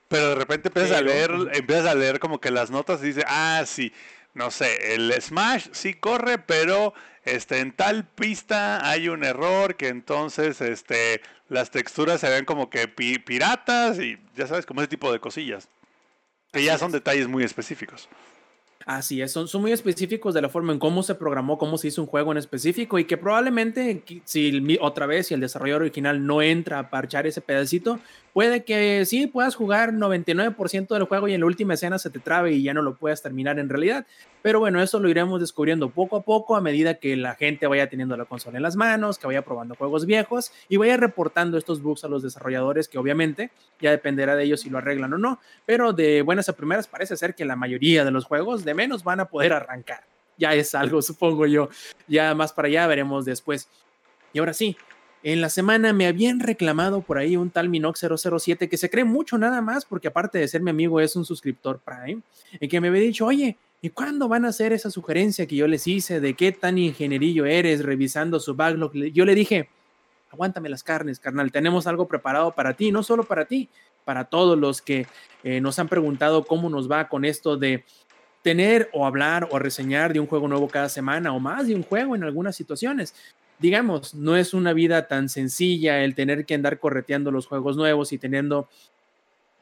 Pero 0.08 0.30
de 0.30 0.36
repente 0.36 0.70
empiezas 0.70 0.98
a 0.98 1.02
leer, 1.02 1.32
empiezas 1.54 1.88
a 1.88 1.96
leer 1.96 2.20
como 2.20 2.40
que 2.40 2.52
las 2.52 2.70
notas 2.70 3.02
y 3.04 3.08
dice, 3.08 3.24
ah, 3.28 3.64
sí, 3.66 3.94
no 4.34 4.52
sé, 4.52 4.96
el 4.96 5.14
Smash 5.20 5.68
sí 5.72 5.94
corre, 5.94 6.38
pero 6.38 6.94
este, 7.24 7.60
en 7.60 7.72
tal 7.72 8.06
pista 8.08 8.88
hay 8.90 9.10
un 9.10 9.24
error 9.24 9.76
que 9.76 9.90
entonces 9.90 10.62
este, 10.62 11.22
las 11.50 11.70
texturas 11.70 12.22
se 12.22 12.30
ven 12.30 12.46
como 12.46 12.70
que 12.70 12.88
piratas 12.88 14.00
y 14.00 14.18
ya 14.36 14.48
sabes, 14.48 14.66
como 14.66 14.82
ese 14.82 14.88
tipo 14.88 15.12
de 15.12 15.20
cosillas. 15.20 15.68
Que 16.52 16.64
ya 16.64 16.78
son 16.78 16.92
detalles 16.92 17.28
muy 17.28 17.44
específicos. 17.44 18.10
Así 18.86 19.22
es, 19.22 19.32
son, 19.32 19.48
son, 19.48 19.62
muy 19.62 19.72
específicos 19.72 20.34
de 20.34 20.42
la 20.42 20.50
forma 20.50 20.74
en 20.74 20.80
cómo 20.80 21.04
se 21.04 21.14
programó, 21.14 21.58
cómo 21.58 21.78
se 21.78 21.90
hizo 21.90 22.02
un 22.02 22.08
juego 22.08 22.32
en 22.32 22.40
específico 22.40 22.98
y 22.98 23.06
que 23.06 23.16
probablemente 23.16 24.04
si 24.26 24.78
otra 24.82 25.06
vez 25.06 25.28
si 25.28 25.36
el 25.36 25.40
desarrollador 25.40 25.84
original 25.84 26.26
no 26.26 26.42
entra 26.42 26.80
a 26.80 26.90
parchar 26.90 27.28
ese 27.28 27.42
pedacito, 27.42 28.00
puede 28.34 28.64
que 28.64 29.06
sí 29.06 29.28
puedas 29.28 29.56
jugar 29.56 29.94
99% 29.94 30.88
del 30.88 31.04
juego 31.04 31.28
y 31.28 31.34
en 31.34 31.42
la 31.42 31.46
última 31.46 31.74
escena 31.74 32.00
se 32.00 32.10
te 32.10 32.20
trabe 32.20 32.54
y 32.54 32.64
ya 32.64 32.74
no 32.74 32.82
lo 32.82 32.96
puedas 32.96 33.22
terminar 33.22 33.60
en 33.60 33.70
realidad. 33.70 34.06
Pero 34.42 34.60
bueno, 34.60 34.82
eso 34.82 35.00
lo 35.00 35.10
iremos 35.10 35.40
descubriendo 35.40 35.90
poco 35.90 36.18
a 36.18 36.22
poco 36.22 36.56
a 36.56 36.62
medida 36.62 36.96
que 36.96 37.16
la 37.16 37.36
gente 37.36 37.68
vaya 37.68 37.90
teniendo 37.90 38.18
la 38.18 38.26
consola 38.26 38.58
en 38.58 38.64
las 38.64 38.76
manos, 38.76 39.20
que 39.20 39.28
vaya 39.28 39.44
probando 39.44 39.76
juegos 39.76 40.06
viejos 40.06 40.52
y 40.68 40.78
vaya 40.78 40.98
reportando 40.98 41.58
estos 41.58 41.82
bugs 41.82 42.04
a 42.04 42.08
los 42.08 42.24
desarrolladores 42.24 42.88
que 42.88 42.98
obviamente 42.98 43.52
ya 43.80 43.92
dependerá 43.92 44.36
de 44.36 44.46
ellos 44.46 44.62
si 44.62 44.70
lo 44.70 44.80
arreglan 44.80 45.14
o 45.14 45.18
no. 45.18 45.40
Pero 45.66 45.94
de 45.94 46.22
buenas 46.22 46.50
a 46.50 46.56
primeras 46.56 46.88
parece 46.88 47.18
ser 47.18 47.36
que 47.36 47.46
la 47.46 47.56
mayoría 47.56 48.04
de 48.04 48.12
los 48.12 48.26
juegos 48.26 48.66
de 48.66 48.74
menos 48.74 49.04
van 49.04 49.20
a 49.20 49.26
poder 49.26 49.54
arrancar. 49.54 50.04
Ya 50.38 50.54
es 50.56 50.74
algo, 50.74 51.02
supongo 51.04 51.46
yo. 51.46 51.70
Ya 52.08 52.34
más 52.34 52.54
para 52.54 52.68
allá 52.68 52.88
veremos 52.88 53.26
después. 53.26 53.70
Y 54.34 54.40
ahora 54.40 54.54
sí, 54.54 54.78
en 55.24 55.42
la 55.42 55.50
semana 55.50 55.94
me 55.94 56.08
habían 56.08 56.40
reclamado 56.40 57.02
por 57.02 57.18
ahí 57.18 57.38
un 57.38 57.52
tal 57.52 57.70
Minox 57.70 58.00
007 58.00 58.68
que 58.68 58.78
se 58.78 58.90
cree 58.90 59.04
mucho 59.04 59.38
nada 59.38 59.62
más 59.62 59.86
porque 59.86 60.08
aparte 60.08 60.40
de 60.40 60.48
ser 60.48 60.62
mi 60.62 60.72
amigo 60.72 61.00
es 61.00 61.16
un 61.16 61.26
suscriptor 61.26 61.80
Prime, 61.80 62.22
y 62.60 62.68
que 62.68 62.82
me 62.82 62.88
había 62.88 63.02
dicho, 63.02 63.26
oye, 63.26 63.58
¿y 63.82 63.90
cuándo 63.90 64.28
van 64.28 64.46
a 64.46 64.50
hacer 64.50 64.74
esa 64.74 64.90
sugerencia 64.90 65.46
que 65.46 65.56
yo 65.56 65.68
les 65.68 65.88
hice 65.88 66.20
de 66.20 66.34
qué 66.34 66.52
tan 66.52 66.78
ingenierillo 66.78 67.46
eres 67.46 67.84
revisando 67.84 68.40
su 68.40 68.56
backlog? 68.56 68.94
Yo 68.94 69.26
le 69.26 69.36
dije, 69.36 69.70
aguántame 70.32 70.70
las 70.70 70.84
carnes, 70.84 71.20
carnal, 71.20 71.52
tenemos 71.52 71.88
algo 71.88 72.08
preparado 72.08 72.52
para 72.54 72.74
ti, 72.74 72.92
no 72.92 73.04
solo 73.04 73.24
para 73.24 73.46
ti, 73.46 73.70
para 74.06 74.26
todos 74.26 74.58
los 74.58 74.82
que 74.82 75.06
eh, 75.44 75.62
nos 75.62 75.78
han 75.78 75.88
preguntado 75.88 76.46
cómo 76.46 76.70
nos 76.70 76.90
va 76.90 77.08
con 77.08 77.26
esto 77.26 77.58
de 77.58 77.84
tener 78.42 78.90
o 78.92 79.06
hablar 79.06 79.48
o 79.52 79.60
reseñar 79.60 80.14
de 80.14 80.20
un 80.20 80.26
juego 80.26 80.48
nuevo 80.48 80.68
cada 80.68 80.90
semana 80.90 81.32
o 81.32 81.40
más 81.40 81.68
de 81.68 81.76
un 81.76 81.84
juego 81.84 82.16
en 82.16 82.24
algunas 82.24 82.56
situaciones 82.56 83.14
digamos, 83.62 84.16
no 84.16 84.36
es 84.36 84.54
una 84.54 84.74
vida 84.74 85.08
tan 85.08 85.30
sencilla 85.30 86.04
el 86.04 86.16
tener 86.16 86.46
que 86.46 86.56
andar 86.56 86.80
correteando 86.80 87.32
los 87.32 87.46
juegos 87.46 87.78
nuevos 87.78 88.12
y 88.12 88.18
teniendo 88.18 88.68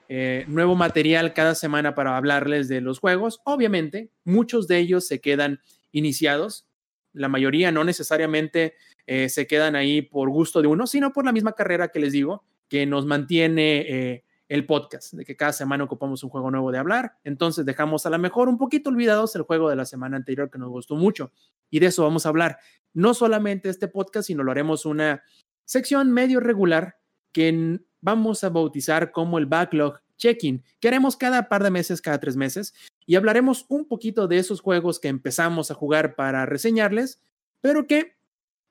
eh, 0.08 0.46
nuevo 0.48 0.76
material 0.76 1.34
cada 1.34 1.54
semana 1.54 1.94
para 1.94 2.18
hablarles 2.18 2.68
de 2.68 2.82
los 2.82 3.00
juegos. 3.00 3.42
Obviamente, 3.44 4.10
muchos 4.24 4.68
de 4.68 4.80
ellos 4.80 5.06
se 5.06 5.20
quedan 5.20 5.60
iniciados, 5.92 6.66
la 7.14 7.28
mayoría 7.28 7.72
no 7.72 7.84
necesariamente 7.84 8.76
eh, 9.06 9.30
se 9.30 9.48
quedan 9.48 9.76
ahí 9.76 10.02
por 10.02 10.30
gusto 10.30 10.62
de 10.62 10.68
uno, 10.68 10.88
sino 10.88 11.12
por 11.12 11.26
la 11.26 11.32
misma 11.32 11.54
carrera 11.54 11.90
que 11.90 12.00
les 12.00 12.14
digo, 12.14 12.44
que 12.70 12.86
nos 12.86 13.06
mantiene 13.06 13.80
eh, 13.88 14.24
el 14.50 14.66
podcast, 14.66 15.14
de 15.14 15.24
que 15.24 15.38
cada 15.38 15.54
semana 15.54 15.84
ocupamos 15.84 16.24
un 16.24 16.32
juego 16.32 16.50
nuevo 16.50 16.72
de 16.72 16.80
hablar. 16.80 17.14
Entonces 17.24 17.66
dejamos 17.66 18.06
a 18.06 18.10
lo 18.10 18.18
mejor 18.18 18.50
un 18.50 18.58
poquito 18.58 18.90
olvidados 18.90 19.36
el 19.36 19.44
juego 19.44 19.70
de 19.70 19.76
la 19.76 19.86
semana 19.86 20.18
anterior 20.18 20.50
que 20.50 20.58
nos 20.58 20.70
gustó 20.70 20.96
mucho. 20.96 21.32
Y 21.70 21.80
de 21.80 21.86
eso 21.86 22.04
vamos 22.04 22.26
a 22.26 22.30
hablar 22.30 22.58
no 22.94 23.14
solamente 23.14 23.70
este 23.70 23.88
podcast, 23.88 24.28
sino 24.28 24.44
lo 24.44 24.52
haremos 24.52 24.86
una 24.86 25.24
sección 25.66 26.12
medio 26.12 26.40
regular 26.40 26.98
que 27.32 27.80
vamos 28.02 28.44
a 28.44 28.50
bautizar 28.50 29.12
como 29.12 29.38
el 29.38 29.46
backlog 29.46 30.02
checking, 30.18 30.64
que 30.80 30.88
haremos 30.88 31.16
cada 31.16 31.48
par 31.48 31.64
de 31.64 31.70
meses, 31.70 32.02
cada 32.02 32.20
tres 32.20 32.36
meses, 32.36 32.74
y 33.06 33.16
hablaremos 33.16 33.68
un 33.70 33.88
poquito 33.88 34.28
de 34.28 34.40
esos 34.40 34.62
juegos 34.62 35.00
que 35.00 35.08
empezamos 35.08 35.70
a 35.70 35.76
jugar 35.76 36.16
para 36.16 36.48
reseñarles, 36.48 37.22
pero 37.62 37.86
que 37.86 38.18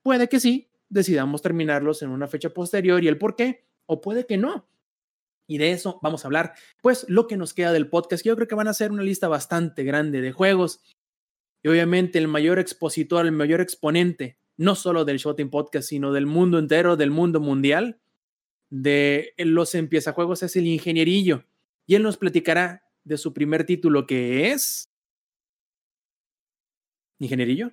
puede 0.02 0.28
que 0.28 0.40
sí, 0.40 0.70
decidamos 0.88 1.40
terminarlos 1.40 2.02
en 2.02 2.10
una 2.10 2.26
fecha 2.26 2.50
posterior 2.50 3.02
y 3.02 3.08
el 3.08 3.16
por 3.16 3.36
qué, 3.36 3.64
o 3.86 4.00
puede 4.00 4.26
que 4.26 4.36
no. 4.36 4.68
Y 5.48 5.58
de 5.58 5.72
eso 5.72 5.98
vamos 6.02 6.24
a 6.24 6.28
hablar, 6.28 6.52
pues 6.82 7.06
lo 7.08 7.26
que 7.26 7.38
nos 7.38 7.54
queda 7.54 7.72
del 7.72 7.88
podcast, 7.88 8.24
yo 8.24 8.36
creo 8.36 8.46
que 8.46 8.54
van 8.54 8.68
a 8.68 8.74
ser 8.74 8.92
una 8.92 9.02
lista 9.02 9.28
bastante 9.28 9.82
grande 9.82 10.20
de 10.20 10.30
juegos 10.30 10.82
y 11.62 11.68
obviamente 11.68 12.18
el 12.18 12.28
mayor 12.28 12.58
expositor, 12.58 13.24
el 13.26 13.32
mayor 13.32 13.60
exponente, 13.60 14.38
no 14.56 14.74
solo 14.74 15.04
del 15.04 15.18
Showtime 15.18 15.50
Podcast, 15.50 15.88
sino 15.88 16.12
del 16.12 16.26
mundo 16.26 16.58
entero, 16.58 16.96
del 16.96 17.10
mundo 17.10 17.40
mundial, 17.40 17.98
de 18.70 19.32
los 19.38 19.74
empieza 19.74 20.12
juegos 20.12 20.42
es 20.42 20.54
el 20.56 20.66
ingenierillo. 20.66 21.44
Y 21.86 21.94
él 21.94 22.02
nos 22.02 22.18
platicará 22.18 22.84
de 23.04 23.16
su 23.16 23.32
primer 23.32 23.64
título 23.64 24.06
que 24.06 24.52
es... 24.52 24.90
¿Ingenierillo? 27.18 27.72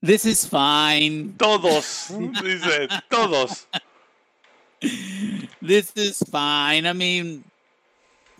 This 0.00 0.24
is 0.24 0.48
fine. 0.48 1.34
Todos, 1.36 2.08
dice, 2.42 2.88
todos. 3.10 3.68
This 5.60 5.92
is 5.96 6.18
fine. 6.30 6.86
I 6.86 6.92
mean, 6.92 7.44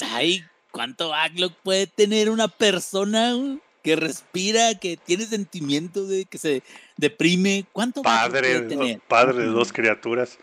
ay, 0.00 0.44
¿Cuánto 0.74 1.10
backlog 1.10 1.52
puede 1.62 1.86
tener 1.86 2.28
una 2.28 2.48
persona 2.48 3.60
que 3.80 3.94
respira, 3.94 4.74
que 4.74 4.96
tiene 4.96 5.24
sentimientos 5.24 6.08
de 6.08 6.24
que 6.24 6.36
se 6.36 6.64
deprime? 6.96 7.64
¿Cuánto 7.72 8.02
padre, 8.02 8.40
puede 8.58 8.68
tener? 8.68 9.00
Padre 9.06 9.44
de 9.44 9.46
dos 9.50 9.72
criaturas. 9.72 10.36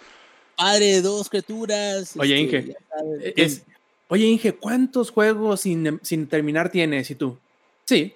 Padre 0.56 0.86
de 0.86 1.02
dos 1.02 1.30
criaturas. 1.30 2.14
Oye, 2.18 2.42
este, 2.42 2.58
Inge. 2.60 2.76
Eh, 3.24 3.62
oye, 4.08 4.26
Inge, 4.26 4.54
¿cuántos 4.54 5.12
juegos 5.12 5.60
sin, 5.60 6.00
sin 6.02 6.26
terminar 6.28 6.72
tienes? 6.72 7.12
¿Y 7.12 7.16
tú? 7.16 7.38
Sí. 7.84 8.16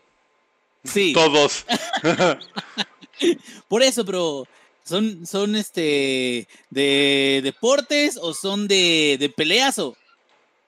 Sí. 0.85 1.11
Todos. 1.11 1.65
Por 3.67 3.83
eso, 3.83 4.05
pero 4.05 4.47
¿son, 4.85 5.25
son 5.25 5.55
este 5.55 6.47
de 6.69 7.41
deportes 7.43 8.17
o 8.21 8.33
son 8.33 8.67
de, 8.67 9.17
de 9.19 9.29
peleas 9.29 9.79
o? 9.79 9.95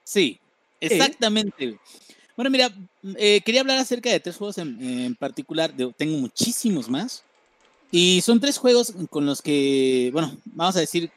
Sí, 0.04 0.38
exactamente. 0.80 1.78
Bueno, 2.36 2.50
mira, 2.50 2.70
eh, 3.16 3.40
quería 3.44 3.62
hablar 3.62 3.78
acerca 3.78 4.10
de 4.10 4.20
tres 4.20 4.36
juegos 4.36 4.58
en, 4.58 4.80
en 4.80 5.14
particular. 5.16 5.74
de- 5.74 5.92
tengo 5.96 6.16
muchísimos 6.18 6.88
más. 6.88 7.22
Y 7.90 8.20
son 8.20 8.38
tres 8.38 8.58
juegos 8.58 8.92
con 9.10 9.24
los 9.24 9.40
que, 9.40 10.10
bueno, 10.12 10.36
vamos 10.44 10.76
a 10.76 10.80
decir 10.80 11.10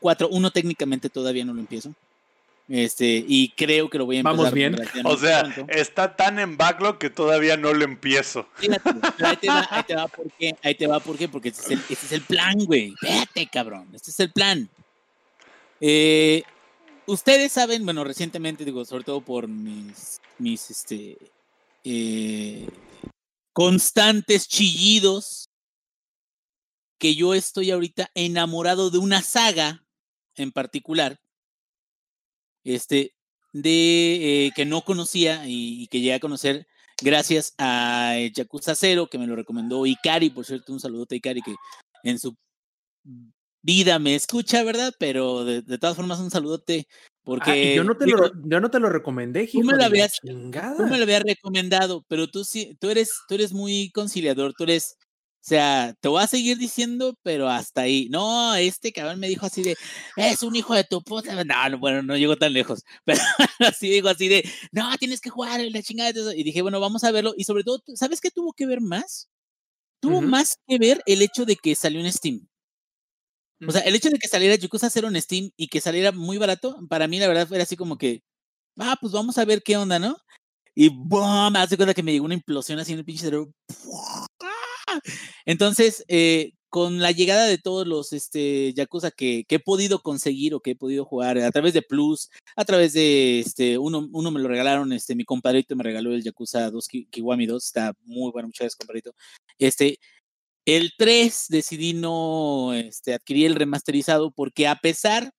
cuatro. 0.00 0.28
Uno 0.28 0.50
técnicamente 0.50 1.10
todavía 1.10 1.44
no 1.44 1.52
lo 1.54 1.60
empiezo. 1.60 1.92
Este, 2.66 3.22
y 3.26 3.50
creo 3.50 3.90
que 3.90 3.98
lo 3.98 4.06
voy 4.06 4.16
a 4.16 4.20
empezar. 4.20 4.36
Vamos 4.36 4.54
bien. 4.54 4.74
O 4.74 4.76
relativamente 4.78 5.26
sea, 5.26 5.42
pronto. 5.42 5.72
está 5.72 6.16
tan 6.16 6.38
en 6.38 6.56
backlog 6.56 6.98
que 6.98 7.10
todavía 7.10 7.56
no 7.56 7.74
lo 7.74 7.84
empiezo. 7.84 8.48
Fíjate, 8.56 8.90
ahí 9.24 9.36
te 9.36 9.48
va, 9.48 9.68
ahí 9.70 9.82
te 9.82 9.94
va 9.94 10.08
por 10.08 10.32
qué, 10.32 10.56
ahí 10.62 10.74
te 10.74 10.86
va 10.86 11.00
por 11.00 11.18
qué, 11.18 11.28
porque 11.28 11.50
este 11.50 11.62
es 11.62 11.70
el, 11.70 11.78
este 11.90 12.06
es 12.06 12.12
el 12.12 12.22
plan, 12.22 12.58
güey. 12.64 12.94
Espérate, 12.94 13.46
cabrón, 13.48 13.88
este 13.92 14.10
es 14.10 14.20
el 14.20 14.32
plan. 14.32 14.68
Eh, 15.80 16.42
ustedes 17.06 17.52
saben, 17.52 17.84
bueno, 17.84 18.02
recientemente, 18.04 18.64
digo, 18.64 18.84
sobre 18.86 19.04
todo 19.04 19.20
por 19.20 19.46
mis, 19.46 20.20
mis, 20.38 20.70
este, 20.70 21.18
eh, 21.84 22.66
constantes 23.52 24.48
chillidos, 24.48 25.50
que 26.98 27.14
yo 27.14 27.34
estoy 27.34 27.70
ahorita 27.70 28.10
enamorado 28.14 28.88
de 28.88 28.96
una 28.96 29.20
saga 29.20 29.84
en 30.36 30.52
particular, 30.52 31.20
este, 32.64 33.14
de 33.52 34.46
eh, 34.46 34.50
que 34.56 34.64
no 34.64 34.82
conocía 34.82 35.46
y, 35.46 35.82
y 35.82 35.86
que 35.88 36.00
llegué 36.00 36.14
a 36.14 36.20
conocer 36.20 36.66
gracias 37.02 37.54
a 37.58 38.14
Yakuza 38.34 38.74
Zero, 38.74 39.08
que 39.08 39.18
me 39.18 39.26
lo 39.26 39.36
recomendó 39.36 39.84
Ikari, 39.86 40.30
por 40.30 40.44
cierto, 40.44 40.72
un 40.72 40.80
saludote 40.80 41.14
a 41.14 41.18
Ikari, 41.18 41.42
que 41.42 41.54
en 42.02 42.18
su 42.18 42.34
vida 43.62 43.98
me 43.98 44.14
escucha, 44.14 44.62
¿verdad? 44.62 44.92
Pero 44.98 45.44
de, 45.44 45.62
de 45.62 45.78
todas 45.78 45.96
formas, 45.96 46.20
un 46.20 46.30
saludote, 46.30 46.86
porque... 47.22 47.50
Ah, 47.50 47.56
y 47.56 47.74
yo, 47.76 47.84
no 47.84 47.96
te 47.96 48.04
digo, 48.06 48.18
lo, 48.18 48.32
yo 48.48 48.60
no 48.60 48.70
te 48.70 48.80
lo 48.80 48.90
recomendé, 48.90 49.44
hijo 49.44 49.62
me 49.62 49.72
de 49.72 49.78
lo 49.78 49.84
habías- 49.84 50.18
tú 50.22 50.84
me 50.86 50.96
lo 50.98 51.04
habías 51.04 51.22
recomendado, 51.22 52.04
pero 52.08 52.28
tú 52.28 52.44
sí, 52.44 52.76
tú 52.80 52.90
eres, 52.90 53.10
tú 53.28 53.34
eres 53.34 53.52
muy 53.52 53.90
conciliador, 53.92 54.52
tú 54.56 54.64
eres, 54.64 54.96
sea, 55.46 55.94
te 56.00 56.08
voy 56.08 56.22
a 56.22 56.26
seguir 56.26 56.56
diciendo, 56.58 57.18
pero 57.22 57.48
hasta 57.48 57.82
ahí. 57.82 58.08
No, 58.10 58.54
este 58.54 58.92
cabrón 58.92 59.20
me 59.20 59.28
dijo 59.28 59.46
así 59.46 59.62
de, 59.62 59.76
es 60.16 60.42
un 60.42 60.56
hijo 60.56 60.74
de 60.74 60.84
tu 60.84 61.02
puta. 61.02 61.44
No, 61.44 61.68
no, 61.70 61.78
bueno, 61.78 62.02
no 62.02 62.16
llego 62.16 62.36
tan 62.36 62.52
lejos, 62.52 62.82
pero 63.04 63.20
así 63.60 63.90
digo 63.90 64.08
así 64.08 64.28
de, 64.28 64.48
no, 64.72 64.96
tienes 64.98 65.20
que 65.20 65.30
jugar 65.30 65.60
la 65.60 65.82
chingada. 65.82 66.12
de 66.12 66.20
eso". 66.20 66.32
Y 66.32 66.44
dije, 66.44 66.62
bueno, 66.62 66.80
vamos 66.80 67.04
a 67.04 67.12
verlo. 67.12 67.34
Y 67.36 67.44
sobre 67.44 67.64
todo, 67.64 67.82
¿sabes 67.94 68.20
qué 68.20 68.30
tuvo 68.30 68.52
que 68.54 68.66
ver 68.66 68.80
más? 68.80 69.28
Tuvo 70.00 70.20
más 70.22 70.58
que 70.68 70.78
ver 70.78 71.02
el 71.06 71.22
hecho 71.22 71.46
de 71.46 71.56
que 71.56 71.74
salió 71.74 72.00
en 72.00 72.12
Steam. 72.12 72.46
O 73.66 73.72
sea, 73.72 73.80
el 73.82 73.94
hecho 73.94 74.10
de 74.10 74.18
que 74.18 74.28
saliera 74.28 74.56
Yakuza 74.56 74.90
0 74.90 75.08
en 75.08 75.20
Steam 75.20 75.50
y 75.56 75.68
que 75.68 75.80
saliera 75.80 76.12
muy 76.12 76.38
barato, 76.38 76.76
para 76.88 77.08
mí 77.08 77.18
la 77.18 77.28
verdad 77.28 77.48
era 77.52 77.62
así 77.62 77.76
como 77.76 77.96
que, 77.96 78.22
ah, 78.78 78.96
pues 79.00 79.12
vamos 79.12 79.38
a 79.38 79.44
ver 79.44 79.62
qué 79.62 79.76
onda, 79.76 79.98
¿no? 79.98 80.16
Y 80.74 80.90
me 80.90 81.58
hace 81.58 81.76
cuenta 81.76 81.94
que 81.94 82.02
me 82.02 82.12
llegó 82.12 82.24
una 82.24 82.34
implosión 82.34 82.78
así 82.78 82.92
en 82.92 82.98
el 82.98 83.04
pinche 83.04 83.24
cerebro. 83.24 83.52
Entonces, 85.44 86.04
eh, 86.08 86.52
con 86.68 86.98
la 86.98 87.12
llegada 87.12 87.46
de 87.46 87.56
todos 87.58 87.86
los 87.86 88.12
este, 88.12 88.72
Yakuza 88.74 89.12
que, 89.12 89.44
he 89.48 89.58
podido 89.60 90.00
conseguir 90.02 90.54
o 90.54 90.60
que 90.60 90.72
he 90.72 90.76
podido 90.76 91.04
jugar 91.04 91.38
a 91.38 91.50
través 91.52 91.72
de 91.72 91.82
Plus, 91.82 92.30
a 92.56 92.64
través 92.64 92.92
de 92.94 93.38
este, 93.40 93.78
uno, 93.78 94.08
uno 94.12 94.30
me 94.32 94.40
lo 94.40 94.48
regalaron, 94.48 94.92
este, 94.92 95.14
mi 95.14 95.24
compadrito 95.24 95.76
me 95.76 95.84
regaló 95.84 96.12
el 96.12 96.24
Yakuza 96.24 96.70
2 96.70 96.88
Ki- 96.88 97.06
Kiwami 97.12 97.46
2, 97.46 97.64
está 97.64 97.92
muy 98.04 98.32
bueno, 98.32 98.48
muchas 98.48 98.64
gracias, 98.64 98.76
compadrito. 98.76 99.14
Este, 99.58 100.00
el 100.66 100.92
3 100.98 101.46
decidí 101.48 101.92
no 101.94 102.72
este, 102.74 103.14
adquirir 103.14 103.46
el 103.46 103.54
remasterizado 103.54 104.32
porque 104.32 104.66
a 104.66 104.76
pesar 104.76 105.30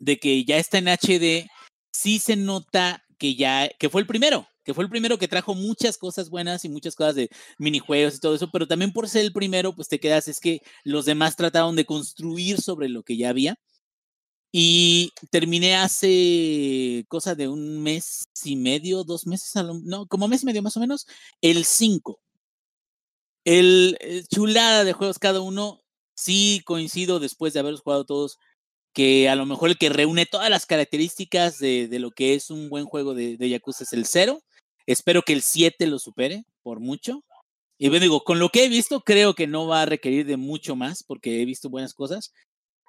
de 0.00 0.18
que 0.18 0.44
ya 0.44 0.56
está 0.56 0.78
en 0.78 0.88
HD, 0.88 1.48
sí 1.92 2.18
se 2.18 2.34
nota 2.34 3.04
que 3.18 3.36
ya, 3.36 3.68
que 3.78 3.88
fue 3.88 4.00
el 4.00 4.08
primero, 4.08 4.48
que 4.64 4.74
fue 4.74 4.84
el 4.84 4.90
primero 4.90 5.18
que 5.18 5.28
trajo 5.28 5.54
muchas 5.54 5.98
cosas 5.98 6.30
buenas 6.30 6.64
y 6.64 6.68
muchas 6.68 6.94
cosas 6.94 7.14
de 7.14 7.30
minijuegos 7.58 8.16
y 8.16 8.20
todo 8.20 8.34
eso, 8.34 8.50
pero 8.52 8.66
también 8.66 8.92
por 8.92 9.08
ser 9.08 9.22
el 9.24 9.32
primero, 9.32 9.74
pues 9.74 9.88
te 9.88 10.00
quedas, 10.00 10.28
es 10.28 10.40
que 10.40 10.60
los 10.84 11.04
demás 11.04 11.36
trataron 11.36 11.76
de 11.76 11.84
construir 11.86 12.60
sobre 12.60 12.88
lo 12.88 13.02
que 13.02 13.16
ya 13.16 13.30
había. 13.30 13.56
Y 14.54 15.12
terminé 15.30 15.76
hace 15.76 17.06
cosa 17.08 17.34
de 17.34 17.48
un 17.48 17.82
mes 17.82 18.28
y 18.44 18.56
medio, 18.56 19.02
dos 19.02 19.26
meses, 19.26 19.50
no, 19.84 20.06
como 20.06 20.28
mes 20.28 20.42
y 20.42 20.46
medio 20.46 20.62
más 20.62 20.76
o 20.76 20.80
menos, 20.80 21.06
el 21.40 21.64
5. 21.64 22.20
El 23.44 23.96
eh, 24.00 24.22
chulada 24.32 24.84
de 24.84 24.92
juegos 24.92 25.18
cada 25.18 25.40
uno, 25.40 25.80
sí 26.14 26.60
coincido 26.64 27.18
después 27.18 27.52
de 27.52 27.60
haberlos 27.60 27.80
jugado 27.82 28.04
todos, 28.04 28.38
que 28.94 29.28
a 29.28 29.36
lo 29.36 29.46
mejor 29.46 29.70
el 29.70 29.78
que 29.78 29.88
reúne 29.88 30.26
todas 30.26 30.50
las 30.50 30.66
características 30.66 31.58
de, 31.58 31.88
de 31.88 31.98
lo 31.98 32.10
que 32.12 32.34
es 32.34 32.50
un 32.50 32.68
buen 32.68 32.84
juego 32.84 33.14
de, 33.14 33.36
de 33.38 33.48
Yakuza 33.48 33.84
es 33.84 33.92
el 33.94 34.06
0. 34.06 34.42
Espero 34.86 35.22
que 35.22 35.32
el 35.32 35.42
7 35.42 35.86
lo 35.86 35.98
supere 35.98 36.44
por 36.62 36.80
mucho. 36.80 37.24
Y 37.78 37.88
bueno, 37.88 38.02
digo, 38.04 38.24
con 38.24 38.38
lo 38.38 38.48
que 38.50 38.64
he 38.64 38.68
visto, 38.68 39.00
creo 39.00 39.34
que 39.34 39.46
no 39.46 39.66
va 39.66 39.82
a 39.82 39.86
requerir 39.86 40.26
de 40.26 40.36
mucho 40.36 40.76
más 40.76 41.02
porque 41.02 41.42
he 41.42 41.44
visto 41.44 41.68
buenas 41.70 41.94
cosas. 41.94 42.32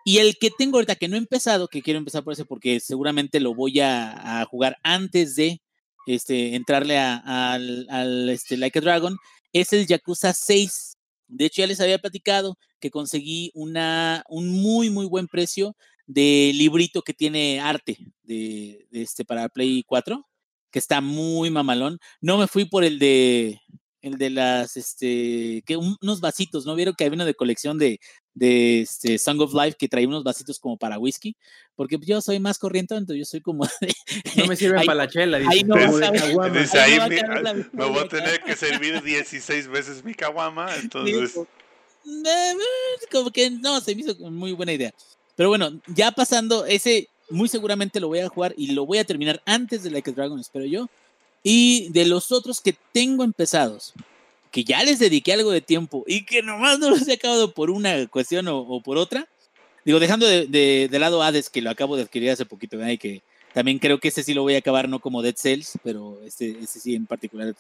Y 0.06 0.18
el 0.20 0.38
que 0.38 0.52
tengo 0.52 0.78
ahorita 0.78 0.96
que 0.96 1.08
no 1.08 1.16
he 1.16 1.20
empezado, 1.20 1.68
que 1.68 1.82
quiero 1.82 1.98
empezar 1.98 2.24
por 2.24 2.34
ese 2.34 2.46
porque 2.46 2.80
seguramente 2.80 3.40
lo 3.40 3.56
voy 3.56 3.80
a, 3.80 4.46
jugar 4.50 4.78
antes 4.84 5.36
de 5.36 5.62
este, 6.08 6.56
entrarle 6.56 6.98
a- 6.98 7.54
al, 7.54 7.88
al, 7.90 8.30
este, 8.30 8.58
Like 8.58 8.80
a 8.80 8.82
Dragon, 8.82 9.18
es 9.54 9.72
el 9.74 9.88
Yakuza 9.88 10.34
6. 10.34 10.98
De 11.28 11.46
hecho, 11.46 11.62
ya 11.62 11.68
les 11.68 11.80
había 11.82 12.00
platicado 12.00 12.58
que 12.80 12.92
conseguí 12.92 13.52
una, 13.54 14.24
un 14.28 14.50
muy, 14.50 14.90
muy 14.90 15.06
buen 15.06 15.28
precio 15.28 15.76
de 16.06 16.52
librito 16.54 17.02
que 17.02 17.14
tiene 17.14 17.62
arte 17.62 17.98
de, 18.24 18.86
de 18.92 19.02
este, 19.04 19.24
para 19.26 19.48
Play 19.50 19.84
4, 19.84 20.28
que 20.74 20.80
está 20.80 21.00
muy 21.00 21.50
mamalón. 21.52 22.00
No 22.20 22.38
me 22.38 22.48
fui 22.48 22.66
por 22.66 22.84
el 22.84 23.00
de 23.00 23.62
el 24.02 24.18
de 24.18 24.30
las 24.32 24.76
este 24.76 25.64
que 25.66 25.78
un- 25.78 25.96
unos 26.02 26.20
vasitos, 26.20 26.66
¿no? 26.66 26.76
Vieron 26.76 26.94
que 26.94 27.06
había 27.06 27.16
uno 27.16 27.24
de 27.26 27.36
colección 27.36 27.78
de, 27.78 28.02
de 28.34 28.82
este 28.82 29.18
Song 29.18 29.40
of 29.40 29.54
Life 29.54 29.78
que 29.80 29.88
traía 29.88 30.10
unos 30.10 30.26
vasitos 30.26 30.60
como 30.60 30.76
para 30.78 31.00
whisky, 31.00 31.38
porque 31.76 31.98
yo 32.02 32.20
soy 32.20 32.38
más 32.42 32.58
corriente, 32.58 32.96
entonces 32.96 33.20
yo 33.20 33.24
soy 33.26 33.40
como 33.40 33.64
de- 33.82 33.94
No 34.36 34.48
me 34.48 34.58
sirven 34.58 34.84
para 34.86 34.96
la 34.98 35.08
chela, 35.08 35.38
dice. 35.38 35.50
ahí 35.52 35.64
no 35.64 35.76
vas 35.76 36.02
a 36.02 36.12
ver. 36.12 36.52
Dice 36.52 36.80
ahí 36.80 36.92
ahí, 36.92 36.98
no 36.98 37.00
va 37.00 37.06
a 37.06 37.10
mi- 37.10 37.44
la 37.44 37.54
me 37.54 37.86
voy 37.86 38.00
a 38.00 38.08
tener 38.10 38.44
que 38.44 38.56
servir 38.58 39.02
16 39.02 39.68
veces 39.70 40.04
mi 40.04 40.14
caguama, 40.14 40.68
entonces... 40.84 41.34
Digo, 41.34 41.48
"Eh, 42.06 42.52
eh", 42.52 43.06
como 43.10 43.32
que 43.32 43.52
no, 43.52 43.80
se 43.80 43.96
me 43.96 44.02
hizo 44.02 44.16
muy 44.32 44.52
buena 44.52 44.74
idea. 44.74 44.94
Pero 45.38 45.48
bueno, 45.50 45.82
ya 45.88 46.12
pasando, 46.12 46.66
ese 46.66 47.08
muy 47.30 47.48
seguramente 47.50 48.00
lo 48.00 48.08
voy 48.10 48.20
a 48.20 48.30
jugar 48.30 48.54
y 48.58 48.68
lo 48.72 48.86
voy 48.86 48.98
a 49.00 49.06
terminar 49.06 49.42
antes 49.46 49.84
de 49.84 49.92
Like 49.92 50.12
a 50.12 50.14
Dragon, 50.14 50.40
espero 50.40 50.66
yo. 50.66 50.88
Y 51.44 51.90
de 51.90 52.06
los 52.06 52.32
otros 52.32 52.62
que 52.62 52.76
tengo 52.92 53.24
empezados, 53.24 53.94
que 54.52 54.64
ya 54.64 54.84
les 54.84 55.00
dediqué 55.00 55.34
algo 55.34 55.52
de 55.52 55.62
tiempo 55.62 56.04
y 56.08 56.26
que 56.26 56.42
nomás 56.42 56.80
no 56.80 56.90
los 56.90 57.08
he 57.08 57.14
acabado 57.14 57.52
por 57.52 57.70
una 57.70 58.08
cuestión 58.08 58.48
o, 58.48 58.60
o 58.60 58.82
por 58.82 58.98
otra. 58.98 59.28
Digo, 59.84 60.00
dejando 60.00 60.26
de, 60.28 60.46
de- 60.48 60.88
de 60.90 61.00
lado 61.00 61.22
Hades, 61.24 61.50
que 61.50 61.62
lo 61.62 61.70
acabo 61.70 61.96
de 61.98 62.04
adquirir 62.04 62.30
hace 62.32 62.46
poquito, 62.46 62.78
¿verdad? 62.78 62.94
y 62.94 62.98
que 62.98 63.22
también 63.54 63.80
creo 63.80 64.00
que 64.00 64.08
ese 64.08 64.24
sí 64.24 64.34
lo 64.34 64.44
voy 64.44 64.56
a 64.56 64.60
acabar, 64.60 64.88
no 64.88 65.00
como 65.00 65.22
Dead 65.22 65.36
Cells, 65.36 65.78
pero 65.84 66.20
este, 66.26 66.58
este 66.62 66.80
sí 66.80 66.96
en 66.96 67.06
particular 67.06 67.54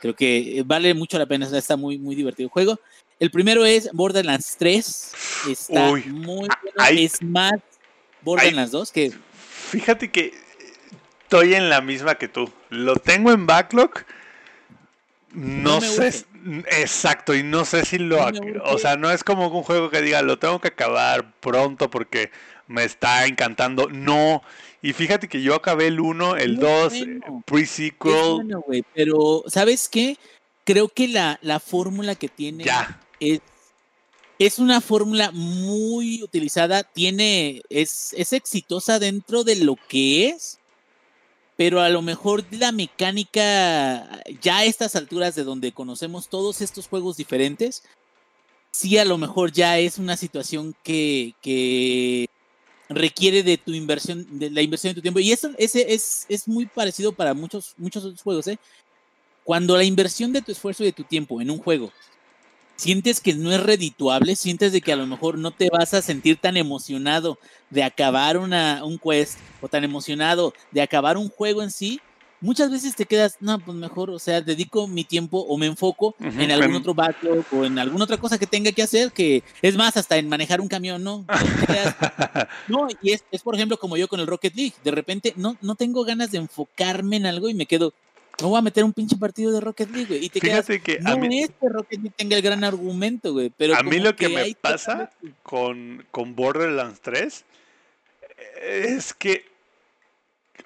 creo 0.00 0.14
que 0.14 0.62
vale 0.66 0.92
mucho 0.94 1.18
la 1.18 1.26
pena, 1.26 1.46
está 1.56 1.76
muy, 1.76 1.98
muy 1.98 2.14
divertido 2.14 2.46
el 2.48 2.52
juego. 2.52 2.78
El 3.18 3.30
primero 3.30 3.64
es 3.64 3.90
Borderlands 3.92 4.56
3, 4.58 5.12
está 5.48 5.90
Uy, 5.92 6.04
muy 6.04 6.46
a- 6.50 6.58
bueno, 6.62 6.76
ahí- 6.78 7.04
es 7.04 7.22
más 7.22 7.54
Borderlands 8.22 8.70
2, 8.70 8.92
que 8.92 9.12
Fíjate 9.70 10.10
que 10.10 10.34
estoy 11.22 11.54
en 11.54 11.68
la 11.70 11.80
misma 11.80 12.16
que 12.16 12.28
tú. 12.28 12.50
Lo 12.70 12.96
tengo 12.96 13.30
en 13.32 13.46
backlog. 13.46 13.90
No, 15.32 15.80
sé. 15.80 16.24
Exacto, 16.80 17.34
y 17.34 17.42
no 17.42 17.64
sé 17.64 17.84
si 17.84 17.98
lo. 17.98 18.30
No 18.32 18.64
O 18.64 18.78
sea, 18.78 18.96
no 18.96 19.10
es 19.10 19.22
como 19.22 19.46
un 19.48 19.62
juego 19.62 19.90
que 19.90 20.02
diga, 20.02 20.22
lo 20.22 20.38
tengo 20.38 20.60
que 20.60 20.68
acabar 20.68 21.32
pronto 21.40 21.88
porque 21.90 22.30
me 22.66 22.84
está 22.84 23.26
encantando. 23.26 23.88
No. 23.90 24.42
Y 24.82 24.92
fíjate 24.92 25.28
que 25.28 25.42
yo 25.42 25.54
acabé 25.54 25.86
el 25.88 26.00
1, 26.00 26.36
el 26.36 26.54
Muy 26.54 26.64
2, 26.64 26.88
bueno. 26.98 27.24
Es 27.26 27.44
pre-sequel. 27.44 28.34
bueno, 28.36 28.64
pero 28.94 29.44
¿sabes 29.46 29.88
qué? 29.88 30.16
Creo 30.64 30.88
que 30.88 31.08
la, 31.08 31.38
la 31.42 31.60
fórmula 31.60 32.14
que 32.14 32.28
tiene 32.28 32.64
Ya. 32.64 32.98
es, 33.20 33.40
es 34.40 34.58
una 34.58 34.80
fórmula 34.80 35.32
muy 35.32 36.22
utilizada, 36.22 36.82
tiene, 36.82 37.60
es, 37.68 38.14
es 38.16 38.32
exitosa 38.32 38.98
dentro 38.98 39.44
de 39.44 39.56
lo 39.56 39.76
que 39.86 40.28
es, 40.28 40.58
pero 41.58 41.82
a 41.82 41.90
lo 41.90 42.00
mejor 42.00 42.42
la 42.50 42.72
mecánica, 42.72 44.22
ya 44.40 44.56
a 44.56 44.64
estas 44.64 44.96
alturas 44.96 45.34
de 45.34 45.44
donde 45.44 45.72
conocemos 45.72 46.30
todos 46.30 46.62
estos 46.62 46.88
juegos 46.88 47.18
diferentes, 47.18 47.82
sí 48.70 48.96
a 48.96 49.04
lo 49.04 49.18
mejor 49.18 49.52
ya 49.52 49.78
es 49.78 49.98
una 49.98 50.16
situación 50.16 50.74
que, 50.82 51.34
que 51.42 52.26
requiere 52.88 53.42
de 53.42 53.58
tu 53.58 53.74
inversión, 53.74 54.26
de 54.38 54.48
la 54.48 54.62
inversión 54.62 54.92
de 54.92 54.94
tu 54.94 55.02
tiempo. 55.02 55.20
Y 55.20 55.32
eso 55.32 55.50
es, 55.58 56.24
es 56.30 56.48
muy 56.48 56.64
parecido 56.64 57.12
para 57.12 57.34
muchos, 57.34 57.74
muchos 57.76 58.06
otros 58.06 58.22
juegos, 58.22 58.46
¿eh? 58.46 58.58
Cuando 59.44 59.76
la 59.76 59.84
inversión 59.84 60.32
de 60.32 60.40
tu 60.40 60.50
esfuerzo 60.50 60.82
y 60.82 60.86
de 60.86 60.92
tu 60.92 61.04
tiempo 61.04 61.42
en 61.42 61.50
un 61.50 61.58
juego 61.58 61.92
sientes 62.80 63.20
que 63.20 63.34
no 63.34 63.52
es 63.52 63.62
redituable, 63.62 64.36
sientes 64.36 64.72
de 64.72 64.80
que 64.80 64.92
a 64.92 64.96
lo 64.96 65.06
mejor 65.06 65.36
no 65.36 65.50
te 65.50 65.68
vas 65.70 65.92
a 65.92 66.00
sentir 66.00 66.38
tan 66.38 66.56
emocionado 66.56 67.38
de 67.68 67.82
acabar 67.82 68.38
una, 68.38 68.82
un 68.84 68.98
quest 68.98 69.38
o 69.60 69.68
tan 69.68 69.84
emocionado 69.84 70.54
de 70.70 70.80
acabar 70.80 71.18
un 71.18 71.28
juego 71.28 71.62
en 71.62 71.70
sí, 71.70 72.00
muchas 72.40 72.70
veces 72.70 72.96
te 72.96 73.04
quedas, 73.04 73.36
no, 73.40 73.58
pues 73.58 73.76
mejor, 73.76 74.08
o 74.08 74.18
sea, 74.18 74.40
dedico 74.40 74.88
mi 74.88 75.04
tiempo 75.04 75.40
o 75.40 75.58
me 75.58 75.66
enfoco 75.66 76.14
en 76.20 76.50
algún 76.50 76.74
otro 76.74 76.94
backlog 76.94 77.44
o 77.52 77.66
en 77.66 77.78
alguna 77.78 78.04
otra 78.04 78.16
cosa 78.16 78.38
que 78.38 78.46
tenga 78.46 78.72
que 78.72 78.82
hacer, 78.82 79.12
que 79.12 79.42
es 79.60 79.76
más, 79.76 79.98
hasta 79.98 80.16
en 80.16 80.30
manejar 80.30 80.62
un 80.62 80.68
camión, 80.68 81.04
¿no? 81.04 81.26
no, 82.68 82.88
y 83.02 83.12
es, 83.12 83.24
es, 83.30 83.42
por 83.42 83.54
ejemplo 83.54 83.76
como 83.76 83.98
yo 83.98 84.08
con 84.08 84.20
el 84.20 84.26
Rocket 84.26 84.54
League, 84.54 84.74
de 84.82 84.90
repente 84.90 85.34
no, 85.36 85.58
no 85.60 85.74
tengo 85.74 86.02
ganas 86.04 86.30
de 86.30 86.38
enfocarme 86.38 87.16
en 87.16 87.26
algo 87.26 87.50
y 87.50 87.54
me 87.54 87.66
quedo, 87.66 87.92
no 88.40 88.48
voy 88.48 88.58
a 88.58 88.62
meter 88.62 88.84
un 88.84 88.92
pinche 88.92 89.16
partido 89.16 89.52
de 89.52 89.60
Rocket 89.60 89.90
League, 89.90 90.06
güey. 90.06 90.24
Y 90.24 90.28
te 90.28 90.40
Fíjate 90.40 90.80
que 90.80 90.98
no 91.00 91.16
mí, 91.16 91.42
es 91.42 91.50
que 91.50 91.68
Rocket 91.68 92.00
League 92.00 92.14
tenga 92.16 92.36
el 92.36 92.42
gran 92.42 92.64
argumento, 92.64 93.32
güey. 93.32 93.50
Pero 93.56 93.76
a 93.76 93.82
mí 93.82 93.98
lo 93.98 94.14
que, 94.16 94.28
me 94.28 94.54
pasa 94.60 95.10
con, 95.42 96.06
con 96.10 96.34
Borderlands 96.34 97.00
3 97.00 97.44
es 98.62 99.14
que, 99.14 99.46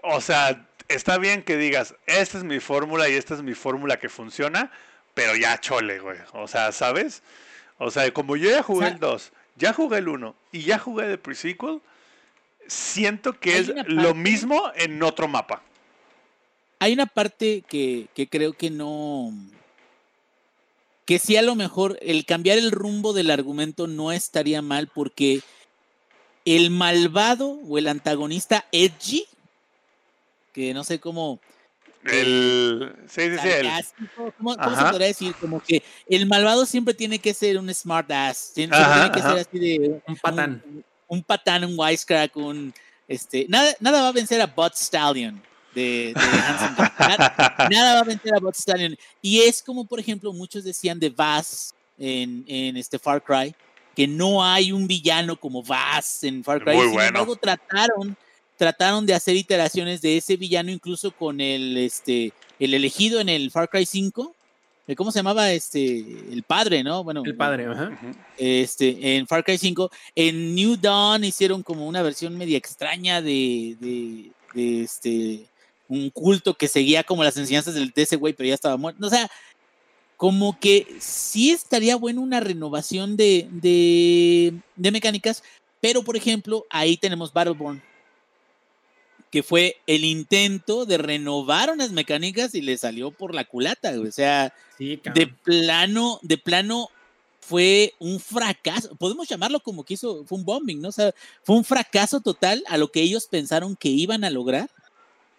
o 0.03 0.21
sea, 0.21 0.67
está 0.89 1.19
bien 1.19 1.43
que 1.43 1.57
digas, 1.57 1.95
esta 2.07 2.39
es 2.39 2.45
mi 2.45 2.61
fórmula 2.61 3.09
y 3.09 3.15
esta 3.15 3.35
es 3.35 3.43
mi 3.43 3.55
fórmula 3.55 3.99
que 3.99 4.09
funciona, 4.09 4.71
pero 5.15 5.37
ya 5.37 5.61
chole, 5.61 5.99
güey. 5.99 6.19
O 6.33 6.49
sea, 6.49 6.73
¿sabes? 6.73 7.23
O 7.79 7.91
sea, 7.91 8.13
como 8.13 8.37
yo 8.37 8.51
ya 8.51 8.63
jugué 8.63 8.89
el 8.89 8.99
2, 8.99 9.33
ya 9.57 9.73
jugué 9.73 9.99
el 9.99 10.09
1 10.09 10.35
y 10.53 10.63
ya 10.63 10.79
jugué 10.79 11.07
de 11.07 11.19
pre-sequel, 11.19 11.81
siento 12.67 13.39
que 13.39 13.59
es 13.59 13.73
lo 13.87 14.15
mismo 14.15 14.71
en 14.77 15.03
otro 15.03 15.29
mapa. 15.29 15.63
Hay 16.79 16.93
una 16.93 17.07
parte 17.07 17.63
que, 17.69 18.09
que 18.15 18.29
creo 18.29 18.53
que 18.53 18.71
no, 18.71 19.33
que 21.05 21.19
sí 21.19 21.37
a 21.37 21.43
lo 21.43 21.55
mejor 21.55 21.99
el 22.03 22.25
cambiar 22.25 22.59
el 22.59 22.71
rumbo 22.71 23.13
del 23.13 23.31
argumento 23.31 23.87
no 23.87 24.13
estaría 24.13 24.63
mal 24.63 24.89
porque 24.89 25.41
el 26.45 26.71
malvado 26.71 27.59
o 27.67 27.79
el 27.79 27.89
antagonista 27.89 28.67
edgy 28.73 29.27
que 30.53 30.73
no 30.73 30.85
sé 30.85 31.01
cómo. 31.01 31.41
El. 32.05 32.95
Sí, 33.09 33.23
sí, 33.23 33.39
sí. 33.43 33.49
El... 33.49 33.69
¿Cómo, 34.15 34.57
cómo 34.57 34.77
se 34.77 34.83
podría 34.85 35.07
decir? 35.09 35.35
Como 35.35 35.61
que 35.61 35.83
el 36.09 36.27
malvado 36.27 36.65
siempre 36.65 36.95
tiene 36.95 37.19
que 37.19 37.35
ser 37.35 37.59
un 37.59 37.73
smart 37.75 38.11
ass. 38.11 38.53
Siempre 38.55 38.79
tiene 38.79 39.11
que 39.11 39.21
ser 39.21 39.39
así 39.39 39.59
de. 39.59 40.03
Un 40.07 40.17
patán. 40.17 40.63
Un, 40.65 40.85
un 41.09 41.23
patán, 41.23 41.65
un 41.65 41.79
wisecrack, 41.79 42.37
un. 42.37 42.73
Este, 43.09 43.47
nada, 43.49 43.75
nada 43.81 44.03
va 44.03 44.09
a 44.09 44.13
vencer 44.13 44.41
a 44.41 44.47
Bot 44.47 44.75
Stallion 44.75 45.43
de, 45.75 46.15
de 46.15 46.21
Hanson. 46.21 46.75
nada, 46.99 47.69
nada, 47.71 47.95
va 47.95 48.01
a 48.01 48.05
vencer 48.05 48.35
a 48.35 48.41
Bot 48.41 48.55
Stallion. 48.55 48.97
Y 49.21 49.41
es 49.41 49.63
como, 49.63 49.85
por 49.87 50.01
ejemplo, 50.01 50.33
muchos 50.33 50.65
decían 50.65 50.99
de 50.99 51.11
Vaz 51.11 51.75
en, 51.99 52.45
en 52.47 52.77
este 52.77 52.99
Far 52.99 53.23
Cry, 53.23 53.55
que 53.95 54.07
no 54.07 54.45
hay 54.45 54.73
un 54.73 54.87
villano 54.87 55.37
como 55.37 55.63
Vaz 55.63 56.25
en 56.25 56.43
Far 56.45 56.63
Cry. 56.63 56.75
Muy 56.75 56.85
Sin 56.85 56.93
bueno. 56.93 57.09
embargo, 57.09 57.37
trataron 57.37 58.17
trataron 58.57 59.05
de 59.05 59.15
hacer 59.15 59.37
iteraciones 59.37 60.01
de 60.01 60.17
ese 60.17 60.37
villano 60.37 60.71
incluso 60.71 61.11
con 61.11 61.41
el 61.41 61.77
este 61.77 62.33
el 62.59 62.75
elegido 62.75 63.21
en 63.21 63.29
el 63.29 63.51
Far 63.51 63.69
Cry 63.69 63.85
5 63.85 64.35
¿cómo 64.97 65.11
se 65.11 65.19
llamaba 65.19 65.51
este 65.51 65.99
el 65.99 66.45
padre 66.47 66.85
no 66.85 67.03
bueno 67.03 67.23
el 67.25 67.37
padre 67.37 67.67
ajá. 67.67 67.91
este 68.37 69.17
en 69.17 69.27
Far 69.27 69.45
Cry 69.45 69.59
5 69.59 69.91
en 70.15 70.55
New 70.55 70.77
Dawn 70.77 71.25
hicieron 71.25 71.63
como 71.63 71.89
una 71.89 72.03
versión 72.03 72.37
media 72.37 72.59
extraña 72.59 73.21
de, 73.21 73.77
de, 73.81 74.31
de 74.55 74.83
este 74.83 75.47
un 75.89 76.11
culto 76.11 76.55
que 76.55 76.69
seguía 76.69 77.05
como 77.05 77.25
las 77.25 77.37
enseñanzas 77.37 77.75
del, 77.75 77.91
de 77.91 78.03
ese 78.03 78.17
güey 78.17 78.33
pero 78.33 78.49
ya 78.49 78.55
estaba 78.55 78.77
muerto 78.77 79.07
o 79.07 79.11
sea 79.11 79.31
como 80.17 80.59
que 80.59 80.87
sí 81.01 81.51
estaría 81.51 81.97
bueno 81.97 82.21
una 82.21 82.41
renovación 82.41 83.17
de, 83.17 83.49
de, 83.51 84.55
de 84.77 84.91
mecánicas 84.91 85.43
pero 85.81 86.03
por 86.03 86.17
ejemplo 86.17 86.67
ahí 86.71 86.97
tenemos 86.97 87.33
Battleborn 87.33 87.83
que 89.35 89.43
fue 89.43 89.79
el 89.89 90.05
intento 90.05 90.87
de 90.87 90.97
renovar 90.97 91.73
unas 91.73 91.91
mecánicas 91.91 92.55
y 92.55 92.61
le 92.61 92.79
salió 92.79 93.11
por 93.11 93.35
la 93.35 93.45
culata, 93.45 93.91
güey. 93.91 94.07
o 94.07 94.13
sea, 94.13 94.55
sí, 94.79 95.01
de 95.13 95.27
plano, 95.27 96.21
de 96.23 96.39
plano 96.39 96.89
fue 97.41 97.95
un 97.99 98.21
fracaso, 98.21 98.95
podemos 98.95 99.29
llamarlo 99.29 99.59
como 99.59 99.83
que 99.83 99.95
hizo, 99.95 100.25
fue 100.25 100.39
un 100.39 100.45
bombing, 100.45 100.81
¿no? 100.81 100.91
O 100.91 100.93
sea, 100.93 101.13
fue 101.43 101.57
un 101.57 101.65
fracaso 101.65 102.21
total 102.21 102.63
a 102.69 102.79
lo 102.79 102.93
que 102.93 103.01
ellos 103.03 103.27
pensaron 103.27 103.75
que 103.75 103.89
iban 103.89 104.23
a 104.23 104.31
lograr 104.31 104.71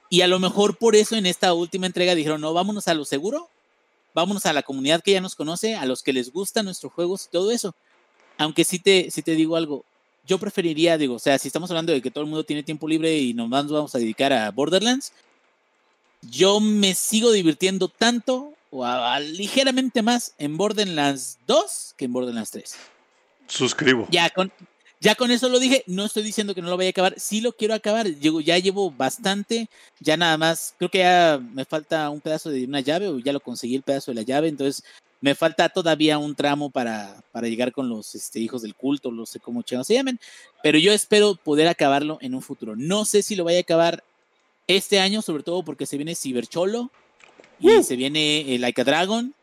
y 0.09 0.21
a 0.21 0.27
lo 0.27 0.39
mejor 0.39 0.77
por 0.77 0.95
eso 0.95 1.15
en 1.15 1.25
esta 1.25 1.53
última 1.53 1.87
entrega 1.87 2.15
dijeron, 2.15 2.41
no, 2.41 2.53
vámonos 2.53 2.87
a 2.87 2.93
lo 2.93 3.05
seguro, 3.05 3.49
vámonos 4.13 4.45
a 4.45 4.53
la 4.53 4.63
comunidad 4.63 5.01
que 5.01 5.11
ya 5.11 5.21
nos 5.21 5.35
conoce, 5.35 5.75
a 5.75 5.85
los 5.85 6.03
que 6.03 6.13
les 6.13 6.31
gustan 6.31 6.65
nuestros 6.65 6.93
juegos 6.93 7.25
y 7.25 7.31
todo 7.31 7.51
eso. 7.51 7.75
Aunque 8.37 8.63
sí 8.63 8.79
te, 8.79 9.09
sí 9.11 9.21
te 9.21 9.31
digo 9.31 9.55
algo, 9.55 9.83
yo 10.25 10.37
preferiría, 10.37 10.97
digo, 10.97 11.15
o 11.15 11.19
sea, 11.19 11.37
si 11.37 11.47
estamos 11.47 11.69
hablando 11.69 11.93
de 11.93 12.01
que 12.01 12.11
todo 12.11 12.23
el 12.23 12.29
mundo 12.29 12.43
tiene 12.43 12.63
tiempo 12.63 12.87
libre 12.87 13.17
y 13.17 13.33
nos 13.33 13.49
vamos 13.49 13.95
a 13.95 13.99
dedicar 13.99 14.33
a 14.33 14.51
Borderlands, 14.51 15.13
yo 16.21 16.59
me 16.59 16.95
sigo 16.95 17.31
divirtiendo 17.31 17.87
tanto 17.87 18.53
o 18.71 18.83
a, 18.83 19.15
a, 19.15 19.19
ligeramente 19.19 20.01
más 20.01 20.33
en 20.37 20.57
Borderlands 20.57 21.37
2 21.47 21.95
que 21.97 22.05
en 22.05 22.13
Borderlands 22.13 22.51
3. 22.51 22.75
Suscribo. 23.47 24.07
Ya 24.09 24.29
con, 24.31 24.51
ya 24.99 25.15
con 25.15 25.31
eso 25.31 25.49
lo 25.49 25.59
dije, 25.59 25.83
no 25.87 26.05
estoy 26.05 26.23
diciendo 26.23 26.55
que 26.55 26.61
no 26.61 26.69
lo 26.69 26.77
vaya 26.77 26.89
a 26.89 26.91
acabar, 26.91 27.15
sí 27.17 27.41
lo 27.41 27.51
quiero 27.51 27.73
acabar, 27.73 28.07
llego, 28.07 28.41
ya 28.41 28.57
llevo 28.57 28.91
bastante, 28.91 29.69
ya 29.99 30.17
nada 30.17 30.37
más, 30.37 30.73
creo 30.77 30.89
que 30.89 30.99
ya 30.99 31.39
me 31.53 31.65
falta 31.65 32.09
un 32.09 32.21
pedazo 32.21 32.49
de 32.49 32.65
una 32.65 32.79
llave 32.79 33.07
o 33.07 33.19
ya 33.19 33.33
lo 33.33 33.39
conseguí 33.39 33.75
el 33.75 33.83
pedazo 33.83 34.11
de 34.11 34.15
la 34.15 34.21
llave, 34.21 34.47
entonces 34.47 34.83
me 35.21 35.33
falta 35.33 35.69
todavía 35.69 36.17
un 36.17 36.35
tramo 36.35 36.69
para, 36.69 37.23
para 37.31 37.47
llegar 37.47 37.71
con 37.71 37.89
los 37.89 38.13
este, 38.13 38.39
hijos 38.39 38.61
del 38.61 38.75
culto, 38.75 39.11
no 39.11 39.25
sé 39.25 39.39
cómo 39.39 39.63
se 39.65 39.93
llamen, 39.93 40.19
pero 40.61 40.77
yo 40.77 40.93
espero 40.93 41.35
poder 41.35 41.67
acabarlo 41.67 42.19
en 42.21 42.35
un 42.35 42.43
futuro. 42.43 42.75
No 42.75 43.05
sé 43.05 43.23
si 43.23 43.35
lo 43.35 43.43
vaya 43.43 43.57
a 43.57 43.61
acabar 43.61 44.03
este 44.67 44.99
año, 44.99 45.23
sobre 45.23 45.41
todo 45.41 45.63
porque 45.63 45.87
se 45.87 45.97
viene 45.97 46.15
Cybercholo 46.15 46.91
y 47.59 47.71
uh. 47.71 47.83
se 47.83 47.95
viene 47.95 48.53
eh, 48.53 48.59
Like 48.59 48.81
a 48.81 48.83
Dragon. 48.83 49.33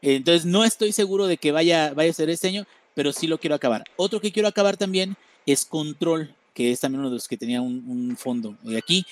Entonces 0.00 0.46
no 0.46 0.64
estoy 0.64 0.92
seguro 0.92 1.26
de 1.26 1.36
que 1.36 1.52
vaya, 1.52 1.92
vaya 1.92 2.10
a 2.10 2.14
ser 2.14 2.30
este 2.30 2.48
año, 2.48 2.66
pero 2.98 3.12
sí 3.12 3.28
lo 3.28 3.38
quiero 3.38 3.54
acabar. 3.54 3.84
Otro 3.94 4.20
que 4.20 4.32
quiero 4.32 4.48
acabar 4.48 4.76
también 4.76 5.16
es 5.46 5.64
Control, 5.64 6.34
que 6.52 6.72
es 6.72 6.80
también 6.80 6.98
uno 6.98 7.10
de 7.10 7.14
los 7.14 7.28
que 7.28 7.36
tenía 7.36 7.62
un, 7.62 8.16
fondo. 8.18 8.56
Y 8.64 8.74
aquí, 8.74 9.06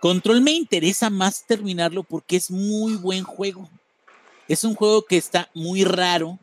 Control 0.00 0.40
me 0.40 0.52
interesa 0.52 1.10
más 1.10 1.44
terminarlo 1.44 2.04
porque 2.04 2.36
es 2.36 2.52
muy 2.52 2.94
buen 2.94 3.24
juego. 3.24 3.68
Es 4.46 4.62
un 4.62 4.76
juego 4.76 5.02
que 5.02 5.16
está 5.16 5.50
muy 5.54 5.82
raro 5.82 6.38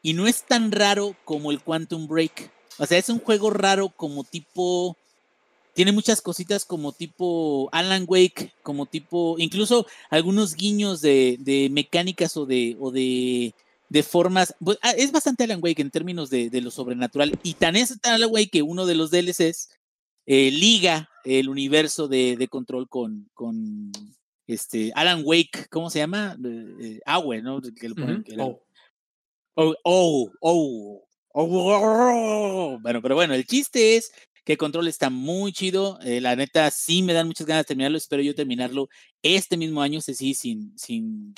y 0.00 0.14
no 0.14 0.26
es 0.26 0.44
tan 0.44 0.72
raro 0.72 1.14
como 1.26 1.50
el 1.50 1.60
Quantum 1.60 2.08
Break. 2.08 2.50
O 2.78 2.86
sea, 2.86 2.96
es 2.96 3.10
un 3.10 3.18
juego 3.18 3.50
raro 3.50 3.90
como 3.90 4.24
tipo... 4.24 4.96
Tiene 5.74 5.92
muchas 5.92 6.22
cositas 6.22 6.64
como 6.64 6.92
tipo 6.92 7.68
Alan 7.70 8.06
Wake, 8.08 8.54
como 8.62 8.86
tipo... 8.86 9.36
Incluso 9.36 9.86
algunos 10.08 10.54
guiños 10.54 11.02
de, 11.02 11.36
de 11.38 11.68
mecánicas 11.68 12.34
o 12.38 12.46
de... 12.46 12.78
O 12.80 12.90
de 12.90 13.52
de 13.90 14.02
formas, 14.02 14.54
pues, 14.60 14.78
es 14.96 15.12
bastante 15.12 15.44
Alan 15.44 15.60
Wake 15.60 15.82
en 15.82 15.90
términos 15.90 16.30
de, 16.30 16.48
de, 16.48 16.60
lo 16.60 16.70
sobrenatural 16.70 17.38
y 17.42 17.54
tan 17.54 17.76
es 17.76 17.98
Alan 18.04 18.30
Wake 18.30 18.50
que 18.50 18.62
uno 18.62 18.86
de 18.86 18.94
los 18.94 19.10
DLCs 19.10 19.68
eh, 20.26 20.50
liga 20.52 21.10
el 21.24 21.48
universo 21.48 22.06
de, 22.06 22.36
de 22.36 22.48
control 22.48 22.88
con, 22.88 23.28
con, 23.34 23.92
este, 24.46 24.92
Alan 24.94 25.22
Wake, 25.24 25.68
¿cómo 25.70 25.90
se 25.90 25.98
llama? 25.98 26.36
Eh, 26.80 27.00
Awe, 27.04 27.42
¿no? 27.42 27.60
Que 27.60 27.88
lo 27.88 27.94
ponen, 27.94 28.16
uh 28.16 28.18
-huh. 28.18 28.24
que 28.24 28.34
era, 28.34 28.46
oh. 28.46 28.62
Oh, 29.54 29.74
oh, 29.82 30.32
oh, 30.40 31.04
oh, 31.32 32.78
Bueno, 32.80 33.02
pero 33.02 33.14
bueno, 33.14 33.34
el 33.34 33.44
chiste 33.44 33.96
es 33.96 34.12
que 34.44 34.56
Control 34.56 34.88
está 34.88 35.10
muy 35.10 35.52
chido. 35.52 35.98
Eh, 36.02 36.20
la 36.20 36.34
neta, 36.36 36.70
sí 36.70 37.02
me 37.02 37.12
dan 37.12 37.26
muchas 37.26 37.46
ganas 37.46 37.64
de 37.64 37.68
terminarlo. 37.68 37.98
Espero 37.98 38.22
yo 38.22 38.34
terminarlo 38.34 38.88
este 39.22 39.56
mismo 39.56 39.82
año, 39.82 40.00
sí, 40.00 40.34
sin, 40.34 40.78
sin, 40.78 41.34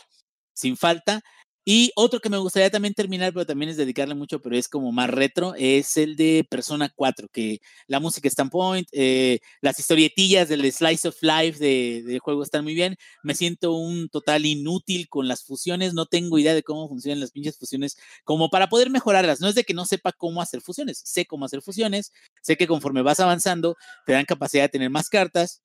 sin 0.53 0.77
falta. 0.77 1.23
Y 1.65 1.93
otro 1.95 2.21
que 2.21 2.29
me 2.29 2.39
gustaría 2.39 2.71
también 2.71 2.95
terminar, 2.95 3.33
pero 3.33 3.47
también 3.47 3.71
es 3.71 3.77
dedicarle 3.77 4.15
mucho, 4.15 4.41
pero 4.43 4.57
es 4.57 4.69
como 4.69 4.91
más 4.93 5.09
retro, 5.11 5.55
es 5.57 5.97
el 5.97 6.17
de 6.17 6.45
Persona 6.51 6.91
4, 6.95 7.29
que 7.29 7.61
la 7.87 8.01
música 8.01 8.27
está 8.29 8.43
en 8.43 8.51
point, 8.51 8.89
eh, 8.93 9.39
las 9.61 9.79
historietillas 9.79 10.49
del 10.49 10.71
Slice 10.73 11.09
of 11.09 11.17
Life 11.23 11.59
de 11.61 12.19
juego 12.19 12.43
están 12.43 12.65
muy 12.65 12.75
bien. 12.75 12.97
Me 13.23 13.35
siento 13.35 13.73
un 13.75 14.09
total 14.09 14.45
inútil 14.47 15.09
con 15.09 15.29
las 15.29 15.45
fusiones, 15.45 15.95
no 15.95 16.07
tengo 16.07 16.39
idea 16.39 16.55
de 16.55 16.63
cómo 16.63 16.89
funcionan 16.89 17.21
las 17.21 17.31
pinches 17.31 17.59
fusiones, 17.59 17.97
como 18.25 18.51
para 18.51 18.69
poder 18.69 18.91
mejorarlas. 18.91 19.41
No 19.41 19.49
es 19.49 19.55
de 19.55 19.65
que 19.65 19.75
no 19.75 19.85
sepa 19.85 20.13
cómo 20.13 20.43
hacer 20.43 20.61
fusiones, 20.61 21.01
sé 21.05 21.27
cómo 21.27 21.45
hacer 21.45 21.63
fusiones, 21.63 22.13
sé 22.43 22.57
que 22.57 22.67
conforme 22.67 23.03
vas 23.03 23.21
avanzando 23.21 23.77
te 24.07 24.13
dan 24.13 24.25
capacidad 24.25 24.65
de 24.65 24.69
tener 24.69 24.91
más 24.91 25.09
cartas, 25.09 25.63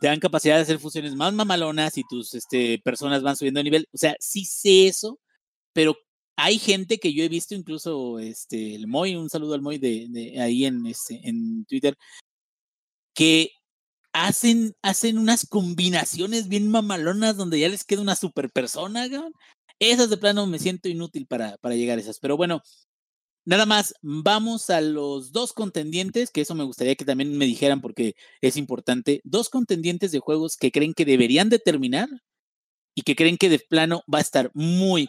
te 0.00 0.06
dan 0.06 0.20
capacidad 0.20 0.56
de 0.56 0.62
hacer 0.62 0.78
fusiones 0.78 1.14
más 1.14 1.32
mamalonas 1.32 1.96
y 1.98 2.02
tus 2.08 2.34
este, 2.34 2.80
personas 2.84 3.22
van 3.22 3.36
subiendo 3.36 3.58
de 3.58 3.64
nivel. 3.64 3.88
O 3.92 3.98
sea, 3.98 4.16
sí 4.20 4.44
sé 4.44 4.88
eso, 4.88 5.18
pero 5.72 5.96
hay 6.36 6.58
gente 6.58 6.98
que 6.98 7.12
yo 7.12 7.24
he 7.24 7.28
visto, 7.28 7.54
incluso 7.54 8.18
este, 8.18 8.74
el 8.74 8.86
Moy, 8.88 9.16
un 9.16 9.30
saludo 9.30 9.54
al 9.54 9.62
Moy 9.62 9.78
de, 9.78 10.06
de 10.08 10.40
ahí 10.40 10.64
en, 10.64 10.86
este, 10.86 11.20
en 11.28 11.64
Twitter, 11.66 11.96
que 13.14 13.50
hacen, 14.12 14.74
hacen 14.82 15.18
unas 15.18 15.46
combinaciones 15.46 16.48
bien 16.48 16.68
mamalonas 16.68 17.36
donde 17.36 17.60
ya 17.60 17.68
les 17.68 17.84
queda 17.84 18.02
una 18.02 18.16
super 18.16 18.50
persona. 18.50 19.08
Esas 19.78 20.10
de 20.10 20.16
plano 20.16 20.46
me 20.46 20.58
siento 20.58 20.88
inútil 20.88 21.26
para, 21.26 21.56
para 21.58 21.74
llegar 21.74 21.98
a 21.98 22.00
esas. 22.00 22.18
Pero 22.18 22.36
bueno, 22.36 22.62
nada 23.44 23.66
más, 23.66 23.94
vamos 24.02 24.70
a 24.70 24.80
los 24.80 25.32
dos 25.32 25.52
contendientes, 25.52 26.30
que 26.30 26.42
eso 26.42 26.54
me 26.54 26.64
gustaría 26.64 26.94
que 26.94 27.04
también 27.04 27.36
me 27.36 27.46
dijeran 27.46 27.80
porque 27.80 28.14
es 28.40 28.56
importante. 28.56 29.20
Dos 29.24 29.48
contendientes 29.48 30.12
de 30.12 30.20
juegos 30.20 30.56
que 30.56 30.70
creen 30.72 30.94
que 30.94 31.04
deberían 31.04 31.48
de 31.48 31.58
terminar 31.58 32.08
y 32.94 33.02
que 33.02 33.16
creen 33.16 33.38
que 33.38 33.48
de 33.48 33.58
plano 33.58 34.02
va 34.12 34.18
a 34.18 34.22
estar 34.22 34.50
muy, 34.54 35.08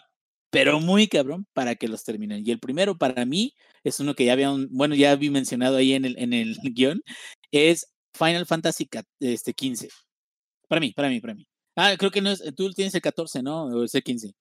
pero 0.49 0.79
muy 0.79 1.07
cabrón 1.07 1.47
para 1.53 1.75
que 1.75 1.87
los 1.87 2.03
terminen. 2.03 2.43
Y 2.45 2.51
el 2.51 2.59
primero 2.59 2.97
para 2.97 3.25
mí 3.25 3.53
es 3.83 3.99
uno 3.99 4.15
que 4.15 4.25
ya 4.25 4.33
había, 4.33 4.51
bueno, 4.69 4.95
ya 4.95 5.15
mencionado 5.17 5.77
ahí 5.77 5.93
en 5.93 6.05
el, 6.05 6.17
en 6.17 6.33
el 6.33 6.57
guion, 6.75 7.01
es 7.51 7.87
Final 8.13 8.45
Fantasy 8.45 8.87
este, 9.19 9.53
15. 9.53 9.89
Para 10.67 10.79
mí, 10.81 10.91
para 10.93 11.09
mí, 11.09 11.19
para 11.19 11.35
mí. 11.35 11.45
Ah, 11.75 11.95
creo 11.97 12.11
que 12.11 12.21
no 12.21 12.31
es, 12.31 12.43
tú 12.55 12.71
tienes 12.71 12.93
el 12.95 13.01
14, 13.01 13.41
¿no? 13.43 13.65
O 13.65 13.83
el 13.83 13.89
15. 13.89 14.33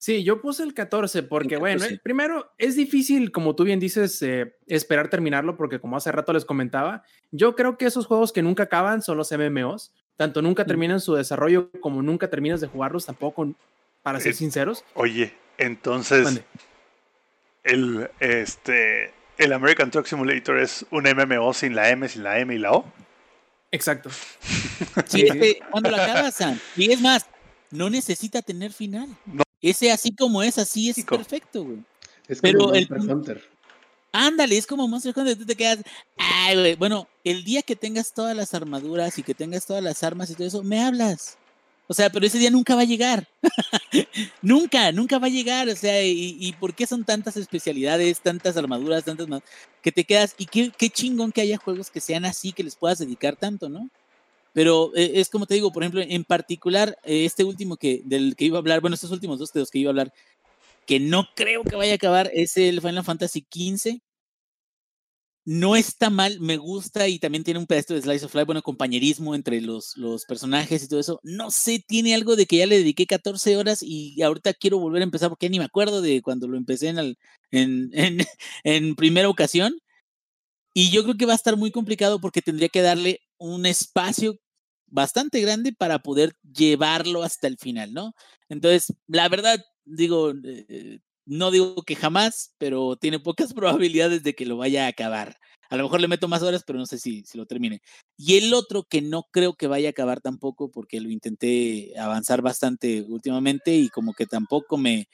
Sí, 0.00 0.24
yo 0.24 0.40
puse 0.40 0.62
el 0.62 0.72
14 0.72 1.24
porque, 1.24 1.58
bueno, 1.58 1.84
eh, 1.84 2.00
primero 2.02 2.50
es 2.56 2.74
difícil, 2.74 3.30
como 3.30 3.54
tú 3.54 3.64
bien 3.64 3.78
dices, 3.78 4.22
eh, 4.22 4.56
esperar 4.66 5.10
terminarlo 5.10 5.58
porque 5.58 5.78
como 5.78 5.98
hace 5.98 6.10
rato 6.10 6.32
les 6.32 6.46
comentaba, 6.46 7.04
yo 7.32 7.54
creo 7.54 7.76
que 7.76 7.84
esos 7.84 8.06
juegos 8.06 8.32
que 8.32 8.40
nunca 8.40 8.62
acaban 8.62 9.02
son 9.02 9.18
los 9.18 9.30
MMOs, 9.30 9.92
tanto 10.16 10.40
nunca 10.40 10.64
terminan 10.64 11.00
su 11.00 11.12
desarrollo 11.12 11.70
como 11.82 12.00
nunca 12.00 12.30
terminas 12.30 12.62
de 12.62 12.66
jugarlos 12.66 13.04
tampoco 13.04 13.52
para 14.02 14.18
ser 14.20 14.32
sinceros. 14.32 14.86
Oye, 14.94 15.34
entonces 15.58 16.40
el 17.62 18.08
este 18.20 19.12
el 19.36 19.52
American 19.52 19.90
Truck 19.90 20.06
Simulator 20.06 20.60
es 20.60 20.86
un 20.90 21.04
MMO 21.04 21.52
sin 21.52 21.74
la 21.74 21.90
M, 21.90 22.08
sin 22.08 22.22
la 22.22 22.38
M 22.38 22.54
y 22.54 22.58
la 22.58 22.72
O. 22.72 22.90
Exacto. 23.70 24.08
Sí, 25.06 25.28
cuando 25.70 25.90
la 25.90 26.04
acabas, 26.04 26.38
y 26.74 26.90
es 26.90 27.02
más, 27.02 27.26
no 27.70 27.90
necesita 27.90 28.40
tener 28.40 28.72
final. 28.72 29.08
Ese 29.62 29.90
así 29.90 30.14
como 30.14 30.42
es, 30.42 30.58
así 30.58 30.90
es 30.90 31.04
perfecto, 31.04 31.64
güey. 31.64 31.78
Es 32.28 32.40
como 32.40 32.52
Pero 32.52 32.64
Monster 32.68 32.96
el, 32.96 33.10
Hunter. 33.10 33.50
Ándale, 34.12 34.56
es 34.56 34.66
como 34.66 34.88
Monster 34.88 35.12
Hunter, 35.16 35.36
tú 35.36 35.46
te 35.46 35.56
quedas, 35.56 35.78
ay, 36.16 36.56
güey. 36.56 36.74
Bueno, 36.76 37.08
el 37.24 37.44
día 37.44 37.62
que 37.62 37.76
tengas 37.76 38.12
todas 38.12 38.36
las 38.36 38.54
armaduras 38.54 39.18
y 39.18 39.22
que 39.22 39.34
tengas 39.34 39.66
todas 39.66 39.82
las 39.82 40.02
armas 40.02 40.30
y 40.30 40.34
todo 40.34 40.46
eso, 40.46 40.62
me 40.62 40.80
hablas. 40.80 41.36
O 41.90 41.92
sea, 41.92 42.08
pero 42.08 42.24
ese 42.24 42.38
día 42.38 42.52
nunca 42.52 42.76
va 42.76 42.82
a 42.82 42.84
llegar. 42.84 43.26
nunca, 44.42 44.92
nunca 44.92 45.18
va 45.18 45.26
a 45.26 45.30
llegar. 45.30 45.68
O 45.68 45.74
sea, 45.74 46.04
y, 46.04 46.54
por 46.60 46.72
qué 46.72 46.86
son 46.86 47.04
tantas 47.04 47.36
especialidades, 47.36 48.20
tantas 48.20 48.56
armaduras, 48.56 49.02
tantas 49.02 49.26
más, 49.26 49.42
que 49.82 49.90
te 49.90 50.04
quedas. 50.04 50.36
Y 50.38 50.46
qué, 50.46 50.70
qué 50.78 50.88
chingón 50.88 51.32
que 51.32 51.40
haya 51.40 51.58
juegos 51.58 51.90
que 51.90 52.00
sean 52.00 52.24
así, 52.24 52.52
que 52.52 52.62
les 52.62 52.76
puedas 52.76 53.00
dedicar 53.00 53.34
tanto, 53.34 53.68
¿no? 53.68 53.90
Pero 54.52 54.92
eh, 54.96 55.12
es 55.14 55.28
como 55.30 55.46
te 55.46 55.54
digo, 55.54 55.72
por 55.72 55.82
ejemplo, 55.82 56.02
en 56.02 56.24
particular, 56.24 56.98
eh, 57.04 57.24
este 57.24 57.44
último 57.44 57.76
que, 57.76 58.02
del 58.04 58.36
que 58.36 58.46
iba 58.46 58.58
a 58.58 58.60
hablar, 58.60 58.80
bueno, 58.80 58.94
estos 58.94 59.10
últimos 59.12 59.38
dos 59.38 59.52
de 59.52 59.60
los 59.60 59.70
que 59.70 59.78
iba 59.78 59.90
a 59.90 59.92
hablar, 59.92 60.12
que 60.86 61.00
no 61.00 61.28
creo 61.36 61.62
que 61.64 61.76
vaya 61.76 61.92
a 61.92 61.96
acabar, 61.96 62.30
es 62.34 62.56
el 62.56 62.80
Final 62.80 63.04
Fantasy 63.04 63.46
XV 63.50 64.00
no 65.44 65.74
está 65.74 66.10
mal, 66.10 66.38
me 66.40 66.58
gusta 66.58 67.08
y 67.08 67.18
también 67.18 67.44
tiene 67.44 67.58
un 67.58 67.66
pedazo 67.66 67.94
de 67.94 68.02
slice 68.02 68.26
of 68.26 68.34
life, 68.34 68.44
bueno, 68.44 68.62
compañerismo 68.62 69.34
entre 69.34 69.60
los, 69.60 69.96
los 69.96 70.24
personajes 70.24 70.82
y 70.82 70.88
todo 70.88 71.00
eso. 71.00 71.20
No 71.22 71.50
sé, 71.50 71.82
tiene 71.86 72.14
algo 72.14 72.36
de 72.36 72.46
que 72.46 72.58
ya 72.58 72.66
le 72.66 72.78
dediqué 72.78 73.06
14 73.06 73.56
horas 73.56 73.82
y 73.82 74.20
ahorita 74.22 74.54
quiero 74.54 74.78
volver 74.78 75.00
a 75.02 75.04
empezar 75.04 75.28
porque 75.30 75.48
ni 75.50 75.58
me 75.58 75.64
acuerdo 75.64 76.02
de 76.02 76.22
cuando 76.22 76.46
lo 76.46 76.56
empecé 76.56 76.88
en, 76.88 76.98
en, 77.50 77.90
en, 77.94 78.18
en 78.64 78.94
primera 78.96 79.28
ocasión. 79.28 79.74
Y 80.74 80.90
yo 80.90 81.02
creo 81.02 81.16
que 81.16 81.26
va 81.26 81.32
a 81.32 81.36
estar 81.36 81.56
muy 81.56 81.70
complicado 81.72 82.20
porque 82.20 82.42
tendría 82.42 82.68
que 82.68 82.82
darle 82.82 83.20
un 83.40 83.66
espacio 83.66 84.38
bastante 84.86 85.40
grande 85.40 85.72
para 85.72 86.00
poder 86.00 86.34
llevarlo 86.42 87.22
hasta 87.22 87.48
el 87.48 87.58
final, 87.58 87.92
¿no? 87.92 88.14
Entonces, 88.48 88.94
la 89.06 89.28
verdad, 89.28 89.64
digo, 89.84 90.32
eh, 90.44 91.00
no 91.26 91.50
digo 91.50 91.82
que 91.82 91.96
jamás, 91.96 92.54
pero 92.58 92.96
tiene 92.96 93.18
pocas 93.18 93.54
probabilidades 93.54 94.22
de 94.22 94.34
que 94.34 94.46
lo 94.46 94.56
vaya 94.56 94.86
a 94.86 94.88
acabar. 94.88 95.36
A 95.70 95.76
lo 95.76 95.84
mejor 95.84 96.00
le 96.00 96.08
meto 96.08 96.26
más 96.26 96.42
horas, 96.42 96.64
pero 96.66 96.80
no 96.80 96.86
sé 96.86 96.98
si, 96.98 97.22
si 97.24 97.38
lo 97.38 97.46
termine. 97.46 97.80
Y 98.16 98.36
el 98.36 98.52
otro 98.54 98.82
que 98.82 99.00
no 99.02 99.28
creo 99.30 99.54
que 99.54 99.68
vaya 99.68 99.88
a 99.88 99.90
acabar 99.90 100.20
tampoco, 100.20 100.70
porque 100.72 101.00
lo 101.00 101.10
intenté 101.10 101.92
avanzar 101.96 102.42
bastante 102.42 103.02
últimamente 103.02 103.76
y 103.76 103.88
como 103.88 104.12
que 104.12 104.26
tampoco 104.26 104.76
me, 104.76 105.08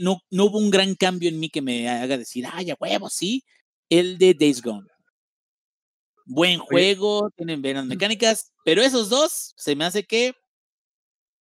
no, 0.00 0.20
no 0.30 0.44
hubo 0.44 0.58
un 0.58 0.70
gran 0.70 0.94
cambio 0.94 1.30
en 1.30 1.40
mí 1.40 1.48
que 1.48 1.62
me 1.62 1.88
haga 1.88 2.18
decir, 2.18 2.44
ay, 2.52 2.70
a 2.70 2.76
huevo, 2.78 3.08
sí, 3.08 3.44
el 3.88 4.18
de 4.18 4.34
Days 4.34 4.60
Gone. 4.60 4.86
Buen 6.26 6.58
juego, 6.58 7.30
tienen 7.36 7.60
buenas 7.60 7.86
mecánicas, 7.86 8.52
pero 8.64 8.82
esos 8.82 9.10
dos 9.10 9.52
se 9.56 9.76
me 9.76 9.84
hace 9.84 10.04
que 10.04 10.32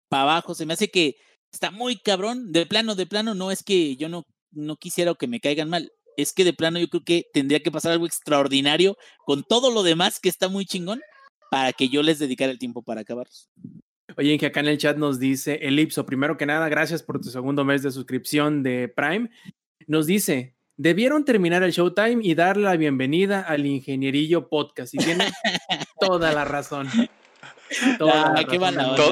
para 0.08 0.24
abajo, 0.24 0.54
se 0.54 0.66
me 0.66 0.74
hace 0.74 0.90
que 0.90 1.16
está 1.52 1.70
muy 1.70 1.96
cabrón. 1.96 2.52
De 2.52 2.66
plano, 2.66 2.94
de 2.94 3.06
plano, 3.06 3.34
no 3.34 3.50
es 3.50 3.62
que 3.62 3.96
yo 3.96 4.08
no, 4.08 4.24
no 4.50 4.76
quisiera 4.76 5.14
que 5.14 5.26
me 5.26 5.40
caigan 5.40 5.70
mal. 5.70 5.90
Es 6.16 6.34
que 6.34 6.44
de 6.44 6.52
plano 6.52 6.78
yo 6.78 6.88
creo 6.88 7.02
que 7.02 7.24
tendría 7.32 7.60
que 7.60 7.70
pasar 7.70 7.92
algo 7.92 8.06
extraordinario 8.06 8.96
con 9.24 9.42
todo 9.42 9.70
lo 9.70 9.82
demás 9.82 10.20
que 10.20 10.28
está 10.28 10.48
muy 10.48 10.66
chingón 10.66 11.00
para 11.50 11.72
que 11.72 11.88
yo 11.88 12.02
les 12.02 12.18
dedicara 12.18 12.52
el 12.52 12.58
tiempo 12.58 12.82
para 12.82 13.00
acabarlos. 13.02 13.48
Oye, 14.16 14.36
que 14.38 14.46
acá 14.46 14.60
en 14.60 14.68
el 14.68 14.78
chat 14.78 14.98
nos 14.98 15.18
dice 15.18 15.60
Elipso, 15.62 16.04
primero 16.04 16.36
que 16.36 16.44
nada, 16.44 16.68
gracias 16.68 17.02
por 17.02 17.20
tu 17.20 17.30
segundo 17.30 17.64
mes 17.64 17.82
de 17.82 17.90
suscripción 17.90 18.62
de 18.62 18.88
Prime. 18.88 19.30
Nos 19.86 20.06
dice, 20.06 20.56
debieron 20.76 21.24
terminar 21.24 21.62
el 21.62 21.72
Showtime 21.72 22.18
y 22.22 22.34
darle 22.34 22.64
la 22.64 22.76
bienvenida 22.76 23.40
al 23.40 23.66
Ingenierillo 23.66 24.48
Podcast. 24.48 24.94
Y 24.94 24.98
tiene 24.98 25.32
toda 26.00 26.32
la 26.32 26.44
razón. 26.44 26.88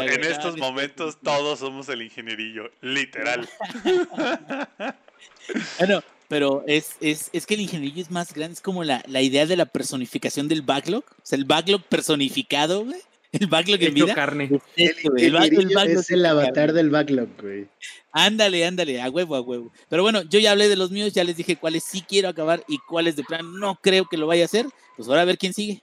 En 0.02 0.24
estos 0.24 0.56
momentos 0.58 1.18
todos 1.22 1.60
somos 1.60 1.88
el 1.88 2.02
ingenierillo, 2.02 2.70
literal. 2.80 3.48
bueno, 5.78 6.02
pero 6.28 6.62
es, 6.66 6.96
es, 7.00 7.30
es, 7.32 7.46
que 7.46 7.54
el 7.54 7.62
ingenierillo 7.62 8.02
es 8.02 8.10
más 8.10 8.34
grande, 8.34 8.54
es 8.54 8.60
como 8.60 8.84
la, 8.84 9.02
la, 9.06 9.22
idea 9.22 9.46
de 9.46 9.56
la 9.56 9.66
personificación 9.66 10.46
del 10.48 10.62
backlog, 10.62 11.04
o 11.04 11.14
sea, 11.22 11.38
el 11.38 11.44
backlog 11.44 11.82
personificado, 11.84 12.84
güey. 12.84 13.00
El 13.40 13.46
backlog 13.46 13.82
en 13.82 13.94
vida. 13.94 14.14
carne. 14.14 14.50
Es, 14.76 14.96
el, 15.04 15.36
el, 15.36 15.90
es 15.90 16.10
el 16.10 16.26
avatar 16.26 16.72
del 16.72 16.90
backlog, 16.90 17.28
güey. 17.40 17.68
Ándale, 18.10 18.64
ándale, 18.64 19.00
a 19.00 19.08
huevo, 19.08 19.36
a 19.36 19.40
huevo. 19.40 19.72
Pero 19.88 20.02
bueno, 20.02 20.22
yo 20.22 20.40
ya 20.40 20.50
hablé 20.50 20.68
de 20.68 20.74
los 20.74 20.90
míos, 20.90 21.12
ya 21.12 21.22
les 21.22 21.36
dije 21.36 21.56
cuáles 21.56 21.84
sí 21.84 22.02
quiero 22.06 22.28
acabar 22.28 22.64
y 22.66 22.78
cuáles 22.78 23.14
de 23.14 23.22
plan 23.22 23.58
no 23.60 23.78
creo 23.80 24.06
que 24.08 24.16
lo 24.16 24.26
vaya 24.26 24.42
a 24.42 24.46
hacer. 24.46 24.66
Pues 24.96 25.08
ahora 25.08 25.22
a 25.22 25.26
ver 25.26 25.38
quién 25.38 25.54
sigue. 25.54 25.80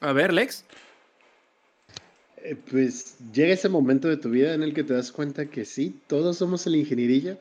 A 0.00 0.12
ver, 0.12 0.32
Lex. 0.32 0.64
Eh, 2.42 2.56
pues 2.70 3.16
llega 3.32 3.54
ese 3.54 3.68
momento 3.68 4.08
de 4.08 4.16
tu 4.16 4.30
vida 4.30 4.54
en 4.54 4.62
el 4.62 4.74
que 4.74 4.82
te 4.82 4.94
das 4.94 5.12
cuenta 5.12 5.46
que 5.46 5.64
sí, 5.64 6.00
todos 6.08 6.38
somos 6.38 6.66
el 6.66 6.76
ingeniería 6.76 7.38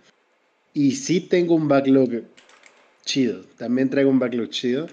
y 0.74 0.92
sí 0.92 1.22
tengo 1.22 1.56
un 1.56 1.68
backlog 1.68 2.24
chido, 3.06 3.44
también 3.58 3.90
traigo 3.90 4.10
un 4.10 4.20
backlog 4.20 4.50
chido 4.50 4.88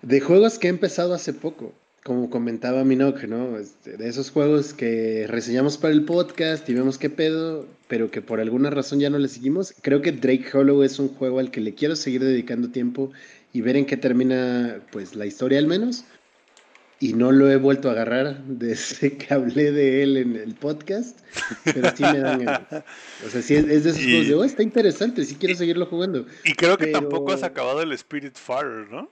de 0.00 0.20
juegos 0.20 0.58
que 0.58 0.68
he 0.68 0.70
empezado 0.70 1.14
hace 1.14 1.32
poco, 1.32 1.72
como 2.04 2.28
comentaba 2.28 2.84
Minoc, 2.84 3.24
¿no? 3.24 3.58
Este, 3.58 3.96
de 3.96 4.08
esos 4.08 4.30
juegos 4.30 4.74
que 4.74 5.26
reseñamos 5.26 5.78
para 5.78 5.94
el 5.94 6.04
podcast 6.04 6.68
y 6.68 6.74
vemos 6.74 6.98
qué 6.98 7.08
pedo, 7.08 7.66
pero 7.88 8.10
que 8.10 8.20
por 8.20 8.40
alguna 8.40 8.68
razón 8.68 9.00
ya 9.00 9.08
no 9.08 9.18
le 9.18 9.26
seguimos. 9.26 9.74
Creo 9.80 10.02
que 10.02 10.12
Drake 10.12 10.46
Hollow 10.52 10.82
es 10.82 10.98
un 10.98 11.08
juego 11.08 11.38
al 11.38 11.50
que 11.50 11.62
le 11.62 11.74
quiero 11.74 11.96
seguir 11.96 12.22
dedicando 12.22 12.68
tiempo 12.68 13.10
y 13.54 13.62
ver 13.62 13.76
en 13.76 13.86
qué 13.86 13.96
termina 13.96 14.80
pues 14.92 15.16
la 15.16 15.24
historia 15.24 15.58
al 15.58 15.66
menos 15.66 16.04
y 17.00 17.14
no 17.14 17.32
lo 17.32 17.50
he 17.50 17.56
vuelto 17.56 17.88
a 17.88 17.92
agarrar 17.92 18.44
desde 18.46 19.16
que 19.16 19.32
hablé 19.32 19.72
de 19.72 20.02
él 20.02 20.16
en 20.18 20.36
el 20.36 20.54
podcast, 20.54 21.20
pero 21.64 21.90
sí 21.96 22.02
me 22.02 22.20
dan 22.20 22.66
O 23.26 23.30
sea, 23.30 23.40
sí 23.40 23.54
es, 23.54 23.66
de 23.66 23.76
esos 23.76 23.96
juegos 23.96 24.28
de, 24.28 24.34
oh, 24.34 24.44
está 24.44 24.62
interesante, 24.62 25.24
sí 25.24 25.36
quiero 25.36 25.54
seguirlo 25.54 25.86
jugando. 25.86 26.26
Y 26.44 26.52
creo 26.52 26.76
que 26.76 26.88
tampoco 26.88 27.32
has 27.32 27.42
acabado 27.42 27.80
el 27.80 27.92
Spirit 27.92 28.36
Fire, 28.36 28.88
¿no? 28.90 29.10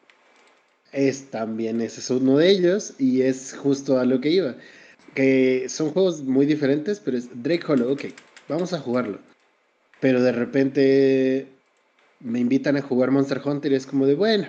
Es 0.93 1.31
también, 1.31 1.81
ese 1.81 2.01
es 2.01 2.10
uno 2.10 2.36
de 2.39 2.51
ellos, 2.51 2.94
y 2.98 3.23
es 3.23 3.55
justo 3.55 3.98
a 3.98 4.05
lo 4.05 4.20
que 4.20 4.31
iba. 4.31 4.56
Que 5.14 5.66
son 5.69 5.90
juegos 5.90 6.23
muy 6.23 6.47
diferentes, 6.47 7.01
pero 7.01 7.16
es 7.16 7.28
Drake 7.43 7.64
Hollow, 7.66 7.93
ok, 7.93 8.05
vamos 8.48 8.73
a 8.73 8.78
jugarlo. 8.78 9.19
Pero 10.01 10.23
de 10.23 10.32
repente 10.32 11.47
me 12.20 12.40
invitan 12.40 12.77
a 12.77 12.82
jugar 12.82 13.10
Monster 13.10 13.40
Hunter 13.44 13.73
y 13.73 13.77
es 13.77 13.86
como 13.86 14.06
de, 14.06 14.14
bueno, 14.14 14.48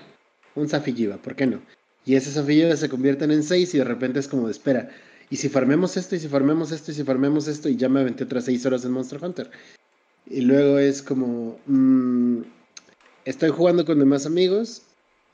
un 0.56 0.70
Safiyiva, 0.70 1.18
¿por 1.18 1.36
qué 1.36 1.48
no? 1.48 1.62
Y 2.06 2.16
esas 2.16 2.38
afillas 2.38 2.80
se 2.80 2.90
convierten 2.90 3.32
en 3.32 3.44
seis 3.44 3.74
y 3.74 3.78
de 3.78 3.86
repente 3.86 4.20
es 4.20 4.28
como 4.28 4.48
de 4.48 4.52
espera. 4.52 4.90
Y 5.30 5.38
si 5.38 5.50
farmemos 5.50 5.98
esto, 5.98 6.16
y 6.16 6.20
si 6.20 6.28
farmemos 6.28 6.72
esto, 6.72 6.92
y 6.92 6.96
si 6.96 7.04
farmemos 7.04 7.48
esto, 7.48 7.70
y 7.70 7.76
ya 7.76 7.90
me 7.90 8.02
aventé 8.02 8.26
otras 8.26 8.46
seis 8.46 8.66
horas 8.66 8.84
en 8.86 8.92
Monster 8.92 9.24
Hunter. 9.24 9.50
Y 10.26 10.42
luego 10.42 10.78
es 10.78 11.02
como. 11.02 11.60
Mm, 11.66 12.42
estoy 13.26 13.50
jugando 13.50 13.86
con 13.86 14.00
demás 14.00 14.26
amigos. 14.26 14.84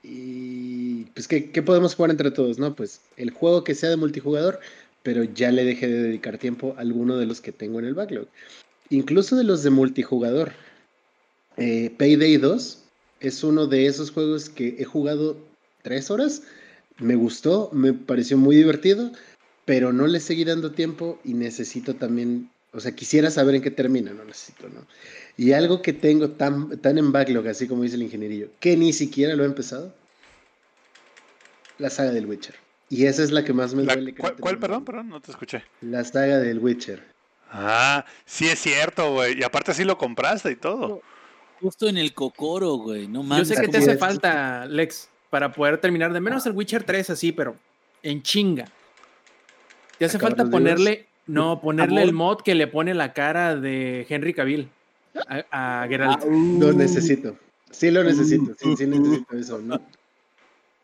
Y 0.04 0.79
pues, 1.14 1.28
¿qué, 1.28 1.52
¿qué, 1.52 1.62
podemos 1.62 1.96
jugar 1.96 2.12
entre 2.12 2.32
todos? 2.32 2.60
No, 2.60 2.76
pues 2.76 3.02
el 3.18 3.32
juego 3.32 3.64
que 3.64 3.76
sea 3.76 3.90
de 3.90 3.98
multijugador, 3.98 4.60
pero 5.04 5.24
ya 5.24 5.52
le 5.52 5.64
dejé 5.64 5.88
de 5.88 6.04
dedicar 6.04 6.38
tiempo 6.38 6.76
a 6.78 6.82
alguno 6.82 7.18
de 7.18 7.26
los 7.26 7.42
que 7.42 7.52
tengo 7.52 7.80
en 7.80 7.86
el 7.86 7.94
backlog. 7.94 8.28
Incluso 8.90 9.36
de 9.36 9.44
los 9.44 9.64
de 9.64 9.70
multijugador. 9.70 10.52
Eh, 11.58 11.94
Payday 11.98 12.38
2 12.38 12.84
es 13.20 13.44
uno 13.44 13.68
de 13.68 13.86
esos 13.86 14.12
juegos 14.12 14.50
que 14.50 14.78
he 14.80 14.86
jugado 14.86 15.38
tres 15.84 16.10
horas 16.10 16.44
me 17.00 17.16
gustó, 17.16 17.70
me 17.74 17.94
pareció 17.94 18.38
muy 18.38 18.56
divertido, 18.56 19.12
pero 19.66 19.94
no 19.94 20.08
le 20.08 20.20
seguí 20.20 20.44
dando 20.44 20.72
tiempo 20.72 21.20
y 21.24 21.34
necesito 21.34 21.96
también 21.96 22.50
O 22.72 22.80
sea, 22.80 22.92
quisiera 22.94 23.32
saber 23.32 23.56
en 23.56 23.62
qué 23.64 23.72
termina, 23.72 24.14
no 24.14 24.24
necesito, 24.26 24.70
¿no? 24.70 24.86
Y 25.38 25.54
algo 25.54 25.82
que 25.82 25.92
tengo 25.92 26.30
tan, 26.30 26.78
tan 26.82 27.00
en 27.00 27.12
backlog, 27.12 27.48
así 27.48 27.68
como 27.68 27.82
dice 27.82 27.96
el 27.96 28.04
ingenierillo, 28.04 28.50
que 28.60 28.78
ni 28.78 28.94
siquiera 28.94 29.36
lo 29.36 29.44
he 29.44 29.48
empezado, 29.48 29.92
la 31.80 31.90
saga 31.90 32.12
del 32.12 32.26
Witcher. 32.28 32.56
Y 32.90 33.06
esa 33.06 33.24
es 33.24 33.32
la 33.32 33.44
que 33.44 33.54
más 33.54 33.74
me 33.74 33.84
La- 33.84 33.94
duele. 33.96 34.16
¿cuál, 34.16 34.36
cuál? 34.36 34.58
perdón, 34.60 34.86
perdón, 34.86 35.10
no 35.10 35.20
te 35.22 35.32
escuché. 35.32 35.64
La 35.82 36.04
saga 36.04 36.38
del 36.40 36.60
Witcher. 36.60 37.04
Ah, 37.52 38.06
sí 38.26 38.48
es 38.48 38.60
cierto, 38.60 39.14
güey. 39.14 39.40
Y 39.40 39.44
aparte 39.44 39.74
sí 39.74 39.84
lo 39.84 39.98
compraste 39.98 40.52
y 40.52 40.56
todo. 40.56 41.02
Justo 41.62 41.88
en 41.88 41.98
el 41.98 42.14
cocoro, 42.14 42.76
güey. 42.76 43.08
No 43.08 43.22
Yo 43.22 43.28
mames. 43.28 43.48
sé 43.48 43.56
que 43.56 43.68
te 43.68 43.78
hace 43.80 43.98
falta, 43.98 44.66
Lex, 44.66 45.10
para 45.30 45.52
poder 45.52 45.78
terminar 45.80 46.14
de 46.14 46.20
menos 46.22 46.46
el 46.46 46.54
Witcher 46.54 46.84
3 46.84 47.10
así, 47.12 47.32
pero 47.32 47.56
en 48.04 48.22
chinga. 48.24 48.66
Te 49.98 50.06
hace 50.06 50.18
falta 50.20 50.46
ponerle, 50.46 51.08
no, 51.28 51.60
ponerle 51.62 52.02
el 52.04 52.14
mod 52.14 52.42
que 52.42 52.56
le 52.56 52.68
pone 52.68 52.94
la 52.94 53.14
cara 53.14 53.56
de 53.56 54.06
Henry 54.10 54.34
Cavill 54.34 54.70
a, 55.28 55.82
a 55.84 55.88
Geralt. 55.88 56.22
Ah, 56.24 56.26
uh, 56.26 56.60
Lo 56.62 56.72
necesito. 56.74 57.36
Sí 57.72 57.92
lo 57.92 58.04
necesito. 58.04 58.56
Sí, 58.58 58.76
sí 58.78 58.88
necesito 58.88 59.36
eso, 59.38 59.60
¿no? 59.60 59.82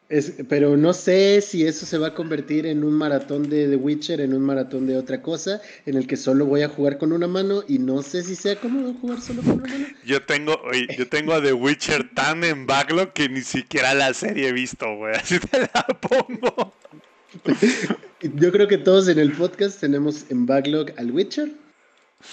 Es, 0.08 0.34
pero 0.48 0.78
no 0.78 0.94
sé 0.94 1.42
si 1.42 1.66
eso 1.66 1.86
se 1.88 1.98
va 1.98 2.08
a 2.08 2.14
convertir 2.14 2.68
en 2.68 2.84
un 2.84 2.94
maratón 2.94 3.50
de 3.50 3.68
The 3.68 3.76
Witcher, 3.76 4.22
en 4.22 4.36
un 4.36 4.44
maratón 4.44 4.86
de 4.86 4.98
otra 4.98 5.24
cosa, 5.24 5.62
en 5.88 5.96
el 5.98 6.06
que 6.06 6.16
solo 6.16 6.46
voy 6.46 6.62
a 6.62 6.70
jugar 6.70 7.00
con 7.00 7.12
una 7.12 7.28
mano 7.28 7.64
y 7.68 7.80
no 7.80 8.04
sé 8.04 8.22
si 8.22 8.36
sea 8.36 8.56
cómodo 8.56 8.94
jugar 9.02 9.20
solo 9.20 9.42
con 9.42 9.54
una 9.62 9.68
mano. 9.68 9.88
Yo 10.06 10.22
tengo, 10.22 10.62
oye, 10.64 10.88
yo 10.96 11.08
tengo 11.08 11.34
a 11.34 11.42
The 11.42 11.54
Witcher 11.54 12.14
tan 12.14 12.44
en 12.44 12.68
backlog 12.68 13.14
que 13.14 13.30
ni 13.30 13.42
siquiera 13.42 13.96
la 13.96 14.14
serie 14.14 14.50
he 14.50 14.54
visto, 14.54 14.96
güey. 14.96 15.16
Así 15.16 15.40
te 15.40 15.62
la 15.62 15.88
pongo. 16.00 16.74
Yo 18.22 18.52
creo 18.52 18.68
que 18.68 18.78
todos 18.78 19.08
en 19.08 19.20
el 19.20 19.32
podcast 19.34 19.80
tenemos 19.80 20.26
en 20.30 20.46
backlog 20.46 20.92
al 20.98 21.12
Witcher. 21.12 21.52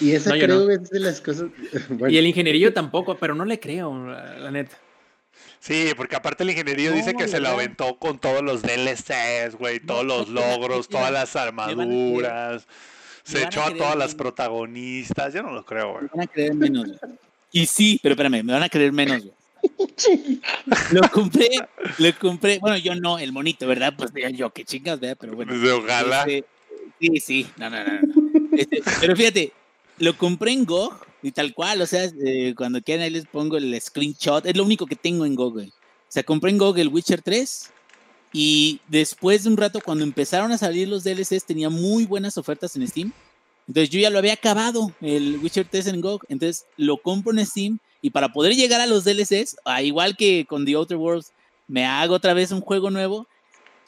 Y 0.00 0.12
esa 0.12 0.30
No, 0.30 0.36
creo 0.36 0.64
no. 0.64 0.70
es 0.70 0.90
de 0.90 1.00
las 1.00 1.20
cosas. 1.20 1.50
Bueno, 1.88 2.08
Y 2.12 2.18
el 2.18 2.26
ingenierillo 2.26 2.72
tampoco, 2.72 3.16
pero 3.18 3.34
no 3.34 3.44
le 3.44 3.58
creo, 3.58 3.92
la, 4.06 4.38
la 4.38 4.50
neta. 4.50 4.78
Sí, 5.62 5.92
porque 5.96 6.16
aparte 6.16 6.42
el 6.42 6.50
ingenierillo 6.50 6.90
No, 6.90 6.96
dice 6.96 7.14
que 7.14 7.28
se 7.28 7.38
lo 7.38 7.50
aventó 7.50 7.96
con 7.96 8.18
todos 8.18 8.42
los 8.42 8.62
DLCs, 8.62 9.54
güey, 9.56 9.78
todos 9.78 10.04
los 10.04 10.28
logros, 10.28 10.88
todas 10.88 11.12
las 11.12 11.36
armaduras. 11.36 12.66
Se 13.22 13.44
echó 13.44 13.62
a 13.62 13.72
todas 13.72 13.94
las 13.94 14.16
protagonistas. 14.16 15.32
Yo 15.32 15.44
no 15.44 15.52
lo 15.52 15.64
creo, 15.64 15.92
güey. 15.92 16.02
Me 16.02 16.08
van 16.14 16.20
a 16.22 16.26
creer 16.26 16.54
menos, 16.54 16.86
güey. 16.88 17.14
Y 17.52 17.66
sí, 17.66 18.00
pero 18.02 18.14
espérame, 18.14 18.42
me 18.42 18.52
van 18.52 18.64
a 18.64 18.68
creer 18.68 18.90
menos, 18.90 19.22
güey. 19.22 19.34
Lo 20.90 21.08
compré, 21.08 21.48
lo 21.98 22.18
compré. 22.18 22.58
Bueno, 22.58 22.76
yo 22.78 22.96
no, 22.96 23.20
el 23.20 23.30
monito, 23.30 23.64
¿verdad? 23.68 23.94
Pues 23.96 24.10
ya 24.12 24.28
yo, 24.30 24.50
qué 24.50 24.64
chingas, 24.64 24.98
¿verdad? 24.98 25.16
Pero 25.20 25.36
bueno. 25.36 25.52
Ojalá. 25.76 26.24
Este, 26.24 26.44
sí, 27.00 27.20
sí, 27.20 27.46
no, 27.56 27.70
no, 27.70 27.84
no. 27.84 28.00
no. 28.00 28.56
Este, 28.56 28.82
pero 29.00 29.14
fíjate, 29.14 29.52
lo 30.02 30.18
compré 30.18 30.50
en 30.50 30.64
GOG 30.64 30.98
y 31.22 31.30
tal 31.30 31.54
cual, 31.54 31.80
o 31.80 31.86
sea, 31.86 32.10
eh, 32.26 32.54
cuando 32.56 32.82
quieran 32.82 33.04
ahí 33.04 33.10
les 33.10 33.24
pongo 33.24 33.56
el 33.56 33.80
screenshot, 33.80 34.44
es 34.44 34.56
lo 34.56 34.64
único 34.64 34.84
que 34.84 34.96
tengo 34.96 35.24
en 35.24 35.36
GOG. 35.36 35.58
O 35.58 35.70
sea, 36.08 36.24
compré 36.24 36.50
en 36.50 36.58
GOG 36.58 36.80
el 36.80 36.88
Witcher 36.88 37.22
3 37.22 37.70
y 38.32 38.80
después 38.88 39.44
de 39.44 39.50
un 39.50 39.56
rato, 39.56 39.80
cuando 39.80 40.02
empezaron 40.02 40.50
a 40.50 40.58
salir 40.58 40.88
los 40.88 41.04
DLCs, 41.04 41.44
tenía 41.44 41.70
muy 41.70 42.04
buenas 42.04 42.36
ofertas 42.36 42.74
en 42.74 42.88
Steam. 42.88 43.12
Entonces 43.68 43.90
yo 43.90 44.00
ya 44.00 44.10
lo 44.10 44.18
había 44.18 44.32
acabado, 44.32 44.92
el 45.00 45.38
Witcher 45.40 45.68
3 45.70 45.86
en 45.86 46.00
GOG, 46.00 46.22
entonces 46.28 46.66
lo 46.76 46.96
compro 46.96 47.32
en 47.32 47.46
Steam 47.46 47.78
y 48.00 48.10
para 48.10 48.32
poder 48.32 48.56
llegar 48.56 48.80
a 48.80 48.86
los 48.86 49.04
DLCs, 49.04 49.54
a 49.64 49.82
igual 49.82 50.16
que 50.16 50.46
con 50.48 50.64
The 50.64 50.74
Outer 50.74 50.96
Worlds, 50.96 51.30
me 51.68 51.86
hago 51.86 52.16
otra 52.16 52.34
vez 52.34 52.50
un 52.50 52.60
juego 52.60 52.90
nuevo, 52.90 53.28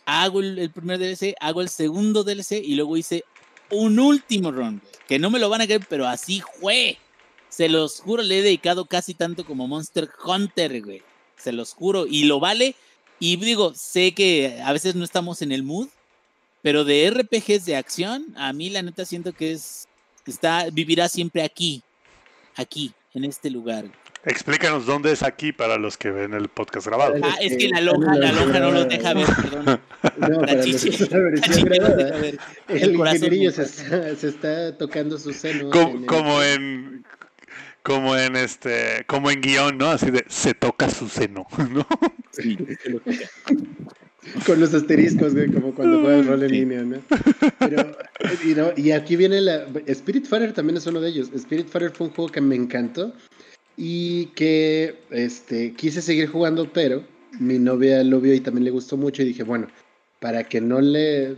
hago 0.07 0.39
el 0.39 0.70
primer 0.70 1.01
DLC, 1.01 1.35
hago 1.41 1.61
el 1.61 1.69
segundo 1.69 2.23
DLC 2.23 2.62
y 2.62 2.77
luego 2.77 2.97
hice 2.97 3.24
un 3.70 3.99
último 3.99 4.53
güey, 4.53 4.81
que 5.07 5.19
no 5.19 5.31
me 5.31 5.39
lo 5.39 5.49
van 5.49 5.61
a 5.61 5.66
creer, 5.66 5.86
pero 5.89 6.07
así 6.07 6.43
fue. 6.61 6.99
Se 7.49 7.69
los 7.69 8.01
juro, 8.01 8.23
le 8.23 8.39
he 8.39 8.43
dedicado 8.43 8.86
casi 8.86 9.15
tanto 9.15 9.45
como 9.45 9.69
Monster 9.69 10.09
Hunter, 10.24 10.82
güey. 10.82 11.03
Se 11.36 11.53
los 11.53 11.73
juro, 11.73 12.07
y 12.07 12.24
lo 12.24 12.41
vale. 12.41 12.74
Y 13.20 13.36
digo, 13.36 13.74
sé 13.74 14.12
que 14.12 14.61
a 14.65 14.73
veces 14.73 14.95
no 14.95 15.05
estamos 15.05 15.41
en 15.41 15.53
el 15.53 15.62
mood, 15.62 15.89
pero 16.62 16.85
de 16.85 17.11
RPGs 17.11 17.65
de 17.65 17.77
acción, 17.77 18.35
a 18.36 18.53
mí 18.53 18.70
la 18.70 18.82
neta 18.82 19.05
siento 19.05 19.32
que 19.32 19.53
es 19.53 19.86
está 20.27 20.70
vivirá 20.73 21.09
siempre 21.09 21.43
aquí, 21.43 21.82
aquí, 22.57 22.93
en 23.12 23.24
este 23.24 23.51
lugar. 23.51 23.91
Explícanos 24.27 24.87
dónde 24.87 25.13
es 25.13 25.23
aquí 25.23 25.53
para 25.53 25.77
los 25.77 25.97
que 25.99 26.11
ven 26.11 26.33
el 26.35 26.49
podcast 26.49 26.87
grabado. 26.87 27.15
Ah, 27.23 27.37
es 27.41 27.57
que 27.57 27.69
la 27.69 27.81
lonja, 27.81 28.15
la 28.15 28.33
lonja 28.33 28.59
no 28.61 28.71
los 28.73 28.89
deja 28.89 29.13
ver, 29.15 29.27
perdón. 29.27 29.65
no, 30.19 30.29
La 30.29 30.39
para 30.41 30.55
los 30.55 30.65
chichi, 30.67 30.91
que 30.91 31.05
la 31.07 31.19
la 31.19 31.25
versión 31.25 31.53
chichi 31.55 31.65
no 31.65 31.75
los 31.75 31.97
deja 31.97 31.99
grabada, 32.01 32.19
ver. 32.21 32.39
El, 32.69 32.83
El 32.83 32.95
ingenierillo 32.95 33.51
se 33.53 33.63
está, 33.65 34.17
se 34.17 34.29
está 34.29 34.79
tocando 34.79 35.19
en 35.19 35.57
el- 35.61 36.07
como 36.07 36.43
en 36.43 37.05
como 37.83 38.17
en 38.17 38.37
este 38.37 39.05
como 39.07 39.31
en 39.31 39.43
guion 39.43 39.77
no 39.77 39.91
así 39.91 40.11
de 40.11 40.25
se 40.29 40.55
toca 40.55 40.89
su 40.89 41.09
seno 41.11 41.47
no 41.71 41.87
Sí, 42.31 42.57
se 42.83 42.91
lo 42.91 43.01
toca. 43.01 43.19
Con 44.47 44.59
los 44.59 44.73
asteriscos, 44.73 45.35
güey, 45.35 45.53
como 45.53 45.75
cuando 45.75 46.01
juegas 46.01 46.25
rol 46.27 46.43
en 46.45 46.49
Sí. 46.49 46.55
línea, 46.57 46.83
¿no? 46.83 46.97
Pero, 47.59 47.95
y, 48.43 48.55
no, 48.55 48.71
y 48.75 48.91
aquí 48.93 49.17
viene 49.17 49.39
la. 49.43 49.67
Spirit 49.87 50.25
Fighter 50.27 50.55
también 50.55 50.79
es 50.79 50.87
uno 50.87 50.99
de 50.99 51.11
ellos. 51.11 51.29
Spirit 51.35 51.69
Fighter 51.69 51.91
fue 51.91 52.07
un 52.07 52.15
juego 52.15 52.33
que 52.33 52.41
me 52.41 52.57
encantó 52.57 53.13
y 53.77 54.27
que 54.27 55.03
este, 55.11 55.73
quise 55.73 56.03
seguir 56.03 56.29
jugando, 56.29 56.73
pero 56.73 57.05
mi 57.39 57.59
novia 57.59 58.03
lo 58.05 58.21
vio 58.21 58.35
y 58.35 58.41
también 58.41 58.65
le 58.65 58.71
gustó 58.71 58.97
mucho 58.97 59.23
y 59.23 59.27
dije, 59.27 59.43
bueno, 59.43 59.69
para 60.21 60.45
que 60.45 60.61
no 60.61 60.81
le. 60.81 61.37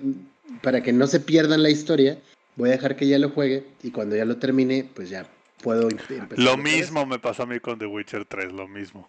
Para 0.63 0.83
que 0.83 0.93
no 0.93 1.07
se 1.09 1.19
pierdan 1.19 1.63
la 1.63 1.71
historia, 1.71 2.19
voy 2.55 2.69
a 2.69 2.73
dejar 2.73 2.97
que 2.97 3.05
ella 3.05 3.19
lo 3.19 3.31
juegue 3.31 3.65
y 3.83 3.91
cuando 3.91 4.15
ya 4.15 4.25
lo 4.25 4.37
termine, 4.37 4.89
pues 4.95 5.11
ya 5.11 5.27
puedo 5.61 5.91
em- 5.91 5.99
empezar. 6.09 6.45
lo 6.45 6.57
mismo 6.57 7.05
me 7.05 7.19
pasó 7.19 7.43
a 7.43 7.47
mí 7.47 7.59
con 7.59 7.79
The 7.79 7.87
Witcher 7.87 8.25
3 8.25 8.53
lo 8.53 8.69
mismo 8.69 9.09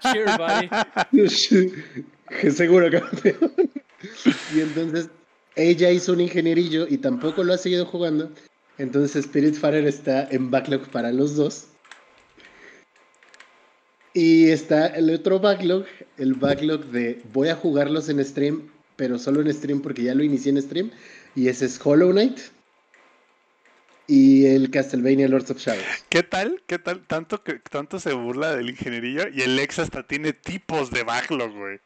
Cheers, 0.00 0.36
buddy. 0.36 0.68
Seguro, 2.50 2.90
campeón. 2.90 3.52
Y 4.54 4.60
entonces 4.60 5.08
ella 5.56 5.90
hizo 5.90 6.12
un 6.12 6.20
ingenierillo 6.20 6.86
y 6.88 6.98
tampoco 6.98 7.42
lo 7.42 7.54
ha 7.54 7.58
seguido 7.58 7.86
jugando. 7.86 8.30
Entonces 8.78 9.24
Spirit 9.24 9.54
Fighter 9.54 9.86
está 9.86 10.28
en 10.30 10.50
backlog 10.50 10.88
para 10.88 11.12
los 11.12 11.36
dos. 11.36 11.68
Y 14.12 14.50
está 14.50 14.86
el 14.86 15.10
otro 15.10 15.40
backlog, 15.40 15.86
el 16.18 16.34
backlog 16.34 16.84
de 16.86 17.20
voy 17.32 17.48
a 17.48 17.56
jugarlos 17.56 18.08
en 18.08 18.24
stream, 18.24 18.70
pero 18.96 19.18
solo 19.18 19.40
en 19.40 19.52
stream 19.52 19.80
porque 19.80 20.04
ya 20.04 20.14
lo 20.14 20.22
inicié 20.22 20.52
en 20.52 20.62
stream. 20.62 20.90
Y 21.34 21.48
ese 21.48 21.66
es 21.66 21.80
Hollow 21.84 22.12
Knight 22.12 22.38
y 24.06 24.46
el 24.46 24.70
Castlevania 24.70 25.28
Lords 25.28 25.50
of 25.50 25.58
Shadows. 25.58 25.84
qué 26.08 26.22
tal 26.22 26.62
qué 26.66 26.78
tal 26.78 27.06
tanto 27.06 27.42
que 27.42 27.54
tanto 27.58 27.98
se 27.98 28.12
burla 28.12 28.54
del 28.54 28.70
ingenierillo 28.70 29.28
y 29.32 29.40
el 29.42 29.58
ex 29.58 29.78
hasta 29.78 30.06
tiene 30.06 30.32
tipos 30.32 30.90
de 30.90 31.04
backlog 31.04 31.52
güey 31.52 31.80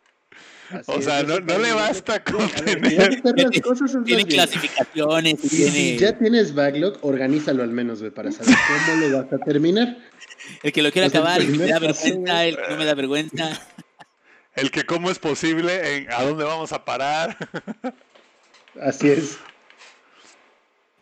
Así 0.70 0.93
o 0.93 1.01
sea 1.01 1.23
no, 1.23 1.39
le 1.40 1.73
basta 1.73 2.23
con 2.23 2.49
tener 2.51 3.23
las 3.24 3.61
cosas 3.62 3.97
Tiene 4.05 4.27
clasificaciones, 4.27 5.45
Y 5.45 5.49
tiene 5.49 5.70
si 5.70 5.99
ya 5.99 6.19
tienes 6.19 6.55
backlog, 6.55 6.99
organízalo 7.03 7.62
al 7.62 7.70
menos, 7.70 8.01
güey, 8.01 8.11
para 8.11 8.31
saber 8.31 8.55
cómo 8.86 9.01
lo 9.07 9.23
vas 9.23 9.32
a 9.32 9.39
terminar. 9.39 9.99
el 10.62 10.73
que 10.73 10.82
lo 10.82 10.93
quiere 10.93 11.09
o 11.09 11.11
sea, 11.11 11.20
el 11.20 11.27
acabar, 11.27 11.40
el 11.40 11.53
que 11.53 11.59
me 11.59 11.66
da 11.66 11.78
vergüenza, 11.78 12.45
el 12.45 12.57
que 12.57 12.69
no 12.70 12.77
me 12.77 12.85
da 12.85 12.95
vergüenza. 12.95 13.66
el 14.57 14.70
que 14.70 14.85
cómo 14.85 15.11
es 15.11 15.19
posible 15.19 15.97
en 15.97 16.12
a 16.12 16.23
dónde 16.23 16.45
vamos 16.45 16.73
a 16.73 16.85
parar 16.85 17.36
Así 18.81 19.11
es. 19.11 19.39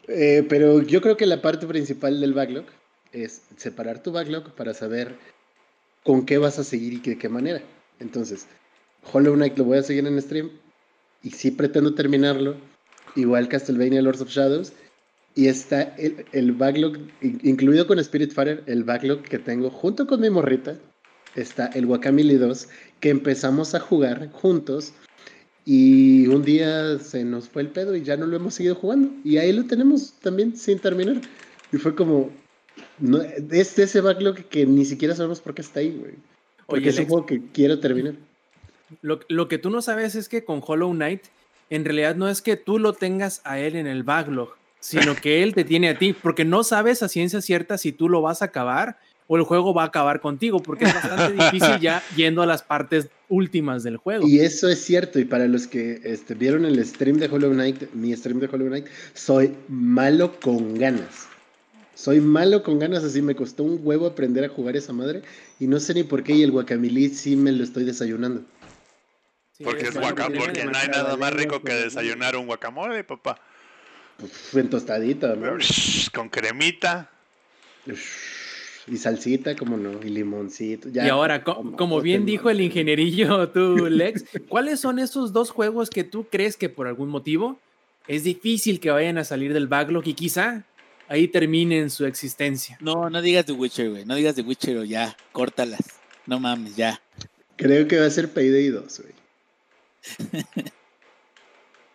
Eh, 0.09 0.47
pero 0.49 0.83
yo 0.83 1.01
creo 1.01 1.17
que 1.17 1.27
la 1.27 1.43
parte 1.43 1.67
principal 1.67 2.21
del 2.21 2.33
backlog 2.33 2.67
es 3.13 3.43
separar 3.57 4.03
tu 4.03 4.13
backlog 4.13 4.55
para 4.55 4.73
saber 4.73 5.17
con 6.05 6.25
qué 6.25 6.39
vas 6.39 6.59
a 6.59 6.65
seguir 6.65 6.95
y 6.95 7.01
de 7.01 7.19
qué 7.19 7.29
manera. 7.29 7.61
Entonces, 7.99 8.47
Hollow 9.12 9.35
Knight 9.35 9.57
lo 9.59 9.65
voy 9.65 9.78
a 9.78 9.83
seguir 9.83 10.07
en 10.07 10.20
stream 10.20 10.51
y 11.23 11.31
sí 11.31 11.51
pretendo 11.51 11.95
terminarlo. 11.95 12.57
Igual 13.15 13.49
Castlevania 13.49 14.03
Lords 14.03 14.20
of 14.20 14.28
Shadows. 14.31 14.73
Y 15.35 15.49
está 15.49 15.83
el, 15.99 16.24
el 16.33 16.53
backlog, 16.53 16.97
in- 17.20 17.41
incluido 17.43 17.87
con 17.87 17.99
Spirit 17.99 18.33
Fighter, 18.33 18.62
el 18.66 18.85
backlog 18.85 19.23
que 19.23 19.39
tengo 19.39 19.70
junto 19.70 20.07
con 20.07 20.20
mi 20.20 20.31
morrita. 20.31 20.78
Está 21.35 21.66
el 21.66 21.85
Guacamole 21.87 22.39
2, 22.39 22.69
que 23.01 23.11
empezamos 23.11 23.74
a 23.74 23.81
jugar 23.81 24.31
juntos. 24.33 24.95
Y 25.66 26.27
un 26.28 26.43
día 26.43 26.99
se 26.99 27.24
nos 27.24 27.49
fue 27.49 27.62
el 27.62 27.69
pedo 27.69 27.97
y 27.97 28.03
ya 28.03 28.16
no 28.16 28.27
lo 28.27 28.37
hemos 28.37 28.55
seguido 28.55 28.77
jugando. 28.77 29.11
Y 29.24 29.37
ahí 29.39 29.53
lo 29.53 29.65
tenemos 29.65 30.12
también 30.23 30.57
sin 30.57 30.78
terminar. 30.78 31.20
Y 31.73 31.77
fue 31.78 31.95
como. 31.95 32.31
No, 32.99 33.20
es 33.20 33.77
de 33.77 33.83
ese 33.85 34.01
backlog 34.01 34.37
que 34.49 34.65
ni 34.65 34.85
siquiera 34.85 35.15
sabemos 35.15 35.41
por 35.41 35.55
qué 35.55 35.62
está 35.62 35.81
ahí, 35.81 35.97
güey. 35.99 36.15
Porque 36.66 36.89
Oye, 36.89 36.91
es 36.91 36.99
un 37.01 37.07
juego 37.07 37.27
que 37.27 37.43
quiero 37.53 37.78
terminar. 37.81 38.15
Lo, 39.03 39.21
lo 39.29 39.49
que 39.49 39.59
tú 39.59 39.71
no 39.71 39.83
sabes 39.83 40.15
es 40.15 40.29
que 40.29 40.45
con 40.45 40.63
Hollow 40.65 40.93
Knight, 40.93 41.25
en 41.71 41.85
realidad 41.85 42.17
no 42.17 42.29
es 42.29 42.43
que 42.43 42.57
tú 42.57 42.79
lo 42.79 42.93
tengas 42.93 43.41
a 43.45 43.59
él 43.59 43.77
en 43.77 43.87
el 43.87 44.03
backlog, 44.03 44.55
sino 44.81 45.15
que 45.23 45.43
él 45.43 45.55
te 45.55 45.65
tiene 45.65 45.89
a 45.89 45.99
ti, 45.99 46.13
porque 46.13 46.45
no 46.45 46.65
sabes 46.65 47.03
a 47.03 47.09
ciencia 47.09 47.41
cierta 47.41 47.79
si 47.79 47.93
tú 47.93 48.09
lo 48.09 48.23
vas 48.23 48.43
a 48.43 48.47
acabar 48.47 48.99
o 49.29 49.37
el 49.37 49.43
juego 49.43 49.75
va 49.75 49.83
a 49.83 49.87
acabar 49.87 50.21
contigo, 50.21 50.61
porque 50.61 50.85
es 50.85 50.95
bastante 50.95 51.33
difícil 51.45 51.81
ya 51.81 52.03
yendo 52.15 52.43
a 52.43 52.47
las 52.47 52.63
partes 52.63 53.09
últimas 53.29 53.83
del 53.83 53.97
juego. 53.97 54.27
Y 54.27 54.41
eso 54.41 54.69
es 54.69 54.83
cierto, 54.83 55.19
y 55.19 55.25
para 55.25 55.49
los 55.49 55.67
que 55.67 56.01
este, 56.05 56.35
vieron 56.35 56.65
el 56.65 56.85
stream 56.85 57.19
de 57.19 57.27
Hollow 57.27 57.53
Knight, 57.53 57.93
mi 57.93 58.15
stream 58.15 58.41
de 58.41 58.47
Hollow 58.47 58.69
Knight, 58.69 58.87
soy 59.15 59.55
malo 59.69 60.39
con 60.41 60.75
ganas. 60.75 61.29
Soy 61.95 62.21
malo 62.21 62.63
con 62.63 62.79
ganas, 62.79 63.03
así 63.05 63.23
me 63.23 63.35
costó 63.35 63.65
un 63.65 63.81
huevo 63.83 64.07
aprender 64.07 64.45
a 64.45 64.49
jugar 64.49 64.77
esa 64.77 64.93
madre, 64.93 65.23
y 65.59 65.67
no 65.67 65.81
sé 65.81 65.95
ni 65.95 66.03
por 66.03 66.23
qué, 66.23 66.35
y 66.35 66.43
el 66.43 66.53
guacamilí 66.53 67.09
sí 67.09 67.37
me 67.37 67.53
lo 67.53 67.65
estoy 67.65 67.85
desayunando. 67.85 68.43
Sí, 69.57 69.65
Porque, 69.65 69.85
es 69.85 69.95
bueno, 69.95 70.09
guaca- 70.11 70.27
tiene 70.27 70.45
porque 70.45 70.65
no 70.65 70.77
hay 70.77 70.89
nada 70.89 71.16
más 71.16 71.33
rico 71.33 71.62
que 71.62 71.73
desayunar 71.73 72.37
un 72.37 72.47
guacamole, 72.47 73.03
papá. 73.05 73.41
Uf, 74.23 74.55
en 74.57 74.69
tostadita, 74.69 75.35
¿no? 75.35 75.57
Con 76.12 76.28
cremita. 76.28 77.11
Y 78.89 78.97
salsita, 78.99 79.57
como 79.57 79.77
no, 79.77 80.01
y 80.03 80.11
limoncito. 80.11 80.89
ya. 80.91 81.07
y 81.07 81.09
ahora, 81.09 81.43
como 81.43 82.01
bien 82.01 82.24
dijo 82.24 82.51
el 82.51 82.61
ingenierillo 82.61 83.49
tú, 83.53 83.87
Lex, 83.89 84.24
¿cuáles 84.49 84.78
son 84.81 84.99
esos 84.99 85.33
dos 85.33 85.51
juegos 85.51 85.91
que 85.91 86.05
tú 86.05 86.27
crees 86.31 86.57
que 86.57 86.69
por 86.69 86.87
algún 86.87 87.09
motivo 87.09 87.59
es 88.07 88.23
difícil 88.24 88.78
que 88.78 88.91
vayan 88.91 89.19
a 89.19 89.24
salir 89.24 89.53
del 89.53 89.66
backlog 89.66 90.07
y 90.07 90.15
quizá 90.15 90.65
ahí 91.09 91.27
terminen 91.28 91.91
su 91.91 92.07
existencia? 92.07 92.78
No, 92.81 93.11
no 93.11 93.23
digas 93.23 93.45
The 93.47 93.53
Witcher, 93.53 93.91
güey. 93.91 94.05
No 94.05 94.15
digas 94.15 94.35
The 94.37 94.43
Witcher 94.43 94.77
o 94.78 94.85
ya, 94.85 95.16
córtalas. 95.33 95.81
No 96.27 96.39
mames, 96.39 96.77
ya. 96.77 97.01
Creo 97.57 97.89
que 97.89 97.99
va 97.99 98.07
a 98.07 98.11
ser 98.11 98.31
Payday 98.33 98.69
2, 98.69 99.01
güey. 99.01 99.16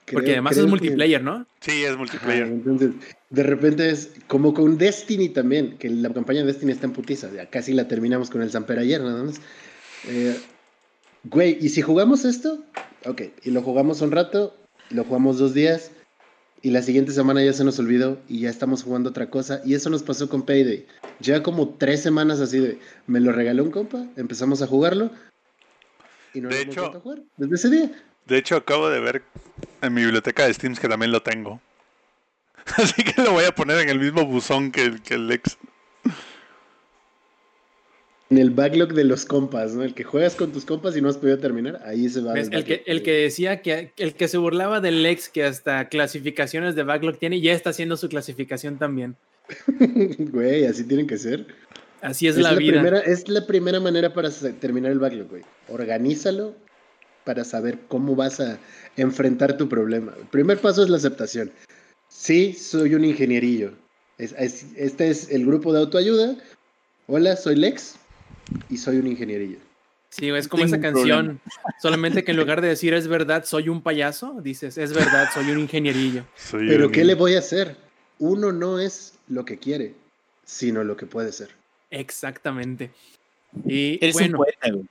Porque 0.05 0.25
Creo- 0.25 0.33
además 0.35 0.53
creo 0.53 0.65
es 0.65 0.65
que- 0.65 0.69
multiplayer, 0.69 1.23
¿no? 1.23 1.45
Sí, 1.61 1.83
es 1.83 1.89
Ajá, 1.89 1.97
multiplayer. 1.97 2.47
entonces, 2.47 2.91
de 3.29 3.43
repente 3.43 3.89
es 3.89 4.11
como 4.27 4.53
con 4.53 4.77
Destiny 4.77 5.29
también, 5.29 5.77
que 5.77 5.89
la 5.89 6.11
campaña 6.11 6.41
de 6.41 6.47
Destiny 6.47 6.71
está 6.73 6.85
en 6.87 6.93
putiza, 6.93 7.31
ya 7.33 7.45
casi 7.49 7.73
la 7.73 7.87
terminamos 7.87 8.29
con 8.29 8.41
el 8.41 8.51
Samper 8.51 8.79
ayer, 8.79 9.01
nada 9.01 9.23
más. 9.23 9.39
Eh, 10.07 10.35
güey, 11.23 11.57
¿y 11.61 11.69
si 11.69 11.81
jugamos 11.81 12.25
esto? 12.25 12.61
Ok, 13.05 13.21
y 13.43 13.51
lo 13.51 13.61
jugamos 13.61 14.01
un 14.01 14.11
rato, 14.11 14.55
lo 14.89 15.03
jugamos 15.05 15.37
dos 15.37 15.53
días, 15.53 15.91
y 16.61 16.71
la 16.71 16.81
siguiente 16.81 17.11
semana 17.13 17.43
ya 17.43 17.53
se 17.53 17.63
nos 17.63 17.79
olvidó 17.79 18.19
y 18.27 18.41
ya 18.41 18.49
estamos 18.49 18.83
jugando 18.83 19.11
otra 19.11 19.29
cosa, 19.29 19.61
y 19.65 19.75
eso 19.75 19.89
nos 19.89 20.03
pasó 20.03 20.27
con 20.27 20.41
Payday. 20.43 20.85
Ya 21.21 21.41
como 21.41 21.69
tres 21.69 22.01
semanas 22.01 22.39
así 22.41 22.59
de, 22.59 22.79
me 23.07 23.19
lo 23.21 23.31
regaló 23.31 23.63
un 23.63 23.71
compa, 23.71 24.05
empezamos 24.17 24.61
a 24.61 24.67
jugarlo, 24.67 25.09
y 26.33 26.41
no 26.41 26.49
De 26.49 26.65
lo 26.65 26.71
hecho- 26.71 26.91
jugar 27.01 27.19
desde 27.37 27.55
ese 27.55 27.69
día. 27.69 27.91
De 28.25 28.37
hecho, 28.37 28.55
acabo 28.55 28.89
de 28.89 28.99
ver 28.99 29.23
en 29.81 29.93
mi 29.93 30.01
biblioteca 30.03 30.45
de 30.45 30.53
Steams 30.53 30.79
que 30.79 30.87
también 30.87 31.11
lo 31.11 31.21
tengo. 31.21 31.59
Así 32.77 33.03
que 33.03 33.21
lo 33.21 33.31
voy 33.31 33.45
a 33.45 33.51
poner 33.53 33.79
en 33.79 33.89
el 33.89 33.99
mismo 33.99 34.25
buzón 34.25 34.71
que, 34.71 34.83
el- 34.83 35.01
que 35.01 35.15
el 35.15 35.31
ex. 35.31 35.57
En 38.29 38.37
el 38.37 38.51
backlog 38.51 38.93
de 38.93 39.03
los 39.03 39.25
compas, 39.25 39.73
¿no? 39.73 39.83
El 39.83 39.93
que 39.93 40.05
juegas 40.05 40.35
con 40.35 40.53
tus 40.53 40.63
compas 40.63 40.95
y 40.95 41.01
no 41.01 41.09
has 41.09 41.17
podido 41.17 41.37
terminar, 41.39 41.81
ahí 41.85 42.07
se 42.07 42.21
va. 42.21 42.33
El 42.39 42.53
El 42.53 42.63
que, 42.63 42.83
el 42.85 43.03
que 43.03 43.11
decía 43.11 43.61
que 43.61 43.91
el 43.97 44.13
que 44.13 44.29
se 44.29 44.37
burlaba 44.37 44.79
del 44.79 45.03
Lex 45.03 45.27
que 45.27 45.43
hasta 45.43 45.89
clasificaciones 45.89 46.75
de 46.75 46.83
backlog 46.83 47.17
tiene, 47.17 47.41
ya 47.41 47.51
está 47.51 47.71
haciendo 47.71 47.97
su 47.97 48.07
clasificación 48.07 48.77
también. 48.77 49.17
Güey, 50.31 50.65
así 50.65 50.85
tienen 50.85 51.07
que 51.07 51.17
ser. 51.17 51.45
Así 52.01 52.27
es, 52.27 52.35
la, 52.37 52.53
vida. 52.55 52.81
Primera, 52.81 52.99
es 52.99 53.27
la 53.29 53.45
primera 53.45 53.79
manera 53.79 54.13
para 54.13 54.29
terminar 54.31 54.91
el 54.91 54.99
backlog, 54.99 55.27
güey. 55.29 55.43
Organízalo 55.69 56.55
para 57.23 57.43
saber 57.43 57.77
cómo 57.87 58.15
vas 58.15 58.39
a 58.39 58.57
enfrentar 58.97 59.57
tu 59.57 59.69
problema. 59.69 60.13
El 60.19 60.25
primer 60.27 60.57
paso 60.59 60.83
es 60.83 60.89
la 60.89 60.97
aceptación. 60.97 61.51
Sí, 62.09 62.53
soy 62.53 62.95
un 62.95 63.05
ingenierillo. 63.05 63.73
Es- 64.17 64.33
es- 64.37 64.65
este 64.75 65.09
es 65.09 65.29
el 65.31 65.45
grupo 65.45 65.71
de 65.73 65.79
autoayuda. 65.79 66.35
Hola, 67.07 67.35
soy 67.35 67.55
Lex 67.55 67.95
y 68.69 68.77
soy 68.77 68.97
un 68.97 69.07
ingenierillo. 69.07 69.59
Sí, 70.09 70.29
es 70.29 70.47
como 70.47 70.63
Tengo 70.63 70.75
esa 70.75 70.81
canción. 70.81 71.39
Solamente 71.81 72.23
que 72.23 72.31
en 72.31 72.37
lugar 72.37 72.59
de 72.61 72.67
decir 72.67 72.93
es 72.93 73.07
verdad, 73.07 73.45
soy 73.45 73.69
un 73.69 73.81
payaso, 73.81 74.41
dices 74.43 74.77
es 74.77 74.91
verdad, 74.93 75.29
soy 75.33 75.49
un 75.51 75.59
ingenierillo. 75.59 76.25
Soy 76.35 76.67
Pero 76.67 76.87
un- 76.87 76.91
¿qué 76.91 77.05
le 77.05 77.15
voy 77.15 77.35
a 77.35 77.39
hacer? 77.39 77.77
Uno 78.19 78.51
no 78.51 78.77
es 78.79 79.13
lo 79.29 79.45
que 79.45 79.57
quiere, 79.57 79.93
sino 80.45 80.83
lo 80.83 80.97
que 80.97 81.05
puede 81.05 81.31
ser. 81.31 81.49
Exactamente. 81.91 82.91
Y 83.65 83.97
Eres 84.03 84.13
bueno, 84.13 84.39
un 84.39 84.45
poeta, 84.45 84.71
güey. 84.71 84.85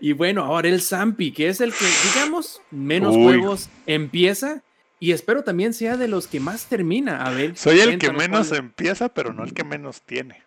y 0.00 0.12
bueno, 0.12 0.44
ahora 0.44 0.68
el 0.68 0.80
Zampi, 0.82 1.32
que 1.32 1.48
es 1.48 1.60
el 1.60 1.72
que, 1.72 1.86
digamos, 2.14 2.60
menos 2.70 3.16
Uy. 3.16 3.24
juegos 3.24 3.68
empieza 3.86 4.62
y 5.00 5.12
espero 5.12 5.42
también 5.42 5.72
sea 5.74 5.96
de 5.96 6.06
los 6.08 6.26
que 6.26 6.38
más 6.40 6.66
termina. 6.66 7.24
A 7.24 7.30
ver, 7.30 7.56
Soy 7.56 7.80
el 7.80 7.98
que 7.98 8.12
menos 8.12 8.52
empieza, 8.52 9.08
pero 9.08 9.32
no 9.32 9.42
el 9.44 9.52
que 9.54 9.64
menos 9.64 10.02
tiene. 10.02 10.42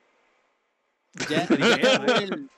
Ya, 1.30 1.44
acabó 1.44 2.14
el, 2.20 2.50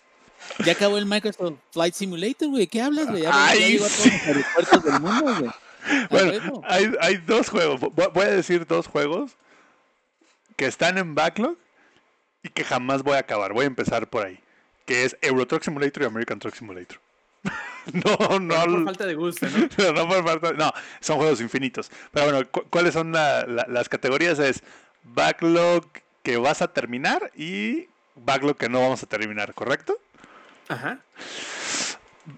ya 0.66 0.72
acabó 0.74 0.98
el 0.98 1.06
Microsoft 1.06 1.58
Flight 1.72 1.94
Simulator, 1.94 2.50
güey. 2.50 2.68
¿Qué 2.68 2.82
hablas, 2.82 3.08
güey? 3.10 3.24
Ya, 3.24 3.54
llegó 3.56 3.86
a 3.86 3.90
todos 3.90 4.06
los 4.06 4.22
aeropuertos 4.28 4.84
del 4.84 5.00
mundo, 5.02 5.36
güey. 5.40 5.48
A 5.50 5.56
Bueno, 6.10 6.62
hay, 6.66 6.92
hay 7.00 7.18
dos 7.18 7.50
juegos. 7.50 7.80
Vo- 7.80 8.12
Voy 8.14 8.24
a 8.26 8.32
decir 8.32 8.68
dos 8.68 8.88
juegos 8.88 9.32
que 10.58 10.66
están 10.66 10.98
en 10.98 11.16
backlog 11.16 11.58
y 12.44 12.50
que 12.50 12.64
jamás 12.64 13.04
voy 13.04 13.16
a 13.16 13.20
acabar. 13.20 13.54
Voy 13.54 13.64
a 13.66 13.68
empezar 13.68 14.08
por 14.10 14.26
ahí. 14.26 14.40
Que 14.86 15.04
es 15.06 15.18
Euro 15.22 15.46
Truck 15.48 15.64
Simulator 15.64 16.04
y 16.04 16.06
American 16.06 16.40
Truck 16.40 16.56
Simulator. 16.56 16.98
no, 17.94 18.18
Pero 18.18 18.40
no. 18.40 18.56
por 18.66 18.86
falta 18.86 19.06
de 19.06 19.16
gusto, 19.16 19.48
¿no? 19.48 19.70
Pero 19.76 19.94
no 19.94 20.08
por 20.08 20.24
falta- 20.24 20.54
no, 20.54 20.72
son 21.00 21.18
juegos 21.18 21.42
infinitos. 21.42 21.92
Pero 22.12 22.26
bueno, 22.32 22.50
cu- 22.50 22.66
¿cuáles 22.70 22.94
son 22.94 23.12
la- 23.12 23.46
la- 23.46 23.66
las 23.68 23.88
categorías? 23.90 24.40
Es 24.40 24.62
backlog 25.04 25.86
que 26.24 26.38
vas 26.38 26.62
a 26.62 26.68
terminar 26.74 27.32
y 27.36 27.88
backlog 28.16 28.58
que 28.58 28.68
no 28.70 28.82
vamos 28.82 29.02
a 29.04 29.08
terminar, 29.08 29.54
¿correcto? 29.54 29.98
Ajá. 30.68 31.00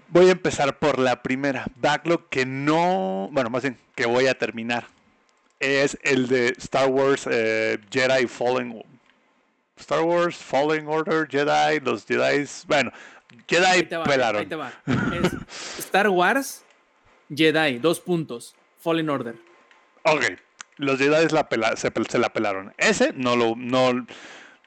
Voy 0.10 0.28
a 0.30 0.32
empezar 0.32 0.78
por 0.78 0.99
la 0.99 1.22
primera. 1.22 1.65
Backlog 1.78 2.30
que 2.30 2.45
no. 2.45 3.30
Bueno, 3.32 3.49
más 3.49 3.64
bien, 3.64 3.78
que 3.95 4.06
voy 4.06 4.28
a 4.28 4.38
terminar. 4.38 4.88
Es 5.60 5.98
el 6.03 6.28
de 6.28 6.49
Star 6.57 6.88
Wars 6.90 7.28
eh, 7.30 7.78
Jedi 7.91 8.28
Fallen. 8.28 8.84
Star 9.81 10.01
Wars 10.01 10.37
Fallen 10.37 10.87
Order, 10.87 11.27
Jedi, 11.27 11.79
los 11.81 12.05
Jedi. 12.05 12.45
Bueno, 12.67 12.91
Jedi 13.47 13.65
Ahí 13.65 13.83
te 13.83 13.97
va, 13.97 14.03
pelaron. 14.05 14.41
ahí 14.41 14.47
te 14.47 14.55
va. 14.55 14.71
Es 15.75 15.79
Star 15.85 16.09
Wars, 16.09 16.63
Jedi, 17.33 17.79
dos 17.79 17.99
puntos. 17.99 18.55
Fallen 18.79 19.09
Order. 19.09 19.35
Ok, 20.03 20.23
los 20.77 20.97
Jedi 20.97 21.27
la 21.33 21.47
pela- 21.49 21.75
se, 21.75 22.17
la 22.19 22.33
pelaron. 22.33 22.73
Ese 22.77 23.13
no 23.15 23.35
lo, 23.35 23.55
no 23.55 24.05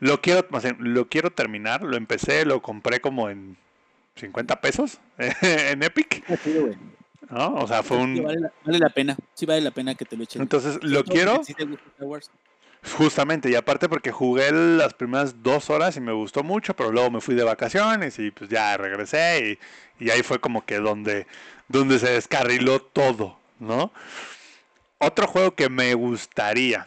lo 0.00 0.20
quiero, 0.20 0.46
más 0.50 0.62
bien, 0.62 0.76
lo 0.80 1.08
quiero 1.08 1.30
terminar. 1.30 1.82
Lo 1.82 1.96
empecé, 1.96 2.44
lo 2.44 2.62
compré 2.62 3.00
como 3.00 3.28
en 3.30 3.56
50 4.16 4.60
pesos 4.60 4.98
en 5.18 5.82
Epic. 5.82 6.24
Güey. 6.44 6.76
¿no? 7.30 7.54
O 7.54 7.66
sea, 7.66 7.82
fue 7.82 7.96
Sí, 7.96 8.02
un. 8.04 8.22
vale, 8.22 8.40
la, 8.40 8.52
vale 8.64 8.78
la 8.78 8.88
pena. 8.90 9.16
Sí 9.34 9.46
vale 9.46 9.60
la 9.62 9.70
pena 9.72 9.94
que 9.94 10.04
te 10.04 10.16
lo 10.16 10.22
eches. 10.24 10.40
Entonces, 10.40 10.78
lo 10.82 11.02
quiero. 11.04 11.32
porque 11.36 11.46
sí 11.46 11.54
te 11.54 11.64
gusta 11.64 11.84
Star 11.88 12.06
Wars. 12.06 12.30
Justamente, 12.92 13.50
y 13.50 13.54
aparte 13.54 13.88
porque 13.88 14.12
jugué 14.12 14.52
las 14.52 14.92
primeras 14.92 15.42
dos 15.42 15.70
horas 15.70 15.96
y 15.96 16.00
me 16.00 16.12
gustó 16.12 16.42
mucho, 16.42 16.76
pero 16.76 16.92
luego 16.92 17.10
me 17.10 17.20
fui 17.20 17.34
de 17.34 17.42
vacaciones 17.42 18.18
y 18.18 18.30
pues 18.30 18.50
ya 18.50 18.76
regresé 18.76 19.58
y, 19.98 20.04
y 20.04 20.10
ahí 20.10 20.22
fue 20.22 20.38
como 20.38 20.64
que 20.66 20.78
donde, 20.78 21.26
donde 21.66 21.98
se 21.98 22.10
descarriló 22.10 22.82
todo, 22.82 23.38
¿no? 23.58 23.90
Otro 24.98 25.26
juego 25.26 25.54
que 25.54 25.70
me 25.70 25.94
gustaría, 25.94 26.86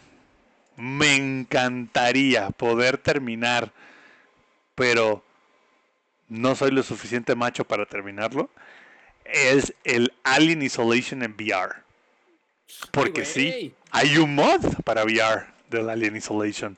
me 0.75 1.15
encantaría 1.15 2.51
poder 2.51 2.99
terminar, 2.99 3.71
pero 4.75 5.23
no 6.29 6.55
soy 6.55 6.71
lo 6.71 6.83
suficiente 6.83 7.33
macho 7.33 7.65
para 7.65 7.87
terminarlo, 7.87 8.51
es 9.25 9.73
el 9.83 10.13
Alien 10.23 10.61
Isolation 10.61 11.23
en 11.23 11.33
VR. 11.33 11.75
Porque 12.91 13.25
sí, 13.25 13.73
hay 13.91 14.17
un 14.17 14.35
mod 14.35 14.61
para 14.83 15.03
VR 15.03 15.56
del 15.69 15.89
Alien 15.89 16.15
Isolation. 16.15 16.77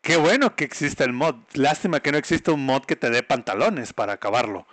Qué 0.00 0.16
bueno 0.16 0.56
que 0.56 0.64
existe 0.64 1.04
el 1.04 1.12
mod. 1.12 1.36
Lástima 1.54 2.00
que 2.00 2.10
no 2.12 2.18
existe 2.18 2.50
un 2.50 2.64
mod 2.66 2.82
que 2.84 2.96
te 2.96 3.10
dé 3.10 3.22
pantalones 3.22 3.92
para 3.92 4.14
acabarlo. 4.14 4.66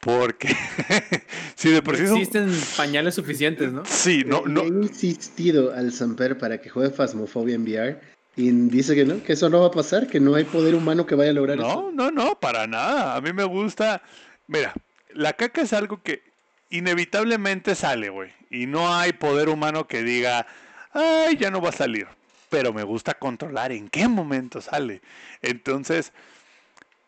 Porque 0.00 0.48
si 1.54 1.70
de 1.70 1.80
por 1.80 1.98
No 1.98 2.14
sí 2.14 2.20
existen 2.22 2.52
pañales 2.76 3.14
suficientes, 3.14 3.72
¿no? 3.72 3.84
Sí, 3.86 4.22
no, 4.26 4.44
Le- 4.44 4.52
no. 4.52 4.62
He 4.62 4.66
insistido 4.66 5.72
al 5.72 5.92
Samper 5.92 6.36
para 6.36 6.60
que 6.60 6.68
juegue 6.68 6.90
Phasmophobia 6.90 7.54
en 7.54 7.62
VR 7.62 8.00
y 8.36 8.50
dice 8.50 8.94
que 8.94 9.06
no, 9.06 9.22
que 9.22 9.32
eso 9.32 9.48
no 9.48 9.60
va 9.60 9.68
a 9.68 9.70
pasar, 9.70 10.06
que 10.08 10.20
no 10.20 10.34
hay 10.34 10.44
poder 10.44 10.74
humano 10.74 11.06
que 11.06 11.14
vaya 11.14 11.30
a 11.30 11.34
lograr 11.34 11.56
No, 11.56 11.70
eso. 11.70 11.90
no, 11.94 12.10
no, 12.10 12.38
para 12.38 12.66
nada. 12.66 13.16
A 13.16 13.20
mí 13.22 13.32
me 13.32 13.44
gusta. 13.44 14.02
Mira, 14.46 14.74
la 15.14 15.32
caca 15.32 15.62
es 15.62 15.72
algo 15.72 16.02
que 16.02 16.22
inevitablemente 16.68 17.74
sale, 17.74 18.10
güey. 18.10 18.30
Y 18.50 18.66
no 18.66 18.94
hay 18.94 19.12
poder 19.14 19.48
humano 19.48 19.86
que 19.86 20.02
diga, 20.02 20.46
ay, 20.92 21.36
ya 21.38 21.50
no 21.50 21.62
va 21.62 21.70
a 21.70 21.72
salir. 21.72 22.06
Pero 22.54 22.72
me 22.72 22.84
gusta 22.84 23.14
controlar 23.14 23.72
en 23.72 23.88
qué 23.88 24.06
momento 24.06 24.60
sale. 24.60 25.02
Entonces, 25.42 26.12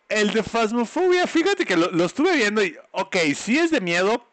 el 0.08 0.32
de 0.32 0.42
Phasmophobia, 0.42 1.24
fíjate 1.28 1.64
que 1.64 1.76
lo, 1.76 1.88
lo 1.92 2.04
estuve 2.04 2.34
viendo 2.34 2.64
y, 2.64 2.76
ok, 2.90 3.16
sí 3.36 3.56
es 3.56 3.70
de 3.70 3.80
miedo, 3.80 4.26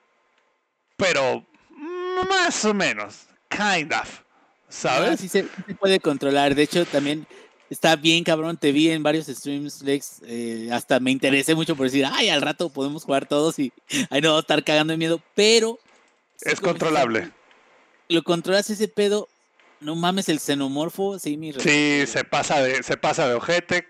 pero 0.98 1.46
más 2.28 2.66
o 2.66 2.74
menos, 2.74 3.28
kind 3.48 3.94
of. 3.94 4.22
¿Sabes? 4.70 5.20
sí 5.20 5.30
se, 5.30 5.44
sí 5.44 5.50
se 5.68 5.76
puede 5.76 6.00
controlar. 6.00 6.56
De 6.56 6.64
hecho, 6.64 6.84
también 6.84 7.28
está 7.70 7.96
bien 7.96 8.24
cabrón, 8.24 8.58
te 8.58 8.72
vi 8.72 8.90
en 8.90 9.04
varios 9.04 9.28
streams, 9.28 9.84
Lex, 9.84 10.24
eh, 10.26 10.70
hasta 10.72 11.00
me 11.00 11.12
interesé 11.12 11.54
mucho 11.54 11.76
por 11.76 11.86
decir, 11.86 12.08
ay, 12.12 12.30
al 12.30 12.42
rato 12.42 12.70
podemos 12.70 13.04
jugar 13.04 13.28
todos 13.28 13.60
y 13.60 13.72
ahí 14.10 14.20
no 14.20 14.32
va 14.32 14.38
a 14.38 14.42
estar 14.42 14.64
cagando 14.64 14.94
de 14.94 14.98
miedo, 14.98 15.22
pero... 15.36 15.78
Es 16.42 16.60
controlable. 16.60 17.30
Lo 18.10 18.24
controlas 18.24 18.72
ese 18.72 18.88
pedo, 18.88 19.30
no 19.84 19.96
mames, 19.96 20.30
el 20.30 20.40
xenomorfo, 20.40 21.20
sí, 21.20 21.38
mi 21.38 21.54
Sí, 21.54 22.04
se 22.08 22.24
pasa 22.24 22.62
de, 22.62 22.82
se 22.84 22.98
pasa 22.98 23.28
de 23.28 23.36
ojete, 23.36 23.88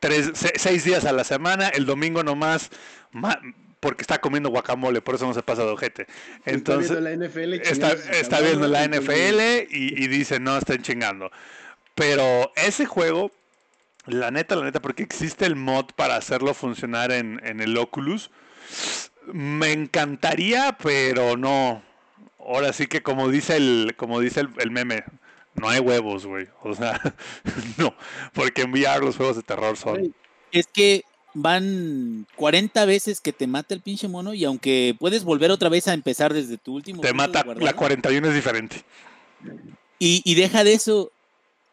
tres, 0.00 0.30
se- 0.34 0.52
seis 0.58 0.84
días 0.84 1.04
a 1.04 1.12
la 1.12 1.24
semana, 1.24 1.68
el 1.68 1.86
domingo 1.86 2.22
nomás, 2.22 2.70
ma- 3.12 3.40
porque 3.80 4.02
está 4.02 4.20
comiendo 4.20 4.48
guacamole, 4.50 5.00
por 5.02 5.14
eso 5.14 5.26
no 5.26 5.34
se 5.34 5.42
pasa 5.42 5.62
de 5.64 5.70
ojete. 5.70 6.06
Entonces, 6.44 6.90
está 6.90 7.00
viendo 7.00 7.00
la 7.00 7.12
NFL. 7.28 7.52
está, 7.54 7.72
chingándose 7.72 8.04
su 8.04 8.10
está 8.20 8.36
cabrón, 8.36 8.46
viendo 8.50 8.68
la 8.68 8.84
entonces, 8.84 9.34
NFL 9.34 9.74
y, 9.74 10.04
y 10.04 10.08
dice, 10.08 10.40
no, 10.40 10.56
están 10.58 10.82
chingando. 10.82 11.30
Pero 11.94 12.52
ese 12.56 12.86
juego, 12.86 13.30
la 14.06 14.30
neta, 14.30 14.56
la 14.56 14.64
neta, 14.64 14.80
porque 14.80 15.02
existe 15.02 15.46
el 15.46 15.56
mod 15.56 15.86
para 15.96 16.16
hacerlo 16.16 16.52
funcionar 16.54 17.12
en, 17.12 17.40
en 17.44 17.60
el 17.60 17.76
Oculus, 17.76 18.30
me 19.32 19.72
encantaría, 19.72 20.76
pero 20.82 21.36
no. 21.36 21.82
Ahora 22.46 22.72
sí 22.72 22.86
que 22.86 23.02
como 23.02 23.28
dice 23.28 23.56
el, 23.56 23.94
como 23.96 24.20
dice 24.20 24.40
el, 24.40 24.50
el 24.58 24.70
meme, 24.70 25.04
no 25.56 25.68
hay 25.68 25.80
huevos, 25.80 26.26
güey. 26.26 26.46
O 26.62 26.74
sea, 26.74 27.00
no, 27.78 27.94
porque 28.32 28.62
en 28.62 28.72
VR 28.72 29.04
los 29.04 29.16
juegos 29.16 29.36
de 29.36 29.42
terror 29.42 29.76
son... 29.76 30.14
Es 30.52 30.66
que 30.66 31.02
van 31.34 32.26
40 32.36 32.84
veces 32.86 33.20
que 33.20 33.32
te 33.32 33.46
mata 33.46 33.74
el 33.74 33.80
pinche 33.80 34.08
mono 34.08 34.32
y 34.32 34.44
aunque 34.44 34.96
puedes 34.98 35.24
volver 35.24 35.50
otra 35.50 35.68
vez 35.68 35.88
a 35.88 35.94
empezar 35.94 36.32
desde 36.32 36.56
tu 36.56 36.74
último... 36.74 37.02
Te 37.02 37.12
mata, 37.12 37.40
la 37.40 37.44
guardado, 37.44 37.76
41 37.76 38.28
es 38.28 38.34
diferente. 38.34 38.84
Y, 39.98 40.22
y 40.24 40.34
deja 40.34 40.64
de 40.64 40.72
eso, 40.72 41.12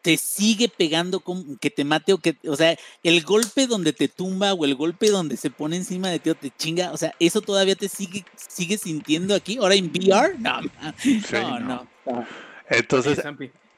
te 0.04 0.18
sigue 0.18 0.68
pegando 0.68 1.20
con 1.20 1.56
que 1.56 1.70
te 1.70 1.82
mate 1.82 2.12
o 2.12 2.18
que, 2.18 2.36
o 2.46 2.56
sea, 2.56 2.76
el 3.02 3.22
golpe 3.22 3.66
donde 3.66 3.94
te 3.94 4.06
tumba 4.06 4.52
o 4.52 4.66
el 4.66 4.74
golpe 4.74 5.08
donde 5.08 5.38
se 5.38 5.48
pone 5.48 5.76
encima 5.76 6.10
de 6.10 6.18
ti 6.18 6.28
o 6.28 6.34
te 6.34 6.50
chinga, 6.50 6.92
o 6.92 6.98
sea, 6.98 7.14
eso 7.18 7.40
todavía 7.40 7.74
te 7.74 7.88
sigue, 7.88 8.22
sigue 8.36 8.76
sintiendo 8.76 9.34
aquí. 9.34 9.56
Ahora 9.56 9.76
en 9.76 9.86
VR, 9.86 10.38
no, 10.38 10.60
no, 10.60 11.58
no. 11.58 11.88
no. 12.04 12.26
Entonces, 12.68 13.18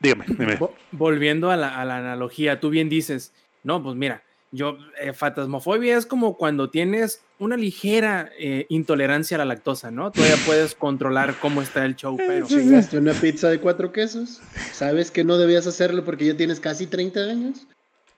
dígame, 0.00 0.24
dime. 0.26 0.58
volviendo 0.90 1.52
a 1.52 1.56
la, 1.56 1.80
a 1.80 1.84
la 1.84 1.98
analogía, 1.98 2.58
tú 2.58 2.70
bien 2.70 2.88
dices, 2.88 3.32
no, 3.62 3.80
pues 3.80 3.94
mira, 3.94 4.24
yo, 4.56 4.78
eh, 5.00 5.12
fatasmofobia 5.12 5.96
es 5.96 6.06
como 6.06 6.36
cuando 6.36 6.70
tienes 6.70 7.20
una 7.38 7.56
ligera 7.56 8.30
eh, 8.38 8.66
intolerancia 8.68 9.36
a 9.36 9.38
la 9.38 9.44
lactosa, 9.44 9.90
¿no? 9.90 10.10
Todavía 10.10 10.36
puedes 10.46 10.74
controlar 10.74 11.38
cómo 11.40 11.62
está 11.62 11.84
el 11.84 11.94
show, 11.94 12.16
pero... 12.16 12.46
Chingaste 12.48 12.98
una 12.98 13.12
pizza 13.12 13.48
de 13.48 13.60
cuatro 13.60 13.92
quesos. 13.92 14.40
Sabes 14.72 15.10
que 15.10 15.22
no 15.24 15.38
debías 15.38 15.66
hacerlo 15.66 16.04
porque 16.04 16.26
ya 16.26 16.36
tienes 16.36 16.58
casi 16.58 16.86
30 16.86 17.20
años. 17.20 17.66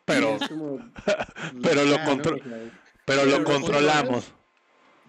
Pero, 0.05 0.39
como, 0.49 0.79
pero 1.63 1.85
lo 1.85 1.97
pero 2.23 2.39
Pero 3.05 3.25
lo 3.27 3.39
lo 3.39 3.45
controlamos. 3.45 4.33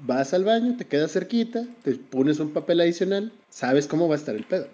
Vas 0.01 0.33
al 0.33 0.45
baño, 0.45 0.75
te 0.77 0.85
quedas 0.85 1.11
cerquita, 1.11 1.65
te 1.83 1.93
pones 1.95 2.39
un 2.39 2.51
papel 2.51 2.81
adicional, 2.81 3.31
sabes 3.49 3.87
cómo 3.87 4.07
va 4.07 4.15
a 4.15 4.17
estar 4.17 4.35
el 4.35 4.45
pedo. 4.45 4.67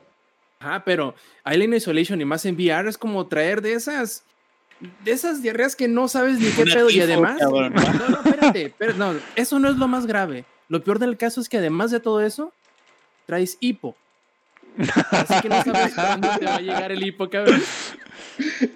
Ajá, 0.60 0.84
pero 0.86 1.16
Alien 1.44 1.74
Isolation 1.74 2.22
y 2.22 2.26
más 2.26 2.46
en 2.46 2.56
VR 2.56 2.88
es 2.88 2.98
como 2.98 3.28
traer 3.28 3.62
de 3.62 3.74
esas 3.74 4.24
de 5.04 5.12
esas 5.12 5.42
diarreas 5.42 5.76
que 5.76 5.88
no 5.88 6.08
sabes 6.08 6.40
ni 6.40 6.50
qué 6.52 6.64
Una 6.64 6.74
pedo 6.74 6.90
y 6.90 7.00
además 7.00 7.38
cabrón. 7.40 7.74
no, 7.74 8.10
no, 8.10 8.18
espérate, 8.18 8.66
espérate, 8.66 9.00
no, 9.00 9.14
eso 9.36 9.60
no 9.60 9.70
es 9.70 9.78
lo 9.78 9.88
más 9.88 10.06
grave. 10.06 10.46
Lo 10.68 10.84
peor 10.84 11.00
del 11.00 11.18
caso 11.18 11.42
es 11.42 11.50
que 11.50 11.58
además 11.58 11.92
de 11.92 12.00
todo 12.00 12.22
eso 12.22 12.52
traes 13.26 13.58
hipo. 13.60 13.96
Así 15.12 15.42
que 15.42 15.50
no 15.50 15.64
sabes 15.64 15.94
cuándo 15.94 16.28
te 16.38 16.46
va 16.46 16.56
a 16.56 16.62
llegar 16.62 16.92
el 16.92 17.04
hipo, 17.06 17.30
cabrón. 17.30 17.62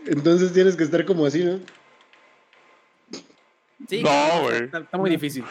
Entonces 0.05 0.53
tienes 0.53 0.76
que 0.76 0.84
estar 0.85 1.03
como 1.05 1.26
así, 1.26 1.43
¿no? 1.43 1.59
Sí, 3.89 4.01
No, 4.03 4.09
cabrón, 4.09 4.43
güey. 4.43 4.63
Está, 4.63 4.77
está 4.80 4.97
muy 4.97 5.09
difícil. 5.09 5.43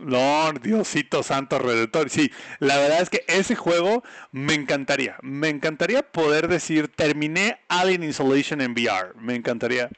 No, 0.00 0.52
Diosito 0.52 1.22
Santo 1.22 1.58
Redentor. 1.58 2.08
Sí, 2.10 2.30
la 2.58 2.78
verdad 2.78 3.02
es 3.02 3.10
que 3.10 3.24
ese 3.28 3.54
juego 3.54 4.02
me 4.32 4.54
encantaría. 4.54 5.16
Me 5.22 5.48
encantaría 5.48 6.02
poder 6.02 6.48
decir, 6.48 6.88
terminé 6.88 7.60
Alien 7.68 8.02
Isolation 8.02 8.60
en 8.60 8.72
VR. 8.72 9.14
Me 9.20 9.34
encantaría. 9.34 9.90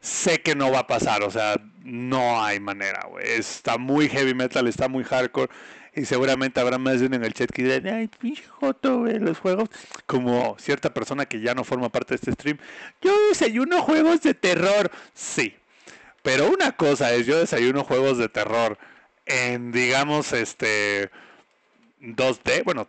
Sé 0.00 0.42
que 0.42 0.54
no 0.54 0.70
va 0.70 0.80
a 0.80 0.86
pasar, 0.86 1.22
o 1.22 1.30
sea, 1.30 1.54
no 1.82 2.44
hay 2.44 2.60
manera, 2.60 3.06
güey. 3.08 3.26
Está 3.26 3.78
muy 3.78 4.08
heavy 4.10 4.34
metal, 4.34 4.68
está 4.68 4.88
muy 4.88 5.04
hardcore. 5.04 5.50
Y 5.96 6.04
seguramente 6.04 6.60
habrá 6.60 6.76
más 6.76 7.00
de 7.00 7.06
uno 7.06 7.16
en 7.16 7.24
el 7.24 7.32
chat 7.32 7.50
que 7.50 7.62
dirán, 7.62 7.86
ay, 7.86 8.08
pinche 8.08 8.44
joto, 8.46 8.98
güey, 8.98 9.18
los 9.18 9.38
juegos. 9.38 9.70
Como 10.04 10.56
cierta 10.58 10.92
persona 10.92 11.24
que 11.24 11.40
ya 11.40 11.54
no 11.54 11.64
forma 11.64 11.88
parte 11.88 12.10
de 12.10 12.16
este 12.16 12.32
stream. 12.32 12.58
Yo 13.00 13.12
desayuno 13.28 13.80
juegos 13.80 14.20
de 14.20 14.34
terror. 14.34 14.90
Sí. 15.14 15.54
Pero 16.22 16.50
una 16.50 16.72
cosa 16.72 17.14
es, 17.14 17.26
yo 17.26 17.38
desayuno 17.38 17.84
juegos 17.84 18.18
de 18.18 18.28
terror 18.28 18.76
en, 19.26 19.72
digamos, 19.72 20.32
este 20.32 21.10
2D, 22.00 22.64
bueno, 22.64 22.88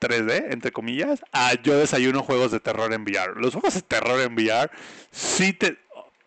3D, 0.00 0.52
entre 0.52 0.72
comillas, 0.72 1.20
a 1.32 1.54
yo 1.62 1.76
desayuno 1.78 2.22
juegos 2.22 2.50
de 2.52 2.60
terror 2.60 2.92
en 2.92 3.02
VR. 3.02 3.34
Los 3.40 3.52
juegos 3.54 3.74
de 3.74 3.82
terror 3.82 4.20
en 4.20 4.34
VR 4.34 4.70
sí 5.10 5.52
te, 5.52 5.78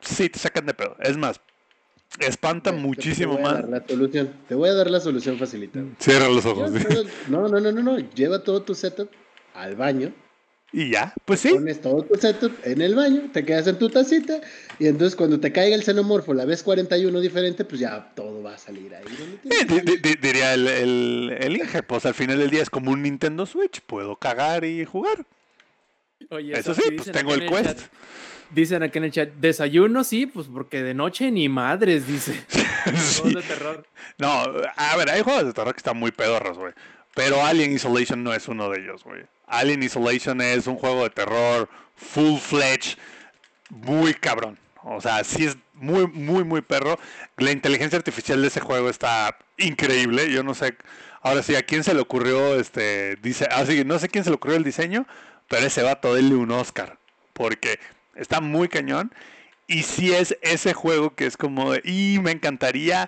sí 0.01 0.29
te 0.29 0.39
sacan 0.39 0.65
de 0.65 0.73
pedo. 0.73 0.95
Es 0.99 1.17
más, 1.17 1.39
espantan 2.19 2.75
Te- 2.75 2.81
muchísimo 2.81 3.35
te 3.37 3.41
voy 3.43 3.49
a 3.51 3.53
más. 3.53 3.61
dar 3.61 3.69
la 3.81 3.87
solución. 3.87 4.33
Te 4.47 4.55
voy 4.55 4.69
a 4.69 4.73
dar 4.73 4.89
la 4.89 4.99
solución 4.99 5.37
facilitada. 5.37 5.85
Cierra 5.99 6.27
los 6.29 6.45
ojos. 6.45 6.71
Lleva 6.71 6.89
todo- 6.89 7.05
No, 7.27 7.47
no, 7.47 7.59
no, 7.59 7.71
no, 7.71 7.81
no. 7.83 7.97
Lleva 8.13 8.43
todo 8.43 8.63
tu 8.63 8.73
setup 8.75 9.09
al 9.53 9.75
baño. 9.75 10.11
Y 10.71 10.91
ya, 10.91 11.13
pues 11.25 11.39
sí. 11.39 11.49
Pones 11.49 11.81
todo 11.81 12.03
tu 12.03 12.13
setup 12.19 12.53
en 12.63 12.81
el 12.81 12.93
baño, 12.93 13.29
te 13.33 13.43
quedas 13.43 13.65
en 13.65 13.79
tu 13.79 13.89
tacita 13.89 14.39
y 14.77 14.85
entonces 14.85 15.15
cuando 15.15 15.39
te 15.39 15.51
caiga 15.51 15.75
el 15.75 15.81
xenomorfo, 15.83 16.33
la 16.35 16.45
vez 16.45 16.61
41 16.61 17.19
diferente, 17.21 17.65
pues 17.65 17.81
ya 17.81 18.11
todo 18.15 18.43
va 18.43 18.53
a 18.53 18.57
salir 18.59 18.93
ahí. 18.93 19.03
donde 19.17 19.89
Eh, 19.89 19.97
di- 19.99 20.15
diría 20.21 20.53
el, 20.53 20.67
el, 20.67 21.37
el 21.39 21.57
Inge, 21.57 21.81
pues 21.81 22.05
al 22.05 22.13
final 22.13 22.37
del 22.37 22.51
día 22.51 22.61
es 22.61 22.69
como 22.69 22.91
un 22.91 23.01
Nintendo 23.01 23.47
Switch, 23.47 23.81
puedo 23.81 24.15
cagar 24.17 24.63
y 24.63 24.85
jugar. 24.85 25.25
Oye, 26.29 26.53
Eso 26.59 26.73
sí, 26.75 26.83
pues 26.95 27.11
tengo 27.11 27.33
el 27.33 27.47
Quest. 27.47 27.63
chat- 27.65 27.89
dicen 28.51 28.83
aquí 28.83 28.97
en 28.99 29.05
el 29.05 29.11
chat, 29.11 29.29
desayuno 29.39 30.03
sí, 30.03 30.27
pues 30.27 30.47
porque 30.47 30.83
de 30.83 30.93
noche 30.93 31.31
ni 31.31 31.49
madres, 31.49 32.05
dice. 32.07 32.33
Sí. 32.95 33.21
Juegos 33.21 33.41
de 33.41 33.41
terror. 33.55 33.85
No, 34.17 34.43
a 34.75 34.95
ver, 34.97 35.09
hay 35.09 35.21
juegos 35.21 35.45
de 35.45 35.53
terror 35.53 35.73
que 35.73 35.79
están 35.79 35.97
muy 35.97 36.11
pedorros, 36.11 36.57
güey. 36.57 36.73
Pero 37.13 37.43
Alien 37.43 37.73
Isolation 37.73 38.23
no 38.23 38.33
es 38.33 38.47
uno 38.47 38.69
de 38.69 38.79
ellos, 38.81 39.03
güey. 39.03 39.23
Alien 39.49 39.83
Isolation 39.83 40.41
es 40.41 40.67
un 40.67 40.75
juego 40.77 41.03
de 41.03 41.09
terror 41.09 41.69
full-fledged, 41.95 42.97
muy 43.69 44.13
cabrón. 44.13 44.57
O 44.83 45.01
sea, 45.01 45.23
sí 45.23 45.45
es 45.45 45.57
muy, 45.73 46.07
muy, 46.07 46.43
muy 46.43 46.61
perro. 46.61 46.99
La 47.37 47.51
inteligencia 47.51 47.97
artificial 47.97 48.41
de 48.41 48.47
ese 48.47 48.59
juego 48.59 48.89
está 48.89 49.37
increíble. 49.57 50.31
Yo 50.31 50.43
no 50.43 50.53
sé, 50.53 50.77
ahora 51.21 51.43
sí, 51.43 51.55
a 51.55 51.63
quién 51.63 51.83
se 51.83 51.93
le 51.93 52.01
ocurrió 52.01 52.55
este, 52.55 53.17
dice, 53.17 53.47
así 53.51 53.83
no 53.83 53.99
sé 53.99 54.09
quién 54.09 54.23
se 54.23 54.29
le 54.29 54.37
ocurrió 54.37 54.57
el 54.57 54.63
diseño, 54.63 55.05
pero 55.47 55.65
ese 55.65 55.83
vato 55.83 56.13
denle 56.13 56.35
un 56.35 56.51
Oscar. 56.51 56.97
Porque 57.33 57.79
está 58.15 58.41
muy 58.41 58.67
cañón. 58.69 59.13
Y 59.67 59.83
sí 59.83 60.13
es 60.13 60.35
ese 60.41 60.73
juego 60.73 61.13
que 61.13 61.27
es 61.27 61.37
como 61.37 61.71
de, 61.71 61.81
y 61.85 62.19
me 62.19 62.31
encantaría, 62.31 63.07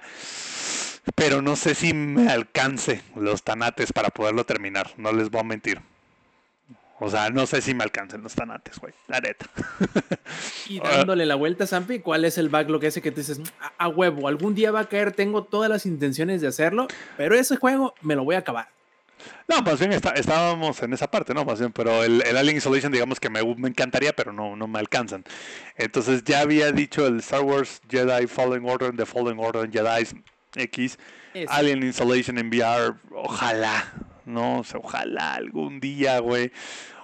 pero 1.15 1.41
no 1.41 1.55
sé 1.55 1.73
si 1.73 1.93
me 1.93 2.31
alcance 2.31 3.01
los 3.15 3.41
tanates 3.41 3.91
para 3.91 4.09
poderlo 4.09 4.45
terminar. 4.45 4.91
No 4.97 5.11
les 5.11 5.31
voy 5.31 5.41
a 5.41 5.43
mentir. 5.45 5.81
O 7.03 7.09
sea, 7.09 7.31
no 7.31 7.47
sé 7.47 7.61
si 7.61 7.73
me 7.73 7.83
alcancen 7.83 8.21
los 8.21 8.35
tanates, 8.35 8.77
güey. 8.79 8.93
La 9.07 9.19
neta. 9.19 9.47
Y 10.69 10.79
Ah. 10.79 10.97
dándole 10.97 11.25
la 11.25 11.35
vuelta, 11.35 11.65
Zampi, 11.67 11.99
¿cuál 11.99 12.23
es 12.25 12.37
el 12.37 12.47
backlog 12.49 12.83
ese 12.85 13.01
que 13.01 13.11
te 13.11 13.21
dices, 13.21 13.41
a, 13.59 13.85
a 13.85 13.87
huevo, 13.89 14.27
algún 14.27 14.55
día 14.55 14.71
va 14.71 14.81
a 14.81 14.85
caer, 14.89 15.11
tengo 15.11 15.43
todas 15.43 15.69
las 15.69 15.85
intenciones 15.85 16.39
de 16.41 16.47
hacerlo, 16.47 16.87
pero 17.17 17.35
ese 17.35 17.57
juego 17.57 17.93
me 18.01 18.15
lo 18.15 18.23
voy 18.23 18.35
a 18.35 18.39
acabar? 18.39 18.69
No, 19.47 19.61
más 19.61 19.77
bien 19.79 19.91
está- 19.91 20.11
estábamos 20.11 20.81
en 20.81 20.93
esa 20.93 21.09
parte, 21.11 21.33
¿no? 21.33 21.43
Más 21.43 21.59
bien, 21.59 21.71
pero 21.71 22.03
el, 22.03 22.23
el 22.25 22.37
Alien 22.37 22.57
Isolation, 22.57 22.91
digamos 22.91 23.19
que 23.19 23.29
me, 23.29 23.43
me 23.55 23.67
encantaría, 23.69 24.13
pero 24.13 24.31
no, 24.31 24.55
no 24.55 24.67
me 24.67 24.79
alcanzan. 24.79 25.23
Entonces 25.75 26.23
ya 26.23 26.39
había 26.41 26.71
dicho 26.71 27.05
el 27.05 27.19
Star 27.19 27.41
Wars 27.41 27.81
Jedi 27.89 28.27
Fallen 28.27 28.63
Order, 28.67 28.95
The 28.95 29.05
Fallen 29.05 29.37
Order 29.39 29.69
Jedi 29.69 30.07
X, 30.55 30.97
Ese. 31.33 31.47
Alien 31.49 31.83
Installation 31.83 32.37
en 32.37 32.47
VR, 32.49 32.93
ojalá, 33.13 33.91
no 34.25 34.59
o 34.59 34.63
sea, 34.63 34.79
ojalá 34.79 35.35
algún 35.35 35.79
día, 35.79 36.19
güey. 36.19 36.51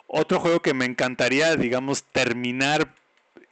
Otro 0.08 0.40
juego 0.40 0.62
que 0.62 0.74
me 0.74 0.86
encantaría, 0.86 1.56
digamos, 1.56 2.04
terminar 2.04 2.94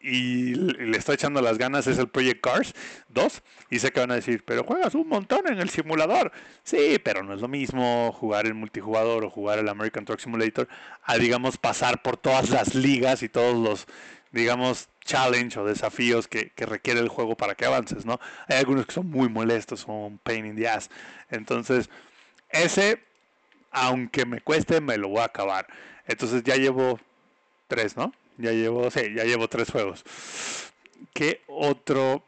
y 0.05 0.53
le 0.53 0.97
estoy 0.97 1.15
echando 1.15 1.41
las 1.41 1.57
ganas 1.57 1.87
es 1.87 1.97
el 1.97 2.07
Project 2.07 2.41
Cars 2.41 2.73
2. 3.09 3.41
Y 3.71 3.79
sé 3.79 3.91
que 3.91 3.99
van 3.99 4.11
a 4.11 4.15
decir, 4.15 4.43
pero 4.45 4.63
juegas 4.63 4.93
un 4.93 5.09
montón 5.09 5.47
en 5.47 5.59
el 5.59 5.69
simulador. 5.69 6.31
Sí, 6.63 6.99
pero 7.03 7.23
no 7.23 7.33
es 7.33 7.41
lo 7.41 7.47
mismo 7.47 8.11
jugar 8.11 8.45
el 8.45 8.53
multijugador 8.53 9.25
o 9.25 9.29
jugar 9.29 9.59
el 9.59 9.67
American 9.67 10.05
Truck 10.05 10.19
Simulator 10.19 10.67
a, 11.03 11.17
digamos, 11.17 11.57
pasar 11.57 12.03
por 12.03 12.17
todas 12.17 12.51
las 12.51 12.75
ligas 12.75 13.23
y 13.23 13.29
todos 13.29 13.55
los, 13.55 13.87
digamos, 14.31 14.89
challenge 15.03 15.59
o 15.59 15.65
desafíos 15.65 16.27
que, 16.27 16.51
que 16.51 16.67
requiere 16.67 16.99
el 16.99 17.09
juego 17.09 17.35
para 17.35 17.55
que 17.55 17.65
avances, 17.65 18.05
¿no? 18.05 18.19
Hay 18.47 18.57
algunos 18.57 18.85
que 18.85 18.93
son 18.93 19.09
muy 19.09 19.27
molestos, 19.27 19.81
son 19.81 20.19
pain 20.19 20.45
in 20.45 20.55
the 20.55 20.67
ass. 20.67 20.89
Entonces, 21.31 21.89
ese, 22.49 23.01
aunque 23.75 24.25
me 24.25 24.41
cueste, 24.41 24.81
me 24.81 24.97
lo 24.97 25.09
voy 25.09 25.19
a 25.19 25.25
acabar. 25.25 25.67
Entonces 26.07 26.43
ya 26.43 26.55
llevo 26.55 26.99
tres, 27.67 27.97
¿no? 27.97 28.13
Ya 28.37 28.51
llevo, 28.51 28.89
sí, 28.89 29.01
ya 29.15 29.25
llevo 29.25 29.47
tres 29.49 29.69
juegos. 29.69 30.03
¿Qué 31.13 31.41
otro? 31.47 32.23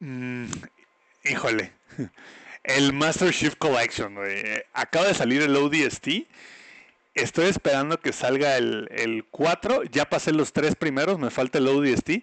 Mm, 0.00 0.46
híjole. 1.24 1.72
El 2.64 2.92
Master 2.92 3.32
Chief 3.32 3.54
Collection. 3.56 4.16
Acaba 4.72 5.06
de 5.06 5.14
salir 5.14 5.40
el 5.40 5.56
ODST. 5.56 6.26
Estoy 7.14 7.46
esperando 7.46 7.98
que 7.98 8.12
salga 8.12 8.58
el, 8.58 8.86
el 8.90 9.24
4. 9.30 9.84
Ya 9.84 10.04
pasé 10.10 10.32
los 10.32 10.52
tres 10.52 10.76
primeros, 10.76 11.18
me 11.18 11.30
falta 11.30 11.56
el 11.56 11.68
ODST. 11.68 12.22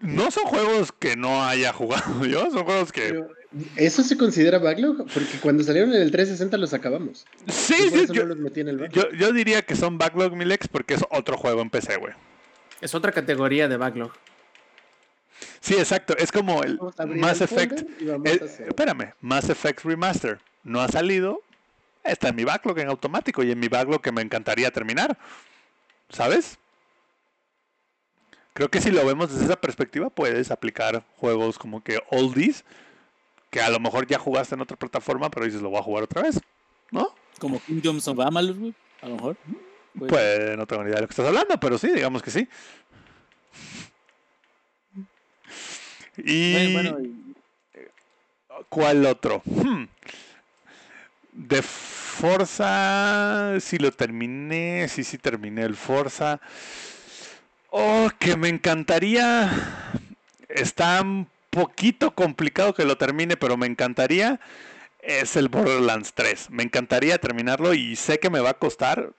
No 0.00 0.30
son 0.30 0.44
juegos 0.44 0.92
que 0.92 1.16
no 1.16 1.42
haya 1.42 1.72
jugado 1.72 2.24
yo, 2.26 2.50
son 2.50 2.64
juegos 2.64 2.92
que... 2.92 3.24
¿Eso 3.76 4.02
se 4.02 4.16
considera 4.16 4.58
backlog? 4.58 4.98
Porque 5.12 5.38
cuando 5.40 5.62
salieron 5.62 5.94
en 5.94 6.02
el 6.02 6.10
360 6.10 6.56
los 6.58 6.74
acabamos. 6.74 7.24
Sí, 7.48 7.74
sí, 7.90 8.06
yo, 8.12 8.22
no 8.22 8.28
los 8.34 8.38
metí 8.38 8.60
en 8.60 8.68
el 8.68 8.78
backlog. 8.78 9.10
yo, 9.12 9.16
yo 9.16 9.32
diría 9.32 9.62
que 9.62 9.76
son 9.76 9.98
backlog 9.98 10.34
Milex 10.36 10.68
porque 10.68 10.94
es 10.94 11.04
otro 11.10 11.36
juego 11.38 11.62
en 11.62 11.70
PC, 11.70 11.96
güey. 11.96 12.12
Es 12.80 12.94
otra 12.94 13.12
categoría 13.12 13.68
de 13.68 13.76
backlog. 13.76 14.12
Sí, 15.60 15.74
exacto. 15.74 16.16
Es 16.16 16.32
como 16.32 16.62
el 16.62 16.78
Mass 17.16 17.40
el 17.40 17.44
Effect. 17.44 17.80
el- 18.00 18.42
espérame, 18.68 19.12
Mass 19.20 19.48
Effect 19.48 19.84
Remaster. 19.84 20.38
No 20.64 20.80
ha 20.80 20.88
salido. 20.88 21.42
Está 22.04 22.28
en 22.28 22.36
mi 22.36 22.44
backlog 22.44 22.78
en 22.78 22.88
automático 22.88 23.42
y 23.42 23.50
en 23.50 23.58
mi 23.58 23.68
backlog 23.68 24.00
que 24.00 24.12
me 24.12 24.22
encantaría 24.22 24.70
terminar. 24.70 25.18
¿Sabes? 26.08 26.58
Creo 28.52 28.70
que 28.70 28.80
si 28.80 28.90
lo 28.90 29.04
vemos 29.04 29.30
desde 29.32 29.44
esa 29.44 29.60
perspectiva, 29.60 30.08
puedes 30.08 30.50
aplicar 30.50 31.04
juegos 31.16 31.58
como 31.58 31.82
que 31.82 32.00
oldies, 32.10 32.64
que 33.56 33.62
a 33.62 33.70
lo 33.70 33.80
mejor 33.80 34.06
ya 34.06 34.18
jugaste 34.18 34.54
en 34.54 34.60
otra 34.60 34.76
plataforma, 34.76 35.30
pero 35.30 35.46
dices 35.46 35.62
lo 35.62 35.70
voy 35.70 35.78
a 35.78 35.82
jugar 35.82 36.04
otra 36.04 36.20
vez. 36.20 36.38
¿No? 36.90 37.14
Como 37.38 37.58
Kingdoms 37.58 38.06
of 38.06 38.20
Amalur, 38.20 38.54
güey, 38.54 38.74
a 39.00 39.08
lo 39.08 39.14
mejor. 39.14 39.36
Pues, 39.98 40.10
Pues 40.10 40.56
no 40.58 40.66
tengo 40.66 40.82
ni 40.82 40.90
idea 40.90 40.96
de 40.96 41.00
lo 41.00 41.08
que 41.08 41.12
estás 41.12 41.26
hablando, 41.26 41.58
pero 41.58 41.78
sí, 41.78 41.90
digamos 41.90 42.22
que 42.22 42.30
sí. 42.30 42.46
Y 46.18 46.74
bueno, 46.74 46.98
¿cuál 48.68 49.06
otro? 49.06 49.40
Hmm. 49.46 49.84
De 51.32 51.62
Forza, 51.62 53.54
sí 53.60 53.78
lo 53.78 53.90
terminé, 53.90 54.86
sí, 54.88 55.02
sí 55.02 55.16
terminé 55.16 55.62
el 55.62 55.76
Forza. 55.76 56.42
Oh, 57.70 58.10
que 58.18 58.36
me 58.36 58.50
encantaría. 58.50 59.50
Está 60.46 61.00
un 61.00 61.26
poquito 61.56 62.14
complicado 62.14 62.74
que 62.74 62.84
lo 62.84 62.98
termine, 62.98 63.38
pero 63.38 63.56
me 63.56 63.66
encantaría. 63.66 64.40
Es 65.00 65.36
el 65.36 65.48
Borderlands 65.48 66.12
3. 66.12 66.50
Me 66.50 66.62
encantaría 66.62 67.16
terminarlo 67.18 67.72
y 67.72 67.96
sé 67.96 68.18
que 68.18 68.28
me 68.28 68.40
va 68.40 68.50
a 68.50 68.54
costar. 68.54 69.12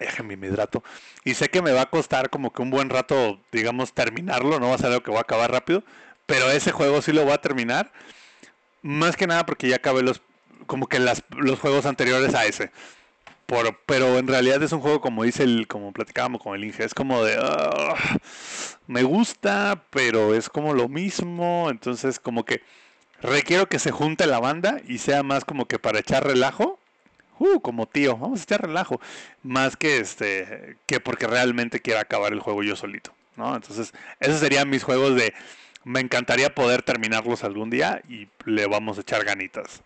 Déjenme 0.00 0.36
mi 0.36 0.48
hidrato. 0.48 0.82
Y 1.24 1.34
sé 1.34 1.50
que 1.50 1.62
me 1.62 1.70
va 1.70 1.82
a 1.82 1.90
costar 1.90 2.30
como 2.30 2.52
que 2.52 2.62
un 2.62 2.70
buen 2.70 2.90
rato, 2.90 3.38
digamos, 3.52 3.92
terminarlo. 3.92 4.58
No 4.58 4.70
va 4.70 4.74
a 4.74 4.78
ser 4.78 4.86
algo 4.88 5.04
que 5.04 5.10
voy 5.10 5.18
a 5.18 5.22
acabar 5.22 5.52
rápido. 5.52 5.84
Pero 6.26 6.50
ese 6.50 6.72
juego 6.72 7.00
sí 7.00 7.12
lo 7.12 7.22
voy 7.22 7.34
a 7.34 7.40
terminar. 7.40 7.92
Más 8.82 9.16
que 9.16 9.28
nada 9.28 9.46
porque 9.46 9.68
ya 9.68 9.76
acabé 9.76 10.02
los. 10.02 10.20
Como 10.66 10.88
que 10.88 10.98
las, 10.98 11.22
los 11.30 11.60
juegos 11.60 11.86
anteriores 11.86 12.34
a 12.34 12.44
ese. 12.44 12.72
Por, 13.46 13.78
pero 13.86 14.18
en 14.18 14.26
realidad 14.28 14.62
es 14.62 14.72
un 14.72 14.80
juego 14.80 15.00
como 15.00 15.24
dice 15.24 15.42
el. 15.44 15.66
Como 15.66 15.92
platicábamos 15.92 16.42
con 16.42 16.54
el 16.54 16.64
Inge. 16.64 16.84
Es 16.84 16.94
como 16.94 17.22
de. 17.24 17.36
"Ah, 17.40 17.94
me 18.86 19.02
gusta, 19.02 19.84
pero 19.90 20.34
es 20.34 20.48
como 20.48 20.74
lo 20.74 20.88
mismo. 20.88 21.68
Entonces, 21.70 22.18
como 22.18 22.44
que. 22.44 22.62
Requiero 23.20 23.68
que 23.68 23.78
se 23.78 23.92
junte 23.92 24.26
la 24.26 24.40
banda 24.40 24.80
y 24.88 24.98
sea 24.98 25.22
más 25.22 25.44
como 25.44 25.66
que 25.66 25.78
para 25.78 26.00
echar 26.00 26.26
relajo. 26.26 26.78
Uh, 27.38 27.60
como 27.60 27.86
tío, 27.86 28.16
vamos 28.16 28.40
a 28.40 28.42
echar 28.44 28.62
relajo. 28.62 29.00
Más 29.42 29.76
que 29.76 29.98
este. 29.98 30.76
Que 30.86 31.00
porque 31.00 31.26
realmente 31.26 31.80
quiera 31.80 32.00
acabar 32.00 32.32
el 32.32 32.40
juego 32.40 32.62
yo 32.62 32.76
solito. 32.76 33.12
¿no? 33.36 33.54
Entonces, 33.54 33.92
esos 34.20 34.40
serían 34.40 34.68
mis 34.70 34.82
juegos 34.84 35.14
de. 35.14 35.34
Me 35.84 36.00
encantaría 36.00 36.54
poder 36.54 36.82
terminarlos 36.82 37.42
algún 37.42 37.68
día 37.70 38.02
y 38.08 38.28
le 38.44 38.66
vamos 38.66 38.98
a 38.98 39.00
echar 39.00 39.24
ganitas. 39.24 39.82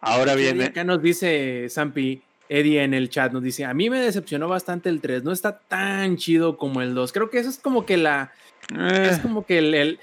Ahora 0.00 0.34
viene. 0.34 0.64
Acá 0.64 0.82
nos 0.82 1.02
dice 1.02 1.68
Zampi, 1.70 2.22
Eddie 2.50 2.82
en 2.82 2.92
el 2.94 3.08
chat, 3.10 3.32
nos 3.32 3.42
dice, 3.42 3.64
a 3.64 3.72
mí 3.72 3.88
me 3.88 4.00
decepcionó 4.00 4.48
bastante 4.48 4.88
el 4.88 5.00
3, 5.00 5.22
no 5.22 5.30
está 5.32 5.58
tan 5.60 6.16
chido 6.16 6.56
como 6.58 6.82
el 6.82 6.94
2. 6.94 7.12
Creo 7.12 7.30
que 7.30 7.38
eso 7.38 7.48
es 7.48 7.58
como 7.58 7.86
que 7.86 7.96
la, 7.96 8.32
es 8.70 9.18
Eh, 9.18 9.20
como 9.22 9.46
que 9.46 9.58
el, 9.58 9.74
el- 9.74 10.00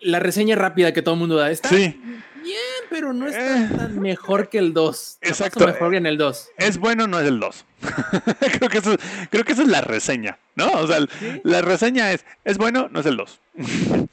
la 0.00 0.20
reseña 0.20 0.54
rápida 0.54 0.92
que 0.92 1.02
todo 1.02 1.14
el 1.14 1.18
mundo 1.20 1.34
da. 1.36 1.50
Está 1.50 1.70
sí, 1.70 1.98
bien, 2.44 2.56
pero 2.90 3.12
no 3.12 3.26
está 3.26 3.64
Eh. 3.64 3.68
tan 3.76 3.98
mejor 3.98 4.48
que 4.48 4.58
el 4.58 4.72
2. 4.72 5.18
La 5.22 5.28
paso 5.30 5.44
Exacto. 5.44 5.66
mejor 5.66 5.94
en 5.96 6.06
el 6.06 6.16
2. 6.18 6.50
es 6.58 6.78
bueno, 6.78 7.06
no 7.08 7.18
es 7.18 7.26
el 7.26 7.40
2. 7.40 7.64
creo, 8.58 8.68
que 8.68 8.78
eso, 8.78 8.96
creo 9.30 9.44
que 9.44 9.52
eso 9.54 9.62
es 9.62 9.68
la 9.68 9.80
reseña, 9.80 10.38
¿no? 10.56 10.70
O 10.72 10.86
sea, 10.86 10.98
Sí. 11.00 11.40
la 11.42 11.62
reseña 11.62 12.12
es, 12.12 12.24
es 12.44 12.58
bueno, 12.58 12.88
no 12.92 13.00
es 13.00 13.06
el 13.06 13.16
2. 13.16 13.40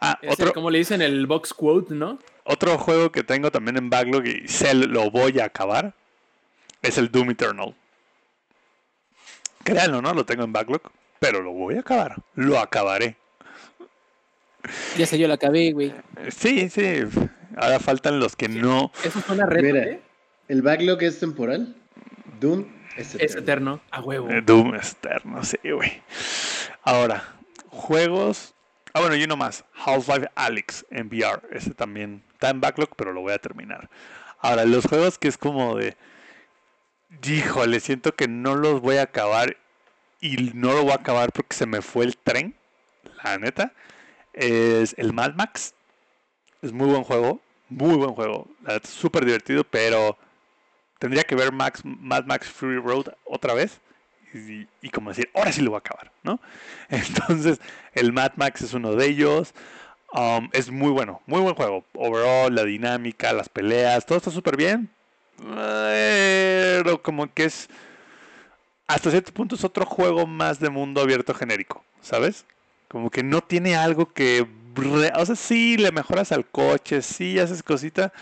ah, 0.00 0.18
Es 0.22 0.28
el- 0.28 0.32
otro, 0.44 0.52
como 0.52 0.70
le 0.70 0.78
dicen 0.78 1.02
el 1.02 1.26
box 1.26 1.52
quote, 1.54 1.94
¿no? 1.94 2.18
otro 2.46 2.76
juego 2.76 3.10
que 3.10 3.22
tengo 3.24 3.50
también 3.50 3.78
en 3.78 3.88
backlog 3.88 4.26
y 4.26 4.46
sé 4.48 4.74
lo 4.74 5.10
voy 5.10 5.40
a 5.40 5.46
acabar 5.46 5.94
es 6.84 6.98
el 6.98 7.10
Doom 7.10 7.30
Eternal. 7.30 7.74
Créanlo, 9.64 10.02
¿no? 10.02 10.12
Lo 10.12 10.24
tengo 10.26 10.44
en 10.44 10.52
backlog, 10.52 10.82
pero 11.18 11.40
lo 11.40 11.52
voy 11.52 11.76
a 11.76 11.80
acabar. 11.80 12.16
Lo 12.34 12.58
acabaré. 12.58 13.16
ya 14.96 15.06
sé, 15.06 15.18
yo 15.18 15.26
la 15.26 15.34
acabé, 15.34 15.72
güey. 15.72 15.94
Sí, 16.30 16.68
sí. 16.68 17.02
Ahora 17.56 17.80
faltan 17.80 18.20
los 18.20 18.36
que 18.36 18.48
no. 18.48 18.92
Eso 19.02 19.20
suena 19.20 19.46
reto, 19.46 19.64
Mira, 19.64 19.84
¿eh? 19.84 20.02
el 20.48 20.62
backlog 20.62 21.02
es 21.02 21.18
temporal. 21.20 21.74
Doom 22.40 22.66
es 22.96 23.14
eterno. 23.14 23.24
Es 23.24 23.36
eterno, 23.36 23.80
a 23.90 24.00
huevo. 24.00 24.30
Eh, 24.30 24.42
Doom 24.42 24.74
externo, 24.74 25.42
sí, 25.44 25.58
güey. 25.62 26.02
Ahora, 26.82 27.34
juegos. 27.68 28.54
Ah, 28.92 29.00
bueno, 29.00 29.16
y 29.16 29.24
uno 29.24 29.36
más. 29.36 29.64
Half-Life 29.74 30.28
Alyx 30.34 30.84
en 30.90 31.08
VR. 31.08 31.40
Ese 31.50 31.72
también 31.72 32.22
está 32.32 32.50
en 32.50 32.60
backlog, 32.60 32.90
pero 32.96 33.12
lo 33.12 33.22
voy 33.22 33.32
a 33.32 33.38
terminar. 33.38 33.88
Ahora, 34.40 34.64
los 34.66 34.84
juegos 34.84 35.18
que 35.18 35.28
es 35.28 35.38
como 35.38 35.76
de. 35.76 35.96
Híjole, 37.22 37.80
siento 37.80 38.14
que 38.14 38.28
no 38.28 38.56
los 38.56 38.80
voy 38.80 38.96
a 38.96 39.02
acabar. 39.02 39.56
Y 40.20 40.52
no 40.54 40.72
lo 40.72 40.82
voy 40.82 40.92
a 40.92 40.96
acabar 40.96 41.32
porque 41.32 41.54
se 41.56 41.66
me 41.66 41.82
fue 41.82 42.04
el 42.04 42.16
tren. 42.16 42.54
La 43.22 43.38
neta. 43.38 43.72
Es 44.32 44.94
el 44.98 45.12
Mad 45.12 45.34
Max. 45.34 45.74
Es 46.62 46.72
muy 46.72 46.88
buen 46.88 47.04
juego. 47.04 47.40
Muy 47.68 47.96
buen 47.96 48.14
juego. 48.14 48.48
Súper 48.84 49.24
divertido, 49.24 49.64
pero 49.64 50.16
tendría 50.98 51.24
que 51.24 51.34
ver 51.34 51.52
Max, 51.52 51.82
Mad 51.84 52.24
Max 52.24 52.48
Fury 52.48 52.78
Road 52.78 53.08
otra 53.24 53.52
vez 53.52 53.80
y, 54.34 54.66
y 54.82 54.90
como 54.90 55.10
decir, 55.10 55.30
ahora 55.34 55.52
sí 55.52 55.62
lo 55.62 55.70
voy 55.70 55.78
a 55.78 55.78
acabar, 55.78 56.10
¿no? 56.22 56.40
Entonces, 56.88 57.60
el 57.92 58.12
Mad 58.12 58.32
Max 58.36 58.62
es 58.62 58.74
uno 58.74 58.94
de 58.94 59.06
ellos. 59.06 59.54
Um, 60.12 60.48
es 60.52 60.70
muy 60.70 60.90
bueno, 60.90 61.22
muy 61.26 61.40
buen 61.40 61.54
juego. 61.54 61.84
Overall, 61.94 62.54
la 62.54 62.64
dinámica, 62.64 63.32
las 63.32 63.48
peleas, 63.48 64.06
todo 64.06 64.18
está 64.18 64.30
súper 64.30 64.56
bien. 64.56 64.90
Pero 65.36 67.02
como 67.02 67.32
que 67.32 67.44
es, 67.44 67.68
hasta 68.86 69.10
cierto 69.10 69.32
punto 69.32 69.54
es 69.54 69.64
otro 69.64 69.86
juego 69.86 70.26
más 70.26 70.60
de 70.60 70.70
mundo 70.70 71.00
abierto 71.00 71.34
genérico, 71.34 71.84
¿sabes? 72.00 72.44
Como 72.88 73.10
que 73.10 73.22
no 73.22 73.40
tiene 73.40 73.76
algo 73.76 74.12
que... 74.12 74.46
O 75.16 75.26
sea, 75.26 75.36
sí, 75.36 75.76
le 75.76 75.92
mejoras 75.92 76.32
al 76.32 76.46
coche, 76.46 77.02
sí, 77.02 77.38
haces 77.38 77.62
cosita, 77.62 78.12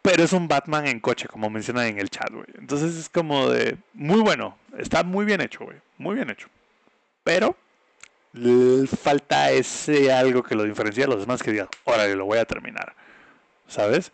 pero 0.00 0.22
es 0.22 0.32
un 0.32 0.48
Batman 0.48 0.86
en 0.86 1.00
coche, 1.00 1.28
como 1.28 1.50
mencionan 1.50 1.86
en 1.86 1.98
el 1.98 2.08
chat, 2.10 2.30
güey. 2.30 2.46
Entonces 2.58 2.96
es 2.96 3.08
como 3.08 3.48
de... 3.48 3.76
Muy 3.92 4.20
bueno. 4.20 4.56
Está 4.78 5.02
muy 5.02 5.24
bien 5.24 5.40
hecho, 5.40 5.64
güey. 5.64 5.78
Muy 5.98 6.14
bien 6.14 6.30
hecho. 6.30 6.48
Pero... 7.24 7.56
falta 9.02 9.50
ese 9.50 10.10
algo 10.10 10.42
que 10.42 10.54
lo 10.54 10.64
diferencia 10.64 11.04
de 11.04 11.10
los 11.10 11.20
demás 11.20 11.42
que 11.42 11.50
digas, 11.50 11.68
órale, 11.84 12.16
lo 12.16 12.24
voy 12.24 12.38
a 12.38 12.46
terminar. 12.46 12.94
¿Sabes? 13.68 14.12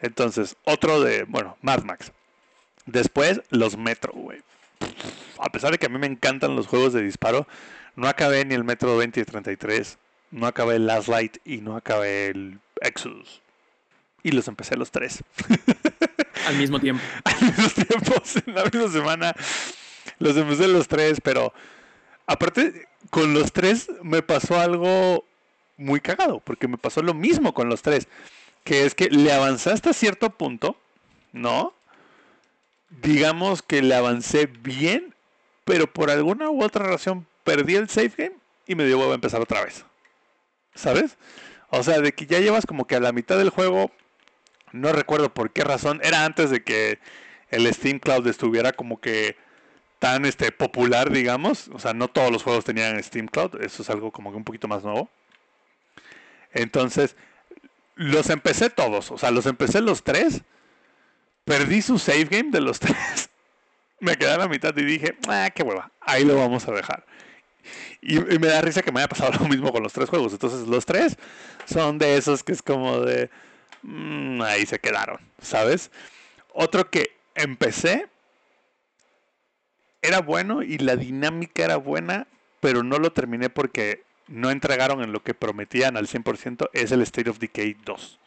Entonces, 0.00 0.56
otro 0.64 1.00
de... 1.00 1.24
Bueno, 1.24 1.56
Mad 1.62 1.82
Max. 1.84 2.12
Después, 2.86 3.40
los 3.50 3.76
Metro, 3.76 4.12
güey. 4.12 4.42
A 5.38 5.50
pesar 5.50 5.72
de 5.72 5.78
que 5.78 5.86
a 5.86 5.88
mí 5.88 5.98
me 5.98 6.06
encantan 6.06 6.56
los 6.56 6.66
juegos 6.66 6.92
de 6.92 7.02
disparo, 7.02 7.46
no 7.94 8.08
acabé 8.08 8.44
ni 8.44 8.54
el 8.54 8.64
Metro 8.64 8.90
2033, 8.90 9.98
no 10.30 10.46
acabé 10.46 10.76
el 10.76 10.86
Last 10.86 11.08
Light 11.08 11.38
y 11.44 11.58
no 11.58 11.76
acabé 11.76 12.28
el 12.28 12.60
Exodus. 12.80 13.42
Y 14.22 14.32
los 14.32 14.48
empecé 14.48 14.76
los 14.76 14.90
tres. 14.90 15.22
Al 16.46 16.56
mismo 16.56 16.78
tiempo. 16.78 17.02
Al 17.24 17.40
mismo 17.40 17.68
tiempo, 17.70 18.14
en 18.46 18.54
la 18.54 18.64
misma 18.64 18.88
semana. 18.88 19.34
Los 20.18 20.36
empecé 20.36 20.68
los 20.68 20.88
tres, 20.88 21.20
pero 21.22 21.52
aparte, 22.26 22.88
con 23.10 23.34
los 23.34 23.52
tres 23.52 23.88
me 24.02 24.22
pasó 24.22 24.58
algo 24.58 25.24
muy 25.76 26.00
cagado, 26.00 26.40
porque 26.40 26.68
me 26.68 26.78
pasó 26.78 27.02
lo 27.02 27.14
mismo 27.14 27.52
con 27.52 27.68
los 27.68 27.82
tres. 27.82 28.08
Que 28.66 28.84
es 28.84 28.94
que 28.94 29.08
le 29.08 29.32
avancé 29.32 29.70
hasta 29.70 29.92
cierto 29.92 30.30
punto, 30.30 30.76
¿no? 31.32 31.72
Digamos 32.90 33.62
que 33.62 33.80
le 33.80 33.94
avancé 33.94 34.46
bien, 34.46 35.14
pero 35.64 35.86
por 35.86 36.10
alguna 36.10 36.50
u 36.50 36.62
otra 36.62 36.84
razón 36.84 37.26
perdí 37.44 37.76
el 37.76 37.88
save 37.88 38.12
game 38.16 38.36
y 38.66 38.74
me 38.74 38.84
dio 38.84 39.10
a 39.10 39.14
empezar 39.14 39.40
otra 39.40 39.64
vez. 39.64 39.84
¿Sabes? 40.74 41.16
O 41.70 41.84
sea, 41.84 42.00
de 42.00 42.12
que 42.12 42.26
ya 42.26 42.40
llevas 42.40 42.66
como 42.66 42.88
que 42.88 42.96
a 42.96 43.00
la 43.00 43.12
mitad 43.12 43.38
del 43.38 43.50
juego, 43.50 43.92
no 44.72 44.92
recuerdo 44.92 45.32
por 45.32 45.52
qué 45.52 45.62
razón, 45.62 46.00
era 46.02 46.24
antes 46.24 46.50
de 46.50 46.64
que 46.64 46.98
el 47.50 47.72
Steam 47.72 48.00
Cloud 48.00 48.26
estuviera 48.26 48.72
como 48.72 49.00
que 49.00 49.36
tan 50.00 50.24
este, 50.24 50.50
popular, 50.50 51.10
digamos. 51.12 51.68
O 51.68 51.78
sea, 51.78 51.94
no 51.94 52.08
todos 52.08 52.32
los 52.32 52.42
juegos 52.42 52.64
tenían 52.64 53.00
Steam 53.02 53.28
Cloud. 53.28 53.62
Eso 53.62 53.82
es 53.82 53.90
algo 53.90 54.10
como 54.10 54.32
que 54.32 54.36
un 54.36 54.44
poquito 54.44 54.66
más 54.68 54.82
nuevo. 54.82 55.08
Entonces, 56.52 57.16
los 57.96 58.30
empecé 58.30 58.70
todos. 58.70 59.10
O 59.10 59.18
sea, 59.18 59.30
los 59.30 59.46
empecé 59.46 59.80
los 59.80 60.04
tres. 60.04 60.42
Perdí 61.44 61.82
su 61.82 61.98
save 61.98 62.24
game 62.24 62.50
de 62.50 62.60
los 62.60 62.78
tres. 62.80 63.30
Me 63.98 64.16
quedé 64.16 64.32
a 64.32 64.38
la 64.38 64.48
mitad 64.48 64.76
y 64.76 64.84
dije, 64.84 65.16
ah, 65.28 65.50
qué 65.54 65.62
hueva. 65.62 65.90
Ahí 66.00 66.24
lo 66.24 66.36
vamos 66.36 66.68
a 66.68 66.72
dejar. 66.72 67.04
Y, 68.00 68.18
y 68.18 68.38
me 68.38 68.46
da 68.46 68.60
risa 68.60 68.82
que 68.82 68.92
me 68.92 69.00
haya 69.00 69.08
pasado 69.08 69.32
lo 69.40 69.48
mismo 69.48 69.72
con 69.72 69.82
los 69.82 69.92
tres 69.92 70.08
juegos. 70.08 70.32
Entonces, 70.32 70.68
los 70.68 70.86
tres 70.86 71.16
son 71.64 71.98
de 71.98 72.16
esos 72.16 72.44
que 72.44 72.52
es 72.52 72.62
como 72.62 73.00
de. 73.00 73.30
mm, 73.82 74.42
ahí 74.42 74.66
se 74.66 74.78
quedaron, 74.78 75.18
¿sabes? 75.40 75.90
Otro 76.52 76.90
que 76.90 77.16
empecé 77.34 78.08
era 80.02 80.20
bueno 80.20 80.62
y 80.62 80.78
la 80.78 80.96
dinámica 80.96 81.64
era 81.64 81.76
buena, 81.76 82.28
pero 82.60 82.82
no 82.82 82.98
lo 82.98 83.12
terminé 83.12 83.50
porque 83.50 84.05
no 84.28 84.50
entregaron 84.50 85.02
en 85.02 85.12
lo 85.12 85.22
que 85.22 85.34
prometían 85.34 85.96
al 85.96 86.06
100%, 86.08 86.68
es 86.72 86.92
el 86.92 87.02
State 87.02 87.30
of 87.30 87.38
Decay 87.38 87.74
2. 87.84 88.18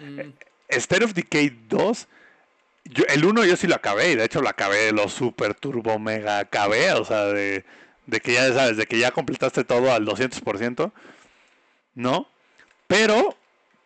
Mm, 0.00 0.20
State 0.68 1.04
of 1.04 1.12
Decay 1.14 1.50
2, 1.68 2.08
yo- 2.84 3.04
el 3.08 3.24
1 3.24 3.44
yo 3.44 3.56
sí 3.56 3.66
lo 3.66 3.74
acabé, 3.76 4.12
y 4.12 4.16
de 4.16 4.24
hecho 4.24 4.42
lo 4.42 4.48
acabé 4.48 4.86
de 4.86 4.92
lo 4.92 5.08
super 5.08 5.54
turbo 5.54 5.98
mega 5.98 6.38
acabé, 6.38 6.92
o 6.92 7.04
sea, 7.04 7.24
de, 7.26 7.64
de 8.06 8.20
que 8.20 8.32
ya 8.34 8.52
sabes, 8.52 8.76
de 8.76 8.86
que 8.86 8.98
ya 8.98 9.10
completaste 9.12 9.64
todo 9.64 9.92
al 9.92 10.04
200%, 10.04 10.92
¿no? 11.94 12.28
Pero, 12.86 13.36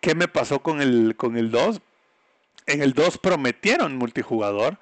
¿qué 0.00 0.14
me 0.14 0.28
pasó 0.28 0.60
con 0.60 0.80
el, 0.82 1.14
con 1.16 1.36
el 1.36 1.50
2? 1.50 1.80
En 2.66 2.82
el 2.82 2.92
2 2.92 3.18
prometieron 3.18 3.96
multijugador 3.96 4.78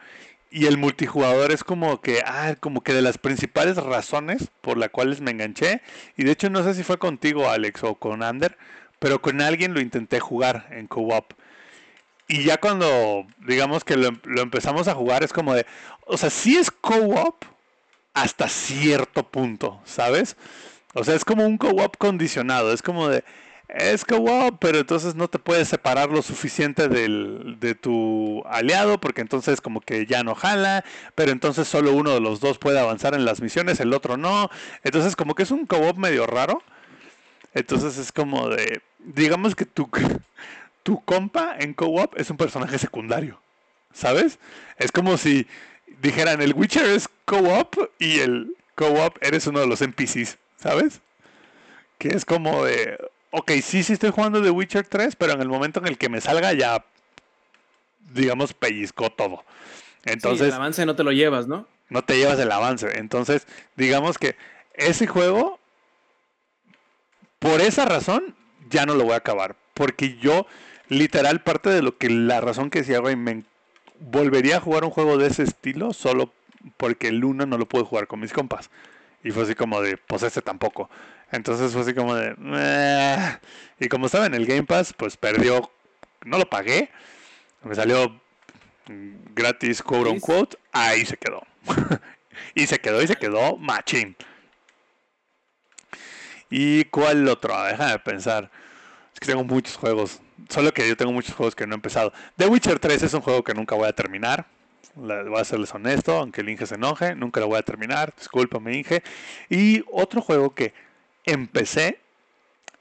y 0.51 0.67
el 0.67 0.79
multijugador 0.79 1.53
es 1.53 1.65
como 1.65 2.01
que, 2.01 2.23
ah, 2.25 2.55
como 2.59 2.83
que 2.83 2.95
de 2.95 3.03
las 3.03 3.19
principales 3.19 3.77
razones 3.77 4.49
por 4.61 4.79
las 4.79 4.91
cuales 4.91 5.21
me 5.21 5.31
enganché. 5.31 5.83
Y 6.17 6.25
de 6.25 6.33
hecho 6.33 6.51
no 6.51 6.63
sé 6.65 6.75
si 6.75 6.83
fue 6.83 6.99
contigo, 6.99 7.51
Alex, 7.51 7.85
o 7.85 7.95
con 7.97 8.23
Ander, 8.23 8.57
pero 8.99 9.21
con 9.21 9.41
alguien 9.41 9.75
lo 9.75 9.81
intenté 9.81 10.21
jugar 10.21 10.67
en 10.71 10.87
co-op. 10.87 11.33
Y 12.29 12.45
ya 12.45 12.59
cuando, 12.59 13.27
digamos 13.47 13.85
que 13.85 13.97
lo, 13.97 14.11
lo 14.25 14.43
empezamos 14.43 14.89
a 14.89 14.95
jugar, 14.95 15.23
es 15.23 15.33
como 15.33 15.55
de, 15.55 15.67
o 16.07 16.17
sea, 16.17 16.31
sí 16.31 16.57
es 16.57 16.71
co-op 16.71 17.45
hasta 18.15 18.49
cierto 18.49 19.25
punto, 19.25 19.81
¿sabes? 19.85 20.37
O 20.95 21.05
sea, 21.05 21.15
es 21.15 21.25
como 21.25 21.47
un 21.47 21.59
co-op 21.59 21.97
condicionado, 21.99 22.73
es 22.73 22.83
como 22.83 23.09
de, 23.09 23.25
es 23.69 24.05
co-op, 24.07 24.57
pero 24.59 24.79
entonces 24.79 25.15
no 25.15 25.29
te 25.29 25.39
puedes 25.39 25.69
separar 25.69 26.11
lo 26.11 26.23
suficiente 26.23 26.89
del, 26.89 27.59
de 27.61 27.75
tu 27.75 28.43
aliado, 28.47 28.99
porque 28.99 29.21
entonces 29.21 29.61
como 29.61 29.81
que 29.83 30.07
ya 30.07 30.25
no 30.25 30.35
jala, 30.35 30.85
pero 31.15 31.33
entonces 31.33 31.69
solo 31.69 31.93
uno 31.93 32.13
de 32.13 32.21
los 32.21 32.41
dos 32.41 32.59
puede 32.59 32.81
avanzar 32.81 33.15
en 33.15 33.27
las 33.27 33.43
misiones, 33.43 33.81
el 33.81 33.93
otro 33.93 34.17
no. 34.17 34.51
Entonces 34.85 35.17
como 35.17 35.35
que 35.35 35.43
es 35.43 35.51
un 35.51 35.67
co-op 35.67 35.99
medio 35.99 36.27
raro. 36.27 36.63
Entonces 37.55 37.99
es 37.99 38.11
como 38.11 38.49
de, 38.49 38.81
digamos 38.99 39.55
que 39.55 39.67
tu, 39.67 39.89
tu 40.83 41.05
compa 41.05 41.57
en 41.59 41.75
co-op 41.75 42.19
es 42.19 42.31
un 42.31 42.39
personaje 42.39 42.79
secundario, 42.79 43.41
¿sabes? 43.93 44.39
Es 44.79 44.93
como 44.93 45.19
si 45.19 45.47
dijeran, 46.01 46.41
el 46.41 46.55
Witcher 46.55 46.87
es 46.87 47.09
co-op 47.27 47.77
y 47.99 48.21
el 48.21 48.57
co-op 48.75 49.19
eres 49.21 49.47
uno 49.47 49.61
de 49.61 49.67
los 49.67 49.83
NPCs, 49.83 50.39
¿sabes? 50.57 51.01
Que 51.99 52.09
es 52.09 52.25
como 52.25 52.65
de, 52.65 52.97
ok, 53.31 53.53
sí, 53.63 53.83
sí 53.83 53.93
estoy 53.93 54.11
jugando 54.11 54.43
The 54.43 54.51
Witcher 54.51 54.87
3, 54.87 55.17
pero 55.17 55.33
en 55.33 55.41
el 55.41 55.49
momento 55.49 55.81
en 55.81 55.87
el 55.87 55.99
que 55.99 56.09
me 56.09 56.21
salga 56.21 56.53
ya, 56.53 56.85
digamos, 58.13 58.55
pellizcó 58.55 59.11
todo. 59.11 59.45
sí, 60.05 60.11
Entonces, 60.13 60.49
el 60.49 60.55
avance 60.55 60.87
no 60.87 60.97
te 60.97 61.05
lo 61.05 61.13
llevas, 61.13 61.47
¿no? 61.47 61.67
no 61.91 62.03
te 62.03 62.17
llevas 62.17 62.39
el 62.39 62.53
avance. 62.53 62.99
Entonces, 62.99 63.47
digamos 63.77 64.19
que 64.19 64.37
ese 64.75 65.07
juego, 65.07 65.59
por 67.39 67.61
esa 67.61 67.85
razón, 67.85 68.35
ya 68.71 68.87
no 68.87 68.95
lo 68.95 69.05
voy 69.05 69.15
a 69.15 69.19
acabar. 69.19 69.57
Porque 69.75 70.17
yo, 70.19 70.47
literal, 70.89 71.43
parte 71.43 71.71
de 71.71 71.83
lo 71.83 71.97
que 71.97 72.11
la 72.11 72.41
razón 72.41 72.71
que 72.71 72.81
decía, 72.81 72.99
güey, 72.99 73.17
me 73.17 73.45
volvería 74.01 74.59
a 74.59 74.61
jugar 74.61 74.85
un 74.85 74.91
juego 74.91 75.19
de 75.19 75.29
ese 75.29 75.43
estilo 75.43 75.93
solo 75.93 76.33
porque 76.77 77.09
el 77.09 77.25
1 77.25 77.47
no 77.47 77.59
lo 77.59 77.67
pude 77.67 77.85
jugar 77.85 78.07
con 78.07 78.21
mis 78.21 78.33
compas. 78.33 78.71
Y 79.25 79.31
fue 79.31 79.45
así 79.45 79.55
como 79.55 79.81
de, 79.81 79.97
pues 79.97 80.23
este 80.23 80.43
tampoco. 80.43 80.91
Entonces 81.31 81.73
fue 81.73 81.83
así 81.83 81.95
como 81.95 82.15
de, 82.15 82.35
"Meh". 82.37 83.39
y 83.79 83.89
como 83.89 84.07
estaba 84.07 84.27
en 84.27 84.35
el 84.35 84.47
Game 84.47 84.65
Pass, 84.65 84.93
pues 84.93 85.17
perdió, 85.17 85.71
no 86.25 86.39
lo 86.39 86.49
pagué. 86.49 86.91
Me 87.63 87.75
salió 87.75 88.21
gratis, 89.35 89.83
quote 89.83 90.11
unquote, 90.11 90.57
ahí 90.73 91.05
se 91.05 91.17
quedó. 91.17 91.43
y 92.55 92.67
se 92.67 92.79
quedó 92.79 93.03
y 93.03 93.07
se 93.07 93.17
quedó 93.17 93.57
machín. 93.57 94.17
¿Y 96.51 96.85
cuál 96.85 97.29
otro? 97.29 97.63
Déjame 97.65 97.99
pensar. 97.99 98.51
Es 99.13 99.21
que 99.21 99.27
tengo 99.27 99.45
muchos 99.45 99.77
juegos. 99.77 100.21
Solo 100.49 100.73
que 100.73 100.89
yo 100.89 100.97
tengo 100.97 101.13
muchos 101.13 101.35
juegos 101.35 101.55
que 101.55 101.67
no 101.67 101.75
he 101.75 101.77
empezado. 101.77 102.13
The 102.37 102.47
Witcher 102.47 102.79
3 102.79 103.03
es 103.03 103.15
un 103.15 103.21
juego 103.21 103.45
que 103.45 103.53
nunca 103.53 103.75
voy 103.75 103.89
a 103.89 103.93
terminar. 103.93 104.47
Voy 104.95 105.39
a 105.39 105.45
serles 105.45 105.75
honesto, 105.75 106.17
aunque 106.17 106.41
el 106.41 106.49
Inge 106.49 106.67
se 106.67 106.77
enoje. 106.77 107.15
Nunca 107.15 107.41
lo 107.41 107.49
voy 107.49 107.59
a 107.59 107.63
terminar. 107.63 108.15
Discúlpame, 108.17 108.77
Inge. 108.79 109.03
Y 109.51 109.85
otro 109.93 110.23
juego 110.23 110.55
que 110.55 110.73
empecé, 111.33 111.99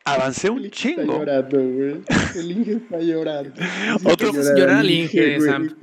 avancé 0.04 0.50
un 0.50 0.70
chingo. 0.72 1.02
Está 1.02 1.14
llorando, 1.42 1.58
güey. 1.60 2.02
El 2.36 2.52
Inge 2.52 2.72
está 2.74 3.00
llorando. 3.00 3.54
Otro- 4.04 4.30
Hizo 4.30 4.40
haces 4.42 4.54
llorar 4.58 4.78
al 4.78 4.90
Inge. 4.90 5.40
Sam? 5.42 5.76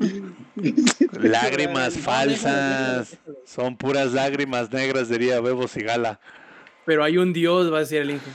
Lágrimas 1.20 1.96
falsas. 1.98 3.16
Son 3.44 3.76
puras 3.76 4.12
lágrimas 4.12 4.70
negras, 4.72 5.08
diría 5.08 5.40
Bebos 5.40 5.76
y 5.76 5.80
Gala. 5.80 6.20
Pero 6.86 7.02
hay 7.04 7.18
un 7.18 7.32
dios, 7.32 7.72
va 7.72 7.78
a 7.78 7.80
decir 7.80 8.02
el 8.02 8.10
Inge. 8.12 8.30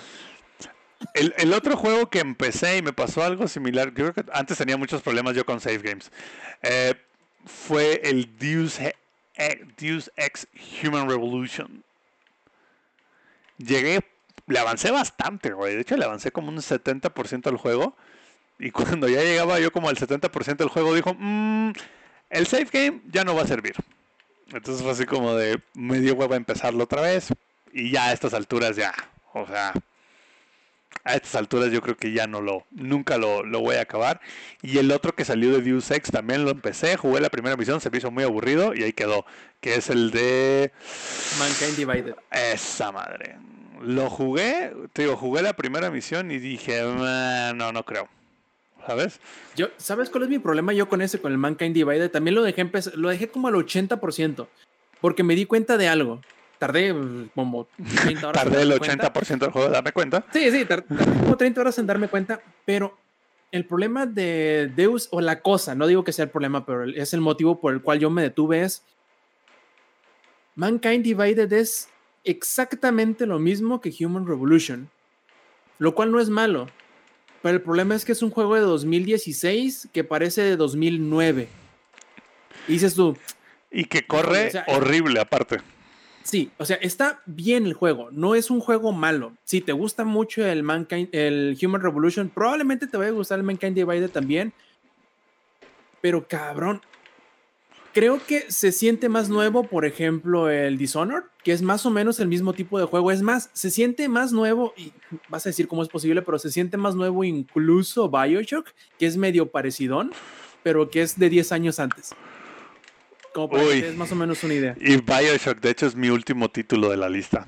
El, 1.13 1.33
el 1.37 1.53
otro 1.53 1.77
juego 1.77 2.09
que 2.09 2.19
empecé 2.19 2.77
y 2.77 2.81
me 2.81 2.91
pasó 2.91 3.23
algo 3.23 3.47
similar, 3.47 3.87
yo 3.93 4.11
creo 4.11 4.13
que 4.13 4.25
antes 4.33 4.57
tenía 4.57 4.75
muchos 4.75 5.01
problemas 5.01 5.33
yo 5.35 5.45
con 5.45 5.61
save 5.61 5.77
games, 5.77 6.11
eh, 6.61 6.93
fue 7.45 8.01
el 8.03 8.37
Deus, 8.37 8.79
eh, 8.81 8.93
Deus 9.77 10.11
Ex 10.17 10.45
Human 10.83 11.09
Revolution. 11.09 11.83
Llegué, 13.57 14.01
le 14.49 14.59
avancé 14.59 14.91
bastante, 14.91 15.53
güey. 15.53 15.75
De 15.75 15.81
hecho, 15.81 15.95
le 15.97 16.05
avancé 16.05 16.31
como 16.31 16.49
un 16.49 16.57
70% 16.57 17.47
al 17.47 17.57
juego. 17.57 17.95
Y 18.59 18.71
cuando 18.71 19.07
ya 19.07 19.21
llegaba 19.21 19.59
yo 19.59 19.71
como 19.71 19.89
al 19.89 19.97
70% 19.97 20.57
del 20.57 20.69
juego, 20.69 20.93
dijo, 20.93 21.15
"Mm, 21.17 21.71
el 22.29 22.47
save 22.47 22.67
game 22.71 23.01
ya 23.11 23.23
no 23.23 23.35
va 23.35 23.43
a 23.43 23.47
servir. 23.47 23.73
Entonces 24.51 24.81
fue 24.83 24.91
así 24.91 25.05
como 25.05 25.35
de, 25.35 25.61
me 25.73 25.99
dio 25.99 26.15
hueva 26.15 26.35
empezarlo 26.35 26.83
otra 26.83 27.01
vez. 27.01 27.29
Y 27.71 27.91
ya 27.91 28.07
a 28.07 28.13
estas 28.13 28.33
alturas 28.33 28.75
ya, 28.75 28.93
o 29.33 29.45
sea, 29.45 29.73
a 31.03 31.13
estas 31.13 31.35
alturas 31.35 31.71
yo 31.71 31.81
creo 31.81 31.95
que 31.95 32.11
ya 32.11 32.25
no 32.25 32.41
lo, 32.41 32.65
nunca 32.71 33.17
lo, 33.17 33.43
lo 33.43 33.59
voy 33.61 33.75
a 33.75 33.81
acabar. 33.81 34.21
Y 34.63 34.79
el 34.79 34.91
otro 34.91 35.13
que 35.13 35.25
salió 35.25 35.51
de 35.51 35.61
Deus 35.61 35.91
Ex 35.91 36.09
también 36.11 36.45
lo 36.45 36.51
empecé, 36.51 36.97
jugué 36.97 37.21
la 37.21 37.29
primera 37.29 37.55
misión, 37.55 37.79
se 37.79 37.91
me 37.91 37.99
hizo 37.99 38.09
muy 38.11 38.23
aburrido 38.23 38.73
y 38.73 38.83
ahí 38.83 38.93
quedó. 38.93 39.25
Que 39.61 39.75
es 39.75 39.89
el 39.89 40.11
de 40.11 40.71
Mankind 41.37 41.77
Divided. 41.77 42.15
esa 42.31 42.91
madre. 42.91 43.37
Lo 43.81 44.09
jugué, 44.09 44.73
te 44.93 45.03
digo, 45.03 45.15
jugué 45.15 45.41
la 45.41 45.53
primera 45.53 45.89
misión 45.89 46.31
y 46.31 46.39
dije, 46.39 46.81
"Ah, 46.83 47.53
no, 47.55 47.71
no 47.71 47.83
creo. 47.83 48.07
¿Sabes? 48.87 49.19
Yo, 49.55 49.67
¿Sabes 49.77 50.09
cuál 50.09 50.23
es 50.23 50.29
mi 50.29 50.39
problema 50.39 50.73
yo 50.73 50.87
con 50.89 51.01
ese, 51.01 51.19
con 51.19 51.31
el 51.31 51.37
Mankind 51.37 51.75
Divided? 51.75 52.09
También 52.11 52.35
lo 52.35 52.43
dejé, 52.43 52.69
lo 52.95 53.09
dejé 53.09 53.27
como 53.29 53.47
al 53.49 53.55
80%, 53.55 54.47
porque 55.01 55.23
me 55.23 55.35
di 55.35 55.45
cuenta 55.45 55.77
de 55.77 55.87
algo. 55.87 56.21
Tardé 56.57 56.93
mm, 56.93 57.29
como 57.35 57.67
30 58.01 58.29
horas. 58.29 58.43
en 58.45 58.49
Tardé 58.51 58.61
el 58.63 58.69
darme 58.69 58.79
cuenta. 58.79 59.13
80% 59.13 59.39
del 59.39 59.51
juego 59.51 59.67
de 59.67 59.73
darme 59.73 59.91
cuenta. 59.91 60.25
Sí, 60.31 60.49
sí, 60.51 60.65
tar- 60.65 60.83
tardé 60.83 61.19
como 61.19 61.37
30 61.37 61.61
horas 61.61 61.77
en 61.77 61.87
darme 61.87 62.07
cuenta, 62.07 62.41
pero 62.65 62.97
el 63.51 63.65
problema 63.65 64.05
de 64.05 64.71
Deus, 64.75 65.07
o 65.11 65.21
la 65.21 65.41
cosa, 65.41 65.75
no 65.75 65.85
digo 65.87 66.03
que 66.03 66.11
sea 66.13 66.23
el 66.25 66.31
problema, 66.31 66.65
pero 66.65 66.83
es 66.85 67.13
el 67.13 67.21
motivo 67.21 67.59
por 67.59 67.73
el 67.73 67.81
cual 67.81 67.99
yo 67.99 68.09
me 68.09 68.21
detuve, 68.21 68.61
es 68.63 68.83
Mankind 70.55 71.03
Divided 71.03 71.51
es 71.53 71.89
exactamente 72.23 73.25
lo 73.25 73.39
mismo 73.39 73.81
que 73.81 73.93
Human 73.99 74.27
Revolution, 74.27 74.89
lo 75.77 75.95
cual 75.95 76.11
no 76.11 76.19
es 76.19 76.29
malo, 76.29 76.67
pero 77.41 77.55
el 77.55 77.61
problema 77.61 77.95
es 77.95 78.05
que 78.05 78.11
es 78.11 78.21
un 78.21 78.31
juego 78.31 78.55
de 78.55 78.61
2016 78.61 79.89
que 79.93 80.03
parece 80.03 80.41
de 80.41 80.57
2009. 80.57 81.47
Y 82.67 82.73
dices 82.73 82.95
tú, 82.95 83.17
Y 83.71 83.85
que 83.85 84.05
corre 84.05 84.47
o 84.47 84.51
sea, 84.51 84.65
horrible 84.67 85.19
aparte. 85.19 85.59
Sí, 86.23 86.51
o 86.57 86.65
sea, 86.65 86.75
está 86.77 87.21
bien 87.25 87.65
el 87.65 87.73
juego, 87.73 88.09
no 88.11 88.35
es 88.35 88.51
un 88.51 88.59
juego 88.59 88.91
malo. 88.91 89.33
Si 89.45 89.61
te 89.61 89.71
gusta 89.71 90.03
mucho 90.03 90.45
el 90.45 90.63
Mankind, 90.63 91.09
el 91.13 91.57
Human 91.61 91.81
Revolution, 91.81 92.29
probablemente 92.29 92.87
te 92.87 92.97
vaya 92.97 93.09
a 93.09 93.13
gustar 93.13 93.39
el 93.39 93.45
Mankind 93.45 93.75
Divided 93.75 94.11
también. 94.11 94.53
Pero 96.01 96.27
cabrón, 96.27 96.81
creo 97.93 98.21
que 98.25 98.51
se 98.51 98.71
siente 98.71 99.09
más 99.09 99.29
nuevo, 99.29 99.63
por 99.63 99.85
ejemplo, 99.85 100.49
el 100.49 100.77
Dishonored, 100.77 101.23
que 101.43 101.51
es 101.51 101.61
más 101.61 101.85
o 101.85 101.89
menos 101.89 102.19
el 102.19 102.27
mismo 102.27 102.53
tipo 102.53 102.79
de 102.79 102.85
juego. 102.85 103.11
Es 103.11 103.21
más, 103.21 103.49
se 103.53 103.69
siente 103.69 104.07
más 104.09 104.31
nuevo, 104.31 104.73
y 104.77 104.93
vas 105.29 105.45
a 105.45 105.49
decir 105.49 105.67
cómo 105.67 105.83
es 105.83 105.89
posible, 105.89 106.21
pero 106.21 106.39
se 106.39 106.51
siente 106.51 106.77
más 106.77 106.95
nuevo 106.95 107.23
incluso 107.23 108.09
Bioshock, 108.09 108.69
que 108.97 109.05
es 109.05 109.17
medio 109.17 109.51
parecidón, 109.51 110.11
pero 110.63 110.89
que 110.89 111.01
es 111.01 111.17
de 111.17 111.29
10 111.29 111.51
años 111.51 111.79
antes. 111.79 112.11
Como 113.33 113.49
para 113.49 113.63
que 113.63 113.69
Uy. 113.69 113.81
te 113.81 113.87
des 113.87 113.95
más 113.95 114.11
o 114.11 114.15
menos 114.15 114.43
una 114.43 114.53
idea. 114.53 114.75
Y 114.79 114.97
Bioshock, 114.97 115.59
de 115.59 115.69
hecho, 115.69 115.85
es 115.85 115.95
mi 115.95 116.09
último 116.09 116.49
título 116.49 116.89
de 116.89 116.97
la 116.97 117.09
lista. 117.09 117.47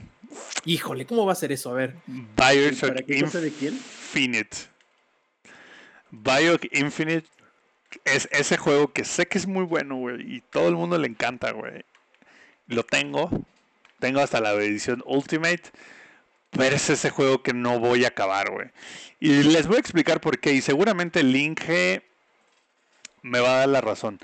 Híjole, 0.65 1.05
¿cómo 1.05 1.25
va 1.25 1.33
a 1.33 1.35
ser 1.35 1.51
eso? 1.51 1.71
A 1.71 1.73
ver. 1.73 1.95
Bioshock 2.07 2.89
¿Para 2.89 3.01
qué 3.01 3.21
cosa 3.21 3.41
de 3.41 3.51
quién? 3.51 3.73
Infinite. 3.73 4.57
Bioshock 6.11 6.65
Infinite 6.73 7.27
es 8.05 8.27
ese 8.31 8.57
juego 8.57 8.91
que 8.91 9.05
sé 9.05 9.27
que 9.27 9.37
es 9.37 9.47
muy 9.47 9.63
bueno, 9.63 9.95
güey. 9.95 10.35
Y 10.35 10.41
todo 10.41 10.67
el 10.67 10.75
mundo 10.75 10.97
le 10.97 11.07
encanta, 11.07 11.51
güey. 11.51 11.83
Lo 12.67 12.83
tengo. 12.83 13.29
Tengo 13.99 14.19
hasta 14.19 14.41
la 14.41 14.51
edición 14.53 15.03
Ultimate. 15.05 15.63
Pero 16.51 16.75
es 16.75 16.89
ese 16.89 17.09
juego 17.09 17.41
que 17.43 17.53
no 17.53 17.79
voy 17.79 18.05
a 18.05 18.09
acabar, 18.09 18.51
güey. 18.51 18.67
Y 19.19 19.43
les 19.43 19.67
voy 19.67 19.77
a 19.77 19.79
explicar 19.79 20.19
por 20.19 20.39
qué. 20.39 20.53
Y 20.53 20.61
seguramente 20.61 21.23
Link 21.23 21.61
G 21.61 22.01
me 23.21 23.39
va 23.39 23.55
a 23.55 23.57
dar 23.59 23.69
la 23.69 23.81
razón. 23.81 24.19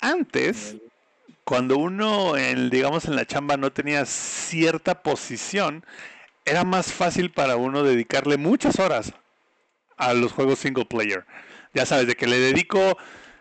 Antes, 0.00 0.76
cuando 1.44 1.78
uno, 1.78 2.36
en, 2.36 2.70
digamos, 2.70 3.04
en 3.06 3.16
la 3.16 3.26
chamba 3.26 3.56
no 3.56 3.72
tenía 3.72 4.04
cierta 4.04 5.02
posición, 5.02 5.84
era 6.44 6.64
más 6.64 6.92
fácil 6.92 7.30
para 7.30 7.56
uno 7.56 7.82
dedicarle 7.84 8.36
muchas 8.36 8.78
horas 8.78 9.12
a 9.96 10.12
los 10.12 10.32
juegos 10.32 10.58
single 10.58 10.84
player. 10.84 11.24
Ya 11.74 11.86
sabes, 11.86 12.06
de 12.06 12.14
que 12.16 12.26
le 12.26 12.38
dedico, 12.38 12.98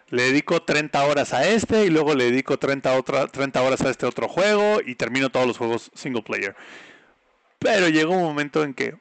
le 0.10 0.24
dedico 0.24 0.64
30 0.64 1.04
horas 1.06 1.34
a 1.34 1.48
este 1.48 1.86
y 1.86 1.90
luego 1.90 2.16
le 2.16 2.26
dedico 2.26 2.58
30, 2.58 2.94
otra, 2.96 3.28
30 3.28 3.62
horas 3.62 3.82
a 3.82 3.90
este 3.90 4.06
otro 4.06 4.28
juego 4.28 4.80
y 4.86 4.96
termino 4.96 5.30
todos 5.30 5.48
los 5.48 5.58
juegos 5.58 5.92
single 5.94 6.24
player. 6.24 6.56
Pero 7.60 7.90
llega 7.90 8.10
un 8.10 8.24
momento 8.24 8.64
en 8.64 8.74
que 8.74 8.96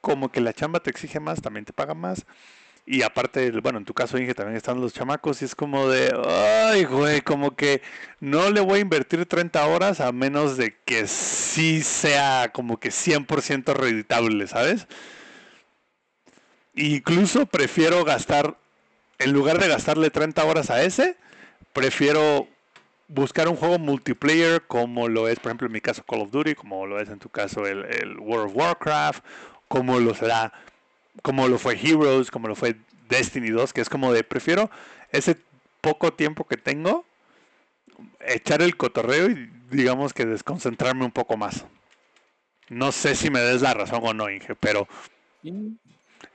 como 0.00 0.30
que 0.30 0.40
la 0.40 0.52
chamba 0.52 0.80
te 0.80 0.90
exige 0.90 1.20
más, 1.20 1.40
también 1.40 1.64
te 1.64 1.72
paga 1.72 1.94
más. 1.94 2.26
Y 2.84 3.02
aparte, 3.02 3.50
bueno, 3.60 3.78
en 3.78 3.84
tu 3.84 3.94
caso, 3.94 4.18
Inge, 4.18 4.34
también 4.34 4.56
están 4.56 4.80
los 4.80 4.92
chamacos 4.92 5.40
y 5.40 5.44
es 5.44 5.54
como 5.54 5.88
de, 5.88 6.12
ay, 6.26 6.84
güey, 6.84 7.20
como 7.20 7.54
que 7.54 7.80
no 8.18 8.50
le 8.50 8.60
voy 8.60 8.78
a 8.78 8.82
invertir 8.82 9.24
30 9.24 9.64
horas 9.66 10.00
a 10.00 10.10
menos 10.10 10.56
de 10.56 10.76
que 10.84 11.06
sí 11.06 11.82
sea 11.82 12.50
como 12.52 12.80
que 12.80 12.90
100% 12.90 13.74
reditable, 13.74 14.48
¿sabes? 14.48 14.88
Incluso 16.74 17.46
prefiero 17.46 18.04
gastar, 18.04 18.56
en 19.18 19.32
lugar 19.32 19.58
de 19.58 19.68
gastarle 19.68 20.10
30 20.10 20.44
horas 20.44 20.70
a 20.70 20.82
ese, 20.82 21.16
prefiero 21.72 22.48
buscar 23.08 23.48
un 23.48 23.56
juego 23.56 23.78
multiplayer 23.78 24.62
como 24.66 25.08
lo 25.08 25.28
es, 25.28 25.38
por 25.38 25.50
ejemplo, 25.50 25.66
en 25.66 25.72
mi 25.72 25.80
caso 25.80 26.02
Call 26.04 26.22
of 26.22 26.30
Duty, 26.30 26.54
como 26.54 26.86
lo 26.86 26.98
es 26.98 27.10
en 27.10 27.18
tu 27.18 27.28
caso 27.28 27.66
el, 27.66 28.18
World 28.18 28.46
of 28.46 28.56
Warcraft, 28.56 29.24
como 29.68 30.00
lo 30.00 30.14
será, 30.14 30.52
como 31.22 31.46
lo 31.48 31.58
fue 31.58 31.78
Heroes, 31.78 32.30
como 32.30 32.48
lo 32.48 32.54
fue 32.54 32.76
Destiny 33.08 33.50
2, 33.50 33.72
que 33.74 33.82
es 33.82 33.90
como 33.90 34.12
de, 34.12 34.24
prefiero 34.24 34.70
ese 35.10 35.36
poco 35.82 36.14
tiempo 36.14 36.46
que 36.46 36.56
tengo, 36.56 37.04
echar 38.20 38.62
el 38.62 38.76
cotorreo 38.78 39.30
y 39.30 39.50
digamos 39.70 40.14
que 40.14 40.24
desconcentrarme 40.24 41.04
un 41.04 41.12
poco 41.12 41.36
más. 41.36 41.66
No 42.70 42.92
sé 42.92 43.14
si 43.14 43.28
me 43.28 43.40
des 43.40 43.60
la 43.60 43.74
razón 43.74 44.00
o 44.02 44.14
no, 44.14 44.30
Inge, 44.30 44.54
pero 44.54 44.88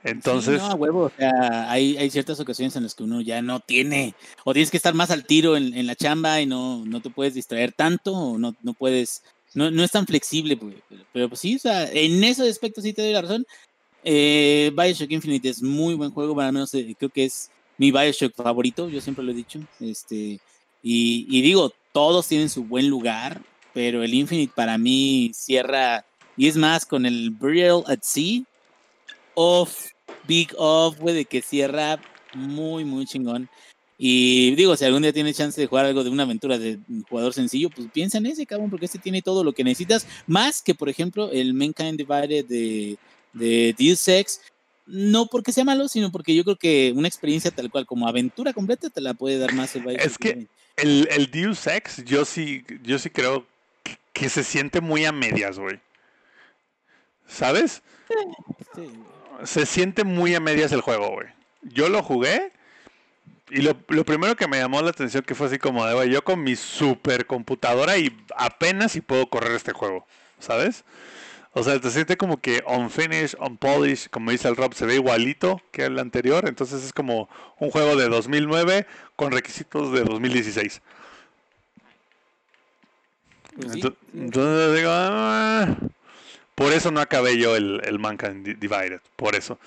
Sí, 0.02 0.10
entonces... 0.10 0.60
no, 0.60 0.66
a 0.66 0.74
huevo, 0.74 1.00
o 1.04 1.12
sea, 1.16 1.70
hay, 1.70 1.96
hay 1.96 2.08
ciertas 2.10 2.38
ocasiones 2.38 2.76
en 2.76 2.84
las 2.84 2.94
que 2.94 3.02
uno 3.02 3.20
ya 3.20 3.42
no 3.42 3.60
tiene, 3.60 4.14
o 4.44 4.52
tienes 4.52 4.70
que 4.70 4.76
estar 4.76 4.94
más 4.94 5.10
al 5.10 5.24
tiro 5.24 5.56
en, 5.56 5.74
en 5.74 5.86
la 5.86 5.96
chamba 5.96 6.40
y 6.40 6.46
no, 6.46 6.84
no 6.84 7.00
te 7.00 7.10
puedes 7.10 7.34
distraer 7.34 7.72
tanto, 7.72 8.12
o 8.12 8.38
no, 8.38 8.54
no 8.62 8.74
puedes, 8.74 9.24
no, 9.54 9.70
no 9.70 9.82
es 9.82 9.90
tan 9.90 10.06
flexible, 10.06 10.56
pues, 10.56 10.76
pero, 10.88 11.04
pero, 11.12 11.28
pues 11.28 11.40
sí, 11.40 11.56
o 11.56 11.58
sea, 11.58 11.90
en 11.90 12.22
ese 12.22 12.48
aspecto 12.48 12.80
sí 12.80 12.92
te 12.92 13.02
doy 13.02 13.12
la 13.12 13.22
razón. 13.22 13.44
Eh, 14.04 14.70
Bioshock 14.76 15.10
Infinite 15.10 15.48
es 15.48 15.62
muy 15.62 15.94
buen 15.94 16.12
juego, 16.12 16.36
para 16.36 16.52
menos 16.52 16.72
eh, 16.74 16.94
creo 16.96 17.10
que 17.10 17.24
es 17.24 17.50
mi 17.76 17.90
Bioshock 17.90 18.34
favorito, 18.34 18.88
yo 18.88 19.00
siempre 19.00 19.24
lo 19.24 19.32
he 19.32 19.34
dicho, 19.34 19.60
este, 19.80 20.38
y, 20.82 21.26
y 21.28 21.42
digo, 21.42 21.72
todos 21.92 22.28
tienen 22.28 22.48
su 22.48 22.64
buen 22.64 22.88
lugar, 22.88 23.42
pero 23.74 24.04
el 24.04 24.14
Infinite 24.14 24.52
para 24.54 24.78
mí 24.78 25.32
cierra, 25.34 26.04
y 26.36 26.46
es 26.46 26.56
más, 26.56 26.86
con 26.86 27.04
el 27.04 27.30
Burial 27.30 27.82
at 27.88 27.98
Sea, 28.02 28.42
off, 29.40 29.86
big 30.26 30.52
off, 30.56 30.98
güey, 30.98 31.14
de 31.14 31.24
que 31.24 31.40
cierra 31.40 32.00
muy, 32.34 32.84
muy 32.84 33.06
chingón. 33.06 33.48
Y 33.96 34.54
digo, 34.56 34.76
si 34.76 34.84
algún 34.84 35.02
día 35.02 35.12
tienes 35.12 35.36
chance 35.36 35.60
de 35.60 35.66
jugar 35.68 35.86
algo 35.86 36.02
de 36.02 36.10
una 36.10 36.24
aventura 36.24 36.58
de 36.58 36.78
jugador 37.08 37.32
sencillo, 37.34 37.70
pues 37.70 37.88
piensa 37.92 38.18
en 38.18 38.26
ese, 38.26 38.46
cabrón, 38.46 38.70
porque 38.70 38.86
este 38.86 38.98
tiene 38.98 39.22
todo 39.22 39.44
lo 39.44 39.52
que 39.52 39.64
necesitas, 39.64 40.06
más 40.26 40.60
que, 40.60 40.74
por 40.74 40.88
ejemplo, 40.88 41.30
el 41.30 41.54
Mankind 41.54 41.98
Divided 41.98 42.46
de, 42.46 42.98
de 43.32 43.74
Deus 43.78 44.06
Ex, 44.08 44.40
no 44.86 45.26
porque 45.26 45.52
sea 45.52 45.64
malo, 45.64 45.86
sino 45.88 46.10
porque 46.10 46.34
yo 46.34 46.42
creo 46.44 46.56
que 46.56 46.92
una 46.96 47.08
experiencia 47.08 47.50
tal 47.50 47.70
cual 47.70 47.86
como 47.86 48.08
aventura 48.08 48.52
completa 48.52 48.90
te 48.90 49.00
la 49.00 49.14
puede 49.14 49.38
dar 49.38 49.52
más 49.52 49.76
el 49.76 49.88
Es 50.00 50.18
que 50.18 50.46
el, 50.76 51.08
el 51.10 51.30
Deus 51.30 51.66
Ex, 51.66 52.04
yo 52.04 52.24
sí, 52.24 52.64
yo 52.82 52.98
sí 52.98 53.10
creo 53.10 53.46
que, 54.12 54.28
se 54.28 54.42
siente 54.42 54.80
muy 54.80 55.04
a 55.04 55.12
medias, 55.12 55.58
güey. 55.58 55.78
¿Sabes? 57.26 57.82
Sí. 58.74 58.82
Se 59.44 59.66
siente 59.66 60.04
muy 60.04 60.34
a 60.34 60.40
medias 60.40 60.72
el 60.72 60.80
juego, 60.80 61.10
güey. 61.10 61.28
Yo 61.62 61.88
lo 61.88 62.02
jugué 62.02 62.52
y 63.50 63.62
lo, 63.62 63.76
lo 63.88 64.04
primero 64.04 64.36
que 64.36 64.48
me 64.48 64.58
llamó 64.58 64.82
la 64.82 64.90
atención 64.90 65.22
que 65.22 65.34
fue 65.34 65.46
así 65.46 65.58
como 65.58 65.84
de, 65.86 65.94
güey, 65.94 66.10
yo 66.10 66.22
con 66.22 66.42
mi 66.42 66.56
supercomputadora 66.56 67.96
y 67.98 68.16
apenas 68.36 68.92
si 68.92 69.00
puedo 69.00 69.28
correr 69.28 69.52
este 69.52 69.72
juego, 69.72 70.06
¿sabes? 70.38 70.84
O 71.52 71.62
sea, 71.64 71.80
te 71.80 71.90
siente 71.90 72.16
como 72.16 72.40
que 72.40 72.62
unfinished, 72.66 73.38
unpolished, 73.40 74.10
como 74.10 74.30
dice 74.30 74.48
el 74.48 74.56
Rob, 74.56 74.74
se 74.74 74.86
ve 74.86 74.94
igualito 74.96 75.60
que 75.72 75.84
el 75.86 75.98
anterior, 75.98 76.46
entonces 76.46 76.84
es 76.84 76.92
como 76.92 77.28
un 77.58 77.70
juego 77.70 77.96
de 77.96 78.08
2009 78.08 78.86
con 79.16 79.32
requisitos 79.32 79.92
de 79.92 80.04
2016. 80.04 80.82
Pues 83.56 83.72
sí, 83.72 83.80
Ento- 83.80 83.96
sí. 84.12 84.18
Entonces 84.18 84.76
digo, 84.76 84.90
"Ah". 84.92 85.76
Por 86.58 86.72
eso 86.72 86.90
no 86.90 87.00
acabé 87.00 87.38
yo 87.38 87.54
el, 87.54 87.80
el 87.84 87.98
Mankind 88.00 88.44
Di- 88.44 88.54
Divided, 88.54 89.00
por 89.14 89.36
eso. 89.36 89.58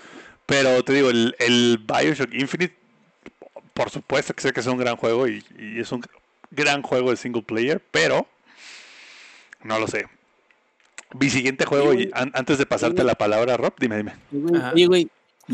Pero 0.46 0.84
te 0.84 0.92
digo, 0.92 1.10
el, 1.10 1.34
el 1.40 1.78
Bioshock 1.80 2.34
Infinite, 2.34 2.76
por 3.74 3.90
supuesto 3.90 4.34
que 4.34 4.42
sé 4.42 4.52
que 4.52 4.60
es 4.60 4.68
un 4.68 4.78
gran 4.78 4.98
juego 4.98 5.26
y, 5.28 5.42
y 5.58 5.80
es 5.80 5.90
un 5.94 6.04
gran 6.52 6.82
juego 6.82 7.12
de 7.12 7.16
single 7.18 7.44
player, 7.44 7.82
pero 7.92 8.28
no 9.64 9.80
lo 9.80 9.88
sé. 9.88 10.06
Mi 11.18 11.30
siguiente 11.30 11.66
juego, 11.66 11.94
y 11.94 12.10
an- 12.14 12.32
antes 12.36 12.58
de 12.58 12.66
pasarte 12.66 13.04
la 13.06 13.16
palabra, 13.16 13.56
Rob, 13.56 13.74
dime, 13.80 13.96
dime. 13.98 14.14
Oye, 14.74 14.86
güey, 14.88 15.08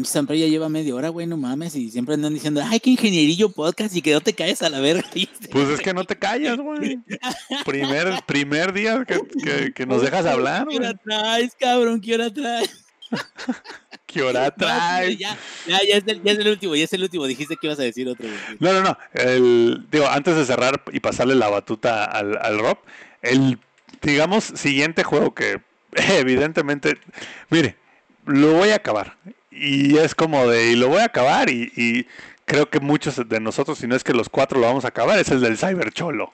siempre 0.04 0.38
ya 0.40 0.48
lleva 0.48 0.70
media 0.70 0.94
hora, 0.96 1.10
güey, 1.10 1.28
no 1.28 1.38
mames, 1.38 1.76
y 1.76 1.90
siempre 1.92 2.16
andan 2.16 2.34
diciendo, 2.34 2.62
ay, 2.64 2.80
qué 2.80 2.90
ingenierillo 2.92 3.50
podcast 3.50 3.96
y 3.96 4.02
que 4.02 4.14
no 4.14 4.22
te 4.22 4.34
caes 4.34 4.62
a 4.62 4.70
la 4.70 4.80
verga. 4.80 5.04
Pues 5.52 5.70
es 5.70 5.80
que 5.82 5.94
no 5.94 6.04
te 6.04 6.16
callas, 6.18 6.58
güey. 6.58 7.00
Primer, 7.66 8.22
primer 8.26 8.74
día 8.74 9.06
que, 9.06 9.20
que- 9.44 9.74
que 9.74 9.86
nos 9.86 10.02
dejas 10.02 10.26
hablar, 10.26 10.68
¿Qué 10.68 10.76
hora 10.78 10.92
güey. 10.92 11.04
traes, 11.04 11.56
cabrón? 11.60 12.02
¿Qué 12.02 12.14
hora 12.16 12.34
traes? 12.34 12.84
¿Qué 14.06 14.22
hora 14.22 14.52
traes? 14.52 15.18
ya, 15.18 15.38
ya, 15.68 15.80
ya, 15.88 15.98
es 15.98 16.04
el, 16.08 16.22
ya 16.24 16.32
es 16.34 16.40
el 16.40 16.48
último, 16.48 16.76
ya 16.76 16.84
es 16.86 16.94
el 16.94 17.04
último. 17.04 17.26
Dijiste 17.26 17.56
que 17.60 17.68
ibas 17.68 17.80
a 17.80 17.84
decir 17.84 18.08
otro, 18.08 18.26
güey. 18.28 18.40
No, 18.60 18.74
no, 18.74 18.82
no. 18.82 18.98
El, 19.14 19.86
digo, 19.92 20.08
antes 20.08 20.36
de 20.36 20.46
cerrar 20.46 20.82
y 20.92 21.00
pasarle 21.00 21.36
la 21.36 21.50
batuta 21.50 22.04
al, 22.06 22.38
al 22.42 22.60
Rob, 22.60 22.78
el, 23.22 23.58
digamos, 24.02 24.44
siguiente 24.46 25.04
juego 25.04 25.34
que 25.34 25.62
evidentemente, 25.94 26.98
mire, 27.50 27.76
lo 28.26 28.54
voy 28.54 28.70
a 28.70 28.76
acabar. 28.76 29.18
Y 29.60 29.98
es 29.98 30.14
como 30.16 30.48
de, 30.48 30.72
y 30.72 30.76
lo 30.76 30.88
voy 30.88 31.00
a 31.00 31.06
acabar 31.06 31.50
y, 31.50 31.72
y 31.76 32.08
creo 32.46 32.70
que 32.70 32.80
muchos 32.80 33.28
de 33.28 33.40
nosotros, 33.40 33.78
si 33.80 33.88
no 33.88 33.96
es 33.96 34.04
que 34.04 34.14
los 34.14 34.30
cuatro 34.30 34.60
lo 34.60 34.68
vamos 34.68 34.86
a 34.86 34.90
acabar, 34.90 35.18
es 35.20 35.30
el 35.30 35.42
del 35.42 35.58
Cyber 35.58 35.92
Cholo. 35.92 36.34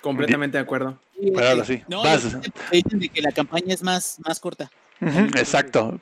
Completamente 0.00 0.58
de 0.58 0.62
acuerdo. 0.62 0.98
Pero 1.20 1.48
ahora 1.48 1.64
sí, 1.64 1.82
No, 1.88 2.02
vas. 2.02 2.36
dicen 2.72 2.98
de 2.98 3.08
que 3.08 3.22
la 3.22 3.30
campaña 3.30 3.72
es 3.72 3.82
más, 3.82 4.18
más 4.24 4.40
corta. 4.40 4.70
Exacto. 5.00 6.00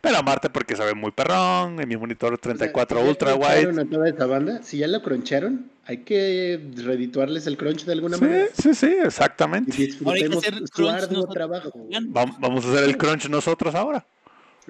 Pero 0.00 0.16
amarte 0.16 0.48
porque 0.50 0.76
sabe 0.76 0.94
muy 0.94 1.10
perrón, 1.10 1.80
en 1.80 1.88
mi 1.88 1.96
monitor 1.96 2.38
34 2.38 2.96
O 2.96 3.00
sea, 3.00 3.04
¿ya 3.04 3.10
ultra 3.10 3.34
wide. 3.34 3.80
a 3.80 3.84
toda 3.84 4.08
esa 4.08 4.26
banda? 4.26 4.62
Si 4.62 4.78
ya 4.78 4.86
lo 4.86 5.02
croncharon, 5.02 5.70
hay 5.84 5.98
que 6.04 6.60
redituarles 6.76 7.46
el 7.46 7.56
crunch 7.56 7.84
de 7.84 7.92
alguna 7.92 8.16
Sí, 8.16 8.24
manera. 8.24 8.46
sí, 8.56 8.74
sí, 8.74 8.94
Y 9.02 9.06
exactamente. 9.06 9.72
Ahora 9.72 10.16
hay 10.16 10.22
que 10.22 10.28
disfrutemos 10.28 10.44
hacer 10.46 10.70
crunch 10.70 10.94
arduo 11.02 11.26
trabajo. 11.28 11.72
Vam- 11.90 12.36
Vamos 12.38 12.64
a 12.64 12.68
hacer 12.72 12.84
el 12.84 12.96
crunch 12.96 13.28
nosotros 13.28 13.74
ahora. 13.74 14.04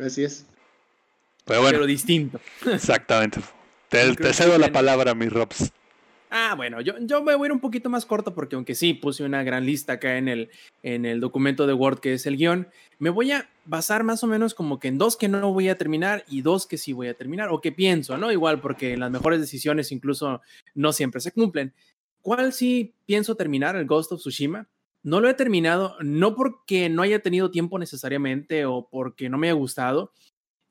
Así 0.03 0.25
es. 0.25 0.47
Pero 1.45 1.61
bueno. 1.63 1.77
Pero 1.79 1.87
distinto. 1.87 2.41
Exactamente. 2.73 3.41
Te, 3.89 4.15
te 4.17 4.33
cedo 4.33 4.57
la 4.59 4.71
palabra, 4.71 5.15
mi 5.15 5.29
Robs. 5.29 5.73
Ah, 6.31 6.55
bueno, 6.57 6.81
yo, 6.81 6.95
yo 7.01 7.23
me 7.23 7.35
voy 7.35 7.47
a 7.47 7.49
ir 7.49 7.53
un 7.53 7.61
poquito 7.61 7.89
más 7.89 8.05
corto 8.05 8.35
porque 8.35 8.57
aunque 8.57 8.75
sí 8.75 8.95
puse 8.95 9.25
una 9.25 9.43
gran 9.43 9.65
lista 9.65 9.95
acá 9.95 10.19
en 10.19 10.29
el, 10.29 10.51
en 10.83 11.07
el 11.07 11.21
documento 11.21 11.67
de 11.67 11.73
Word 11.73 12.01
que 12.01 12.13
es 12.13 12.27
el 12.27 12.37
guion, 12.37 12.69
me 12.99 13.11
voy 13.11 13.33
a 13.33 13.49
basar 13.65 14.05
más 14.05 14.23
o 14.25 14.27
menos 14.27 14.55
como 14.55 14.79
que 14.79 14.89
en 14.89 14.99
dos 14.99 15.17
que 15.17 15.29
no 15.29 15.53
voy 15.53 15.69
a 15.69 15.79
terminar 15.79 16.25
y 16.29 16.43
dos 16.43 16.67
que 16.67 16.79
sí 16.79 16.93
voy 16.93 17.09
a 17.09 17.15
terminar, 17.15 17.49
o 17.51 17.61
que 17.61 17.73
pienso, 17.73 18.19
¿no? 18.19 18.31
Igual 18.33 18.61
porque 18.61 18.97
las 18.97 19.11
mejores 19.11 19.41
decisiones 19.41 19.93
incluso 19.93 20.41
no 20.75 20.93
siempre 20.93 21.21
se 21.21 21.33
cumplen. 21.33 21.73
¿Cuál 22.23 22.53
sí 22.53 22.95
pienso 23.07 23.35
terminar? 23.37 23.77
El 23.77 23.87
Ghost 23.87 24.13
of 24.13 24.21
Tsushima. 24.21 24.69
No 25.03 25.21
lo 25.21 25.29
he 25.29 25.35
terminado, 25.35 25.97
no 26.03 26.35
porque 26.35 26.89
no 26.89 27.03
haya 27.03 27.21
tenido 27.21 27.51
tiempo 27.51 27.79
necesariamente 27.79 28.67
o 28.67 28.89
porque 28.91 29.29
no 29.29 29.39
me 29.39 29.47
haya 29.47 29.55
gustado, 29.55 30.13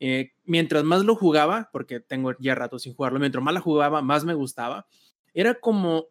eh, 0.00 0.32
mientras 0.44 0.84
más 0.84 1.04
lo 1.04 1.16
jugaba, 1.16 1.70
porque 1.72 1.98
tengo 1.98 2.32
ya 2.38 2.54
rato 2.54 2.78
sin 2.78 2.94
jugarlo, 2.94 3.18
mientras 3.18 3.42
más 3.42 3.54
la 3.54 3.60
jugaba, 3.60 4.02
más 4.02 4.24
me 4.24 4.34
gustaba. 4.34 4.86
Era 5.38 5.54
como, 5.54 6.08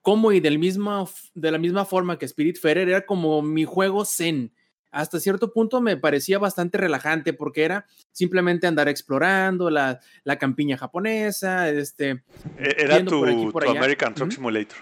como 0.00 0.32
y 0.32 0.40
del 0.40 0.58
mismo, 0.58 1.06
de 1.34 1.50
la 1.50 1.58
misma 1.58 1.84
forma 1.84 2.18
que 2.18 2.24
Spirit 2.24 2.56
Spiritfarer, 2.56 2.88
era 2.88 3.04
como 3.04 3.42
mi 3.42 3.66
juego 3.66 4.06
zen. 4.06 4.54
Hasta 4.90 5.20
cierto 5.20 5.52
punto 5.52 5.82
me 5.82 5.98
parecía 5.98 6.38
bastante 6.38 6.78
relajante 6.78 7.34
porque 7.34 7.64
era 7.64 7.84
simplemente 8.10 8.66
andar 8.66 8.88
explorando 8.88 9.68
la, 9.68 10.00
la 10.24 10.38
campiña 10.38 10.78
japonesa, 10.78 11.68
este... 11.68 12.22
E-, 12.58 12.74
era 12.78 13.04
tu, 13.04 13.22
American 13.68 14.14
Truck 14.14 14.32
Simulator. 14.32 14.78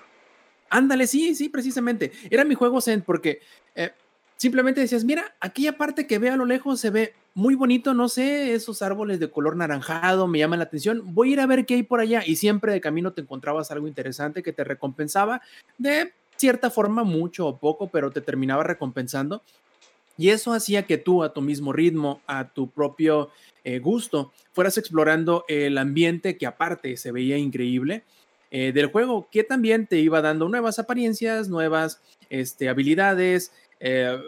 Ándale, 0.71 1.09
sí, 1.09 1.35
sí, 1.35 1.49
precisamente. 1.49 2.13
Era 2.31 2.45
mi 2.45 2.55
juego 2.55 2.81
zen 2.81 3.03
porque 3.03 3.41
eh, 3.75 3.91
simplemente 4.37 4.81
decías, 4.81 5.03
mira, 5.03 5.35
aquella 5.41 5.77
parte 5.77 6.07
que 6.07 6.21
ve 6.21 6.31
a 6.31 6.37
lo 6.37 6.45
lejos 6.45 6.79
se 6.79 6.91
ve 6.91 7.15
muy 7.37 7.55
bonito, 7.55 7.93
no 7.93 8.09
sé, 8.09 8.55
esos 8.55 8.81
árboles 8.81 9.21
de 9.21 9.31
color 9.31 9.57
naranjado 9.57 10.27
me 10.27 10.39
llaman 10.39 10.59
la 10.59 10.65
atención, 10.65 11.03
voy 11.05 11.29
a 11.29 11.33
ir 11.35 11.41
a 11.41 11.47
ver 11.47 11.67
qué 11.67 11.75
hay 11.75 11.83
por 11.83 12.01
allá 12.01 12.23
y 12.25 12.37
siempre 12.37 12.73
de 12.73 12.81
camino 12.81 13.13
te 13.13 13.21
encontrabas 13.21 13.71
algo 13.71 13.87
interesante 13.87 14.43
que 14.43 14.55
te 14.55 14.65
recompensaba 14.65 15.43
de 15.77 16.15
cierta 16.37 16.71
forma, 16.71 17.05
mucho 17.05 17.47
o 17.47 17.59
poco, 17.59 17.89
pero 17.89 18.11
te 18.11 18.23
terminaba 18.23 18.65
recompensando. 18.65 19.43
Y 20.17 20.31
eso 20.31 20.55
hacía 20.55 20.85
que 20.85 20.97
tú 20.97 21.23
a 21.23 21.35
tu 21.35 21.43
mismo 21.43 21.75
ritmo, 21.75 22.23
a 22.27 22.49
tu 22.49 22.71
propio 22.71 23.29
eh, 23.65 23.81
gusto, 23.81 24.33
fueras 24.55 24.79
explorando 24.79 25.45
el 25.47 25.77
ambiente 25.77 26.39
que 26.39 26.47
aparte 26.47 26.97
se 26.97 27.13
veía 27.13 27.37
increíble 27.37 28.05
eh, 28.51 28.73
del 28.73 28.87
juego, 28.87 29.29
que 29.31 29.45
también 29.45 29.87
te 29.87 29.99
iba 29.99 30.23
dando 30.23 30.49
nuevas 30.49 30.79
apariencias, 30.79 31.51
nuevas 31.51 32.01
este, 32.31 32.71
habilidades, 32.71 33.53
eh, 33.79 34.19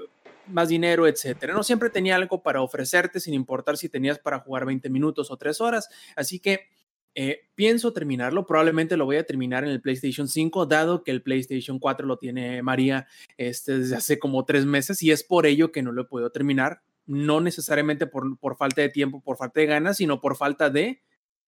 más 0.50 0.68
dinero, 0.68 1.06
etcétera. 1.06 1.54
No 1.54 1.62
siempre 1.62 1.90
tenía 1.90 2.16
algo 2.16 2.42
para 2.42 2.62
ofrecerte, 2.62 3.20
sin 3.20 3.34
importar 3.34 3.76
si 3.76 3.88
tenías 3.88 4.18
para 4.18 4.40
jugar 4.40 4.64
20 4.66 4.90
minutos 4.90 5.30
o 5.30 5.36
3 5.36 5.60
horas. 5.60 5.88
Así 6.16 6.40
que 6.40 6.68
eh, 7.14 7.48
pienso 7.54 7.92
terminarlo. 7.92 8.46
Probablemente 8.46 8.96
lo 8.96 9.04
voy 9.04 9.16
a 9.16 9.26
terminar 9.26 9.64
en 9.64 9.70
el 9.70 9.80
PlayStation 9.80 10.28
5, 10.28 10.66
dado 10.66 11.02
que 11.02 11.10
el 11.10 11.22
PlayStation 11.22 11.78
4 11.78 12.06
lo 12.06 12.18
tiene 12.18 12.62
María 12.62 13.06
este, 13.36 13.78
desde 13.78 13.96
hace 13.96 14.18
como 14.18 14.44
tres 14.44 14.66
meses 14.66 15.02
y 15.02 15.10
es 15.10 15.24
por 15.24 15.46
ello 15.46 15.72
que 15.72 15.82
no 15.82 15.92
lo 15.92 16.08
puedo 16.08 16.30
terminar. 16.30 16.82
No 17.06 17.40
necesariamente 17.40 18.06
por, 18.06 18.38
por 18.38 18.56
falta 18.56 18.82
de 18.82 18.90
tiempo, 18.90 19.20
por 19.20 19.36
falta 19.36 19.60
de 19.60 19.66
ganas, 19.66 19.96
sino 19.96 20.20
por 20.20 20.36
falta 20.36 20.70
de 20.70 21.02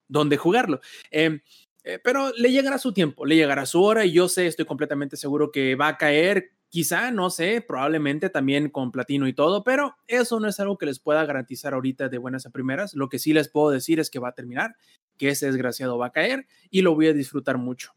dónde 0.08 0.36
jugarlo. 0.38 0.80
Em, 1.10 1.40
eh, 1.84 1.98
pero 2.02 2.32
le 2.36 2.50
llegará 2.50 2.78
su 2.78 2.92
tiempo, 2.92 3.24
le 3.24 3.36
llegará 3.36 3.64
su 3.64 3.82
hora 3.82 4.04
y 4.04 4.12
yo 4.12 4.28
sé, 4.28 4.46
estoy 4.46 4.66
completamente 4.66 5.16
seguro 5.16 5.50
que 5.50 5.76
va 5.76 5.88
a 5.88 5.96
caer 5.98 6.50
Quizá, 6.70 7.10
no 7.10 7.30
sé, 7.30 7.60
probablemente 7.66 8.30
también 8.30 8.70
con 8.70 8.92
platino 8.92 9.26
y 9.26 9.32
todo, 9.32 9.64
pero 9.64 9.96
eso 10.06 10.38
no 10.38 10.48
es 10.48 10.60
algo 10.60 10.78
que 10.78 10.86
les 10.86 11.00
pueda 11.00 11.26
garantizar 11.26 11.74
ahorita 11.74 12.08
de 12.08 12.18
buenas 12.18 12.46
a 12.46 12.50
primeras. 12.50 12.94
Lo 12.94 13.08
que 13.08 13.18
sí 13.18 13.32
les 13.32 13.48
puedo 13.48 13.70
decir 13.70 13.98
es 13.98 14.08
que 14.08 14.20
va 14.20 14.28
a 14.28 14.34
terminar, 14.34 14.76
que 15.18 15.30
ese 15.30 15.46
desgraciado 15.46 15.98
va 15.98 16.06
a 16.06 16.12
caer 16.12 16.46
y 16.70 16.82
lo 16.82 16.94
voy 16.94 17.08
a 17.08 17.12
disfrutar 17.12 17.58
mucho. 17.58 17.92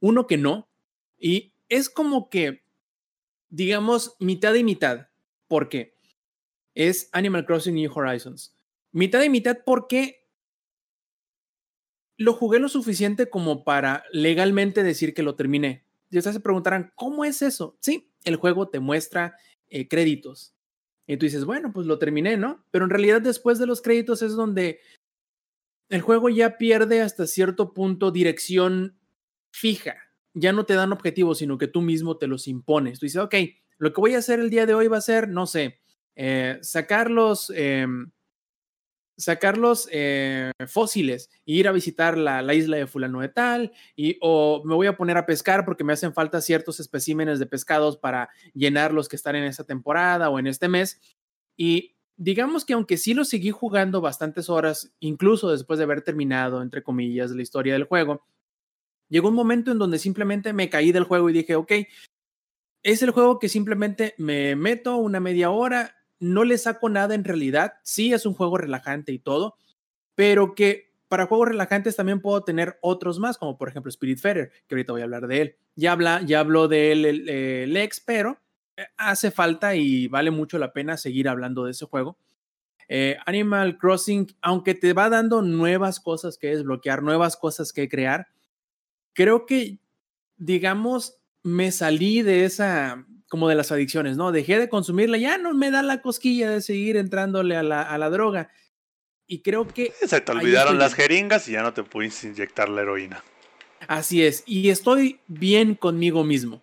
Uno 0.00 0.26
que 0.26 0.38
no, 0.38 0.68
y 1.18 1.52
es 1.68 1.90
como 1.90 2.30
que, 2.30 2.64
digamos, 3.50 4.16
mitad 4.18 4.54
y 4.54 4.64
mitad, 4.64 5.08
porque 5.46 5.94
es 6.74 7.10
Animal 7.12 7.44
Crossing 7.44 7.74
New 7.74 7.92
Horizons. 7.94 8.56
Mitad 8.92 9.22
y 9.22 9.28
mitad 9.28 9.58
porque 9.64 10.26
lo 12.16 12.32
jugué 12.32 12.58
lo 12.58 12.68
suficiente 12.68 13.28
como 13.28 13.62
para 13.62 14.04
legalmente 14.10 14.82
decir 14.82 15.12
que 15.12 15.22
lo 15.22 15.36
terminé 15.36 15.85
y 16.16 16.18
ustedes 16.18 16.36
se 16.36 16.40
preguntarán, 16.40 16.92
¿cómo 16.94 17.26
es 17.26 17.42
eso? 17.42 17.76
Sí, 17.80 18.10
el 18.24 18.36
juego 18.36 18.70
te 18.70 18.80
muestra 18.80 19.36
eh, 19.68 19.86
créditos. 19.86 20.54
Y 21.06 21.18
tú 21.18 21.26
dices, 21.26 21.44
bueno, 21.44 21.72
pues 21.74 21.86
lo 21.86 21.98
terminé, 21.98 22.38
¿no? 22.38 22.64
Pero 22.70 22.84
en 22.84 22.90
realidad 22.90 23.20
después 23.20 23.58
de 23.58 23.66
los 23.66 23.82
créditos 23.82 24.22
es 24.22 24.32
donde 24.32 24.80
el 25.90 26.00
juego 26.00 26.30
ya 26.30 26.56
pierde 26.56 27.02
hasta 27.02 27.26
cierto 27.26 27.74
punto 27.74 28.10
dirección 28.10 28.98
fija. 29.52 29.96
Ya 30.32 30.52
no 30.54 30.64
te 30.64 30.74
dan 30.74 30.92
objetivos, 30.92 31.38
sino 31.38 31.58
que 31.58 31.68
tú 31.68 31.82
mismo 31.82 32.16
te 32.16 32.26
los 32.26 32.48
impones. 32.48 32.98
Tú 32.98 33.04
dices, 33.04 33.20
ok, 33.20 33.34
lo 33.76 33.92
que 33.92 34.00
voy 34.00 34.14
a 34.14 34.18
hacer 34.18 34.40
el 34.40 34.48
día 34.48 34.64
de 34.64 34.72
hoy 34.72 34.88
va 34.88 34.96
a 34.96 35.02
ser, 35.02 35.28
no 35.28 35.46
sé, 35.46 35.80
eh, 36.14 36.60
em, 37.54 38.10
sacar 39.16 39.56
los 39.58 39.88
eh, 39.92 40.52
fósiles 40.66 41.30
e 41.46 41.52
ir 41.52 41.68
a 41.68 41.72
visitar 41.72 42.18
la, 42.18 42.54
isla 42.54 42.76
de 42.76 42.86
fulano 42.86 43.20
de 43.20 43.28
tal, 43.28 43.72
y, 43.94 44.18
o 44.20 44.62
me 44.64 44.74
voy 44.74 44.86
a 44.86 44.96
poner 44.96 45.16
a 45.16 45.26
pescar 45.26 45.64
porque 45.64 45.84
me 45.84 45.92
hacen 45.92 46.12
falta 46.12 46.40
ciertos 46.40 46.80
especímenes 46.80 47.38
de 47.38 47.46
pescados 47.46 47.96
para 47.96 48.28
llenar 48.54 48.92
los 48.92 49.08
que 49.08 49.16
están 49.16 49.36
en 49.36 49.44
esta 49.44 49.64
temporada 49.64 50.30
o 50.30 50.38
en 50.38 50.46
este 50.46 50.68
mes. 50.68 51.00
Y 51.56 51.96
digamos 52.16 52.64
que 52.64 52.74
aunque 52.74 52.96
sí 52.96 53.14
lo 53.14 53.24
seguí 53.24 53.50
jugando 53.50 54.00
bastantes 54.00 54.48
horas, 54.48 54.94
incluso 55.00 55.50
después 55.50 55.78
de 55.78 55.84
haber 55.84 56.02
terminado, 56.02 56.62
entre 56.62 56.82
comillas, 56.82 57.30
la 57.30 57.42
historia 57.42 57.74
del 57.74 57.84
juego, 57.84 58.26
llegó 59.08 59.28
un 59.28 59.34
momento 59.34 59.70
en 59.70 59.78
donde 59.78 59.98
simplemente 59.98 60.52
me 60.52 60.68
caí 60.68 60.92
del 60.92 61.04
juego 61.04 61.30
y 61.30 61.32
dije, 61.32 61.56
ok, 61.56 61.72
es 62.82 63.02
el 63.02 63.10
juego 63.10 63.38
que 63.38 63.48
simplemente 63.48 64.14
me 64.16 64.54
meto 64.54 64.96
una 64.96 65.20
media 65.20 65.50
hora, 65.50 65.95
no 66.18 66.44
le 66.44 66.58
saco 66.58 66.88
nada 66.88 67.14
en 67.14 67.24
realidad. 67.24 67.74
Sí, 67.82 68.12
es 68.12 68.26
un 68.26 68.34
juego 68.34 68.58
relajante 68.58 69.12
y 69.12 69.18
todo, 69.18 69.56
pero 70.14 70.54
que 70.54 70.86
para 71.08 71.26
juegos 71.26 71.48
relajantes 71.48 71.96
también 71.96 72.20
puedo 72.20 72.42
tener 72.42 72.78
otros 72.80 73.18
más, 73.18 73.38
como 73.38 73.56
por 73.56 73.68
ejemplo 73.68 73.90
Spirit 73.90 74.18
Spiritfarer, 74.18 74.52
que 74.66 74.74
ahorita 74.74 74.92
voy 74.92 75.02
a 75.02 75.04
hablar 75.04 75.26
de 75.26 75.40
él. 75.40 75.56
Ya, 75.76 75.92
habla, 75.92 76.22
ya 76.22 76.40
habló 76.40 76.68
de 76.68 76.92
él 76.92 77.04
el, 77.04 77.72
Lex, 77.72 78.00
pero 78.00 78.40
eh, 78.76 78.86
hace 78.96 79.30
falta 79.30 79.76
y 79.76 80.08
vale 80.08 80.30
mucho 80.30 80.58
la 80.58 80.72
pena 80.72 80.96
seguir 80.96 81.28
hablando 81.28 81.64
de 81.64 81.72
ese 81.72 81.86
juego. 81.86 82.18
Eh, 82.88 83.16
Animal 83.26 83.78
Crossing, 83.78 84.36
aunque 84.40 84.74
te 84.74 84.92
va 84.92 85.08
dando 85.08 85.42
nuevas 85.42 86.00
cosas 86.00 86.38
que 86.38 86.48
desbloquear, 86.48 87.02
nuevas 87.02 87.36
cosas 87.36 87.72
que 87.72 87.88
crear, 87.88 88.28
creo 89.12 89.46
que, 89.46 89.80
digamos, 90.36 91.18
me 91.42 91.72
salí 91.72 92.22
de 92.22 92.44
esa, 92.44 93.06
como 93.28 93.48
de 93.48 93.54
las 93.54 93.72
adicciones, 93.72 94.16
¿no? 94.16 94.32
Dejé 94.32 94.58
de 94.58 94.68
consumirla, 94.68 95.18
ya 95.18 95.38
no 95.38 95.52
me 95.54 95.70
da 95.70 95.82
la 95.82 96.00
cosquilla 96.00 96.50
de 96.50 96.60
seguir 96.60 96.96
entrándole 96.96 97.56
a 97.56 97.62
la, 97.62 97.82
a 97.82 97.98
la 97.98 98.10
droga. 98.10 98.50
Y 99.26 99.40
creo 99.40 99.66
que... 99.66 99.92
Se 100.06 100.20
te 100.20 100.32
olvidaron 100.32 100.78
las 100.78 100.94
jeringas 100.94 101.48
y 101.48 101.52
ya 101.52 101.62
no 101.62 101.74
te 101.74 101.82
puedes 101.82 102.22
inyectar 102.24 102.68
la 102.68 102.82
heroína. 102.82 103.22
Así 103.88 104.24
es, 104.24 104.42
y 104.46 104.70
estoy 104.70 105.20
bien 105.26 105.74
conmigo 105.74 106.24
mismo. 106.24 106.62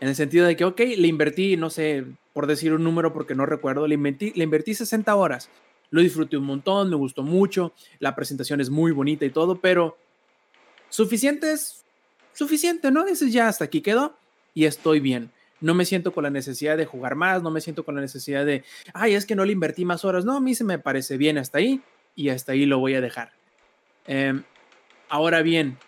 En 0.00 0.08
el 0.08 0.16
sentido 0.16 0.46
de 0.46 0.56
que, 0.56 0.64
ok, 0.64 0.80
le 0.80 1.08
invertí, 1.08 1.56
no 1.56 1.70
sé, 1.70 2.04
por 2.32 2.46
decir 2.46 2.72
un 2.72 2.82
número 2.82 3.12
porque 3.12 3.34
no 3.34 3.46
recuerdo, 3.46 3.86
le 3.86 3.94
invertí, 3.94 4.32
le 4.34 4.44
invertí 4.44 4.74
60 4.74 5.14
horas. 5.14 5.48
Lo 5.90 6.00
disfruté 6.00 6.36
un 6.36 6.44
montón, 6.44 6.90
me 6.90 6.96
gustó 6.96 7.22
mucho, 7.22 7.72
la 8.00 8.14
presentación 8.14 8.60
es 8.60 8.70
muy 8.70 8.92
bonita 8.92 9.24
y 9.24 9.30
todo, 9.30 9.60
pero 9.60 9.96
suficiente 10.88 11.52
es 11.52 11.84
suficiente, 12.32 12.90
¿no? 12.90 13.04
Dices, 13.04 13.32
ya 13.32 13.48
hasta 13.48 13.64
aquí 13.64 13.80
quedó 13.80 14.16
y 14.54 14.64
estoy 14.64 15.00
bien 15.00 15.30
no 15.62 15.74
me 15.74 15.84
siento 15.84 16.12
con 16.12 16.24
la 16.24 16.30
necesidad 16.30 16.76
de 16.76 16.84
jugar 16.84 17.14
más, 17.14 17.42
no 17.42 17.50
me 17.50 17.60
siento 17.60 17.84
con 17.84 17.94
la 17.94 18.00
necesidad 18.00 18.44
de, 18.44 18.64
ay, 18.92 19.14
es 19.14 19.24
que 19.24 19.34
no 19.34 19.44
le 19.44 19.52
invertí 19.52 19.84
más 19.84 20.04
horas. 20.04 20.24
No, 20.24 20.36
a 20.36 20.40
mí 20.40 20.54
se 20.54 20.64
me 20.64 20.78
parece 20.78 21.16
bien 21.16 21.38
hasta 21.38 21.58
ahí 21.58 21.80
y 22.14 22.28
hasta 22.28 22.52
ahí 22.52 22.66
lo 22.66 22.78
voy 22.78 22.94
a 22.94 23.00
dejar. 23.00 23.32
Em, 24.06 24.42
ahora 25.08 25.42
bien, 25.42 25.78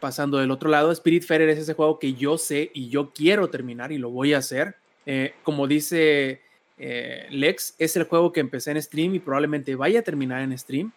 pasando 0.00 0.38
del 0.38 0.50
otro 0.50 0.70
lado, 0.70 0.92
Spirit 0.92 1.22
Spiritfarer 1.22 1.48
es 1.48 1.58
ese 1.58 1.74
juego 1.74 1.98
que 1.98 2.14
yo 2.14 2.38
sé 2.38 2.70
y 2.74 2.88
yo 2.88 3.12
quiero 3.12 3.48
terminar 3.48 3.90
y 3.92 3.98
lo 3.98 4.10
voy 4.10 4.34
a 4.34 4.38
hacer. 4.38 4.76
Eh, 5.06 5.34
como 5.42 5.66
dice 5.66 6.42
eh, 6.76 7.26
Lex, 7.30 7.74
es 7.78 7.96
el 7.96 8.04
juego 8.04 8.32
que 8.32 8.40
empecé 8.40 8.70
en 8.70 8.82
stream 8.82 9.14
y 9.14 9.18
probablemente 9.18 9.74
vaya 9.74 10.00
a 10.00 10.02
terminar 10.02 10.42
en 10.42 10.56
stream. 10.56 10.92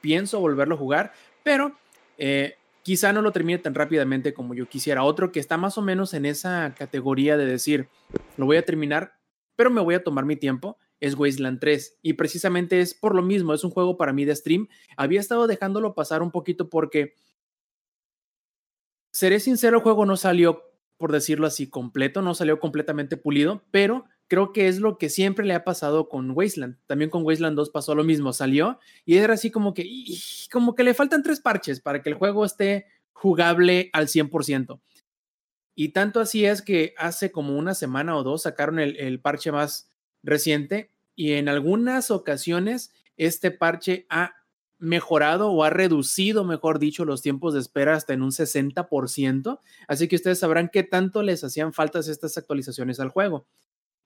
Pienso 0.00 0.40
volverlo 0.40 0.74
a 0.74 0.78
jugar, 0.78 1.12
pero 1.42 1.72
eh, 2.18 2.56
quizá 2.86 3.12
no 3.12 3.20
lo 3.20 3.32
termine 3.32 3.58
tan 3.58 3.74
rápidamente 3.74 4.32
como 4.32 4.54
yo 4.54 4.68
quisiera. 4.68 5.02
Otro 5.02 5.32
que 5.32 5.40
está 5.40 5.56
más 5.56 5.76
o 5.76 5.82
menos 5.82 6.14
en 6.14 6.24
esa 6.24 6.72
categoría 6.78 7.36
de 7.36 7.44
decir, 7.44 7.88
lo 8.36 8.46
voy 8.46 8.58
a 8.58 8.64
terminar, 8.64 9.18
pero 9.56 9.72
me 9.72 9.80
voy 9.80 9.96
a 9.96 10.04
tomar 10.04 10.24
mi 10.24 10.36
tiempo, 10.36 10.78
es 11.00 11.16
Wasteland 11.16 11.58
3. 11.58 11.98
Y 12.02 12.12
precisamente 12.12 12.80
es 12.80 12.94
por 12.94 13.16
lo 13.16 13.22
mismo, 13.22 13.52
es 13.54 13.64
un 13.64 13.72
juego 13.72 13.96
para 13.96 14.12
mí 14.12 14.24
de 14.24 14.36
stream. 14.36 14.68
Había 14.96 15.18
estado 15.18 15.48
dejándolo 15.48 15.96
pasar 15.96 16.22
un 16.22 16.30
poquito 16.30 16.70
porque, 16.70 17.16
seré 19.10 19.40
sincero, 19.40 19.78
el 19.78 19.82
juego 19.82 20.06
no 20.06 20.16
salió, 20.16 20.62
por 20.96 21.10
decirlo 21.10 21.48
así, 21.48 21.68
completo, 21.68 22.22
no 22.22 22.36
salió 22.36 22.60
completamente 22.60 23.16
pulido, 23.16 23.64
pero 23.72 24.04
creo 24.28 24.52
que 24.52 24.68
es 24.68 24.78
lo 24.80 24.98
que 24.98 25.08
siempre 25.08 25.46
le 25.46 25.54
ha 25.54 25.64
pasado 25.64 26.08
con 26.08 26.30
Wasteland. 26.32 26.78
También 26.86 27.10
con 27.10 27.24
Wasteland 27.24 27.56
2 27.56 27.70
pasó 27.70 27.94
lo 27.94 28.04
mismo, 28.04 28.32
salió 28.32 28.78
y 29.04 29.16
era 29.16 29.34
así 29.34 29.50
como 29.50 29.74
que, 29.74 29.88
como 30.52 30.74
que 30.74 30.84
le 30.84 30.94
faltan 30.94 31.22
tres 31.22 31.40
parches 31.40 31.80
para 31.80 32.02
que 32.02 32.10
el 32.10 32.16
juego 32.16 32.44
esté 32.44 32.86
jugable 33.12 33.90
al 33.92 34.08
100%. 34.08 34.80
Y 35.74 35.90
tanto 35.90 36.20
así 36.20 36.44
es 36.46 36.62
que 36.62 36.94
hace 36.96 37.30
como 37.30 37.56
una 37.56 37.74
semana 37.74 38.16
o 38.16 38.22
dos 38.22 38.42
sacaron 38.42 38.78
el, 38.78 39.20
parche 39.20 39.52
más 39.52 39.90
reciente 40.22 40.90
y 41.14 41.32
en 41.32 41.48
algunas 41.48 42.10
ocasiones 42.10 42.92
este 43.16 43.50
parche 43.50 44.06
ha 44.08 44.34
mejorado 44.78 45.50
o 45.50 45.64
ha 45.64 45.70
reducido, 45.70 46.44
mejor 46.44 46.78
dicho, 46.78 47.04
los 47.04 47.22
tiempos 47.22 47.54
de 47.54 47.60
espera 47.60 47.94
hasta 47.94 48.12
en 48.12 48.22
un 48.22 48.30
60%. 48.30 49.60
Así 49.88 50.08
que 50.08 50.16
ustedes 50.16 50.38
sabrán 50.38 50.70
qué 50.70 50.82
tanto 50.82 51.22
les 51.22 51.44
hacían 51.44 51.72
faltas 51.72 52.08
estas 52.08 52.36
actualizaciones 52.36 53.00
al 53.00 53.08
juego. 53.10 53.46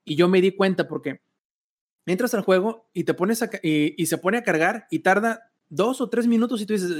Y 0.05 0.15
yo 0.15 0.27
me 0.27 0.41
di 0.41 0.51
cuenta 0.51 0.87
porque 0.87 1.21
entras 2.05 2.33
al 2.33 2.41
juego 2.41 2.89
y 2.93 3.03
te 3.03 3.13
pones 3.13 3.41
a, 3.43 3.49
y, 3.61 4.01
y, 4.01 4.05
se 4.07 4.17
pone 4.17 4.37
a 4.37 4.43
cargar 4.43 4.87
y 4.89 4.99
tarda 4.99 5.51
dos 5.69 6.01
o 6.01 6.09
tres 6.09 6.27
minutos 6.27 6.61
y 6.61 6.65
tú 6.65 6.73
dices, 6.73 6.91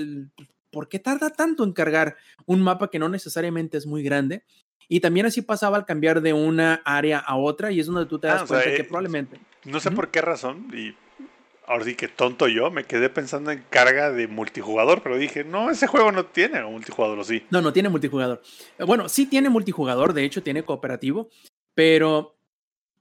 ¿por 0.72 0.88
qué 0.88 1.00
tarda 1.00 1.30
tanto 1.32 1.64
en 1.64 1.74
cargar 1.74 2.16
un 2.46 2.62
mapa 2.62 2.90
que 2.90 3.00
no 3.00 3.10
necesariamente 3.10 3.78
es 3.78 3.86
muy 3.86 4.04
grande? 4.04 4.44
Y 4.88 5.00
también 5.00 5.26
así 5.26 5.42
pasaba 5.42 5.78
al 5.78 5.86
cambiar 5.86 6.22
de 6.22 6.34
una 6.34 6.82
área 6.86 7.20
a 7.20 7.38
otra 7.38 7.72
y 7.72 7.80
es 7.80 7.88
donde 7.88 8.06
tú 8.06 8.20
te 8.20 8.28
das 8.28 8.42
ah, 8.42 8.46
cuenta 8.48 8.66
que 8.66 8.82
eh, 8.82 8.84
probablemente... 8.84 9.40
No 9.66 9.80
sé 9.80 9.92
por 9.92 10.10
qué 10.10 10.22
razón 10.22 10.68
y 10.74 10.96
ahora 11.66 11.86
sí 11.86 11.96
que 11.96 12.08
tonto 12.08 12.48
yo, 12.48 12.72
me 12.72 12.84
quedé 12.84 13.10
pensando 13.10 13.52
en 13.52 13.64
carga 13.70 14.12
de 14.12 14.28
multijugador, 14.28 15.02
pero 15.02 15.18
dije, 15.18 15.44
no, 15.44 15.70
ese 15.70 15.88
juego 15.88 16.12
no 16.12 16.26
tiene 16.26 16.64
multijugador, 16.64 17.20
¿o 17.20 17.24
sí? 17.24 17.44
No, 17.52 17.62
no 17.62 17.72
tiene 17.72 17.90
multijugador. 17.90 18.42
Bueno, 18.86 19.08
sí 19.08 19.28
tiene 19.28 19.50
multijugador, 19.50 20.14
de 20.14 20.26
hecho 20.26 20.44
tiene 20.44 20.64
cooperativo, 20.64 21.30
pero 21.74 22.38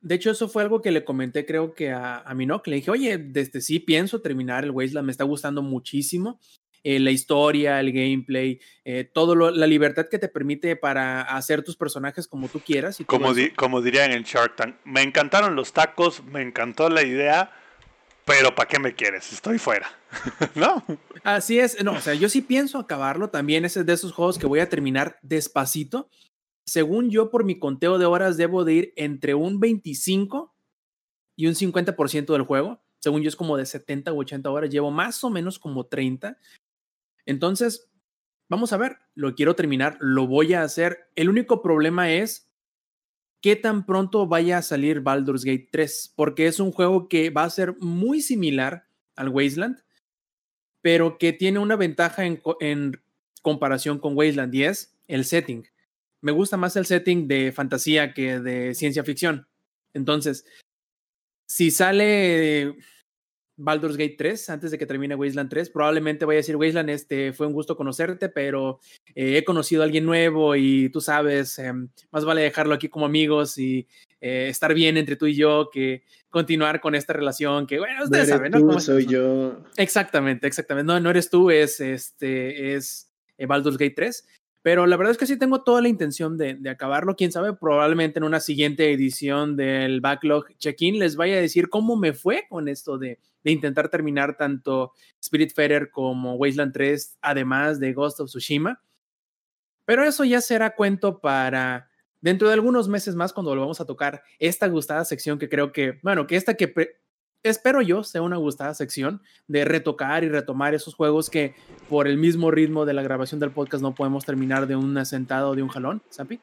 de 0.00 0.14
hecho, 0.14 0.30
eso 0.30 0.48
fue 0.48 0.62
algo 0.62 0.80
que 0.80 0.90
le 0.90 1.04
comenté, 1.04 1.44
creo 1.44 1.74
que 1.74 1.90
a, 1.90 2.18
a 2.18 2.34
no, 2.34 2.62
que 2.62 2.70
le 2.70 2.76
dije, 2.76 2.90
oye, 2.90 3.18
desde 3.18 3.60
sí 3.60 3.80
pienso 3.80 4.22
terminar 4.22 4.64
el 4.64 4.70
Wasteland, 4.70 5.06
me 5.06 5.12
está 5.12 5.24
gustando 5.24 5.62
muchísimo. 5.62 6.40
Eh, 6.82 6.98
la 6.98 7.10
historia, 7.10 7.78
el 7.78 7.92
gameplay, 7.92 8.58
eh, 8.86 9.04
todo 9.04 9.34
la 9.34 9.66
libertad 9.66 10.06
que 10.10 10.18
te 10.18 10.28
permite 10.28 10.76
para 10.76 11.20
hacer 11.20 11.62
tus 11.62 11.76
personajes 11.76 12.26
como 12.26 12.48
tú 12.48 12.60
quieras. 12.60 12.98
Y 13.00 13.04
como, 13.04 13.34
como 13.54 13.82
dirían 13.82 14.12
en 14.12 14.22
Shark 14.22 14.56
Tank, 14.56 14.76
me 14.84 15.02
encantaron 15.02 15.54
los 15.54 15.74
tacos, 15.74 16.24
me 16.24 16.40
encantó 16.40 16.88
la 16.88 17.02
idea, 17.02 17.52
pero 18.24 18.54
¿para 18.54 18.66
qué 18.66 18.78
me 18.78 18.94
quieres? 18.94 19.30
Estoy 19.30 19.58
fuera. 19.58 19.90
¿No? 20.54 20.82
Así 21.22 21.58
es, 21.58 21.84
no, 21.84 21.92
o 21.92 22.00
sea, 22.00 22.14
yo 22.14 22.30
sí 22.30 22.40
pienso 22.40 22.78
acabarlo, 22.78 23.28
también 23.28 23.66
es 23.66 23.74
de 23.74 23.92
esos 23.92 24.12
juegos 24.12 24.38
que 24.38 24.46
voy 24.46 24.60
a 24.60 24.70
terminar 24.70 25.18
despacito 25.20 26.08
según 26.70 27.10
yo, 27.10 27.30
por 27.30 27.44
mi 27.44 27.58
conteo 27.58 27.98
de 27.98 28.06
horas, 28.06 28.36
debo 28.36 28.64
de 28.64 28.72
ir 28.74 28.92
entre 28.94 29.34
un 29.34 29.58
25 29.58 30.54
y 31.34 31.48
un 31.48 31.54
50% 31.54 32.32
del 32.32 32.42
juego. 32.42 32.80
Según 33.00 33.22
yo, 33.22 33.28
es 33.28 33.34
como 33.34 33.56
de 33.56 33.66
70 33.66 34.12
u 34.12 34.20
80 34.20 34.48
horas. 34.48 34.70
Llevo 34.70 34.92
más 34.92 35.24
o 35.24 35.30
menos 35.30 35.58
como 35.58 35.86
30. 35.86 36.38
Entonces, 37.26 37.90
vamos 38.48 38.72
a 38.72 38.76
ver. 38.76 38.98
Lo 39.16 39.34
quiero 39.34 39.56
terminar, 39.56 39.96
lo 39.98 40.28
voy 40.28 40.54
a 40.54 40.62
hacer. 40.62 41.10
El 41.16 41.28
único 41.28 41.60
problema 41.60 42.12
es 42.12 42.48
qué 43.40 43.56
tan 43.56 43.84
pronto 43.84 44.28
vaya 44.28 44.58
a 44.58 44.62
salir 44.62 45.00
Baldur's 45.00 45.44
Gate 45.44 45.70
3, 45.72 46.12
porque 46.14 46.46
es 46.46 46.60
un 46.60 46.70
juego 46.70 47.08
que 47.08 47.30
va 47.30 47.42
a 47.42 47.50
ser 47.50 47.76
muy 47.80 48.20
similar 48.20 48.86
al 49.16 49.30
Wasteland, 49.30 49.82
pero 50.82 51.18
que 51.18 51.32
tiene 51.32 51.58
una 51.58 51.74
ventaja 51.74 52.26
en, 52.26 52.40
en 52.60 53.02
comparación 53.42 53.98
con 53.98 54.16
Wasteland 54.16 54.54
y 54.54 54.62
es 54.62 54.96
el 55.08 55.24
setting 55.24 55.69
me 56.20 56.32
gusta 56.32 56.56
más 56.56 56.76
el 56.76 56.86
setting 56.86 57.28
de 57.28 57.52
fantasía 57.52 58.12
que 58.12 58.40
de 58.40 58.74
ciencia 58.74 59.04
ficción. 59.04 59.46
Entonces, 59.94 60.44
si 61.46 61.70
sale 61.70 62.76
Baldur's 63.56 63.96
Gate 63.96 64.14
3 64.16 64.50
antes 64.50 64.70
de 64.70 64.78
que 64.78 64.86
termine 64.86 65.14
Wasteland 65.14 65.50
3, 65.50 65.70
probablemente 65.70 66.24
voy 66.24 66.36
a 66.36 66.38
decir, 66.38 66.56
Wasteland, 66.56 66.90
este, 66.90 67.32
fue 67.32 67.46
un 67.46 67.52
gusto 67.52 67.76
conocerte, 67.76 68.28
pero 68.28 68.80
eh, 69.14 69.36
he 69.36 69.44
conocido 69.44 69.82
a 69.82 69.84
alguien 69.84 70.06
nuevo 70.06 70.56
y 70.56 70.88
tú 70.90 71.00
sabes, 71.00 71.58
em, 71.58 71.88
más 72.10 72.24
vale 72.24 72.42
dejarlo 72.42 72.74
aquí 72.74 72.88
como 72.88 73.06
amigos 73.06 73.58
y 73.58 73.86
eh, 74.20 74.48
estar 74.48 74.74
bien 74.74 74.96
entre 74.96 75.16
tú 75.16 75.26
y 75.26 75.34
yo 75.34 75.70
que 75.72 76.04
continuar 76.30 76.80
con 76.80 76.94
esta 76.94 77.12
relación 77.12 77.66
que, 77.66 77.78
bueno, 77.78 78.04
ustedes 78.04 78.28
saben, 78.28 78.52
¿no? 78.52 78.80
soy 78.80 79.06
yo. 79.06 79.62
Exactamente, 79.76 80.46
exactamente. 80.46 80.86
No, 80.86 81.00
no 81.00 81.10
eres 81.10 81.28
tú, 81.28 81.50
es, 81.50 81.80
este, 81.80 82.74
es 82.74 83.10
eh, 83.36 83.46
Baldur's 83.46 83.76
Gate 83.76 83.94
3. 83.94 84.26
Pero 84.62 84.86
la 84.86 84.96
verdad 84.96 85.12
es 85.12 85.18
que 85.18 85.26
sí 85.26 85.38
tengo 85.38 85.62
toda 85.62 85.80
la 85.80 85.88
intención 85.88 86.36
de, 86.36 86.58
acabarlo. 86.68 87.16
Quién 87.16 87.32
sabe, 87.32 87.54
probablemente 87.54 88.18
en 88.18 88.24
una 88.24 88.40
siguiente 88.40 88.92
edición 88.92 89.56
del 89.56 90.00
Backlog 90.00 90.54
Check-in 90.58 90.98
les 90.98 91.16
vaya 91.16 91.36
a 91.36 91.40
decir 91.40 91.70
cómo 91.70 91.96
me 91.96 92.12
fue 92.12 92.46
con 92.48 92.68
esto 92.68 92.98
de, 92.98 93.18
intentar 93.44 93.88
terminar 93.88 94.36
tanto 94.36 94.92
Spirit 95.18 95.50
Spiritfarer 95.50 95.90
como 95.90 96.34
Wasteland 96.34 96.74
3, 96.74 97.18
además 97.22 97.80
de 97.80 97.94
Ghost 97.94 98.20
of 98.20 98.28
Tsushima. 98.28 98.82
Pero 99.86 100.04
eso 100.04 100.24
ya 100.24 100.42
será 100.42 100.74
cuento 100.74 101.20
para 101.20 101.88
dentro 102.20 102.48
de 102.48 102.54
algunos 102.54 102.86
meses 102.86 103.14
más 103.14 103.32
cuando 103.32 103.50
volvamos 103.50 103.80
a 103.80 103.86
tocar 103.86 104.22
esta 104.38 104.68
gustada 104.68 105.06
sección 105.06 105.38
que 105.38 105.48
creo 105.48 105.72
que, 105.72 105.98
bueno, 106.02 106.26
que 106.26 106.36
esta 106.36 106.54
que 106.54 106.68
espero 107.42 107.82
yo 107.82 108.04
sea 108.04 108.22
una 108.22 108.36
gustada 108.36 108.74
sección 108.74 109.22
de 109.48 109.64
retocar 109.64 110.24
y 110.24 110.28
retomar 110.28 110.74
esos 110.74 110.94
juegos 110.94 111.30
que 111.30 111.54
por 111.88 112.06
el 112.06 112.18
mismo 112.18 112.50
ritmo 112.50 112.84
de 112.84 112.94
la 112.94 113.02
grabación 113.02 113.40
del 113.40 113.50
podcast 113.50 113.82
no 113.82 113.94
podemos 113.94 114.24
terminar 114.24 114.66
de 114.66 114.76
un 114.76 114.96
asentado 114.98 115.50
o 115.50 115.56
de 115.56 115.62
un 115.62 115.68
jalón, 115.68 116.02
¿Sampi? 116.10 116.40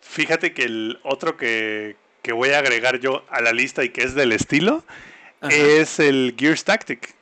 Fíjate 0.00 0.54
que 0.54 0.64
el 0.64 0.98
otro 1.02 1.36
que, 1.36 1.96
voy 2.32 2.50
a 2.50 2.58
agregar 2.58 3.00
yo 3.00 3.24
a 3.28 3.40
la 3.40 3.52
lista 3.52 3.84
y 3.84 3.90
que 3.90 4.02
es 4.02 4.14
del 4.14 4.32
estilo 4.32 4.84
es 5.50 5.98
el 5.98 6.34
Gears 6.38 6.64
Tactic. 6.64 7.14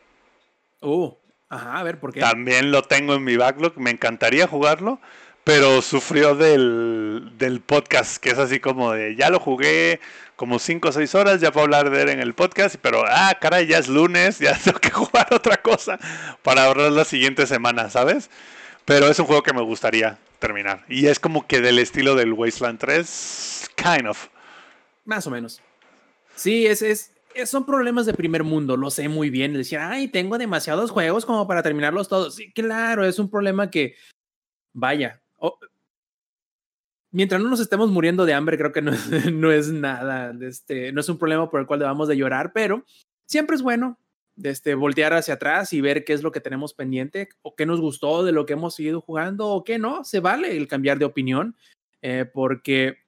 Oh, 0.81 1.19
ajá, 1.49 1.81
a 1.81 1.83
ver, 1.83 1.99
¿por 1.99 2.13
qué? 2.13 2.21
También 2.21 2.71
lo 2.71 2.83
tengo 2.83 3.15
en 3.15 3.25
mi 3.25 3.37
backlog, 3.37 3.77
me 3.79 3.91
encantaría 3.91 4.47
jugarlo, 4.47 5.01
pero 5.45 5.83
sufrió 5.83 6.35
del, 6.35 7.33
del 7.37 7.61
podcast, 7.61 8.19
que 8.19 8.31
es 8.31 8.39
así 8.39 8.61
como 8.61 8.93
de, 8.93 9.17
ya 9.17 9.31
lo 9.31 9.41
jugué, 9.41 9.99
como 10.39 10.61
5 10.61 10.89
o 10.89 10.93
6 10.93 11.15
horas 11.17 11.41
ya 11.41 11.51
puedo 11.51 11.65
hablar 11.65 11.91
de 11.91 12.01
él 12.01 12.09
en 12.11 12.21
el 12.21 12.33
podcast, 12.33 12.77
pero 12.81 13.03
ah, 13.09 13.37
caray, 13.41 13.67
ya 13.67 13.79
es 13.79 13.89
lunes, 13.89 14.39
ya 14.39 14.57
tengo 14.65 14.79
que 14.79 14.91
jugar 14.91 15.27
otra 15.35 15.61
cosa 15.61 15.99
para 16.45 16.65
ahorrar 16.65 16.93
la 16.93 17.05
siguiente 17.05 17.45
semana, 17.49 17.91
¿sabes? 17.91 18.31
Pero 18.85 19.09
es 19.09 19.19
un 19.19 19.27
juego 19.27 19.43
que 19.43 19.53
me 19.53 19.63
gustaría 19.63 20.17
terminar. 20.39 20.85
Y 20.89 21.09
es 21.09 21.19
como 21.19 21.49
que 21.49 21.61
del 21.61 21.81
estilo 21.81 22.15
del 22.15 22.35
Wasteland 22.35 22.79
3, 22.79 23.71
kind 23.75 24.07
of. 24.07 24.29
Más 25.05 25.27
o 25.27 25.31
menos. 25.31 25.61
Sí, 26.37 26.69
es, 26.69 26.83
es, 26.83 27.13
son 27.45 27.67
problemas 27.67 28.07
de 28.07 28.15
primer 28.15 28.45
mundo, 28.45 28.77
lo 28.77 28.93
sé 28.93 29.09
muy 29.09 29.31
bien. 29.31 29.55
Decir, 29.55 29.81
ay, 29.81 30.07
tengo 30.07 30.39
demasiados 30.39 30.93
juegos 30.93 31.27
como 31.27 31.49
para 31.49 31.65
terminarlos 31.65 32.07
todos. 32.07 32.37
Sí, 32.37 32.53
claro, 32.53 33.05
es 33.05 33.19
un 33.19 33.29
problema 33.29 33.71
que, 33.71 33.97
vaya, 34.73 35.21
mientras 37.19 37.43
no 37.43 37.51
nos 37.51 37.59
estemos 37.59 37.91
muriendo 37.91 38.27
de 38.27 38.33
hambre, 38.33 38.57
creo 38.57 38.71
que 38.71 38.81
no 38.81 38.93
es, 38.93 39.11
no 39.33 39.51
es 39.51 39.73
nada, 39.73 40.33
este, 40.41 40.93
no 40.93 41.01
es 41.01 41.09
un 41.09 41.19
problema 41.19 41.51
por 41.51 41.59
el 41.59 41.67
cual 41.67 41.81
debamos 41.81 42.07
de 42.07 42.17
llorar, 42.17 42.53
pero 42.53 42.85
siempre 43.27 43.57
es 43.57 43.63
bueno 43.63 43.99
este, 44.41 44.77
voltear 44.77 45.13
hacia 45.15 45.35
atrás 45.35 45.73
y 45.73 45.81
ver 45.81 46.05
qué 46.05 46.13
es 46.13 46.23
lo 46.23 46.31
que 46.31 46.41
tenemos 46.41 46.75
pendiente 46.75 47.29
o 47.43 47.57
qué 47.57 47.67
nos 47.67 47.81
gustó 47.81 48.23
de 48.23 48.31
lo 48.31 48.47
que 48.47 48.53
hemos 48.53 48.77
seguido 48.77 49.01
jugando 49.01 49.49
o 49.49 49.65
qué 49.65 49.81
no. 49.81 50.05
Se 50.05 50.21
vale 50.21 50.57
el 50.57 50.69
cambiar 50.69 51.01
de 51.01 51.07
opinión 51.07 51.57
eh, 52.03 52.25
porque 52.33 52.99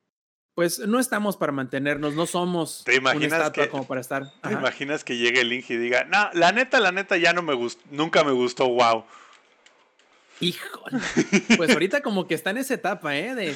pues 0.57 0.81
no 0.81 0.99
estamos 0.99 1.37
para 1.37 1.53
mantenernos, 1.53 2.17
no 2.17 2.27
somos 2.27 2.83
¿Te 2.85 2.97
imaginas 2.97 3.29
una 3.29 3.37
estatua 3.37 3.69
como 3.69 3.87
para 3.87 4.01
estar. 4.01 4.25
¿Te 4.43 4.53
imaginas 4.53 5.05
que 5.05 5.19
llegue 5.19 5.43
el 5.43 5.51
Link 5.51 5.71
y 5.71 5.77
diga, 5.77 6.03
no, 6.03 6.31
la 6.33 6.51
neta, 6.51 6.81
la 6.81 6.91
neta 6.91 7.17
ya 7.17 7.33
no 7.33 7.43
me 7.43 7.55
gustó, 7.55 7.81
nunca 7.93 8.25
me 8.25 8.33
gustó, 8.33 8.69
wow. 8.69 9.05
Híjole. 10.41 10.99
Pues 11.57 11.71
ahorita 11.71 12.01
como 12.01 12.27
que 12.27 12.35
está 12.35 12.51
en 12.51 12.59
esa 12.59 12.75
etapa, 12.75 13.17
¿eh? 13.17 13.35
De, 13.35 13.55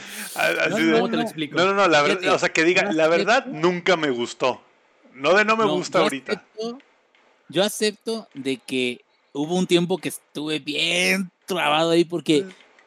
¿Cómo 0.71 1.09
te 1.09 1.17
lo 1.17 1.23
explico? 1.23 1.57
No, 1.57 1.65
no, 1.65 1.75
no, 1.75 1.89
la 1.89 2.03
verdad, 2.03 2.35
o 2.35 2.39
sea, 2.39 2.51
que 2.51 2.65
diga, 2.65 2.93
la 2.93 3.09
verdad 3.09 3.47
nunca 3.47 3.97
me 3.97 4.11
gustó. 4.11 4.61
No 5.15 5.33
de 5.35 5.45
no 5.45 5.57
me 5.57 5.65
gusta 5.65 6.01
ahorita. 6.01 6.45
yo 7.49 7.63
acepto 7.63 8.29
de 8.35 8.59
que 8.59 9.01
hubo 9.33 9.57
un 9.57 9.67
tiempo 9.67 9.99
que 9.99 10.11
estuve 10.11 10.59
bien 10.59 11.31
trabado 11.47 11.91
ahí 11.91 12.05
porque 12.05 12.45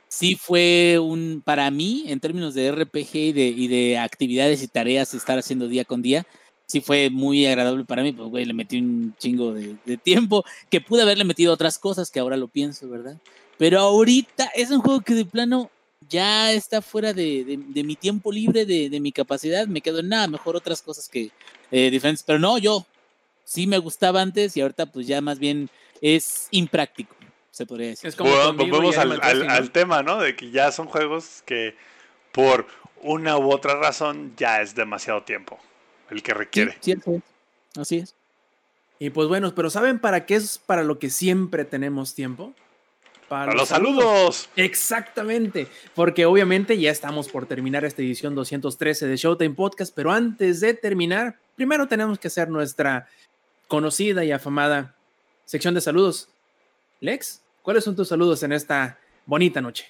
sí 0.07 0.35
fue 0.35 0.99
un, 0.99 1.41
para 1.43 1.69
mí, 1.71 2.05
en 2.07 2.19
términos 2.19 2.53
de 2.53 2.71
RPG 2.71 3.15
y 3.15 3.33
de, 3.33 3.47
y 3.47 3.67
de 3.67 3.97
actividades 3.97 4.61
y 4.63 4.67
tareas 4.67 5.13
estar 5.13 5.37
haciendo 5.37 5.67
día 5.67 5.85
con 5.85 6.01
día, 6.01 6.25
sí 6.65 6.81
fue 6.81 7.09
muy 7.09 7.45
agradable 7.45 7.85
para 7.85 8.03
mí, 8.03 8.11
pues, 8.11 8.29
güey, 8.29 8.45
le 8.45 8.53
metí 8.53 8.77
un 8.77 9.15
chingo 9.17 9.53
de, 9.53 9.75
de, 9.85 9.97
tiempo, 9.97 10.43
que 10.69 10.81
pude 10.81 11.01
haberle 11.01 11.23
metido 11.23 11.53
otras 11.53 11.77
cosas 11.77 12.11
que 12.11 12.19
ahora 12.19 12.37
lo 12.37 12.47
pienso, 12.47 12.89
¿verdad? 12.89 13.17
Pero 13.57 13.79
ahorita 13.79 14.51
es 14.55 14.69
un 14.71 14.81
juego 14.81 15.01
que 15.01 15.13
de 15.13 15.25
plano 15.25 15.69
ya 16.09 16.51
está 16.51 16.81
fuera 16.81 17.13
de, 17.13 17.59
mi 17.73 17.95
tiempo 17.95 18.31
libre, 18.31 18.65
de, 18.65 18.99
mi 18.99 19.11
capacidad. 19.11 19.67
Me 19.67 19.81
quedo 19.81 19.99
en 19.99 20.09
nada, 20.09 20.27
mejor 20.27 20.55
otras 20.55 20.81
cosas 20.81 21.09
que 21.09 21.31
eh, 21.71 21.89
diferentes. 21.89 22.23
Pero 22.23 22.39
no, 22.39 22.57
yo 22.57 22.85
sí 23.43 23.65
me 23.65 23.77
gustaba 23.77 24.21
antes 24.21 24.55
y 24.57 24.61
ahorita 24.61 24.87
pues 24.87 25.07
ya 25.07 25.21
más 25.21 25.39
bien 25.39 25.69
es 26.01 26.47
impráctico, 26.51 27.15
se 27.51 27.65
podría 27.65 27.89
decir. 27.89 28.07
Es 28.07 28.15
como 28.15 28.29
volvemos 28.53 28.97
al, 28.97 29.71
tema, 29.71 30.03
¿no? 30.03 30.19
De 30.19 30.35
que 30.35 30.51
ya 30.51 30.71
son 30.71 30.87
juegos 30.87 31.43
que 31.45 31.75
por 32.31 32.67
una 33.01 33.37
u 33.37 33.51
otra 33.51 33.75
razón 33.75 34.33
ya 34.37 34.61
es 34.61 34.75
demasiado 34.75 35.23
tiempo 35.23 35.57
el 36.09 36.21
que 36.21 36.33
requiere. 36.33 36.77
Sí, 36.81 36.95
Así 37.75 37.97
es. 37.97 38.15
Y 38.99 39.11
pues 39.11 39.27
bueno, 39.27 39.53
pero 39.53 39.69
¿saben 39.69 39.99
para 39.99 40.25
qué 40.25 40.35
es 40.35 40.57
para 40.57 40.83
lo 40.83 40.97
que 40.99 41.09
siempre 41.09 41.65
tenemos 41.65 42.15
tiempo? 42.15 42.53
Para, 43.27 43.53
los 43.53 43.69
saludos. 43.69 44.49
Exactamente, 44.55 45.67
porque 45.93 46.25
obviamente 46.25 46.77
ya 46.79 46.91
estamos 46.91 47.27
por 47.27 47.45
terminar 47.45 47.83
esta 47.83 48.01
edición 48.01 48.35
213 48.35 49.07
de 49.07 49.17
Showtime 49.17 49.55
Podcast, 49.55 49.93
pero 49.93 50.11
antes 50.11 50.61
de 50.61 50.73
terminar, 50.73 51.37
primero 51.55 51.87
tenemos 51.87 52.19
que 52.19 52.29
hacer 52.29 52.49
nuestra 52.49 53.07
conocida 53.67 54.23
y 54.23 54.31
afamada 54.31 54.95
sección 55.45 55.73
de 55.73 55.81
saludos. 55.81 56.29
Lex, 57.01 57.41
¿cuáles 57.61 57.83
son 57.83 57.95
tus 57.95 58.07
saludos 58.07 58.43
en 58.43 58.53
esta 58.53 58.97
bonita 59.25 59.61
noche? 59.61 59.87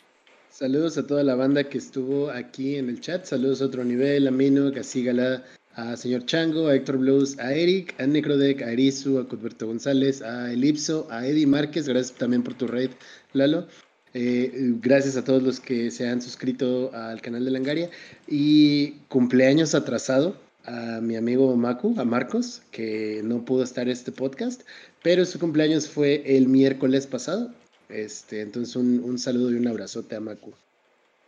Saludos 0.50 0.98
a 0.98 1.06
toda 1.06 1.24
la 1.24 1.36
banda 1.36 1.64
que 1.66 1.78
estuvo 1.78 2.32
aquí 2.32 2.78
en 2.78 2.90
el 2.90 3.00
chat. 3.00 3.26
Saludos 3.26 3.62
a 3.62 3.66
otro 3.66 3.84
nivel, 3.84 4.28
a 4.28 4.32
Mino, 4.32 4.74
Casigala, 4.74 5.44
a 5.78 5.96
señor 5.96 6.26
Chango, 6.26 6.68
a 6.68 6.76
Héctor 6.76 6.98
Blues, 6.98 7.38
a 7.38 7.54
Eric, 7.54 7.94
a 8.00 8.08
Necrodec, 8.08 8.64
a 8.64 8.72
Erizu, 8.72 9.20
a 9.20 9.28
Cuthberto 9.28 9.68
González, 9.68 10.24
a 10.24 10.52
Elipso, 10.52 11.08
a 11.12 11.26
Eddie 11.26 11.46
Márquez, 11.46 11.88
gracias 11.88 12.18
también 12.18 12.42
por 12.42 12.56
tu 12.56 12.66
raid, 12.68 12.90
Lalo. 13.34 13.68
Eh, 14.16 14.52
gracias 14.82 15.18
a 15.18 15.24
todos 15.24 15.44
los 15.44 15.60
que 15.60 15.92
se 15.92 16.10
han 16.10 16.20
suscrito 16.20 16.92
al 16.96 17.22
canal 17.22 17.46
de 17.46 17.52
Langaria. 17.52 17.92
Y 18.28 18.94
cumpleaños 19.08 19.76
atrasado 19.76 20.36
a 20.66 21.00
mi 21.00 21.16
amigo 21.16 21.56
Macu, 21.56 21.94
a 22.00 22.04
Marcos, 22.04 22.64
que 22.72 23.22
no 23.24 23.46
pudo 23.46 23.64
estar 23.64 23.88
este 23.88 24.12
podcast, 24.12 24.64
pero 25.04 25.26
su 25.26 25.38
cumpleaños 25.38 25.88
fue 25.88 26.24
el 26.26 26.48
miércoles 26.48 27.06
pasado. 27.06 27.54
Este, 27.88 28.42
entonces 28.42 28.76
un, 28.76 29.04
un 29.04 29.20
saludo 29.20 29.52
y 29.52 29.56
un 29.56 29.68
abrazote 29.68 30.16
a 30.16 30.20
Macu. 30.20 30.54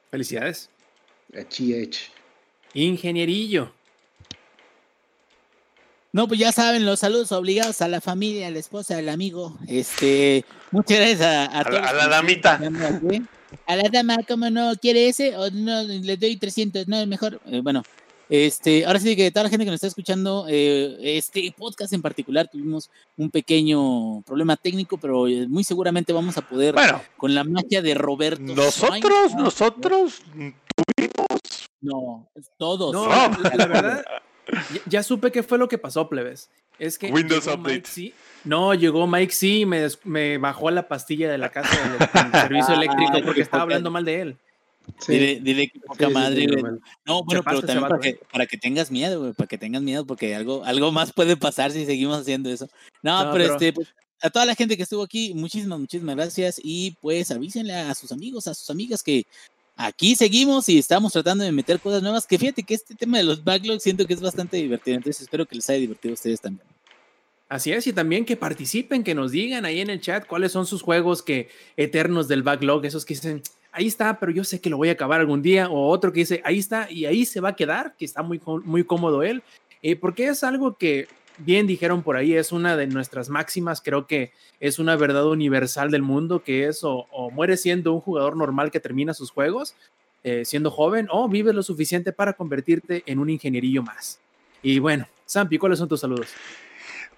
Felicidades. 0.10 0.70
A 1.38 1.48
Chiech. 1.48 2.12
Ingenierillo. 2.74 3.79
No, 6.12 6.28
pues 6.28 6.40
ya 6.40 6.52
saben, 6.52 6.86
los 6.86 7.00
saludos 7.00 7.32
obligados 7.32 7.82
a 7.82 7.88
la 7.88 8.02
familia, 8.02 8.48
a 8.48 8.52
la 8.52 8.60
esposa, 8.60 8.98
al 8.98 9.10
amigo. 9.10 9.58
Este, 9.68 10.44
muchas 10.72 10.98
gracias 10.98 11.22
a, 11.22 11.46
a, 11.46 11.60
A 11.60 11.64
todos 11.64 11.82
la, 11.82 11.90
a 11.90 11.94
la 11.94 12.08
damita. 12.08 12.60
A 13.68 13.76
la 13.76 13.90
dama, 13.92 14.18
¿cómo 14.28 14.50
no? 14.50 14.74
¿Quiere 14.82 15.08
ese? 15.08 15.36
O 15.38 15.50
no, 15.52 15.84
le 15.84 16.18
doy 16.18 16.38
300, 16.38 16.88
no, 16.88 17.06
mejor. 17.06 17.40
Eh, 17.46 17.62
bueno, 17.62 17.84
este, 18.28 18.86
ahora 18.88 19.00
sí 19.00 19.16
que 19.16 19.30
toda 19.32 19.44
la 19.44 19.50
gente 19.50 19.66
que 19.66 19.72
nos 19.72 19.76
está 19.78 19.88
escuchando, 19.88 20.46
eh, 20.50 20.98
este 21.18 21.54
podcast 21.56 21.94
en 21.94 22.02
particular, 22.02 22.48
tuvimos 22.52 22.90
un 23.18 23.30
pequeño 23.30 24.22
problema 24.24 24.56
técnico, 24.56 24.98
pero 24.98 25.28
eh, 25.28 25.48
muy 25.48 25.64
seguramente 25.64 26.12
vamos 26.14 26.38
a 26.38 26.42
poder, 26.42 26.74
Bueno, 26.74 27.02
con 27.18 27.36
la 27.36 27.44
magia 27.44 27.82
de 27.84 27.94
Roberto. 27.94 28.42
nosotros, 28.42 29.32
Sainz, 29.32 29.36
nosotros 29.36 30.22
No, 31.82 32.30
todos. 32.58 32.94
No, 32.94 33.06
No. 33.06 33.38
la, 33.44 33.56
la 33.56 33.66
verdad, 33.68 34.06
ya, 34.52 34.82
ya 34.86 35.04
supe 35.04 35.32
qué 35.32 35.44
fue 35.44 35.58
lo 35.58 35.68
que 35.68 35.78
pasó, 35.78 36.10
plebes. 36.10 36.50
Es 36.78 36.98
que 36.98 37.12
Windows 37.12 37.46
Update. 37.48 37.84
C. 37.86 38.14
No, 38.46 38.74
llegó 38.74 39.06
Mike 39.06 39.34
C 39.34 39.48
y 39.48 39.66
me, 39.66 39.86
me 40.06 40.38
bajó 40.38 40.72
la 40.72 40.88
pastilla 40.88 41.30
de 41.30 41.38
la 41.38 41.50
casa 41.52 41.70
del, 41.90 42.00
del 42.32 42.42
servicio 42.42 42.74
eléctrico 42.76 43.12
Ay, 43.14 43.24
porque 43.24 43.42
estaba 43.42 43.64
hablando 43.64 43.92
mal 43.92 44.06
de 44.06 44.22
él. 44.22 44.38
Sí, 44.98 45.12
Dile, 45.14 45.40
dile 45.42 45.68
que 45.68 45.80
poca 45.82 46.06
sí, 46.06 46.12
sí, 46.12 46.14
madre, 46.14 46.48
sí. 46.48 46.56
No, 47.06 47.24
bueno, 47.24 47.44
pasa 47.44 47.58
pero 47.62 47.68
también 47.68 47.88
para 47.90 48.00
que, 48.00 48.20
para 48.32 48.46
que 48.48 48.58
tengas 48.58 48.90
miedo, 48.90 49.20
güey, 49.20 49.34
para 49.34 49.48
que 49.48 49.58
tengas 49.58 49.82
miedo, 49.84 50.06
porque 50.06 50.34
algo, 50.36 50.64
algo 50.66 50.92
más 50.92 51.12
puede 51.14 51.38
pasar 51.38 51.72
si 51.72 51.86
seguimos 51.86 52.18
haciendo 52.22 52.50
eso. 52.50 52.68
No, 53.04 53.26
No, 53.26 53.32
pero, 53.32 53.44
pero- 53.44 53.54
este, 53.56 53.74
pues, 53.74 53.88
a 54.22 54.30
toda 54.30 54.46
la 54.46 54.56
gente 54.56 54.76
que 54.76 54.84
estuvo 54.84 55.04
aquí, 55.04 55.34
muchísimas, 55.34 55.80
muchísimas 55.80 56.16
gracias. 56.16 56.60
Y 56.64 56.92
pues 57.02 57.30
avísenle 57.32 57.74
a 57.74 57.94
sus 57.96 58.12
amigos, 58.12 58.48
a 58.48 58.54
sus 58.54 58.70
amigas 58.70 59.04
que 59.04 59.26
aquí 59.80 60.14
seguimos 60.16 60.68
y 60.68 60.78
estamos 60.78 61.14
tratando 61.14 61.44
de 61.44 61.52
meter 61.52 61.80
cosas 61.80 62.04
nuevas. 62.04 62.28
Que 62.28 62.38
fíjate 62.38 62.64
que 62.64 62.74
este 62.74 62.94
tema 62.96 63.18
de 63.18 63.24
los 63.24 63.44
backlogs 63.44 63.82
siento 63.82 64.06
que 64.06 64.14
es 64.14 64.22
bastante 64.22 64.58
divertido. 64.58 64.98
Entonces 64.98 65.22
espero 65.22 65.46
que 65.46 65.56
les 65.56 65.70
haya 65.70 65.80
divertido 65.80 66.12
a 66.12 66.16
ustedes 66.16 66.42
también. 66.42 66.68
Así 67.48 67.72
es, 67.72 67.88
y 67.88 67.94
también 67.94 68.26
que 68.26 68.38
participen, 68.38 69.04
que 69.04 69.16
nos 69.16 69.32
digan 69.32 69.66
ahí 69.66 69.80
en 69.82 69.90
el 69.90 70.02
chat 70.02 70.28
cuáles 70.28 70.52
son 70.52 70.68
sus 70.68 70.84
juegos 70.84 71.24
que 71.24 71.50
eternos 71.78 72.28
del 72.28 72.44
backlog, 72.44 72.86
esos 72.86 73.06
que 73.06 73.16
dicen, 73.16 73.42
ahí 73.72 73.88
está, 73.88 74.20
pero 74.20 74.32
yo 74.32 74.44
sé 74.44 74.62
que 74.62 74.70
lo 74.70 74.78
voy 74.78 74.90
a 74.90 74.92
acabar 74.92 75.20
algún 75.20 75.42
día, 75.42 75.68
o 75.68 75.88
otro 75.88 76.14
que 76.14 76.20
dice, 76.20 76.44
ahí 76.46 76.60
está, 76.60 76.92
y 76.92 77.06
ahí 77.06 77.26
se 77.26 77.42
va 77.42 77.50
a 77.50 77.56
quedar, 77.56 77.96
que 77.98 78.06
está 78.06 78.22
muy, 78.22 78.40
muy 78.64 78.84
cómodo 78.84 79.24
él, 79.24 79.42
eh, 79.82 79.96
porque 79.96 80.28
es 80.28 80.44
algo 80.44 80.78
que, 80.78 81.08
bien 81.40 81.68
dijeron 81.68 82.04
por 82.04 82.16
ahí, 82.16 82.36
es 82.36 82.52
una 82.52 82.78
de 82.78 82.88
nuestras 82.88 83.30
máximas, 83.30 83.82
creo 83.82 84.08
que 84.08 84.32
es 84.60 84.80
una 84.80 84.96
verdad 84.96 85.28
universal 85.28 85.92
del 85.92 86.02
mundo, 86.02 86.44
que 86.44 86.68
es 86.68 86.84
o, 86.84 87.08
o 87.12 87.32
mueres 87.32 87.62
siendo 87.62 87.94
un 87.94 88.02
jugador 88.02 88.38
normal 88.38 88.72
que 88.72 88.80
termina 88.80 89.14
sus 89.14 89.32
juegos, 89.32 89.76
eh, 90.24 90.44
siendo 90.46 90.70
joven, 90.70 91.08
o 91.12 91.30
vives 91.30 91.56
lo 91.56 91.64
suficiente 91.64 92.12
para 92.12 92.34
convertirte 92.34 93.04
en 93.06 93.20
un 93.20 93.30
ingenierillo 93.30 93.84
más. 93.84 94.20
Y 94.62 94.80
bueno, 94.80 95.08
Sampi, 95.26 95.58
¿cuáles 95.58 95.80
son 95.80 95.88
tus 95.88 96.02
saludos? 96.02 96.28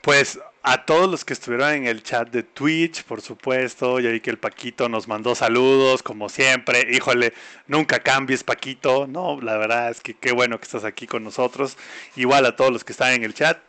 Pues 0.02 0.40
a 0.64 0.86
todos 0.86 1.10
los 1.10 1.26
que 1.26 1.34
estuvieron 1.34 1.72
en 1.74 1.88
el 1.88 2.04
chat 2.04 2.30
de 2.30 2.44
Twitch, 2.44 3.04
por 3.04 3.22
supuesto, 3.22 4.00
ya 4.00 4.10
vi 4.10 4.20
que 4.20 4.30
el 4.30 4.38
Paquito 4.38 4.90
nos 4.90 5.08
mandó 5.08 5.34
saludos, 5.34 6.04
como 6.04 6.30
siempre. 6.30 6.88
Híjole, 6.92 7.34
nunca 7.68 8.00
cambies, 8.00 8.44
Paquito. 8.44 9.08
No, 9.08 9.40
la 9.42 9.58
verdad 9.58 9.90
es 9.90 10.02
que 10.02 10.14
qué 10.14 10.32
bueno 10.32 10.60
que 10.60 10.66
estás 10.66 10.84
aquí 10.84 11.08
con 11.08 11.24
nosotros. 11.24 11.78
Igual 12.16 12.46
a 12.46 12.56
todos 12.56 12.72
los 12.72 12.84
que 12.84 12.92
están 12.92 13.14
en 13.14 13.24
el 13.24 13.34
chat. 13.34 13.60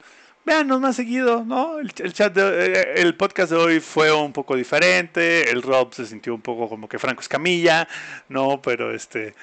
Véanos 0.44 0.81
más 0.81 0.97
seguido, 0.97 1.44
¿no? 1.44 1.78
El, 1.78 1.93
el 1.98 2.12
chat 2.12 2.35
de, 2.35 2.66
eh, 2.66 2.93
el 2.97 3.14
podcast 3.14 3.52
de 3.52 3.59
hoy 3.59 3.81
fue 3.81 4.10
un 4.12 4.32
poco 4.32 4.56
diferente. 4.56 5.51
El 5.51 5.62
Rob 5.62 5.94
se 5.94 6.05
sintió 6.06 6.35
un 6.35 6.40
poco 6.40 6.69
como 6.69 6.89
que 6.89 6.98
Franco 6.98 7.20
Escamilla, 7.20 7.86
¿no? 8.28 8.60
Pero 8.60 8.93
este. 8.94 9.35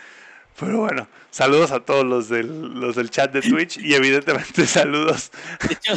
Pero 0.59 0.79
bueno, 0.79 1.07
saludos 1.31 1.71
a 1.71 1.79
todos 1.79 2.03
los 2.05 2.27
del, 2.27 2.73
los 2.81 2.97
del 2.97 3.09
chat 3.09 3.31
de 3.31 3.41
Twitch 3.41 3.77
y 3.77 3.93
evidentemente 3.93 4.67
saludos 4.67 5.31
De 5.65 5.73
hecho, 5.73 5.95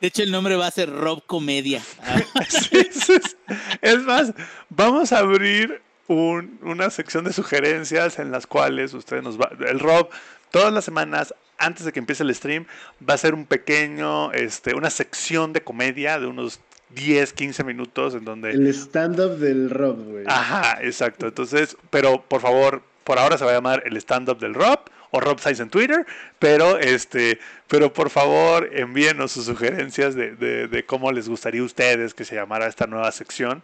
de 0.00 0.08
hecho, 0.08 0.22
el 0.24 0.32
nombre 0.32 0.56
va 0.56 0.66
a 0.66 0.70
ser 0.72 0.90
Rob 0.90 1.24
Comedia. 1.26 1.80
Ah, 2.02 2.20
Sí, 2.48 2.88
sí, 2.90 3.14
sí. 3.22 3.54
Es 3.82 3.98
más, 4.02 4.32
vamos 4.68 5.12
a 5.12 5.18
abrir 5.18 5.80
un- 6.08 6.58
una 6.62 6.90
sección 6.90 7.22
de 7.24 7.32
sugerencias 7.32 8.18
en 8.18 8.32
las 8.32 8.48
cuales 8.48 8.94
usted 8.94 9.22
nos 9.22 9.38
va. 9.40 9.48
El 9.64 9.78
Rob, 9.78 10.08
todas 10.50 10.72
las 10.72 10.84
semanas, 10.84 11.32
antes 11.60 11.84
de 11.84 11.92
que 11.92 11.98
empiece 12.00 12.22
el 12.24 12.34
stream, 12.34 12.66
va 13.08 13.14
a 13.14 13.18
ser 13.18 13.34
un 13.34 13.46
pequeño, 13.46 14.32
este, 14.32 14.74
una 14.74 14.90
sección 14.90 15.52
de 15.52 15.60
comedia 15.62 16.18
de 16.18 16.26
unos 16.26 16.60
10, 16.94 17.32
15 17.34 17.62
minutos 17.64 18.14
en 18.14 18.24
donde. 18.24 18.50
El 18.50 18.66
stand-up 18.68 19.38
del 19.38 19.70
Rob, 19.70 19.96
güey. 20.04 20.24
Ajá, 20.26 20.78
exacto. 20.82 21.26
Entonces, 21.28 21.76
pero 21.90 22.22
por 22.22 22.40
favor, 22.40 22.82
por 23.04 23.18
ahora 23.18 23.38
se 23.38 23.44
va 23.44 23.52
a 23.52 23.54
llamar 23.54 23.82
el 23.86 23.96
stand-up 23.98 24.38
del 24.40 24.54
Rob 24.54 24.80
o 25.12 25.20
Rob 25.20 25.38
Size 25.40 25.62
en 25.62 25.70
Twitter, 25.70 26.06
pero 26.38 26.78
este, 26.78 27.38
pero 27.68 27.92
por 27.92 28.10
favor 28.10 28.70
envíenos 28.72 29.32
sus 29.32 29.44
sugerencias 29.46 30.14
de, 30.14 30.36
de- 30.36 30.68
de 30.68 30.84
cómo 30.86 31.10
les 31.12 31.28
gustaría 31.28 31.60
a 31.62 31.64
ustedes 31.64 32.14
que 32.14 32.24
se 32.24 32.36
llamara 32.36 32.66
esta 32.66 32.86
nueva 32.86 33.10
sección. 33.12 33.62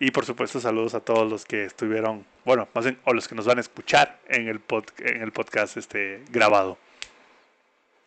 Y 0.00 0.10
por 0.10 0.26
supuesto, 0.26 0.60
saludos 0.60 0.94
a 0.94 1.00
todos 1.00 1.30
los 1.30 1.44
que 1.44 1.64
estuvieron, 1.64 2.24
bueno, 2.44 2.68
más 2.74 2.84
bien, 2.84 2.98
o 3.04 3.14
los 3.14 3.28
que 3.28 3.34
nos 3.34 3.46
van 3.46 3.58
a 3.58 3.60
escuchar 3.60 4.18
en 4.28 4.48
el, 4.48 4.58
pod- 4.66 4.92
en 4.98 5.22
el 5.22 5.32
podcast 5.32 5.76
este, 5.76 6.22
grabado. 6.30 6.76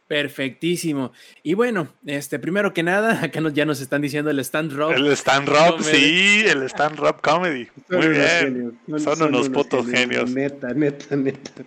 Perfectísimo. 0.08 1.12
Y 1.42 1.56
bueno, 1.56 1.88
este, 2.06 2.38
primero 2.38 2.74
que 2.74 2.84
nada, 2.84 3.20
acá 3.24 3.42
nos, 3.42 3.54
ya 3.54 3.66
nos 3.66 3.82
están 3.82 4.02
diciendo 4.02 4.30
el 4.30 4.40
stand 4.40 4.72
rob. 4.74 4.92
El 4.94 5.08
stand 5.14 5.48
Rob, 5.48 5.78
Comedy. 5.78 5.98
sí, 5.98 6.44
el 6.48 6.64
stand 6.64 6.98
Rob 6.98 7.22
Comedy. 7.22 7.68
Son 7.90 8.00
Muy 8.00 8.10
bien. 8.10 8.28
genios, 8.88 9.04
Son 9.04 9.22
unos 9.22 9.50
putos 9.50 9.88
genios. 9.88 10.30
Neta, 10.30 10.74
neta, 10.74 11.16
neta. 11.16 11.64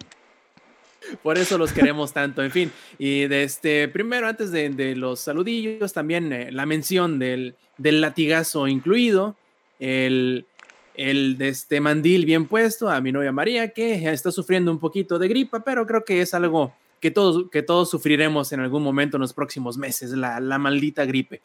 Por 1.23 1.39
eso 1.39 1.57
los 1.59 1.73
queremos 1.73 2.13
tanto. 2.13 2.43
En 2.45 2.51
fin, 2.51 2.71
y 2.99 3.27
de 3.29 3.43
este, 3.43 3.89
primero, 3.89 4.29
antes 4.29 4.53
de, 4.53 4.69
de 4.69 4.95
los 4.95 5.21
saludillos, 5.21 5.93
también 5.93 6.33
eh, 6.33 6.53
la 6.53 6.67
mención 6.67 7.19
del, 7.19 7.57
del 7.79 8.01
latigazo 8.03 8.69
incluido, 8.69 9.35
el, 9.81 10.45
el 10.95 11.39
de 11.39 11.49
este 11.49 11.81
mandil 11.81 12.27
bien 12.27 12.47
puesto 12.47 12.91
a 12.91 13.01
mi 13.01 13.11
novia 13.11 13.33
María, 13.33 13.69
que 13.71 14.11
está 14.13 14.31
sufriendo 14.31 14.71
un 14.71 14.79
poquito 14.79 15.19
de 15.19 15.29
gripa, 15.29 15.65
pero 15.65 15.87
creo 15.87 16.05
que 16.05 16.21
es 16.21 16.35
algo 16.35 16.75
que 17.01 17.11
todos, 17.11 17.51
que 17.51 17.63
todos 17.63 17.91
sufriremos 17.91 18.53
en 18.53 18.61
algún 18.61 18.83
momento 18.83 19.17
en 19.17 19.23
los 19.23 19.33
próximos 19.33 19.79
meses, 19.79 20.11
la, 20.11 20.41
la 20.41 20.59
maldita 20.59 21.05
gripe. 21.05 21.41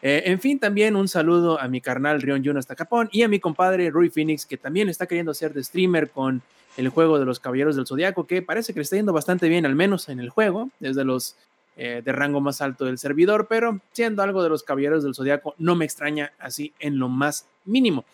Eh, 0.00 0.22
en 0.26 0.40
fin, 0.40 0.58
también 0.58 0.94
un 0.94 1.08
saludo 1.08 1.60
a 1.60 1.66
mi 1.68 1.80
carnal 1.80 2.22
Rion 2.22 2.44
Juno 2.44 2.58
hasta 2.58 2.76
Capón 2.76 3.08
y 3.12 3.22
a 3.22 3.28
mi 3.28 3.40
compadre 3.40 3.90
Rui 3.90 4.10
Phoenix, 4.10 4.46
que 4.46 4.56
también 4.56 4.88
está 4.88 5.06
queriendo 5.06 5.34
ser 5.34 5.52
de 5.52 5.64
streamer 5.64 6.10
con 6.10 6.42
el 6.76 6.88
juego 6.88 7.18
de 7.18 7.24
los 7.24 7.40
Caballeros 7.40 7.74
del 7.74 7.86
Zodiaco, 7.86 8.26
que 8.26 8.40
parece 8.40 8.72
que 8.72 8.78
le 8.78 8.84
está 8.84 8.96
yendo 8.96 9.12
bastante 9.12 9.48
bien, 9.48 9.66
al 9.66 9.74
menos 9.74 10.08
en 10.08 10.20
el 10.20 10.30
juego, 10.30 10.70
desde 10.78 11.04
los 11.04 11.36
eh, 11.76 12.02
de 12.04 12.12
rango 12.12 12.40
más 12.40 12.60
alto 12.60 12.84
del 12.84 12.98
servidor, 12.98 13.46
pero 13.48 13.80
siendo 13.92 14.22
algo 14.22 14.42
de 14.42 14.48
los 14.48 14.62
Caballeros 14.62 15.02
del 15.02 15.14
Zodiaco, 15.14 15.54
no 15.58 15.74
me 15.74 15.84
extraña 15.84 16.32
así 16.38 16.72
en 16.78 16.98
lo 16.98 17.08
más 17.08 17.48
mínimo. 17.64 18.04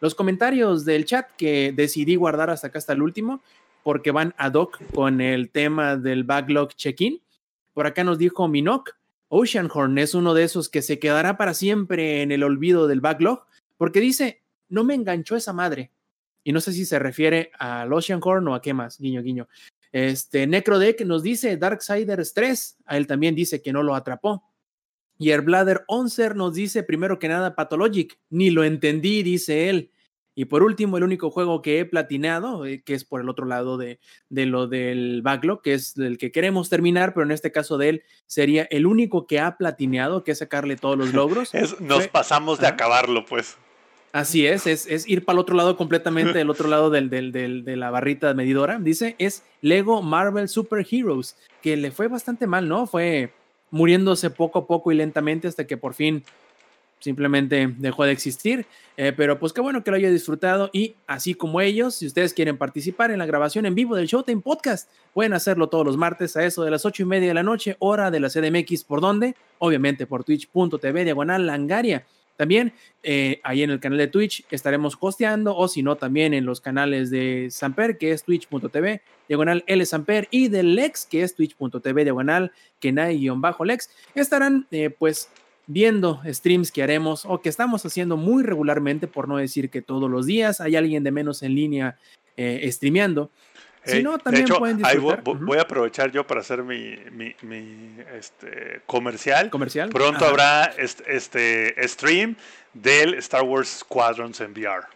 Los 0.00 0.14
comentarios 0.14 0.84
del 0.84 1.04
chat 1.04 1.28
que 1.36 1.72
decidí 1.74 2.16
guardar 2.16 2.50
hasta 2.50 2.66
acá 2.66 2.78
hasta 2.78 2.92
el 2.92 3.02
último, 3.02 3.40
porque 3.82 4.10
van 4.10 4.34
ad 4.36 4.54
hoc 4.54 4.80
con 4.94 5.20
el 5.20 5.50
tema 5.50 5.96
del 5.96 6.24
backlog 6.24 6.74
check-in. 6.74 7.20
Por 7.74 7.86
acá 7.86 8.04
nos 8.04 8.18
dijo 8.18 8.48
Minok, 8.48 8.96
Oceanhorn 9.28 9.96
es 9.98 10.14
uno 10.14 10.34
de 10.34 10.44
esos 10.44 10.68
que 10.68 10.82
se 10.82 10.98
quedará 10.98 11.38
para 11.38 11.54
siempre 11.54 12.22
en 12.22 12.32
el 12.32 12.42
olvido 12.42 12.86
del 12.86 13.00
backlog, 13.00 13.46
porque 13.78 14.00
dice, 14.00 14.42
no 14.68 14.84
me 14.84 14.94
enganchó 14.94 15.36
esa 15.36 15.52
madre. 15.52 15.90
Y 16.44 16.52
no 16.52 16.60
sé 16.60 16.72
si 16.72 16.84
se 16.84 16.98
refiere 16.98 17.50
al 17.58 17.92
Oceanhorn 17.92 18.46
o 18.48 18.54
a 18.54 18.60
qué 18.60 18.74
más, 18.74 18.98
guiño, 18.98 19.22
guiño. 19.22 19.48
Este, 19.92 20.46
Necrodeck 20.46 21.02
nos 21.02 21.22
dice 21.22 21.56
Darksiders 21.56 22.34
3, 22.34 22.78
a 22.86 22.96
él 22.96 23.06
también 23.06 23.34
dice 23.34 23.62
que 23.62 23.72
no 23.72 23.82
lo 23.82 23.94
atrapó. 23.94 24.42
Y 25.18 25.30
Erblader 25.30 25.84
Oncer 25.86 26.34
nos 26.34 26.54
dice, 26.54 26.82
primero 26.82 27.18
que 27.18 27.28
nada, 27.28 27.54
Pathologic, 27.54 28.18
ni 28.28 28.50
lo 28.50 28.64
entendí, 28.64 29.22
dice 29.22 29.68
él. 29.68 29.91
Y 30.34 30.46
por 30.46 30.62
último, 30.62 30.96
el 30.96 31.04
único 31.04 31.30
juego 31.30 31.60
que 31.60 31.80
he 31.80 31.84
platinado, 31.84 32.64
eh, 32.64 32.82
que 32.82 32.94
es 32.94 33.04
por 33.04 33.20
el 33.20 33.28
otro 33.28 33.44
lado 33.46 33.76
de, 33.76 33.98
de 34.30 34.46
lo 34.46 34.66
del 34.66 35.20
backlog, 35.22 35.60
que 35.62 35.74
es 35.74 35.96
el 35.98 36.16
que 36.16 36.32
queremos 36.32 36.70
terminar, 36.70 37.12
pero 37.12 37.24
en 37.26 37.32
este 37.32 37.52
caso 37.52 37.76
de 37.76 37.88
él 37.90 38.02
sería 38.26 38.62
el 38.70 38.86
único 38.86 39.26
que 39.26 39.40
ha 39.40 39.58
platineado, 39.58 40.24
que 40.24 40.32
es 40.32 40.38
sacarle 40.38 40.76
todos 40.76 40.96
los 40.96 41.12
logros. 41.12 41.54
Es- 41.54 41.78
nos 41.80 41.98
Fue- 42.04 42.08
pasamos 42.08 42.58
de 42.58 42.66
acabarlo, 42.66 43.26
pues. 43.26 43.56
Así 44.12 44.46
es, 44.46 44.66
es, 44.66 45.08
ir 45.08 45.24
para 45.24 45.36
el 45.36 45.40
otro 45.40 45.56
lado 45.56 45.76
completamente, 45.78 46.38
el 46.38 46.50
otro 46.50 46.68
lado 46.68 46.90
del, 46.90 47.08
de 47.08 47.76
la 47.76 47.90
barrita 47.90 48.34
medidora. 48.34 48.78
Dice, 48.78 49.16
es 49.18 49.42
Lego 49.62 50.02
Marvel 50.02 50.48
Super 50.50 50.86
Heroes, 50.90 51.34
que 51.62 51.78
le 51.78 51.90
fue 51.90 52.08
bastante 52.08 52.46
mal, 52.46 52.68
¿no? 52.68 52.86
Fue 52.86 53.32
muriéndose 53.70 54.28
poco 54.28 54.58
a 54.58 54.66
poco 54.66 54.92
y 54.92 54.96
lentamente 54.96 55.48
hasta 55.48 55.66
que 55.66 55.78
por 55.78 55.94
fin 55.94 56.24
simplemente 57.02 57.74
dejó 57.78 58.04
de 58.04 58.12
existir. 58.12 58.66
Eh, 58.96 59.12
pero 59.16 59.38
pues 59.38 59.52
qué 59.52 59.60
bueno 59.60 59.82
que 59.82 59.90
lo 59.90 59.96
haya 59.96 60.10
disfrutado 60.10 60.68
y 60.72 60.94
así 61.06 61.34
como 61.34 61.60
ellos, 61.60 61.94
si 61.94 62.06
ustedes 62.06 62.34
quieren 62.34 62.58
participar 62.58 63.10
en 63.10 63.18
la 63.18 63.26
grabación 63.26 63.64
en 63.64 63.74
vivo 63.74 63.96
del 63.96 64.06
Showtime 64.06 64.42
Podcast, 64.42 64.90
pueden 65.14 65.32
hacerlo 65.32 65.68
todos 65.68 65.86
los 65.86 65.96
martes 65.96 66.36
a 66.36 66.44
eso 66.44 66.62
de 66.62 66.70
las 66.70 66.84
ocho 66.84 67.02
y 67.02 67.06
media 67.06 67.28
de 67.28 67.34
la 67.34 67.42
noche, 67.42 67.76
hora 67.78 68.10
de 68.10 68.20
la 68.20 68.28
CDMX. 68.28 68.84
¿Por 68.84 69.00
dónde? 69.00 69.34
Obviamente 69.58 70.06
por 70.06 70.24
twitch.tv 70.24 71.04
diagonal 71.04 71.46
langaria. 71.46 72.06
También 72.36 72.72
eh, 73.02 73.40
ahí 73.44 73.62
en 73.62 73.70
el 73.70 73.80
canal 73.80 73.98
de 73.98 74.08
Twitch 74.08 74.44
estaremos 74.50 74.96
hosteando 74.98 75.56
o 75.56 75.68
si 75.68 75.82
no 75.82 75.96
también 75.96 76.34
en 76.34 76.44
los 76.44 76.60
canales 76.60 77.10
de 77.10 77.48
Samper 77.50 77.98
que 77.98 78.12
es 78.12 78.24
twitch.tv 78.24 79.02
diagonal 79.28 79.64
L 79.66 79.84
Samper 79.86 80.28
y 80.30 80.48
de 80.48 80.62
Lex 80.62 81.06
que 81.06 81.22
es 81.22 81.34
twitch.tv 81.34 82.04
diagonal 82.04 82.52
Kenai-Lex 82.80 83.90
estarán 84.14 84.66
eh, 84.70 84.90
pues 84.90 85.28
viendo 85.66 86.20
streams 86.26 86.72
que 86.72 86.82
haremos 86.82 87.24
o 87.24 87.40
que 87.40 87.48
estamos 87.48 87.84
haciendo 87.86 88.16
muy 88.16 88.42
regularmente 88.42 89.06
por 89.06 89.28
no 89.28 89.36
decir 89.36 89.70
que 89.70 89.82
todos 89.82 90.10
los 90.10 90.26
días 90.26 90.60
hay 90.60 90.76
alguien 90.76 91.04
de 91.04 91.12
menos 91.12 91.42
en 91.42 91.54
línea 91.54 91.98
eh, 92.36 92.68
streameando 92.70 93.30
si 93.84 94.02
no, 94.02 94.18
también 94.18 94.46
pueden 94.46 94.76
disfrutar. 94.76 95.22
voy, 95.24 95.58
a 95.58 95.62
aprovechar 95.62 96.12
yo 96.12 96.26
para 96.26 96.40
hacer 96.40 96.62
mi, 96.62 96.96
mi, 97.10 97.96
este, 98.16 98.80
comercial. 98.86 99.50
Comercial. 99.50 99.90
Pronto 99.90 100.24
habrá 100.24 100.72
este, 100.76 101.74
stream 101.88 102.36
del 102.72 103.14
Star 103.14 103.42
Wars 103.42 103.80
Squadrons 103.80 104.40
en 104.40 104.52
VR. 104.52 104.86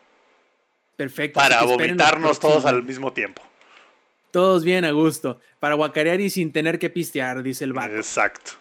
Perfecto. 0.97 1.41
Para 1.41 1.63
vomitarnos 1.65 2.39
todos 2.39 2.65
al 2.65 2.83
mismo 2.85 3.13
tiempo. 3.13 3.43
Todos 4.31 4.65
bien 4.65 4.85
a 4.85 4.93
gusto. 4.93 5.41
Para 5.59 5.75
guacarear 5.75 6.21
y 6.21 6.31
sin 6.31 6.53
tener 6.53 6.79
que 6.79 6.91
pistear, 6.91 7.43
dice 7.43 7.65
el 7.65 7.73
vato. 7.73 7.97
Exacto. 7.97 8.53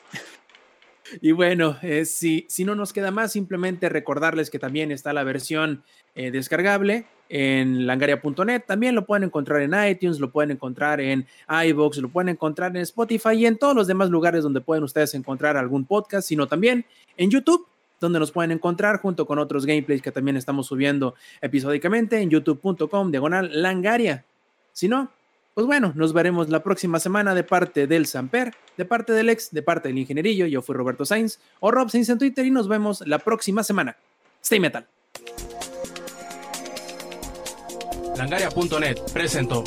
Y 1.22 1.32
bueno, 1.32 1.78
eh, 1.82 2.06
si, 2.06 2.46
si, 2.50 2.66
no 2.66 2.76
nos 2.76 2.94
queda 2.94 3.12
más, 3.12 3.32
simplemente 3.32 3.90
recordarles 3.90 4.50
que 4.50 4.60
también 4.60 4.92
está 4.92 5.14
la 5.14 5.24
versión 5.24 5.84
eh, 6.16 6.32
descargable 6.32 7.06
en 7.30 7.86
langaria.net. 7.88 8.64
También 8.66 8.96
lo 8.96 9.06
pueden 9.06 9.24
encontrar 9.24 9.62
en 9.62 9.74
iTunes, 9.90 10.20
lo 10.20 10.32
pueden 10.32 10.52
encontrar 10.52 11.02
en 11.02 11.28
iBox, 11.48 11.98
lo 11.98 12.10
pueden 12.10 12.30
encontrar 12.30 12.76
en 12.76 12.82
Spotify 12.84 13.34
y 13.34 13.46
en 13.46 13.58
todos 13.58 13.76
los 13.76 13.88
demás 13.88 14.10
lugares 14.10 14.44
donde 14.44 14.62
pueden 14.62 14.84
ustedes 14.84 15.14
encontrar 15.14 15.58
algún 15.58 15.86
podcast, 15.86 16.28
sino 16.28 16.48
también 16.48 16.86
en 17.18 17.30
YouTube 17.30 17.68
donde 18.00 18.20
nos 18.20 18.32
pueden 18.32 18.52
encontrar 18.52 19.00
junto 19.00 19.26
con 19.26 19.40
otros 19.40 19.66
gameplays 19.66 20.02
que 20.02 20.12
también 20.12 20.38
estamos 20.38 20.68
subiendo 20.68 21.16
episódicamente 21.42 22.20
en 22.20 22.30
youtube.com 22.30 23.12
diagonal 23.12 23.50
langaria. 23.62 24.26
Si 24.74 24.88
no, 24.88 25.12
pues 25.56 25.66
bueno, 25.66 25.94
nos 25.96 26.12
veremos 26.12 26.50
la 26.50 26.62
próxima 26.62 27.00
semana 27.00 27.34
de 27.34 27.46
parte 27.46 27.88
del 27.88 28.06
Samper, 28.06 28.54
de 28.76 28.84
parte 28.84 29.14
del 29.14 29.30
ex, 29.30 29.52
de 29.52 29.62
parte 29.64 29.88
del 29.88 29.98
ingenierillo. 29.98 30.46
Yo 30.48 30.62
fui 30.62 30.76
Roberto 30.76 31.06
Sainz 31.06 31.40
o 31.62 31.72
Rob 31.72 31.90
Sainz 31.90 32.10
en 32.10 32.20
Twitter 32.20 32.46
y 32.46 32.52
nos 32.52 32.68
vemos 32.68 33.02
la 33.08 33.20
próxima 33.20 33.64
semana. 33.64 33.96
Stay 34.44 34.60
metal. 34.60 34.86
Langaria.net 38.18 38.98
presentó. 39.14 39.64